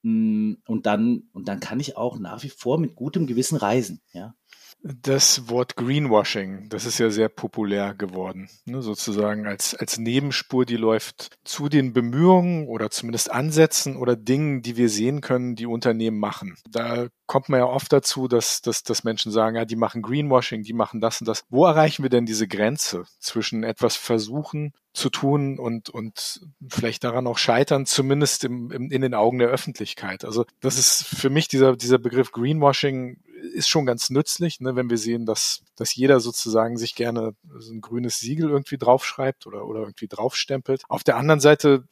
mh, 0.03 0.13
mm, 0.13 0.63
und 0.67 0.87
dann 0.87 1.29
und 1.33 1.49
dann 1.49 1.61
kann 1.61 1.81
ich 1.81 1.97
auch 1.97 2.19
nach 2.19 2.43
wie 2.43 2.49
vor 2.49 2.79
mit 2.79 2.95
gutem 2.95 3.27
Gewissen 3.27 3.57
reisen. 3.57 4.01
Ja. 4.13 4.35
Das 4.83 5.51
Wort 5.51 5.77
Greenwashing, 5.77 6.71
das 6.71 6.87
ist 6.87 6.99
ja 6.99 7.11
sehr 7.11 7.29
populär 7.29 7.95
geworden, 7.95 8.49
ne, 8.65 8.81
sozusagen 8.81 9.47
als, 9.47 9.75
als 9.75 9.99
Nebenspur, 9.99 10.65
die 10.65 10.77
läuft 10.77 11.37
zu 11.45 11.69
den 11.69 11.93
Bemühungen 11.93 12.67
oder 12.67 12.91
zumindest 12.91 13.31
Ansätzen 13.31 13.97
oder 13.97 14.17
Dingen, 14.17 14.63
die 14.63 14.79
wir 14.79 14.89
sehen 14.89 15.21
können, 15.21 15.55
die 15.55 15.67
Unternehmen 15.67 16.19
machen. 16.19 16.57
Da 16.67 17.09
kommt 17.27 17.51
man 17.51 17.61
ja 17.61 17.67
oft 17.67 17.93
dazu, 17.93 18.27
dass, 18.27 18.63
dass, 18.63 18.83
dass 18.83 19.05
Menschen 19.05 19.31
sagen, 19.31 19.57
ja, 19.57 19.67
die 19.67 19.77
machen 19.77 20.01
Greenwashing, 20.01 20.63
die 20.63 20.73
machen 20.73 21.01
das 21.01 21.21
und 21.21 21.29
das. 21.29 21.45
Wo 21.51 21.67
erreichen 21.67 22.03
wir 22.03 22.11
denn 22.11 22.25
diese 22.25 22.49
Grenze 22.49 23.05
zwischen 23.19 23.65
etwas 23.65 23.97
versuchen 23.97 24.73
zu 24.95 25.11
tun 25.11 25.59
und, 25.59 25.91
und 25.91 26.41
vielleicht 26.69 27.05
daran 27.05 27.27
auch 27.27 27.39
scheitern, 27.39 27.85
zumindest 27.85 28.45
im, 28.45 28.71
im, 28.73 28.91
in 28.91 29.03
den 29.03 29.15
Augen 29.15 29.39
der 29.39 29.49
Öffentlichkeit? 29.49 30.25
Also 30.25 30.47
das 30.61 30.79
ist 30.79 31.05
für 31.07 31.29
mich 31.31 31.49
dieser, 31.49 31.77
dieser 31.77 31.99
Begriff 31.99 32.33
Greenwashing 32.33 33.19
ist 33.53 33.69
schon 33.69 33.87
ganz 33.87 34.11
nützlich, 34.11 34.61
ne, 34.61 34.77
wenn 34.77 34.91
wir 34.91 34.99
sehen, 34.99 35.27
dass, 35.27 35.63
dass 35.77 35.95
jeder 35.95 36.21
sozusagen 36.21 36.77
sich 36.77 36.95
gerne 36.95 37.35
so 37.59 37.73
ein 37.73 37.81
grünes 37.81 38.19
Siegel 38.19 38.51
irgendwie 38.51 38.79
draufschreibt 38.79 39.47
oder, 39.47 39.67
oder 39.67 39.81
irgendwie 39.81 40.09
draufstempelt. 40.09 40.83
Auf 40.89 41.05
der 41.05 41.17
anderen 41.17 41.41
Seite 41.41 41.85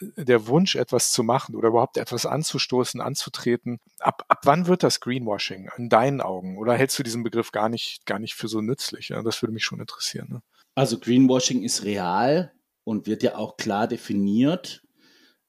äh, 0.00 0.24
der 0.24 0.46
Wunsch, 0.46 0.74
etwas 0.76 1.12
zu 1.12 1.22
machen 1.22 1.54
oder 1.54 1.68
überhaupt 1.68 1.96
etwas 1.96 2.26
anzustoßen, 2.26 3.00
anzutreten. 3.00 3.78
Ab, 4.00 4.24
ab 4.28 4.40
wann 4.44 4.66
wird 4.66 4.82
das 4.82 5.00
Greenwashing 5.00 5.70
in 5.76 5.88
deinen 5.88 6.20
Augen? 6.20 6.58
Oder 6.58 6.74
hältst 6.74 6.98
du 6.98 7.02
diesen 7.02 7.22
Begriff 7.22 7.52
gar 7.52 7.68
nicht, 7.68 8.06
gar 8.06 8.18
nicht 8.18 8.34
für 8.34 8.48
so 8.48 8.60
nützlich? 8.60 9.10
Ja, 9.10 9.22
das 9.22 9.42
würde 9.42 9.52
mich 9.52 9.64
schon 9.64 9.80
interessieren. 9.80 10.28
Ne? 10.30 10.42
Also 10.74 10.98
Greenwashing 10.98 11.62
ist 11.62 11.84
real 11.84 12.52
und 12.84 13.06
wird 13.06 13.22
ja 13.22 13.36
auch 13.36 13.56
klar 13.56 13.86
definiert 13.86 14.82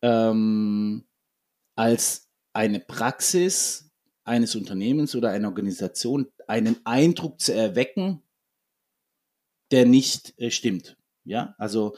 ähm, 0.02 1.06
als 1.76 2.30
eine 2.54 2.80
Praxis 2.80 3.90
eines 4.24 4.56
Unternehmens 4.56 5.16
oder 5.16 5.30
einer 5.30 5.50
Organisation, 5.50 6.28
einen 6.48 6.78
Eindruck 6.86 7.40
zu 7.40 7.54
erwecken, 7.54 8.22
der 9.72 9.86
nicht 9.86 10.34
äh, 10.38 10.52
stimmt. 10.52 10.98
Ja, 11.26 11.56
also 11.58 11.96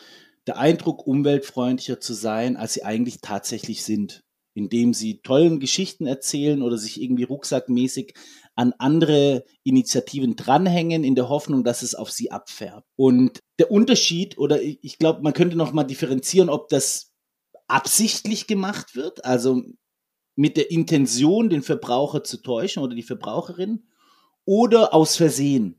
der 0.48 0.58
Eindruck, 0.58 1.08
umweltfreundlicher 1.08 2.00
zu 2.00 2.14
sein, 2.14 2.58
als 2.58 2.74
sie 2.74 2.84
eigentlich 2.84 3.22
tatsächlich 3.22 3.84
sind, 3.84 4.24
indem 4.54 4.94
sie 4.94 5.22
tollen 5.22 5.60
Geschichten 5.60 6.06
erzählen 6.06 6.62
oder 6.62 6.78
sich 6.78 7.02
irgendwie 7.02 7.24
rucksackmäßig 7.24 8.14
an 8.56 8.74
andere 8.78 9.44
Initiativen 9.64 10.36
dranhängen, 10.36 11.04
in 11.04 11.16
der 11.16 11.28
Hoffnung, 11.28 11.64
dass 11.64 11.82
es 11.82 11.96
auf 11.96 12.12
sie 12.12 12.32
abfärbt. 12.32 12.88
Und 12.96 13.40
der 13.60 13.72
Unterschied, 13.72 14.38
oder 14.38 14.62
ich 14.62 14.98
glaube, 14.98 15.22
man 15.22 15.34
könnte 15.34 15.58
noch 15.58 15.74
mal 15.74 15.84
differenzieren, 15.84 16.50
ob 16.50 16.70
das 16.70 17.12
absichtlich 17.68 18.48
gemacht 18.48 18.96
wird, 18.96 19.26
also 19.26 19.62
mit 20.36 20.58
der 20.58 20.72
Intention, 20.72 21.50
den 21.50 21.62
Verbraucher 21.62 22.24
zu 22.24 22.42
täuschen 22.42 22.84
oder 22.84 22.96
die 22.96 23.04
Verbraucherin, 23.04 23.84
oder 24.46 24.94
aus 24.94 25.16
Versehen. 25.16 25.76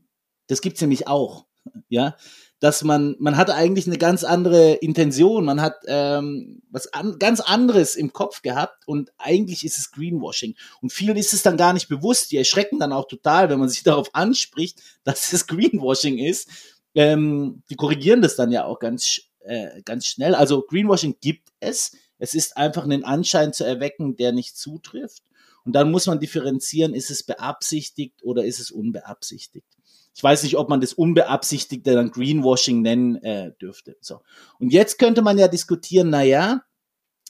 Das 0.47 0.61
gibt's 0.61 0.81
nämlich 0.81 1.07
auch. 1.07 1.45
Ja, 1.89 2.15
dass 2.59 2.83
man, 2.83 3.15
man 3.19 3.37
hat 3.37 3.49
eigentlich 3.49 3.85
eine 3.87 3.97
ganz 3.97 4.23
andere 4.23 4.73
Intention, 4.73 5.45
man 5.45 5.61
hat 5.61 5.75
ähm, 5.85 6.61
was 6.71 6.91
an, 6.91 7.17
ganz 7.19 7.39
anderes 7.39 7.95
im 7.95 8.13
Kopf 8.13 8.41
gehabt 8.41 8.87
und 8.87 9.11
eigentlich 9.17 9.63
ist 9.63 9.77
es 9.77 9.91
Greenwashing. 9.91 10.55
Und 10.81 10.91
vielen 10.91 11.17
ist 11.17 11.33
es 11.33 11.43
dann 11.43 11.57
gar 11.57 11.73
nicht 11.73 11.87
bewusst, 11.87 12.31
die 12.31 12.37
erschrecken 12.37 12.79
dann 12.79 12.93
auch 12.93 13.07
total, 13.07 13.49
wenn 13.49 13.59
man 13.59 13.69
sich 13.69 13.83
darauf 13.83 14.13
anspricht, 14.13 14.81
dass 15.03 15.33
es 15.33 15.45
Greenwashing 15.45 16.17
ist. 16.17 16.49
Ähm, 16.95 17.61
die 17.69 17.75
korrigieren 17.75 18.21
das 18.21 18.35
dann 18.35 18.51
ja 18.51 18.65
auch 18.65 18.79
ganz, 18.79 19.21
äh, 19.41 19.81
ganz 19.83 20.07
schnell. 20.07 20.33
Also 20.33 20.63
Greenwashing 20.63 21.17
gibt 21.21 21.49
es. 21.59 21.91
Es 22.19 22.33
ist 22.33 22.57
einfach 22.57 22.83
einen 22.83 23.03
Anschein 23.03 23.53
zu 23.53 23.63
erwecken, 23.63 24.15
der 24.15 24.31
nicht 24.31 24.57
zutrifft. 24.57 25.23
Und 25.65 25.73
dann 25.73 25.91
muss 25.91 26.07
man 26.07 26.19
differenzieren, 26.19 26.93
ist 26.93 27.11
es 27.11 27.23
beabsichtigt 27.23 28.23
oder 28.23 28.45
ist 28.45 28.59
es 28.59 28.71
unbeabsichtigt. 28.71 29.67
Ich 30.15 30.23
weiß 30.23 30.43
nicht, 30.43 30.57
ob 30.57 30.69
man 30.69 30.81
das 30.81 30.93
unbeabsichtigte 30.93 31.93
dann 31.93 32.09
Greenwashing 32.09 32.81
nennen 32.81 33.17
äh, 33.17 33.51
dürfte. 33.61 33.97
So. 34.01 34.21
Und 34.59 34.73
jetzt 34.73 34.97
könnte 34.97 35.21
man 35.21 35.37
ja 35.37 35.47
diskutieren, 35.47 36.09
na 36.09 36.23
ja, 36.23 36.63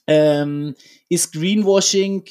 ähm, 0.07 0.75
ist 1.09 1.33
Greenwashing 1.33 2.25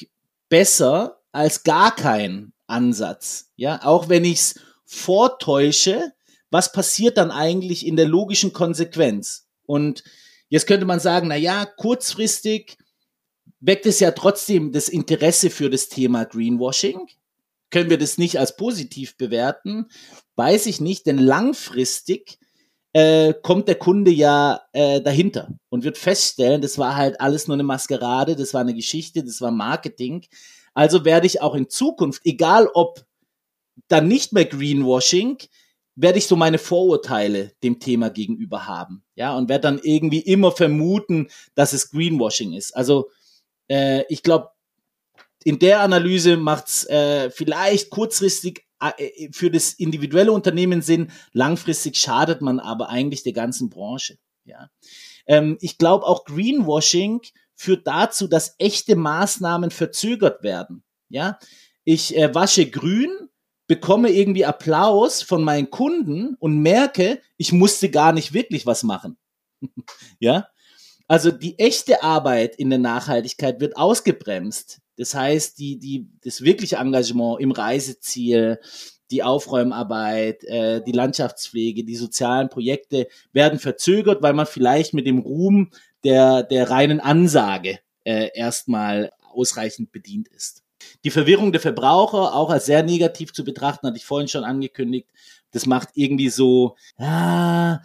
besser 0.49 1.19
als 1.31 1.63
gar 1.63 1.95
kein 1.95 2.53
Ansatz? 2.65 3.51
Ja, 3.55 3.81
auch 3.83 4.09
wenn 4.09 4.25
ich 4.25 4.39
es 4.39 4.59
vortäusche, 4.85 6.13
was 6.49 6.71
passiert 6.71 7.17
dann 7.17 7.29
eigentlich 7.29 7.85
in 7.85 7.95
der 7.95 8.07
logischen 8.07 8.53
Konsequenz? 8.53 9.47
Und 9.65 10.03
jetzt 10.49 10.67
könnte 10.67 10.85
man 10.85 10.99
sagen, 10.99 11.27
na 11.27 11.35
ja, 11.35 11.65
kurzfristig 11.65 12.77
weckt 13.59 13.85
es 13.85 13.99
ja 13.99 14.11
trotzdem 14.11 14.71
das 14.71 14.89
Interesse 14.89 15.49
für 15.49 15.69
das 15.69 15.89
Thema 15.89 16.25
Greenwashing 16.25 17.07
können 17.69 17.89
wir 17.89 17.97
das 17.97 18.17
nicht 18.17 18.39
als 18.39 18.55
positiv 18.55 19.17
bewerten? 19.17 19.87
Weiß 20.35 20.65
ich 20.65 20.79
nicht, 20.79 21.05
denn 21.05 21.17
langfristig 21.17 22.39
äh, 22.93 23.33
kommt 23.41 23.67
der 23.67 23.75
Kunde 23.75 24.11
ja 24.11 24.61
äh, 24.71 25.01
dahinter 25.01 25.49
und 25.69 25.83
wird 25.83 25.97
feststellen, 25.97 26.61
das 26.61 26.77
war 26.77 26.95
halt 26.95 27.19
alles 27.19 27.47
nur 27.47 27.55
eine 27.55 27.63
Maskerade, 27.63 28.35
das 28.35 28.53
war 28.53 28.61
eine 28.61 28.73
Geschichte, 28.73 29.23
das 29.23 29.41
war 29.41 29.51
Marketing. 29.51 30.25
Also 30.73 31.05
werde 31.05 31.27
ich 31.27 31.41
auch 31.41 31.55
in 31.55 31.69
Zukunft, 31.69 32.21
egal 32.25 32.67
ob 32.73 33.05
dann 33.87 34.07
nicht 34.07 34.33
mehr 34.33 34.45
Greenwashing, 34.45 35.37
werde 35.97 36.19
ich 36.19 36.27
so 36.27 36.35
meine 36.35 36.59
Vorurteile 36.59 37.51
dem 37.63 37.79
Thema 37.79 38.09
gegenüber 38.09 38.67
haben. 38.67 39.03
Ja, 39.15 39.35
und 39.35 39.49
werde 39.49 39.63
dann 39.63 39.79
irgendwie 39.81 40.19
immer 40.19 40.51
vermuten, 40.51 41.27
dass 41.55 41.73
es 41.73 41.89
Greenwashing 41.91 42.53
ist. 42.53 42.75
Also 42.75 43.09
äh, 43.67 44.03
ich 44.07 44.21
glaube, 44.23 44.49
in 45.43 45.59
der 45.59 45.81
Analyse 45.81 46.37
macht 46.37 46.67
es 46.67 46.85
äh, 46.85 47.31
vielleicht 47.31 47.89
kurzfristig 47.89 48.67
äh, 48.79 49.03
äh, 49.03 49.29
für 49.31 49.49
das 49.49 49.73
individuelle 49.73 50.31
Unternehmen 50.31 50.81
Sinn, 50.81 51.11
langfristig 51.33 51.97
schadet 51.97 52.41
man 52.41 52.59
aber 52.59 52.89
eigentlich 52.89 53.23
der 53.23 53.33
ganzen 53.33 53.69
Branche. 53.69 54.17
Ja. 54.45 54.69
Ähm, 55.25 55.57
ich 55.61 55.77
glaube 55.77 56.05
auch 56.05 56.25
Greenwashing 56.25 57.21
führt 57.55 57.87
dazu, 57.87 58.27
dass 58.27 58.55
echte 58.59 58.95
Maßnahmen 58.95 59.71
verzögert 59.71 60.43
werden. 60.43 60.83
Ja, 61.09 61.39
ich 61.85 62.15
äh, 62.15 62.35
wasche 62.35 62.69
grün, 62.69 63.29
bekomme 63.67 64.09
irgendwie 64.09 64.45
Applaus 64.45 65.21
von 65.21 65.43
meinen 65.43 65.69
Kunden 65.69 66.35
und 66.39 66.59
merke, 66.59 67.21
ich 67.37 67.51
musste 67.51 67.89
gar 67.89 68.13
nicht 68.13 68.33
wirklich 68.33 68.65
was 68.65 68.83
machen. 68.83 69.17
ja, 70.19 70.47
also 71.07 71.31
die 71.31 71.57
echte 71.59 72.03
Arbeit 72.03 72.55
in 72.55 72.69
der 72.69 72.79
Nachhaltigkeit 72.79 73.59
wird 73.59 73.77
ausgebremst. 73.77 74.79
Das 74.97 75.13
heißt, 75.13 75.59
die, 75.59 75.79
die, 75.79 76.09
das 76.23 76.41
wirkliche 76.41 76.77
Engagement 76.77 77.39
im 77.39 77.51
Reiseziel, 77.51 78.59
die 79.11 79.23
Aufräumarbeit, 79.23 80.43
äh, 80.43 80.81
die 80.83 80.91
Landschaftspflege, 80.91 81.85
die 81.85 81.95
sozialen 81.95 82.49
Projekte 82.49 83.07
werden 83.31 83.59
verzögert, 83.59 84.21
weil 84.21 84.33
man 84.33 84.47
vielleicht 84.47 84.93
mit 84.93 85.07
dem 85.07 85.19
Ruhm 85.19 85.71
der, 86.03 86.43
der 86.43 86.69
reinen 86.69 86.99
Ansage 86.99 87.79
äh, 88.03 88.29
erstmal 88.33 89.11
ausreichend 89.31 89.91
bedient 89.91 90.27
ist. 90.29 90.63
Die 91.03 91.11
Verwirrung 91.11 91.51
der 91.51 91.61
Verbraucher 91.61 92.35
auch 92.35 92.49
als 92.49 92.65
sehr 92.65 92.83
negativ 92.83 93.33
zu 93.33 93.43
betrachten, 93.43 93.87
hatte 93.87 93.97
ich 93.97 94.05
vorhin 94.05 94.27
schon 94.27 94.43
angekündigt. 94.43 95.07
Das 95.51 95.65
macht 95.65 95.89
irgendwie 95.93 96.29
so, 96.29 96.75
ah, 96.97 97.79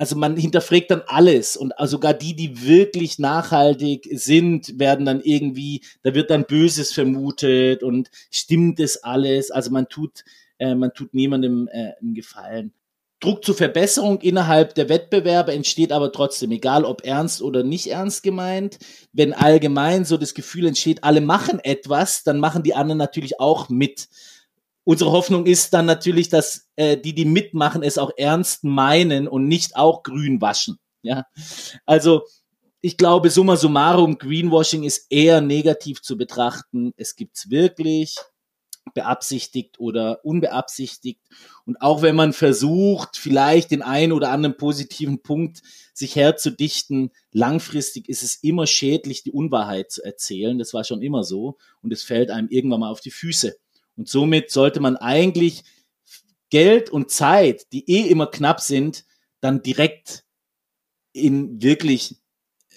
also 0.00 0.16
man 0.16 0.36
hinterfragt 0.36 0.90
dann 0.90 1.02
alles 1.06 1.58
und 1.58 1.74
sogar 1.84 2.14
die, 2.14 2.34
die 2.34 2.64
wirklich 2.66 3.18
nachhaltig 3.18 4.08
sind, 4.12 4.78
werden 4.78 5.04
dann 5.04 5.20
irgendwie, 5.20 5.82
da 6.02 6.14
wird 6.14 6.30
dann 6.30 6.46
Böses 6.46 6.92
vermutet 6.94 7.82
und 7.82 8.10
stimmt 8.30 8.80
es 8.80 9.04
alles. 9.04 9.50
Also 9.50 9.70
man 9.70 9.90
tut, 9.90 10.24
äh, 10.58 10.74
man 10.74 10.94
tut 10.94 11.12
niemandem 11.12 11.68
äh, 11.70 11.92
einen 12.00 12.14
Gefallen. 12.14 12.72
Druck 13.20 13.44
zur 13.44 13.54
Verbesserung 13.54 14.20
innerhalb 14.20 14.74
der 14.74 14.88
Wettbewerbe 14.88 15.52
entsteht 15.52 15.92
aber 15.92 16.10
trotzdem, 16.10 16.50
egal 16.52 16.84
ob 16.84 17.04
ernst 17.04 17.42
oder 17.42 17.62
nicht 17.62 17.88
ernst 17.88 18.22
gemeint. 18.22 18.78
Wenn 19.12 19.34
allgemein 19.34 20.06
so 20.06 20.16
das 20.16 20.34
Gefühl 20.34 20.66
entsteht, 20.66 21.04
alle 21.04 21.20
machen 21.20 21.60
etwas, 21.60 22.22
dann 22.24 22.40
machen 22.40 22.62
die 22.62 22.74
anderen 22.74 22.98
natürlich 22.98 23.38
auch 23.38 23.68
mit 23.68 24.08
unsere 24.84 25.12
Hoffnung 25.12 25.46
ist 25.46 25.72
dann 25.74 25.86
natürlich, 25.86 26.28
dass 26.30 26.66
äh, 26.76 26.96
die, 26.96 27.14
die 27.14 27.24
mitmachen, 27.24 27.82
es 27.82 27.98
auch 27.98 28.10
ernst 28.16 28.64
meinen 28.64 29.28
und 29.28 29.46
nicht 29.46 29.76
auch 29.76 30.02
grün 30.02 30.40
waschen. 30.40 30.78
Ja, 31.02 31.24
also 31.86 32.22
ich 32.80 32.96
glaube, 32.96 33.30
summa 33.30 33.56
summarum, 33.56 34.18
Greenwashing 34.18 34.82
ist 34.84 35.06
eher 35.10 35.40
negativ 35.40 36.02
zu 36.02 36.16
betrachten. 36.16 36.92
Es 36.96 37.14
gibt's 37.14 37.50
wirklich 37.50 38.16
beabsichtigt 38.94 39.78
oder 39.78 40.24
unbeabsichtigt. 40.24 41.20
Und 41.64 41.80
auch 41.80 42.02
wenn 42.02 42.16
man 42.16 42.32
versucht, 42.32 43.16
vielleicht 43.16 43.70
den 43.70 43.82
einen 43.82 44.12
oder 44.12 44.30
anderen 44.30 44.56
positiven 44.56 45.22
Punkt 45.22 45.62
sich 45.94 46.16
herzudichten, 46.16 47.10
langfristig 47.32 48.08
ist 48.08 48.22
es 48.22 48.36
immer 48.36 48.66
schädlich, 48.66 49.22
die 49.22 49.32
Unwahrheit 49.32 49.90
zu 49.90 50.04
erzählen. 50.04 50.58
Das 50.58 50.74
war 50.74 50.84
schon 50.84 51.02
immer 51.02 51.24
so. 51.24 51.58
Und 51.82 51.92
es 51.92 52.02
fällt 52.02 52.30
einem 52.30 52.48
irgendwann 52.48 52.80
mal 52.80 52.90
auf 52.90 53.00
die 53.00 53.10
Füße. 53.10 53.56
Und 53.96 54.08
somit 54.08 54.50
sollte 54.50 54.80
man 54.80 54.96
eigentlich 54.96 55.64
Geld 56.48 56.90
und 56.90 57.10
Zeit, 57.10 57.72
die 57.72 57.88
eh 57.88 58.08
immer 58.08 58.26
knapp 58.26 58.60
sind, 58.60 59.04
dann 59.40 59.62
direkt 59.62 60.24
in 61.12 61.62
wirklich 61.62 62.16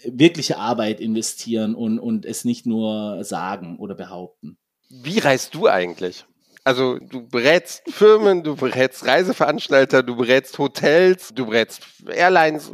wirkliche 0.06 0.58
Arbeit 0.58 1.00
investieren 1.00 1.76
und, 1.76 2.00
und 2.00 2.26
es 2.26 2.46
nicht 2.46 2.66
nur 2.66 3.24
sagen 3.24 3.78
oder 3.80 3.96
behaupten. 3.96 4.58
Wie 5.02 5.18
reist 5.18 5.56
du 5.56 5.68
eigentlich? 5.68 6.26
Also 6.64 7.00
du 7.00 7.28
berätst 7.28 7.82
Firmen, 7.90 8.44
du 8.44 8.56
berätst 8.56 9.08
Reiseveranstalter, 9.08 10.04
du 10.04 10.16
berätst 10.16 10.60
Hotels, 10.60 11.34
du 11.34 11.48
berätst 11.48 11.82
Airlines. 12.08 12.72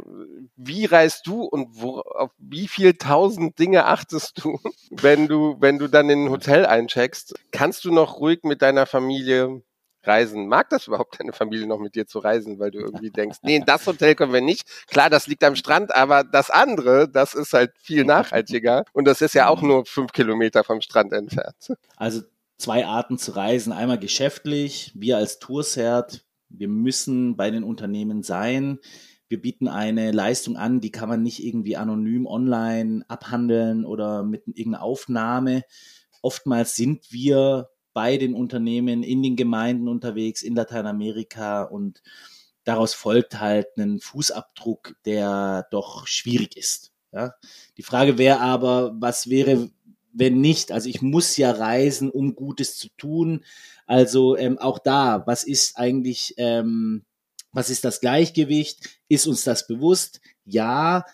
Wie 0.54 0.84
reist 0.84 1.26
du 1.26 1.44
und 1.44 1.68
wo, 1.72 2.00
auf 2.00 2.30
wie 2.38 2.68
viel 2.68 2.94
tausend 2.94 3.58
Dinge 3.58 3.86
achtest 3.86 4.44
du, 4.44 4.60
wenn 4.90 5.28
du, 5.28 5.56
wenn 5.60 5.78
du 5.78 5.88
dann 5.88 6.10
in 6.10 6.26
ein 6.26 6.30
Hotel 6.30 6.66
eincheckst? 6.66 7.34
Kannst 7.52 7.86
du 7.86 7.90
noch 7.90 8.20
ruhig 8.20 8.40
mit 8.42 8.60
deiner 8.60 8.84
Familie 8.84 9.62
reisen? 10.06 10.48
Mag 10.48 10.70
das 10.70 10.86
überhaupt 10.86 11.20
deine 11.20 11.32
Familie 11.32 11.66
noch 11.66 11.78
mit 11.78 11.94
dir 11.94 12.06
zu 12.06 12.18
reisen, 12.18 12.58
weil 12.58 12.70
du 12.70 12.78
irgendwie 12.78 13.10
denkst, 13.10 13.38
nee, 13.42 13.56
in 13.56 13.64
das 13.64 13.86
Hotel 13.86 14.14
können 14.14 14.32
wir 14.32 14.40
nicht. 14.40 14.64
Klar, 14.86 15.10
das 15.10 15.26
liegt 15.26 15.44
am 15.44 15.56
Strand, 15.56 15.94
aber 15.94 16.24
das 16.24 16.50
andere, 16.50 17.08
das 17.08 17.34
ist 17.34 17.52
halt 17.52 17.72
viel 17.80 18.04
nachhaltiger 18.04 18.84
und 18.92 19.06
das 19.06 19.20
ist 19.20 19.34
ja 19.34 19.48
auch 19.48 19.62
nur 19.62 19.86
fünf 19.86 20.12
Kilometer 20.12 20.64
vom 20.64 20.80
Strand 20.80 21.12
entfernt. 21.12 21.74
Also 21.96 22.22
zwei 22.58 22.86
Arten 22.86 23.18
zu 23.18 23.32
reisen. 23.32 23.72
Einmal 23.72 23.98
geschäftlich, 23.98 24.92
wir 24.94 25.16
als 25.16 25.38
Toursert, 25.38 26.24
wir 26.48 26.68
müssen 26.68 27.36
bei 27.36 27.50
den 27.50 27.64
Unternehmen 27.64 28.22
sein. 28.22 28.78
Wir 29.28 29.40
bieten 29.40 29.68
eine 29.68 30.10
Leistung 30.10 30.56
an, 30.56 30.80
die 30.80 30.90
kann 30.90 31.08
man 31.08 31.22
nicht 31.22 31.44
irgendwie 31.44 31.76
anonym 31.76 32.26
online 32.26 33.04
abhandeln 33.06 33.84
oder 33.84 34.24
mit 34.24 34.42
irgendeiner 34.46 34.82
Aufnahme. 34.82 35.62
Oftmals 36.20 36.74
sind 36.74 37.12
wir 37.12 37.70
bei 37.92 38.16
den 38.16 38.34
Unternehmen 38.34 39.02
in 39.02 39.22
den 39.22 39.36
Gemeinden 39.36 39.88
unterwegs 39.88 40.42
in 40.42 40.54
Lateinamerika 40.54 41.62
und 41.62 42.02
daraus 42.64 42.94
folgt 42.94 43.40
halt 43.40 43.76
ein 43.78 44.00
Fußabdruck, 44.00 44.94
der 45.04 45.66
doch 45.70 46.06
schwierig 46.06 46.56
ist. 46.56 46.92
Ja? 47.12 47.34
Die 47.76 47.82
Frage 47.82 48.18
wäre 48.18 48.40
aber, 48.40 48.94
was 48.98 49.28
wäre, 49.28 49.70
wenn 50.12 50.40
nicht? 50.40 50.72
Also 50.72 50.88
ich 50.88 51.02
muss 51.02 51.36
ja 51.36 51.50
reisen, 51.50 52.10
um 52.10 52.34
Gutes 52.34 52.76
zu 52.76 52.88
tun. 52.96 53.44
Also 53.86 54.36
ähm, 54.36 54.58
auch 54.58 54.78
da, 54.78 55.26
was 55.26 55.44
ist 55.44 55.76
eigentlich, 55.76 56.34
ähm, 56.36 57.04
was 57.52 57.70
ist 57.70 57.84
das 57.84 58.00
Gleichgewicht? 58.00 59.00
Ist 59.08 59.26
uns 59.26 59.42
das 59.44 59.66
bewusst? 59.66 60.20
Ja, 60.44 61.04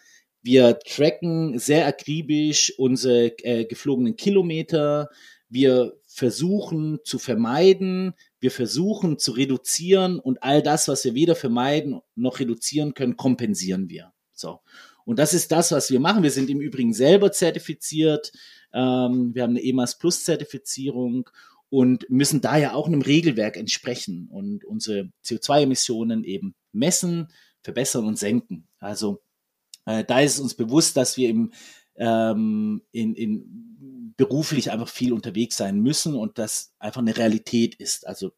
wir 0.43 0.79
tracken 0.79 1.59
sehr 1.59 1.87
akribisch 1.87 2.73
unsere 2.79 3.29
äh, 3.43 3.65
geflogenen 3.65 4.17
Kilometer. 4.17 5.11
Wir 5.49 5.97
versuchen 6.17 7.01
zu 7.05 7.19
vermeiden, 7.19 8.15
wir 8.41 8.51
versuchen 8.51 9.19
zu 9.19 9.33
reduzieren 9.33 10.19
und 10.19 10.43
all 10.43 10.63
das, 10.63 10.89
was 10.89 11.05
wir 11.05 11.13
weder 11.15 11.37
vermeiden 11.37 12.01
noch 12.15 12.41
reduzieren 12.41 12.95
können, 12.95 13.19
kompensieren 13.19 13.91
wir. 13.91 14.15
So. 14.33 14.61
Und 15.05 15.19
das 15.19 15.35
ist 15.35 15.53
das, 15.53 15.73
was 15.73 15.91
wir 15.91 16.01
machen. 16.01 16.23
Wir 16.23 16.31
sind 16.31 16.49
im 16.49 16.63
Übrigen 16.63 16.95
selber 16.95 17.33
zertifiziert. 17.33 18.33
Ähm, 18.73 19.35
wir 19.35 19.43
haben 19.43 19.51
eine 19.51 19.63
EMAS 19.63 19.99
Plus 19.99 20.25
Zertifizierung 20.25 21.29
und 21.69 22.09
müssen 22.09 22.41
da 22.41 22.57
ja 22.57 22.73
auch 22.73 22.87
einem 22.87 23.03
Regelwerk 23.03 23.59
entsprechen 23.59 24.31
und 24.31 24.65
unsere 24.65 25.11
CO2-Emissionen 25.23 26.25
eben 26.25 26.55
messen, 26.73 27.29
verbessern 27.61 28.07
und 28.07 28.19
senken. 28.19 28.67
Also 28.79 29.21
äh, 29.85 30.03
da 30.03 30.21
ist 30.21 30.37
es 30.37 30.41
uns 30.41 30.55
bewusst, 30.55 30.97
dass 30.97 31.19
wir 31.19 31.29
im, 31.29 31.53
ähm, 31.97 32.81
in, 32.93 33.15
in 33.15 33.76
beruflich 34.17 34.71
einfach 34.71 34.89
viel 34.89 35.13
unterwegs 35.13 35.57
sein 35.57 35.81
müssen 35.81 36.15
und 36.15 36.39
das 36.39 36.75
einfach 36.79 37.01
eine 37.01 37.17
Realität 37.17 37.75
ist. 37.75 38.07
Also 38.07 38.33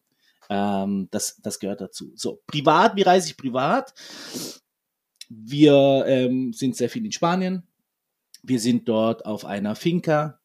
ähm, 0.50 1.08
das, 1.10 1.40
das 1.42 1.58
gehört 1.58 1.80
dazu. 1.80 2.12
So, 2.14 2.42
privat, 2.46 2.96
wie 2.96 3.02
reise 3.02 3.28
ich 3.28 3.36
privat? 3.36 3.94
Wir 5.28 6.04
ähm, 6.06 6.52
sind 6.52 6.76
sehr 6.76 6.88
viel 6.88 7.04
in 7.04 7.12
Spanien. 7.12 7.62
Wir 8.42 8.60
sind 8.60 8.88
dort 8.88 9.26
auf 9.26 9.44
einer 9.44 9.74
Finca 9.74 10.40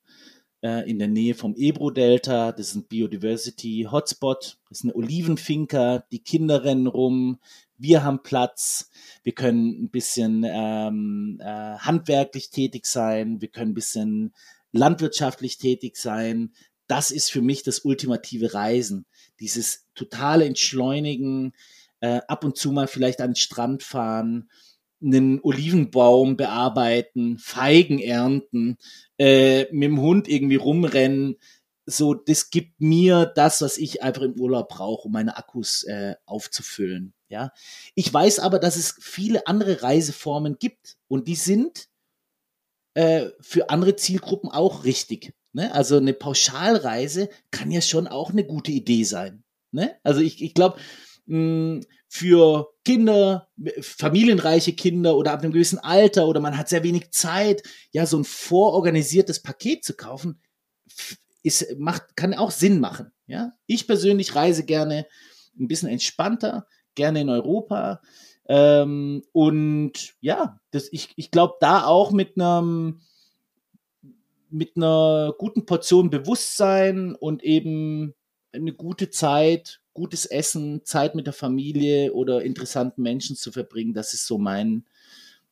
äh, 0.61 0.89
in 0.89 0.99
der 0.99 1.07
Nähe 1.07 1.35
vom 1.35 1.55
Ebro-Delta. 1.55 2.51
Das 2.51 2.69
ist 2.69 2.75
ein 2.75 2.87
Biodiversity-Hotspot. 2.87 4.57
Das 4.69 4.79
ist 4.79 4.83
eine 4.83 4.95
Olivenfinca. 4.95 5.99
Die 6.11 6.19
Kinder 6.19 6.63
rennen 6.63 6.87
rum. 6.87 7.39
Wir 7.77 8.03
haben 8.03 8.23
Platz. 8.23 8.89
Wir 9.23 9.33
können 9.33 9.83
ein 9.83 9.89
bisschen 9.89 10.45
ähm, 10.45 11.39
äh, 11.41 11.77
handwerklich 11.77 12.49
tätig 12.49 12.85
sein. 12.85 13.41
Wir 13.41 13.49
können 13.49 13.71
ein 13.71 13.75
bisschen 13.75 14.33
landwirtschaftlich 14.73 15.57
tätig 15.57 15.95
sein. 15.95 16.53
Das 16.87 17.11
ist 17.11 17.31
für 17.31 17.41
mich 17.41 17.63
das 17.63 17.79
ultimative 17.79 18.53
Reisen. 18.53 19.05
Dieses 19.39 19.87
totale 19.95 20.45
Entschleunigen, 20.45 21.53
äh, 22.01 22.19
ab 22.27 22.43
und 22.43 22.57
zu 22.57 22.73
mal 22.73 22.87
vielleicht 22.87 23.21
an 23.21 23.29
den 23.29 23.35
Strand 23.37 23.81
fahren, 23.83 24.49
einen 25.01 25.39
Olivenbaum 25.41 26.37
bearbeiten, 26.37 27.37
Feigen 27.37 27.99
ernten, 27.99 28.77
äh, 29.17 29.63
mit 29.71 29.83
dem 29.83 30.01
Hund 30.01 30.27
irgendwie 30.27 30.55
rumrennen. 30.55 31.37
So, 31.85 32.13
das 32.13 32.49
gibt 32.49 32.79
mir 32.79 33.25
das, 33.25 33.61
was 33.61 33.77
ich 33.77 34.01
einfach 34.01 34.21
im 34.21 34.39
Urlaub 34.39 34.69
brauche, 34.69 35.07
um 35.07 35.11
meine 35.13 35.35
Akkus 35.37 35.83
äh, 35.83 36.15
aufzufüllen. 36.25 37.13
Ja, 37.27 37.51
ich 37.95 38.13
weiß 38.13 38.39
aber, 38.39 38.59
dass 38.59 38.75
es 38.75 38.95
viele 38.99 39.47
andere 39.47 39.81
Reiseformen 39.81 40.57
gibt 40.59 40.97
und 41.07 41.27
die 41.27 41.35
sind 41.35 41.89
äh, 42.93 43.29
für 43.39 43.69
andere 43.69 43.95
Zielgruppen 43.95 44.49
auch 44.49 44.83
richtig. 44.83 45.33
Ne? 45.53 45.73
Also 45.73 45.97
eine 45.97 46.13
Pauschalreise 46.13 47.29
kann 47.51 47.71
ja 47.71 47.81
schon 47.81 48.07
auch 48.07 48.31
eine 48.31 48.45
gute 48.45 48.71
Idee 48.71 49.03
sein. 49.03 49.43
Ne? 49.71 49.95
Also 50.03 50.21
ich, 50.21 50.41
ich 50.41 50.53
glaube, 50.53 50.77
für 51.25 52.67
Kinder, 52.83 53.47
familienreiche 53.81 54.73
Kinder 54.73 55.15
oder 55.15 55.31
ab 55.31 55.41
einem 55.41 55.53
gewissen 55.53 55.79
Alter 55.79 56.27
oder 56.27 56.41
man 56.41 56.57
hat 56.57 56.69
sehr 56.69 56.83
wenig 56.83 57.11
Zeit, 57.11 57.63
ja, 57.91 58.05
so 58.05 58.17
ein 58.17 58.25
vororganisiertes 58.25 59.41
Paket 59.41 59.85
zu 59.85 59.95
kaufen, 59.95 60.41
ist, 61.43 61.75
macht, 61.77 62.15
kann 62.15 62.33
auch 62.33 62.51
Sinn 62.51 62.79
machen. 62.79 63.11
Ja, 63.25 63.53
ich 63.67 63.87
persönlich 63.87 64.35
reise 64.35 64.65
gerne 64.65 65.07
ein 65.57 65.67
bisschen 65.67 65.89
entspannter, 65.89 66.67
gerne 66.93 67.21
in 67.21 67.29
Europa. 67.29 68.01
Ähm, 68.47 69.23
und 69.31 70.15
ja, 70.21 70.59
das, 70.71 70.91
ich, 70.91 71.13
ich 71.15 71.31
glaube, 71.31 71.55
da 71.59 71.85
auch 71.85 72.11
mit 72.11 72.37
einem 72.37 73.01
mit 74.49 74.77
einer 74.77 75.33
guten 75.39 75.65
Portion 75.65 76.11
Bewusstsein 76.11 77.15
und 77.15 77.43
eben 77.43 78.13
eine 78.51 78.71
gute 78.71 79.09
Zeit, 79.09 79.81
gutes 79.93 80.27
Essen, 80.27 80.85
Zeit 80.85 81.15
mit 81.15 81.25
der 81.25 81.33
Familie 81.33 82.13
oder 82.13 82.43
interessanten 82.43 83.01
Menschen 83.01 83.35
zu 83.35 83.51
verbringen, 83.51 83.95
das 83.95 84.13
ist 84.13 84.27
so 84.27 84.37
mein, 84.37 84.85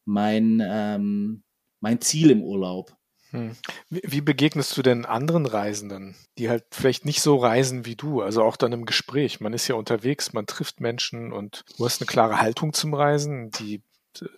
mein, 0.05 0.61
ähm, 0.63 1.41
mein 1.79 1.99
Ziel 1.99 2.29
im 2.29 2.43
Urlaub. 2.43 2.95
Hm. 3.31 3.55
Wie 3.89 4.21
begegnest 4.21 4.75
du 4.77 4.81
denn 4.81 5.05
anderen 5.05 5.45
Reisenden, 5.45 6.15
die 6.37 6.49
halt 6.49 6.65
vielleicht 6.71 7.05
nicht 7.05 7.21
so 7.21 7.37
reisen 7.37 7.85
wie 7.85 7.95
du, 7.95 8.21
also 8.21 8.43
auch 8.43 8.57
dann 8.57 8.73
im 8.73 8.85
Gespräch? 8.85 9.39
Man 9.39 9.53
ist 9.53 9.67
ja 9.67 9.75
unterwegs, 9.75 10.33
man 10.33 10.45
trifft 10.45 10.81
Menschen 10.81 11.31
und 11.31 11.63
du 11.77 11.85
hast 11.85 12.01
eine 12.01 12.07
klare 12.07 12.39
Haltung 12.39 12.73
zum 12.73 12.93
Reisen, 12.93 13.51
die 13.51 13.81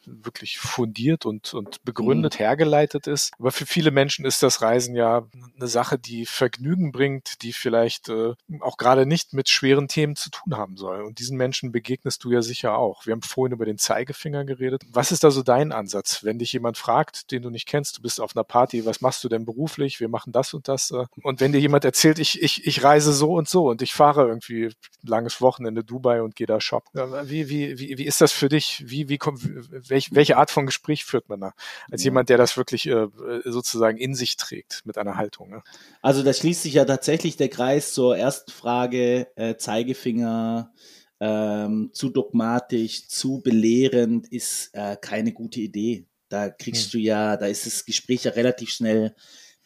wirklich 0.05 0.59
fundiert 0.59 1.25
und, 1.25 1.53
und 1.53 1.83
begründet 1.83 2.35
mhm. 2.35 2.37
hergeleitet 2.37 3.07
ist. 3.07 3.31
Aber 3.39 3.51
für 3.51 3.65
viele 3.65 3.91
Menschen 3.91 4.25
ist 4.25 4.43
das 4.43 4.61
Reisen 4.61 4.95
ja 4.95 5.27
eine 5.55 5.67
Sache, 5.67 5.97
die 5.97 6.25
Vergnügen 6.25 6.91
bringt, 6.91 7.41
die 7.41 7.53
vielleicht 7.53 8.09
äh, 8.09 8.33
auch 8.59 8.77
gerade 8.77 9.05
nicht 9.05 9.33
mit 9.33 9.49
schweren 9.49 9.87
Themen 9.87 10.15
zu 10.15 10.29
tun 10.29 10.57
haben 10.57 10.77
soll. 10.77 11.01
Und 11.01 11.19
diesen 11.19 11.37
Menschen 11.37 11.71
begegnest 11.71 12.23
du 12.23 12.31
ja 12.31 12.41
sicher 12.41 12.77
auch. 12.77 13.05
Wir 13.05 13.13
haben 13.13 13.21
vorhin 13.21 13.53
über 13.53 13.65
den 13.65 13.77
Zeigefinger 13.77 14.45
geredet. 14.45 14.83
Was 14.91 15.11
ist 15.11 15.23
da 15.23 15.31
so 15.31 15.43
dein 15.43 15.71
Ansatz, 15.71 16.23
wenn 16.23 16.39
dich 16.39 16.53
jemand 16.53 16.77
fragt, 16.77 17.31
den 17.31 17.41
du 17.41 17.49
nicht 17.49 17.67
kennst, 17.67 17.97
du 17.97 18.01
bist 18.01 18.19
auf 18.19 18.35
einer 18.35 18.43
Party, 18.43 18.85
was 18.85 19.01
machst 19.01 19.23
du 19.23 19.29
denn 19.29 19.45
beruflich? 19.45 19.99
Wir 19.99 20.09
machen 20.09 20.31
das 20.31 20.53
und 20.53 20.67
das. 20.67 20.91
Äh, 20.91 21.05
und 21.21 21.39
wenn 21.41 21.51
dir 21.51 21.59
jemand 21.59 21.85
erzählt, 21.85 22.19
ich, 22.19 22.41
ich, 22.41 22.65
ich 22.65 22.83
reise 22.83 23.13
so 23.13 23.33
und 23.33 23.49
so 23.49 23.69
und 23.69 23.81
ich 23.81 23.93
fahre 23.93 24.27
irgendwie 24.27 24.65
ein 24.65 25.07
langes 25.07 25.41
Wochenende 25.41 25.83
Dubai 25.83 26.21
und 26.21 26.35
gehe 26.35 26.47
da 26.47 26.59
shoppen. 26.61 26.91
Wie, 27.25 27.49
wie, 27.49 27.79
wie, 27.79 27.97
wie 27.97 28.05
ist 28.05 28.21
das 28.21 28.31
für 28.31 28.49
dich? 28.49 28.83
Wie, 28.85 29.09
wie 29.09 29.17
kommt, 29.17 29.41
welch, 29.71 30.13
welche 30.13 30.37
Art 30.37 30.51
von 30.51 30.65
Gespräch 30.65 31.05
führt 31.05 31.29
man 31.29 31.41
da? 31.41 31.53
Als 31.91 32.03
ja. 32.03 32.07
jemand, 32.07 32.29
der 32.29 32.37
das 32.37 32.57
wirklich 32.57 32.87
äh, 32.87 33.07
sozusagen 33.45 33.97
in 33.97 34.15
sich 34.15 34.37
trägt 34.37 34.81
mit 34.85 34.97
einer 34.97 35.17
Haltung. 35.17 35.49
Ne? 35.49 35.63
Also 36.01 36.23
da 36.23 36.33
schließt 36.33 36.63
sich 36.63 36.73
ja 36.73 36.85
tatsächlich 36.85 37.37
der 37.37 37.49
Kreis 37.49 37.93
zur 37.93 38.17
ersten 38.17 38.51
Frage, 38.51 39.27
äh, 39.35 39.55
Zeigefinger, 39.55 40.71
ähm, 41.19 41.91
zu 41.93 42.09
dogmatisch, 42.09 43.07
zu 43.07 43.41
belehrend 43.41 44.27
ist 44.31 44.71
äh, 44.73 44.97
keine 44.99 45.31
gute 45.31 45.61
Idee. 45.61 46.05
Da 46.29 46.49
kriegst 46.49 46.85
hm. 46.85 46.91
du 46.91 46.97
ja, 46.99 47.37
da 47.37 47.45
ist 47.45 47.65
das 47.65 47.85
Gespräch 47.85 48.23
ja 48.23 48.31
relativ 48.31 48.71
schnell 48.71 49.15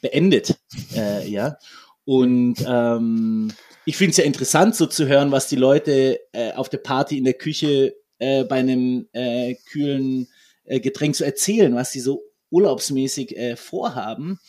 beendet. 0.01 0.59
Äh, 0.95 1.27
ja. 1.27 1.57
Und 2.05 2.63
ähm, 2.67 3.51
ich 3.85 3.97
finde 3.97 4.11
es 4.11 4.17
ja 4.17 4.23
interessant, 4.23 4.75
so 4.75 4.85
zu 4.85 5.07
hören, 5.07 5.31
was 5.31 5.47
die 5.47 5.55
Leute 5.55 6.19
äh, 6.33 6.51
auf 6.53 6.69
der 6.69 6.77
Party 6.77 7.17
in 7.17 7.23
der 7.23 7.33
Küche 7.33 7.95
äh, 8.20 8.43
bei 8.43 8.57
einem 8.57 9.07
äh, 9.13 9.55
kühlen 9.70 10.28
äh, 10.65 10.80
Getränk 10.80 11.15
zu 11.15 11.24
erzählen, 11.24 11.74
was 11.76 11.91
sie 11.91 11.99
so 11.99 12.24
urlaubsmäßig 12.49 13.38
äh, 13.38 13.55
vorhaben. 13.55 14.39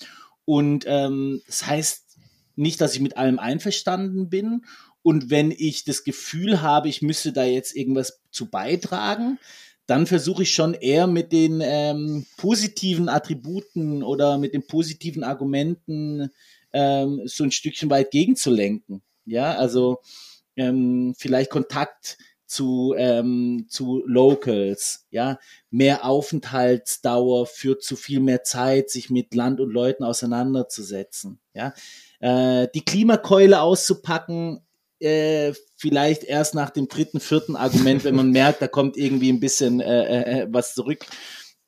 Und 0.44 0.84
ähm, 0.86 1.42
das 1.46 1.66
heißt 1.66 2.04
nicht, 2.56 2.80
dass 2.80 2.94
ich 2.94 3.00
mit 3.00 3.16
allem 3.16 3.38
einverstanden 3.38 4.28
bin. 4.28 4.64
Und 5.02 5.30
wenn 5.30 5.50
ich 5.50 5.84
das 5.84 6.04
Gefühl 6.04 6.60
habe, 6.60 6.88
ich 6.88 7.02
müsste 7.02 7.32
da 7.32 7.44
jetzt 7.44 7.76
irgendwas 7.76 8.20
zu 8.30 8.50
beitragen, 8.50 9.38
dann 9.86 10.06
versuche 10.06 10.42
ich 10.42 10.52
schon 10.52 10.74
eher 10.74 11.06
mit 11.06 11.32
den 11.32 11.60
ähm, 11.62 12.26
positiven 12.36 13.08
Attributen 13.08 14.02
oder 14.02 14.36
mit 14.36 14.52
den 14.52 14.66
positiven 14.66 15.24
Argumenten 15.24 16.30
ähm, 16.72 17.22
so 17.24 17.44
ein 17.44 17.52
Stückchen 17.52 17.88
weit 17.88 18.10
gegenzulenken. 18.10 19.02
Ja, 19.24 19.54
also 19.54 20.00
ähm, 20.56 21.14
vielleicht 21.16 21.50
Kontakt 21.50 22.18
zu, 22.48 22.94
ähm, 22.96 23.66
zu 23.68 24.02
Locals, 24.06 25.06
ja, 25.10 25.38
mehr 25.70 26.04
Aufenthaltsdauer 26.04 27.46
führt 27.46 27.82
zu 27.82 27.94
viel 27.94 28.20
mehr 28.20 28.42
Zeit, 28.42 28.90
sich 28.90 29.10
mit 29.10 29.34
Land 29.34 29.60
und 29.60 29.70
Leuten 29.70 30.02
auseinanderzusetzen, 30.02 31.40
ja, 31.52 31.74
äh, 32.20 32.66
die 32.74 32.84
Klimakeule 32.84 33.60
auszupacken, 33.60 34.60
äh, 34.98 35.52
vielleicht 35.76 36.24
erst 36.24 36.54
nach 36.54 36.70
dem 36.70 36.88
dritten, 36.88 37.20
vierten 37.20 37.54
Argument, 37.54 38.02
wenn 38.04 38.16
man 38.16 38.30
merkt, 38.30 38.62
da 38.62 38.66
kommt 38.66 38.96
irgendwie 38.96 39.30
ein 39.30 39.40
bisschen 39.40 39.80
äh, 39.80 40.04
äh, 40.04 40.40
äh 40.40 40.46
was 40.50 40.74
zurück. 40.74 41.04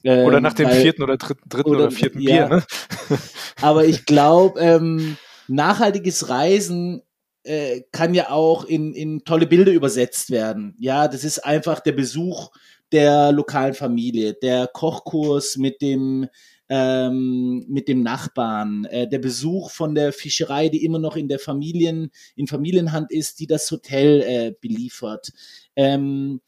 Ähm, 0.02 0.24
oder 0.24 0.40
nach 0.40 0.54
dem 0.54 0.66
weil, 0.66 0.80
vierten 0.80 1.02
oder 1.02 1.18
dritten, 1.18 1.46
dritten 1.46 1.68
oder, 1.68 1.80
oder 1.80 1.90
vierten 1.90 2.20
ja, 2.20 2.46
Bier, 2.46 2.56
ne? 2.56 3.18
aber 3.60 3.84
ich 3.84 4.06
glaube, 4.06 4.58
ähm, 4.58 5.18
nachhaltiges 5.46 6.30
Reisen 6.30 7.02
äh, 7.44 7.82
kann 7.92 8.14
ja 8.14 8.30
auch 8.30 8.64
in, 8.64 8.94
in 8.94 9.24
tolle 9.24 9.46
Bilder 9.46 9.72
übersetzt 9.72 10.30
werden. 10.30 10.76
Ja, 10.78 11.08
das 11.08 11.24
ist 11.24 11.38
einfach 11.40 11.80
der 11.80 11.92
Besuch 11.92 12.50
der 12.92 13.32
lokalen 13.32 13.74
Familie, 13.74 14.34
der 14.34 14.66
Kochkurs 14.66 15.56
mit 15.56 15.80
dem 15.80 16.28
ähm, 16.68 17.66
mit 17.68 17.88
dem 17.88 18.02
Nachbarn, 18.02 18.84
äh, 18.84 19.08
der 19.08 19.18
Besuch 19.18 19.70
von 19.72 19.94
der 19.96 20.12
Fischerei, 20.12 20.68
die 20.68 20.84
immer 20.84 21.00
noch 21.00 21.16
in 21.16 21.26
der 21.26 21.40
Familien 21.40 22.12
in 22.36 22.46
Familienhand 22.46 23.10
ist, 23.10 23.40
die 23.40 23.48
das 23.48 23.68
Hotel 23.72 24.22
äh, 24.22 24.54
beliefert. 24.60 25.32
Ähm, 25.74 26.40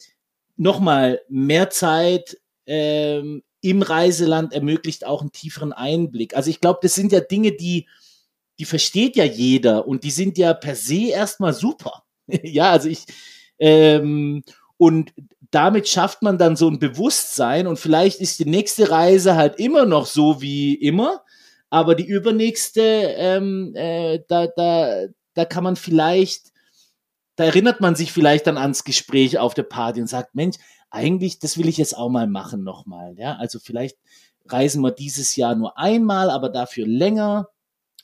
nochmal 0.55 1.19
mehr 1.27 1.69
Zeit 1.69 2.37
ähm, 2.65 3.43
im 3.59 3.81
Reiseland 3.81 4.53
ermöglicht 4.53 5.05
auch 5.05 5.21
einen 5.21 5.33
tieferen 5.33 5.73
Einblick. 5.73 6.35
Also 6.37 6.49
ich 6.49 6.61
glaube, 6.61 6.79
das 6.81 6.95
sind 6.95 7.11
ja 7.11 7.19
Dinge, 7.19 7.51
die, 7.51 7.87
die 8.59 8.65
versteht 8.65 9.15
ja 9.15 9.23
jeder 9.23 9.87
und 9.87 10.03
die 10.03 10.11
sind 10.11 10.37
ja 10.37 10.53
per 10.53 10.75
se 10.75 11.09
erstmal 11.09 11.53
super. 11.53 12.03
ja, 12.27 12.71
also 12.71 12.89
ich, 12.89 13.05
ähm, 13.59 14.43
und 14.77 15.13
damit 15.51 15.87
schafft 15.87 16.21
man 16.21 16.37
dann 16.37 16.55
so 16.55 16.67
ein 16.67 16.79
Bewusstsein 16.79 17.67
und 17.67 17.77
vielleicht 17.79 18.19
ist 18.19 18.39
die 18.39 18.45
nächste 18.45 18.89
Reise 18.89 19.35
halt 19.35 19.59
immer 19.59 19.85
noch 19.85 20.07
so 20.07 20.41
wie 20.41 20.73
immer, 20.73 21.23
aber 21.69 21.95
die 21.95 22.05
übernächste, 22.05 22.81
ähm, 22.81 23.73
äh, 23.75 24.19
da, 24.27 24.47
da, 24.47 25.05
da 25.33 25.45
kann 25.45 25.63
man 25.63 25.75
vielleicht, 25.75 26.51
da 27.35 27.45
erinnert 27.45 27.81
man 27.81 27.95
sich 27.95 28.11
vielleicht 28.11 28.47
dann 28.47 28.57
ans 28.57 28.83
Gespräch 28.83 29.37
auf 29.37 29.53
der 29.53 29.63
Party 29.63 30.01
und 30.01 30.07
sagt, 30.07 30.35
Mensch, 30.35 30.57
eigentlich, 30.89 31.39
das 31.39 31.57
will 31.57 31.67
ich 31.67 31.77
jetzt 31.77 31.97
auch 31.97 32.09
mal 32.09 32.27
machen 32.27 32.63
nochmal. 32.63 33.15
Ja, 33.17 33.35
also 33.37 33.59
vielleicht 33.59 33.97
reisen 34.45 34.81
wir 34.83 34.91
dieses 34.91 35.35
Jahr 35.35 35.55
nur 35.55 35.77
einmal, 35.77 36.29
aber 36.29 36.49
dafür 36.49 36.85
länger. 36.85 37.49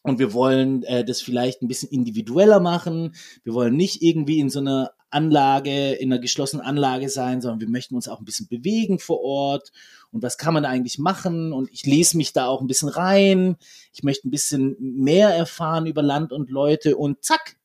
Und 0.02 0.20
wir 0.20 0.34
wollen 0.34 0.84
äh, 0.84 1.04
das 1.04 1.22
vielleicht 1.22 1.62
ein 1.62 1.68
bisschen 1.68 1.90
individueller 1.90 2.60
machen. 2.60 3.16
Wir 3.44 3.54
wollen 3.54 3.76
nicht 3.76 4.02
irgendwie 4.02 4.40
in 4.40 4.50
so 4.50 4.60
einer 4.60 4.92
Anlage, 5.10 5.94
in 5.94 6.12
einer 6.12 6.22
geschlossenen 6.22 6.66
Anlage 6.66 7.10
sein, 7.10 7.42
sondern 7.42 7.60
wir 7.60 7.70
möchten 7.70 7.96
uns 7.96 8.08
auch 8.08 8.20
ein 8.20 8.26
bisschen 8.26 8.48
bewegen 8.48 9.00
vor 9.00 9.22
Ort. 9.22 9.72
Und 10.12 10.24
was 10.24 10.38
kann 10.38 10.54
man 10.54 10.66
eigentlich 10.66 11.00
machen? 11.00 11.52
Und 11.52 11.70
ich 11.72 11.86
lese 11.86 12.18
mich 12.18 12.34
da 12.34 12.48
auch 12.48 12.62
ein 12.62 12.68
bisschen 12.68 12.90
rein. 12.90 13.58
Ich 13.94 14.04
möchte 14.04 14.28
ein 14.28 14.32
bisschen 14.32 14.76
mehr 14.80 15.30
erfahren 15.30 15.86
über 15.86 16.02
Land 16.02 16.32
und 16.32 16.50
Leute. 16.50 16.96
Und 16.96 17.24
zack, 17.24 17.58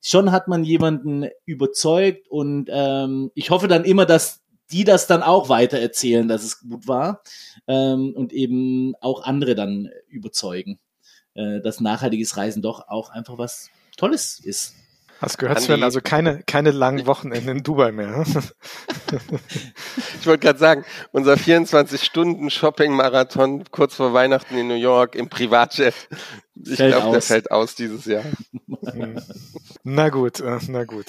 schon 0.00 0.32
hat 0.32 0.48
man 0.48 0.64
jemanden 0.64 1.28
überzeugt. 1.44 2.28
Und 2.28 2.68
ähm, 2.70 3.30
ich 3.34 3.50
hoffe 3.50 3.68
dann 3.68 3.84
immer, 3.84 4.06
dass 4.06 4.40
die 4.70 4.84
das 4.84 5.06
dann 5.06 5.22
auch 5.22 5.48
weiter 5.48 5.78
erzählen, 5.78 6.28
dass 6.28 6.44
es 6.44 6.60
gut 6.60 6.86
war 6.86 7.22
ähm, 7.66 8.12
und 8.14 8.32
eben 8.32 8.94
auch 9.00 9.22
andere 9.22 9.54
dann 9.54 9.88
überzeugen, 10.08 10.78
äh, 11.38 11.60
dass 11.60 11.80
nachhaltiges 11.80 12.36
Reisen 12.36 12.62
doch 12.62 12.88
auch 12.88 13.10
einfach 13.10 13.38
was 13.38 13.70
Tolles 13.96 14.40
ist. 14.42 14.74
Hast 15.20 15.38
gehört, 15.38 15.60
Sven, 15.60 15.82
also 15.82 16.00
keine, 16.00 16.44
keine 16.44 16.70
langen 16.70 17.04
Wochenenden 17.06 17.48
in 17.48 17.64
Dubai 17.64 17.90
mehr. 17.90 18.24
ich 20.20 20.26
wollte 20.26 20.46
gerade 20.46 20.60
sagen, 20.60 20.84
unser 21.10 21.34
24-Stunden-Shopping-Marathon 21.34 23.64
kurz 23.72 23.96
vor 23.96 24.14
Weihnachten 24.14 24.56
in 24.56 24.68
New 24.68 24.74
York 24.74 25.16
im 25.16 25.28
Privatjet. 25.28 25.96
Ich 26.54 26.76
glaube, 26.76 27.10
der 27.10 27.22
fällt 27.22 27.50
aus 27.50 27.74
dieses 27.74 28.04
Jahr. 28.04 28.22
Na 29.82 30.10
gut, 30.10 30.38
äh, 30.40 30.58
na 30.68 30.84
gut. 30.84 31.06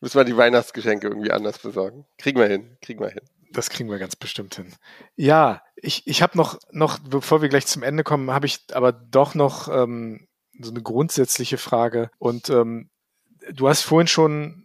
Müssen 0.00 0.18
wir 0.18 0.24
die 0.24 0.36
Weihnachtsgeschenke 0.36 1.08
irgendwie 1.08 1.30
anders 1.30 1.58
besorgen. 1.58 2.04
Kriegen 2.18 2.38
wir 2.38 2.46
hin, 2.46 2.76
kriegen 2.80 3.00
wir 3.00 3.08
hin. 3.08 3.22
Das 3.52 3.70
kriegen 3.70 3.90
wir 3.90 3.98
ganz 3.98 4.16
bestimmt 4.16 4.56
hin. 4.56 4.72
Ja, 5.16 5.62
ich, 5.76 6.06
ich 6.06 6.22
habe 6.22 6.36
noch, 6.36 6.58
noch, 6.72 6.98
bevor 6.98 7.40
wir 7.40 7.48
gleich 7.48 7.66
zum 7.66 7.82
Ende 7.82 8.02
kommen, 8.02 8.30
habe 8.30 8.46
ich 8.46 8.60
aber 8.72 8.92
doch 8.92 9.34
noch 9.34 9.68
ähm, 9.68 10.26
so 10.58 10.70
eine 10.70 10.82
grundsätzliche 10.82 11.58
Frage. 11.58 12.10
Und 12.18 12.50
ähm, 12.50 12.90
du 13.52 13.68
hast 13.68 13.82
vorhin 13.82 14.08
schon 14.08 14.64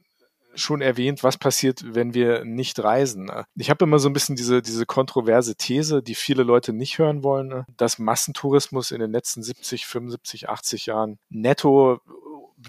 schon 0.56 0.82
erwähnt, 0.82 1.24
was 1.24 1.38
passiert, 1.38 1.84
wenn 1.94 2.14
wir 2.14 2.44
nicht 2.44 2.84
reisen. 2.84 3.32
Ich 3.56 3.70
habe 3.70 3.86
immer 3.86 4.00
so 4.00 4.10
ein 4.10 4.14
bisschen 4.14 4.36
diese, 4.36 4.62
diese 4.62 4.86
kontroverse 4.86 5.56
These, 5.56 6.04
die 6.04 6.16
viele 6.16 6.44
Leute 6.44 6.74
nicht 6.74 6.98
hören 6.98 7.24
wollen, 7.24 7.66
dass 7.78 8.00
Massentourismus 8.00 8.92
in 8.92 9.00
den 9.00 9.12
letzten 9.12 9.44
70, 9.44 9.86
75, 9.86 10.50
80 10.50 10.86
Jahren 10.88 11.20
netto 11.30 12.02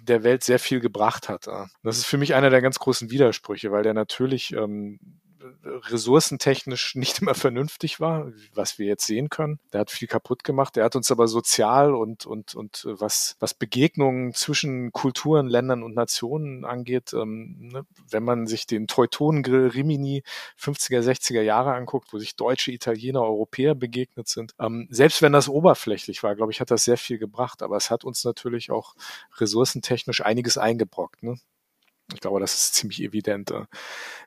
der 0.03 0.23
Welt 0.23 0.45
sehr 0.45 0.59
viel 0.59 0.81
gebracht 0.81 1.29
hat. 1.29 1.47
Das 1.83 1.99
ist 1.99 2.07
für 2.07 2.19
mich 2.19 2.35
einer 2.35 2.51
der 2.51 2.63
ganz 2.63 2.79
großen 2.79 3.11
Widersprüche, 3.11 3.73
weil 3.73 3.83
der 3.83 3.95
natürlich 3.95 4.53
ähm, 4.53 5.01
ressourcentechnisch 5.65 6.95
nicht 6.97 7.21
immer 7.21 7.35
vernünftig 7.35 8.01
war, 8.01 8.33
was 8.55 8.79
wir 8.79 8.87
jetzt 8.87 9.07
sehen 9.07 9.29
können. 9.29 9.59
Der 9.73 9.81
hat 9.81 9.91
viel 9.91 10.09
kaputt 10.09 10.45
gemacht. 10.45 10.77
Der 10.77 10.85
hat 10.85 10.97
uns 10.97 11.11
aber 11.11 11.29
sozial 11.29 11.95
und, 11.95 12.27
und, 12.27 12.55
und 12.55 12.87
was, 12.89 13.37
was 13.41 13.55
Begegnungen 13.55 14.35
zwischen 14.35 14.93
Kulturen, 14.93 15.49
Ländern 15.49 15.83
und 15.83 15.95
Nationen 15.95 16.65
angeht, 16.65 17.13
ähm, 17.13 17.71
ne, 17.73 17.87
wenn 18.09 18.25
man 18.25 18.47
sich 18.47 18.67
den 18.67 18.87
Teutonengrill 18.87 19.69
Rimini 19.69 20.23
50er, 20.59 21.01
60er 21.01 21.43
Jahre 21.43 21.75
anguckt, 21.75 22.13
wo 22.13 22.19
sich 22.19 22.37
Deutsche, 22.37 22.73
Italiener, 22.73 23.23
Europäer 23.23 23.75
begegnet 23.75 24.29
sind, 24.29 24.55
ähm, 24.59 24.89
selbst 24.91 25.23
wenn 25.23 25.33
das 25.33 25.49
oberflächlich 25.49 26.23
war, 26.23 26.35
glaube 26.37 26.53
ich, 26.53 26.61
hat 26.61 26.71
das 26.71 26.85
sehr 26.85 26.99
viel 26.99 27.19
gebracht. 27.19 27.63
Aber 27.63 27.77
es 27.77 27.91
hat 27.91 28.05
uns 28.05 28.25
natürlich 28.25 28.71
auch 28.71 28.95
ressourcentechnisch 29.39 30.25
einiges 30.25 30.59
eingebrockt. 30.59 31.23
Ne? 31.23 31.39
Ich 32.15 32.21
glaube, 32.21 32.41
das 32.41 32.55
ist 32.55 32.75
ziemlich 32.75 33.03
evident. 33.03 33.53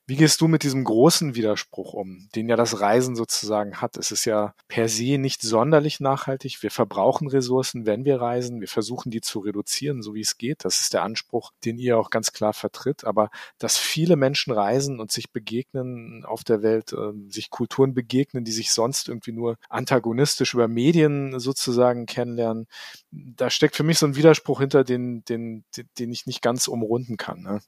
Wie 0.06 0.18
gehst 0.18 0.42
du 0.42 0.50
mit 0.50 0.64
diesem 0.64 0.84
großen 0.84 1.36
Widerspruch 1.36 1.94
um, 1.94 2.28
den 2.36 2.50
ja 2.50 2.58
das 2.58 2.82
Reisen 2.82 3.16
sozusagen 3.16 3.80
hat? 3.80 3.96
Es 3.96 4.12
ist 4.12 4.26
ja 4.26 4.54
per 4.68 4.90
se 4.90 5.18
nicht 5.18 5.42
sonderlich 5.42 6.02
nachhaltig. 6.02 6.62
Wir 6.62 6.72
verbrauchen 6.72 7.30
Ressourcen, 7.30 7.86
wenn 7.86 8.04
wir 8.04 8.20
reisen. 8.20 8.60
Wir 8.60 8.68
versuchen, 8.68 9.12
die 9.12 9.22
zu 9.22 9.40
reduzieren, 9.40 10.02
so 10.02 10.14
wie 10.14 10.20
es 10.20 10.38
geht. 10.38 10.66
Das 10.66 10.82
ist 10.82 10.94
der 10.94 11.04
Anspruch, 11.04 11.52
den 11.64 11.78
ihr 11.78 11.98
auch 11.98 12.10
ganz 12.10 12.34
klar 12.34 12.52
vertritt. 12.52 13.06
Aber 13.06 13.30
dass 13.60 13.78
viele 13.78 14.18
Menschen 14.18 14.52
reisen 14.52 15.00
und 15.00 15.12
sich 15.14 15.32
begegnen 15.32 16.26
auf 16.26 16.44
der 16.44 16.62
Welt, 16.62 16.92
äh, 16.92 17.14
sich 17.30 17.50
Kulturen 17.50 17.94
begegnen, 17.94 18.44
die 18.44 18.52
sich 18.52 18.72
sonst 18.72 19.08
irgendwie 19.08 19.32
nur 19.32 19.58
antagonistisch 19.70 20.54
über 20.54 20.68
Medien 20.68 21.40
sozusagen 21.40 22.08
kennenlernen, 22.08 22.68
da 23.12 23.50
steckt 23.50 23.76
für 23.76 23.84
mich 23.84 24.00
so 24.00 24.06
ein 24.06 24.16
Widerspruch 24.16 24.60
hinter, 24.60 24.84
den, 24.84 25.24
den, 25.26 25.64
den 25.98 26.12
ich 26.12 26.26
nicht 26.26 26.42
ganz 26.42 26.68
umrunden 26.68 27.16
kann. 27.16 27.42
Ne? 27.42 27.62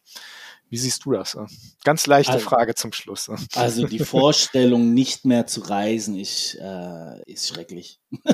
Wie 0.69 0.77
siehst 0.77 1.05
du 1.05 1.11
das? 1.11 1.37
Ganz 1.83 2.07
leichte 2.07 2.33
also, 2.33 2.45
Frage 2.45 2.75
zum 2.75 2.91
Schluss. 2.91 3.29
Also 3.53 3.85
die 3.85 3.99
Vorstellung, 4.05 4.93
nicht 4.93 5.25
mehr 5.25 5.45
zu 5.45 5.61
reisen, 5.61 6.17
ist, 6.17 6.55
äh, 6.55 7.23
ist 7.31 7.47
schrecklich. 7.47 7.99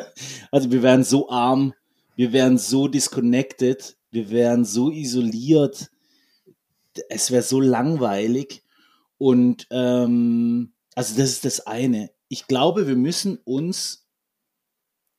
Also 0.51 0.71
wir 0.71 0.83
wären 0.83 1.03
so 1.03 1.29
arm, 1.29 1.73
wir 2.15 2.33
wären 2.33 2.57
so 2.57 2.87
disconnected, 2.87 3.97
wir 4.11 4.29
wären 4.29 4.65
so 4.65 4.91
isoliert, 4.91 5.89
es 7.09 7.31
wäre 7.31 7.43
so 7.43 7.59
langweilig. 7.59 8.63
Und 9.17 9.67
ähm, 9.71 10.73
also 10.95 11.15
das 11.15 11.31
ist 11.31 11.45
das 11.45 11.67
eine. 11.67 12.11
Ich 12.27 12.47
glaube, 12.47 12.87
wir 12.87 12.95
müssen 12.95 13.37
uns 13.43 14.07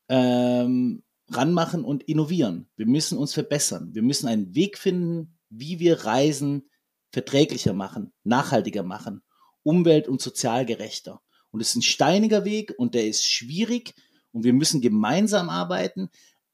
ähm, 0.08 1.02
ranmachen 1.30 1.84
und 1.84 2.02
innovieren. 2.04 2.68
Wir 2.76 2.86
müssen 2.86 3.18
uns 3.18 3.32
verbessern. 3.32 3.94
Wir 3.94 4.02
müssen 4.02 4.28
einen 4.28 4.54
Weg 4.54 4.78
finden, 4.78 5.38
wie 5.52 5.78
wir 5.78 6.04
Reisen 6.04 6.68
verträglicher 7.12 7.74
machen, 7.74 8.12
nachhaltiger 8.24 8.82
machen, 8.82 9.22
umwelt- 9.62 10.08
und 10.08 10.20
sozialgerechter. 10.20 11.20
Und 11.50 11.60
es 11.60 11.70
ist 11.70 11.76
ein 11.76 11.82
steiniger 11.82 12.44
Weg 12.44 12.74
und 12.78 12.94
der 12.94 13.06
ist 13.06 13.26
schwierig 13.26 13.94
und 14.32 14.44
wir 14.44 14.54
müssen 14.54 14.80
gemeinsam 14.80 15.50
arbeiten, 15.50 16.08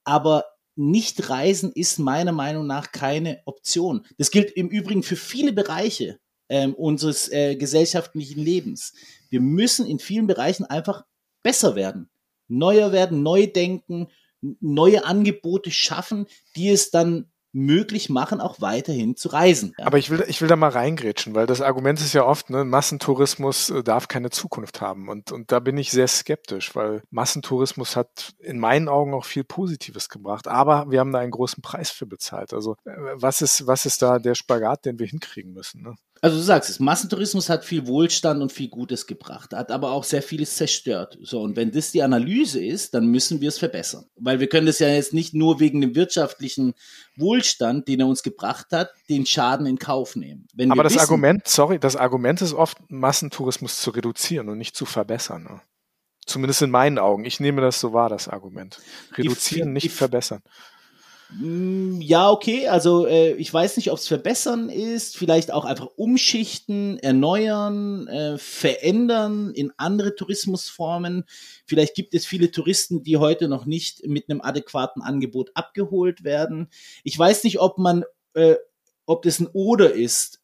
aber 0.05 0.45
nicht 0.75 1.29
reisen 1.29 1.73
ist 1.73 1.99
meiner 1.99 2.33
Meinung 2.33 2.67
nach 2.67 2.93
keine 2.93 3.41
Option. 3.45 4.05
Das 4.17 4.31
gilt 4.31 4.51
im 4.53 4.69
Übrigen 4.69 5.03
für 5.03 5.17
viele 5.17 5.53
Bereiche 5.53 6.19
ähm, 6.49 6.75
unseres 6.75 7.31
äh, 7.31 7.57
gesellschaftlichen 7.57 8.41
Lebens. 8.41 8.95
Wir 9.29 9.41
müssen 9.41 9.87
in 9.87 9.99
vielen 9.99 10.27
Bereichen 10.27 10.65
einfach 10.65 11.05
besser 11.43 11.77
werden, 11.77 12.11
neuer 12.49 12.93
werden, 12.93 13.23
neu 13.23 13.47
denken, 13.47 14.09
neue 14.41 15.05
Angebote 15.05 15.71
schaffen, 15.71 16.27
die 16.57 16.71
es 16.71 16.91
dann 16.91 17.31
möglich 17.59 18.09
machen, 18.09 18.41
auch 18.41 18.61
weiterhin 18.61 19.17
zu 19.17 19.29
reisen. 19.29 19.75
Ja. 19.79 19.87
Aber 19.87 19.99
ich 19.99 20.11
will, 20.11 20.25
ich 20.29 20.41
will 20.41 20.49
da 20.49 20.57
mal 20.57 20.71
reingrätschen, 20.71 21.35
weil 21.35 21.47
das 21.47 21.61
Argument 21.61 22.01
ist 22.01 22.13
ja 22.13 22.25
oft, 22.25 22.51
ne, 22.51 22.65
Massentourismus 22.65 23.71
äh, 23.71 23.83
darf 23.83 24.09
keine 24.09 24.31
Zukunft 24.31 24.81
haben. 24.81 25.09
Und, 25.09 25.33
und 25.33 25.53
da 25.53 25.61
bin 25.61 25.77
ich 25.77 25.91
sehr 25.91 26.09
skeptisch, 26.09 26.75
weil 26.75 27.03
Massentourismus 27.11 27.97
hat 27.97 28.35
in 28.39 28.59
meinen 28.59 28.89
Augen 28.89 29.15
auch 29.15 29.25
viel 29.25 29.45
Positives 29.45 30.09
gebracht. 30.09 30.49
Aber 30.49 30.91
wir 30.91 31.01
haben 31.01 31.13
da 31.13 31.19
einen 31.19 31.31
großen 31.31 31.63
Preis 31.63 31.91
für 31.91 32.07
bezahlt. 32.07 32.53
Also 32.53 32.77
äh, 32.85 32.93
was 33.15 33.43
ist, 33.43 33.67
was 33.67 33.87
ist 33.87 34.03
da 34.03 34.19
der 34.19 34.35
Spagat, 34.35 34.85
den 34.85 34.99
wir 34.99 35.07
hinkriegen 35.07 35.53
müssen? 35.53 35.83
Ne? 35.83 35.95
Also 36.21 36.37
du 36.37 36.43
sagst 36.43 36.71
es, 36.71 36.81
Massentourismus 36.81 37.49
hat 37.49 37.65
viel 37.65 37.87
Wohlstand 37.87 38.43
und 38.43 38.53
viel 38.53 38.69
Gutes 38.69 39.07
gebracht, 39.07 39.53
hat 39.53 39.71
aber 39.71 39.93
auch 39.93 40.05
sehr 40.05 40.23
vieles 40.23 40.57
zerstört. 40.57 41.17
So, 41.23 41.41
und 41.41 41.57
wenn 41.57 41.71
das 41.71 41.93
die 41.93 42.03
Analyse 42.03 42.65
ist, 42.65 42.95
dann 42.95 43.07
müssen 43.07 43.41
wir 43.41 43.49
es 43.49 43.59
verbessern. 43.59 44.07
Weil 44.17 44.41
wir 44.41 44.49
können 44.49 44.67
das 44.67 44.81
ja 44.81 44.89
jetzt 44.89 45.15
nicht 45.15 45.35
nur 45.35 45.61
wegen 45.61 45.81
dem 45.81 45.95
wirtschaftlichen 45.95 46.75
Wohlstand, 47.17 47.87
den 47.89 48.01
er 48.01 48.07
uns 48.07 48.23
gebracht 48.23 48.67
hat, 48.73 48.91
den 49.09 49.27
Schaden 49.27 49.67
in 49.67 49.79
Kauf 49.79 50.17
nehmen. 50.17 50.49
Wenn 50.55 50.73
aber 50.73 50.83
das 50.83 50.95
wissen, 50.95 51.03
Argument, 51.03 51.47
sorry, 51.47 51.79
das 51.79 51.95
Argument 51.95 52.43
ist 52.43 52.53
oft, 52.53 52.79
Massentourismus 52.89 53.81
zu 53.81 53.91
reduzieren 53.91 54.49
und 54.49 54.59
nicht 54.59 54.77
zu 54.77 54.87
verbessern. 54.87 55.45
Ne? 55.45 55.61
Zumindest 56.27 56.63
in 56.63 56.71
meinen 56.71 56.99
Augen. 56.99 57.25
Ich 57.25 57.41
nehme 57.41 57.61
das 57.61 57.81
so 57.81 57.93
wahr, 57.93 58.09
das 58.09 58.29
Argument. 58.29 58.81
Reduzieren, 59.17 59.69
die, 59.69 59.75
nicht 59.75 59.85
die, 59.85 59.89
verbessern. 59.89 60.43
Mm, 61.31 62.01
ja, 62.01 62.31
okay. 62.31 62.69
Also 62.69 63.07
äh, 63.07 63.33
ich 63.35 63.53
weiß 63.53 63.77
nicht, 63.77 63.91
ob 63.91 63.99
es 63.99 64.09
verbessern 64.09 64.71
ist, 64.71 65.17
vielleicht 65.17 65.53
auch 65.53 65.65
einfach 65.67 65.89
umschichten, 65.97 66.99
erneuern, 67.01 68.09
äh, 68.09 68.39
verändern 68.39 69.53
in 69.53 69.73
andere 69.77 70.15
Tourismusformen. 70.15 71.25
Vielleicht 71.67 71.95
gibt 71.95 72.15
es 72.15 72.25
viele 72.25 72.51
Touristen, 72.51 73.03
die 73.03 73.19
heute 73.19 73.49
noch 73.49 73.67
nicht 73.67 74.07
mit 74.07 74.31
einem 74.31 74.41
adäquaten 74.41 75.03
Angebot 75.03 75.51
abgeholt 75.55 76.25
werden. 76.25 76.69
Ich 77.05 77.19
weiß 77.19 77.45
nicht, 77.45 77.61
ob 77.61 77.77
man, 77.77 78.05
äh, 78.33 78.55
ob 79.05 79.23
das 79.23 79.39
ein 79.39 79.49
Oder 79.53 79.93
ist. 79.93 80.38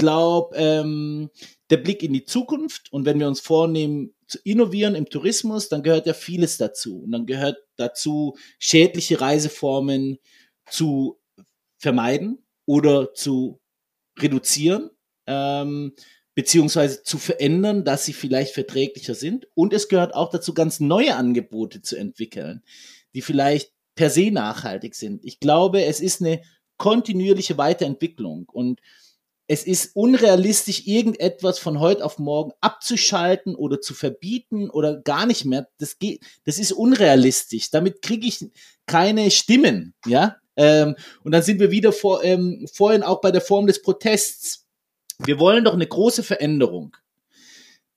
Ich 0.00 0.02
glaube, 0.02 0.56
ähm, 0.56 1.28
der 1.68 1.76
Blick 1.76 2.02
in 2.02 2.14
die 2.14 2.24
Zukunft 2.24 2.90
und 2.90 3.04
wenn 3.04 3.20
wir 3.20 3.28
uns 3.28 3.40
vornehmen, 3.40 4.14
zu 4.26 4.38
innovieren 4.44 4.94
im 4.94 5.10
Tourismus, 5.10 5.68
dann 5.68 5.82
gehört 5.82 6.06
ja 6.06 6.14
vieles 6.14 6.56
dazu. 6.56 7.02
Und 7.02 7.12
dann 7.12 7.26
gehört 7.26 7.58
dazu, 7.76 8.34
schädliche 8.58 9.20
Reiseformen 9.20 10.16
zu 10.70 11.20
vermeiden 11.76 12.38
oder 12.64 13.12
zu 13.12 13.60
reduzieren, 14.18 14.88
ähm, 15.26 15.92
beziehungsweise 16.34 17.02
zu 17.02 17.18
verändern, 17.18 17.84
dass 17.84 18.06
sie 18.06 18.14
vielleicht 18.14 18.54
verträglicher 18.54 19.14
sind. 19.14 19.48
Und 19.52 19.74
es 19.74 19.88
gehört 19.88 20.14
auch 20.14 20.30
dazu, 20.30 20.54
ganz 20.54 20.80
neue 20.80 21.14
Angebote 21.14 21.82
zu 21.82 21.96
entwickeln, 21.96 22.62
die 23.14 23.20
vielleicht 23.20 23.74
per 23.96 24.08
se 24.08 24.30
nachhaltig 24.30 24.94
sind. 24.94 25.22
Ich 25.26 25.40
glaube, 25.40 25.84
es 25.84 26.00
ist 26.00 26.22
eine 26.22 26.40
kontinuierliche 26.78 27.58
Weiterentwicklung 27.58 28.48
und 28.48 28.80
es 29.52 29.64
ist 29.64 29.96
unrealistisch, 29.96 30.86
irgendetwas 30.86 31.58
von 31.58 31.80
heute 31.80 32.04
auf 32.04 32.20
morgen 32.20 32.52
abzuschalten 32.60 33.56
oder 33.56 33.80
zu 33.80 33.94
verbieten 33.94 34.70
oder 34.70 35.00
gar 35.00 35.26
nicht 35.26 35.44
mehr. 35.44 35.66
Das 35.78 35.98
geht, 35.98 36.22
das 36.44 36.60
ist 36.60 36.70
unrealistisch. 36.70 37.72
Damit 37.72 38.00
kriege 38.00 38.28
ich 38.28 38.48
keine 38.86 39.28
Stimmen, 39.32 39.92
ja. 40.06 40.36
Ähm, 40.54 40.94
und 41.24 41.32
dann 41.32 41.42
sind 41.42 41.58
wir 41.58 41.72
wieder 41.72 41.92
vor, 41.92 42.22
ähm, 42.22 42.64
vorhin 42.72 43.02
auch 43.02 43.20
bei 43.20 43.32
der 43.32 43.40
Form 43.40 43.66
des 43.66 43.82
Protests. 43.82 44.68
Wir 45.18 45.40
wollen 45.40 45.64
doch 45.64 45.74
eine 45.74 45.88
große 45.88 46.22
Veränderung. 46.22 46.96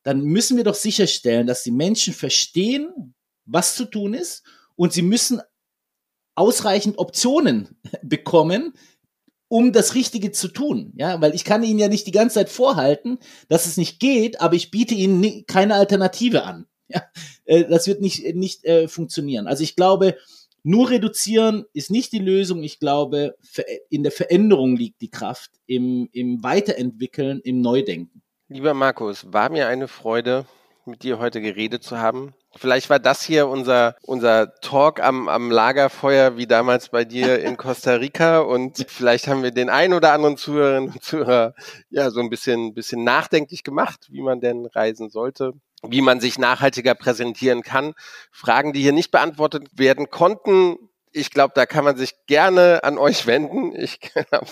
Dann 0.01 0.21
müssen 0.21 0.57
wir 0.57 0.63
doch 0.63 0.73
sicherstellen, 0.73 1.45
dass 1.45 1.61
die 1.61 1.69
Menschen 1.69 2.15
verstehen, 2.15 3.13
was 3.45 3.75
zu 3.75 3.85
tun 3.85 4.15
ist 4.15 4.41
und 4.75 4.91
sie 4.91 5.03
müssen 5.03 5.39
ausreichend 6.34 6.97
Optionen 6.97 7.77
bekommen, 8.01 8.73
um 9.47 9.71
das 9.71 9.95
Richtige 9.95 10.31
zu 10.31 10.47
tun. 10.47 10.93
Ja, 10.95 11.21
weil 11.21 11.35
ich 11.35 11.43
kann 11.43 11.63
Ihnen 11.63 11.79
ja 11.79 11.87
nicht 11.87 12.07
die 12.07 12.11
ganze 12.11 12.35
Zeit 12.35 12.49
vorhalten, 12.49 13.19
dass 13.49 13.65
es 13.65 13.77
nicht 13.77 13.99
geht, 13.99 14.41
aber 14.41 14.55
ich 14.55 14.71
biete 14.71 14.93
Ihnen 14.95 15.45
keine 15.45 15.75
Alternative 15.75 16.43
an. 16.43 16.65
Ja, 16.89 17.01
äh, 17.45 17.63
das 17.63 17.87
wird 17.87 18.01
nicht, 18.01 18.35
nicht 18.35 18.65
äh, 18.65 18.87
funktionieren. 18.89 19.47
Also 19.47 19.63
ich 19.63 19.75
glaube, 19.75 20.15
nur 20.63 20.89
reduzieren 20.89 21.65
ist 21.73 21.89
nicht 21.91 22.11
die 22.11 22.19
Lösung. 22.19 22.61
Ich 22.61 22.77
glaube, 22.77 23.35
in 23.89 24.03
der 24.03 24.11
Veränderung 24.11 24.75
liegt 24.75 25.01
die 25.01 25.09
Kraft, 25.09 25.51
im, 25.65 26.09
im 26.11 26.43
Weiterentwickeln, 26.43 27.41
im 27.43 27.61
Neudenken. 27.61 28.21
Lieber 28.47 28.73
Markus, 28.73 29.25
war 29.31 29.49
mir 29.49 29.67
eine 29.67 29.87
Freude, 29.87 30.45
mit 30.85 31.03
dir 31.03 31.19
heute 31.19 31.41
geredet 31.41 31.84
zu 31.84 31.99
haben. 31.99 32.34
Vielleicht 32.55 32.89
war 32.89 32.99
das 32.99 33.23
hier 33.23 33.47
unser, 33.47 33.95
unser 34.03 34.55
Talk 34.61 35.01
am, 35.01 35.27
am 35.27 35.49
Lagerfeuer 35.49 36.38
wie 36.38 36.47
damals 36.47 36.89
bei 36.89 37.05
dir 37.05 37.39
in 37.43 37.57
Costa 37.57 37.95
Rica 37.95 38.39
und 38.39 38.85
vielleicht 38.89 39.27
haben 39.27 39.43
wir 39.43 39.51
den 39.51 39.69
ein 39.69 39.93
oder 39.93 40.14
anderen 40.14 40.38
Zuhörerinnen 40.38 40.91
und 40.91 41.03
Zuhörer 41.03 41.55
ja 41.89 42.11
so 42.11 42.19
ein 42.19 42.30
bisschen, 42.30 42.73
bisschen 42.73 43.03
nachdenklich 43.03 43.64
gemacht, 43.64 44.07
wie 44.10 44.22
man 44.22 44.41
denn 44.41 44.65
reisen 44.68 45.10
sollte 45.10 45.53
wie 45.85 46.01
man 46.01 46.22
sich 46.22 46.39
nachhaltiger 46.39 46.95
präsentieren 46.95 47.61
kann. 47.61 47.93
Fragen, 48.31 48.72
die 48.72 48.81
hier 48.81 48.93
nicht 48.93 49.11
beantwortet 49.11 49.68
werden 49.73 50.10
konnten, 50.10 50.77
ich 51.14 51.30
glaube, 51.30 51.53
da 51.56 51.65
kann 51.65 51.84
man 51.84 51.95
sich 51.95 52.14
gerne 52.26 52.84
an 52.84 52.98
euch 52.98 53.26
wenden. 53.26 53.73
Ich 53.76 53.99
glaube, 54.30 54.48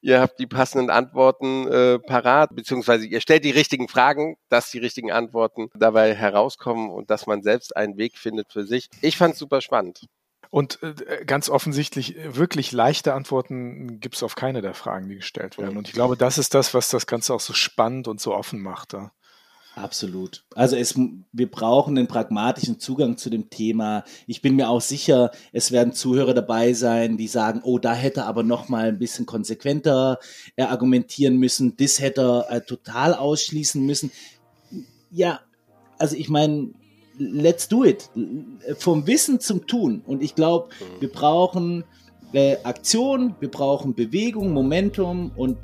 ihr 0.00 0.20
habt 0.20 0.38
die 0.38 0.46
passenden 0.46 0.90
Antworten 0.90 1.68
äh, 1.68 1.98
parat, 1.98 2.54
beziehungsweise 2.54 3.06
ihr 3.06 3.20
stellt 3.20 3.44
die 3.44 3.50
richtigen 3.50 3.88
Fragen, 3.88 4.36
dass 4.48 4.70
die 4.70 4.78
richtigen 4.78 5.12
Antworten 5.12 5.70
dabei 5.74 6.14
herauskommen 6.14 6.90
und 6.90 7.10
dass 7.10 7.26
man 7.26 7.42
selbst 7.42 7.76
einen 7.76 7.96
Weg 7.98 8.16
findet 8.16 8.52
für 8.52 8.64
sich. 8.64 8.88
Ich 9.00 9.16
fand 9.16 9.34
es 9.34 9.40
super 9.40 9.60
spannend. 9.60 10.06
Und 10.50 10.80
äh, 10.82 11.24
ganz 11.24 11.50
offensichtlich, 11.50 12.14
wirklich 12.24 12.70
leichte 12.70 13.12
Antworten 13.12 13.98
gibt 13.98 14.14
es 14.14 14.22
auf 14.22 14.36
keine 14.36 14.62
der 14.62 14.74
Fragen, 14.74 15.08
die 15.08 15.16
gestellt 15.16 15.58
werden. 15.58 15.76
Und 15.76 15.88
ich 15.88 15.94
glaube, 15.94 16.16
das 16.16 16.38
ist 16.38 16.54
das, 16.54 16.74
was 16.74 16.90
das 16.90 17.08
Ganze 17.08 17.34
auch 17.34 17.40
so 17.40 17.54
spannend 17.54 18.06
und 18.06 18.20
so 18.20 18.32
offen 18.32 18.60
macht. 18.60 18.94
Absolut. 19.76 20.44
Also 20.54 20.76
es, 20.76 20.94
wir 20.96 21.50
brauchen 21.50 21.98
einen 21.98 22.06
pragmatischen 22.06 22.78
Zugang 22.78 23.16
zu 23.16 23.28
dem 23.28 23.50
Thema. 23.50 24.04
Ich 24.28 24.40
bin 24.40 24.54
mir 24.54 24.68
auch 24.68 24.80
sicher, 24.80 25.32
es 25.52 25.72
werden 25.72 25.92
Zuhörer 25.92 26.32
dabei 26.32 26.74
sein, 26.74 27.16
die 27.16 27.26
sagen, 27.26 27.60
oh, 27.64 27.78
da 27.78 27.92
hätte 27.92 28.20
er 28.20 28.26
aber 28.26 28.44
noch 28.44 28.68
mal 28.68 28.88
ein 28.88 28.98
bisschen 29.00 29.26
konsequenter 29.26 30.20
äh, 30.56 30.62
argumentieren 30.62 31.38
müssen, 31.38 31.76
das 31.76 31.98
hätte 31.98 32.44
er 32.48 32.56
äh, 32.56 32.60
total 32.60 33.14
ausschließen 33.14 33.84
müssen. 33.84 34.12
Ja, 35.10 35.40
also 35.98 36.14
ich 36.16 36.28
meine, 36.28 36.70
let's 37.18 37.68
do 37.68 37.84
it. 37.84 38.10
Vom 38.78 39.06
Wissen 39.08 39.40
zum 39.40 39.66
Tun. 39.66 40.02
Und 40.06 40.22
ich 40.22 40.36
glaube, 40.36 40.68
wir 41.00 41.10
brauchen 41.10 41.84
äh, 42.32 42.56
Aktion, 42.62 43.34
wir 43.40 43.50
brauchen 43.50 43.94
Bewegung, 43.94 44.52
Momentum 44.52 45.32
und 45.36 45.58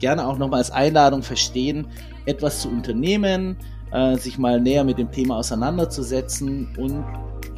gerne 0.00 0.26
auch 0.26 0.38
nochmal 0.38 0.58
als 0.58 0.70
Einladung 0.70 1.22
verstehen, 1.22 1.86
etwas 2.26 2.62
zu 2.62 2.68
unternehmen, 2.68 3.56
äh, 3.92 4.16
sich 4.16 4.38
mal 4.38 4.60
näher 4.60 4.84
mit 4.84 4.98
dem 4.98 5.10
Thema 5.10 5.36
auseinanderzusetzen 5.36 6.68
und 6.76 7.04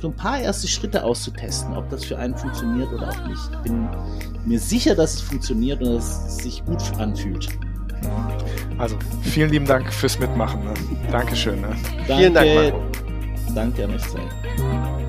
so 0.01 0.09
ein 0.09 0.17
paar 0.17 0.41
erste 0.41 0.67
Schritte 0.67 1.05
auszutesten, 1.05 1.77
ob 1.77 1.89
das 1.89 2.05
für 2.05 2.19
einen 2.19 2.37
funktioniert 2.37 2.93
oder 2.93 3.09
auch 3.09 3.27
nicht. 3.27 3.41
Ich 3.53 3.59
bin 3.71 3.89
mir 4.45 4.59
sicher, 4.59 4.95
dass 4.95 5.15
es 5.15 5.21
funktioniert 5.21 5.81
und 5.81 5.95
dass 5.95 6.27
es 6.27 6.37
sich 6.39 6.65
gut 6.65 6.83
anfühlt. 6.99 7.49
Also 8.79 8.97
vielen 9.23 9.51
lieben 9.51 9.67
Dank 9.67 9.93
fürs 9.93 10.19
Mitmachen. 10.19 10.65
Ne? 10.65 10.75
Dankeschön. 11.11 11.61
Ne? 11.61 11.69
Danke, 12.09 12.15
vielen 12.17 12.35
Dank. 12.35 12.55
Marco. 12.55 12.83
Danke 13.55 13.85
an 13.85 13.91
euch 13.95 14.03
zwei. 14.03 15.02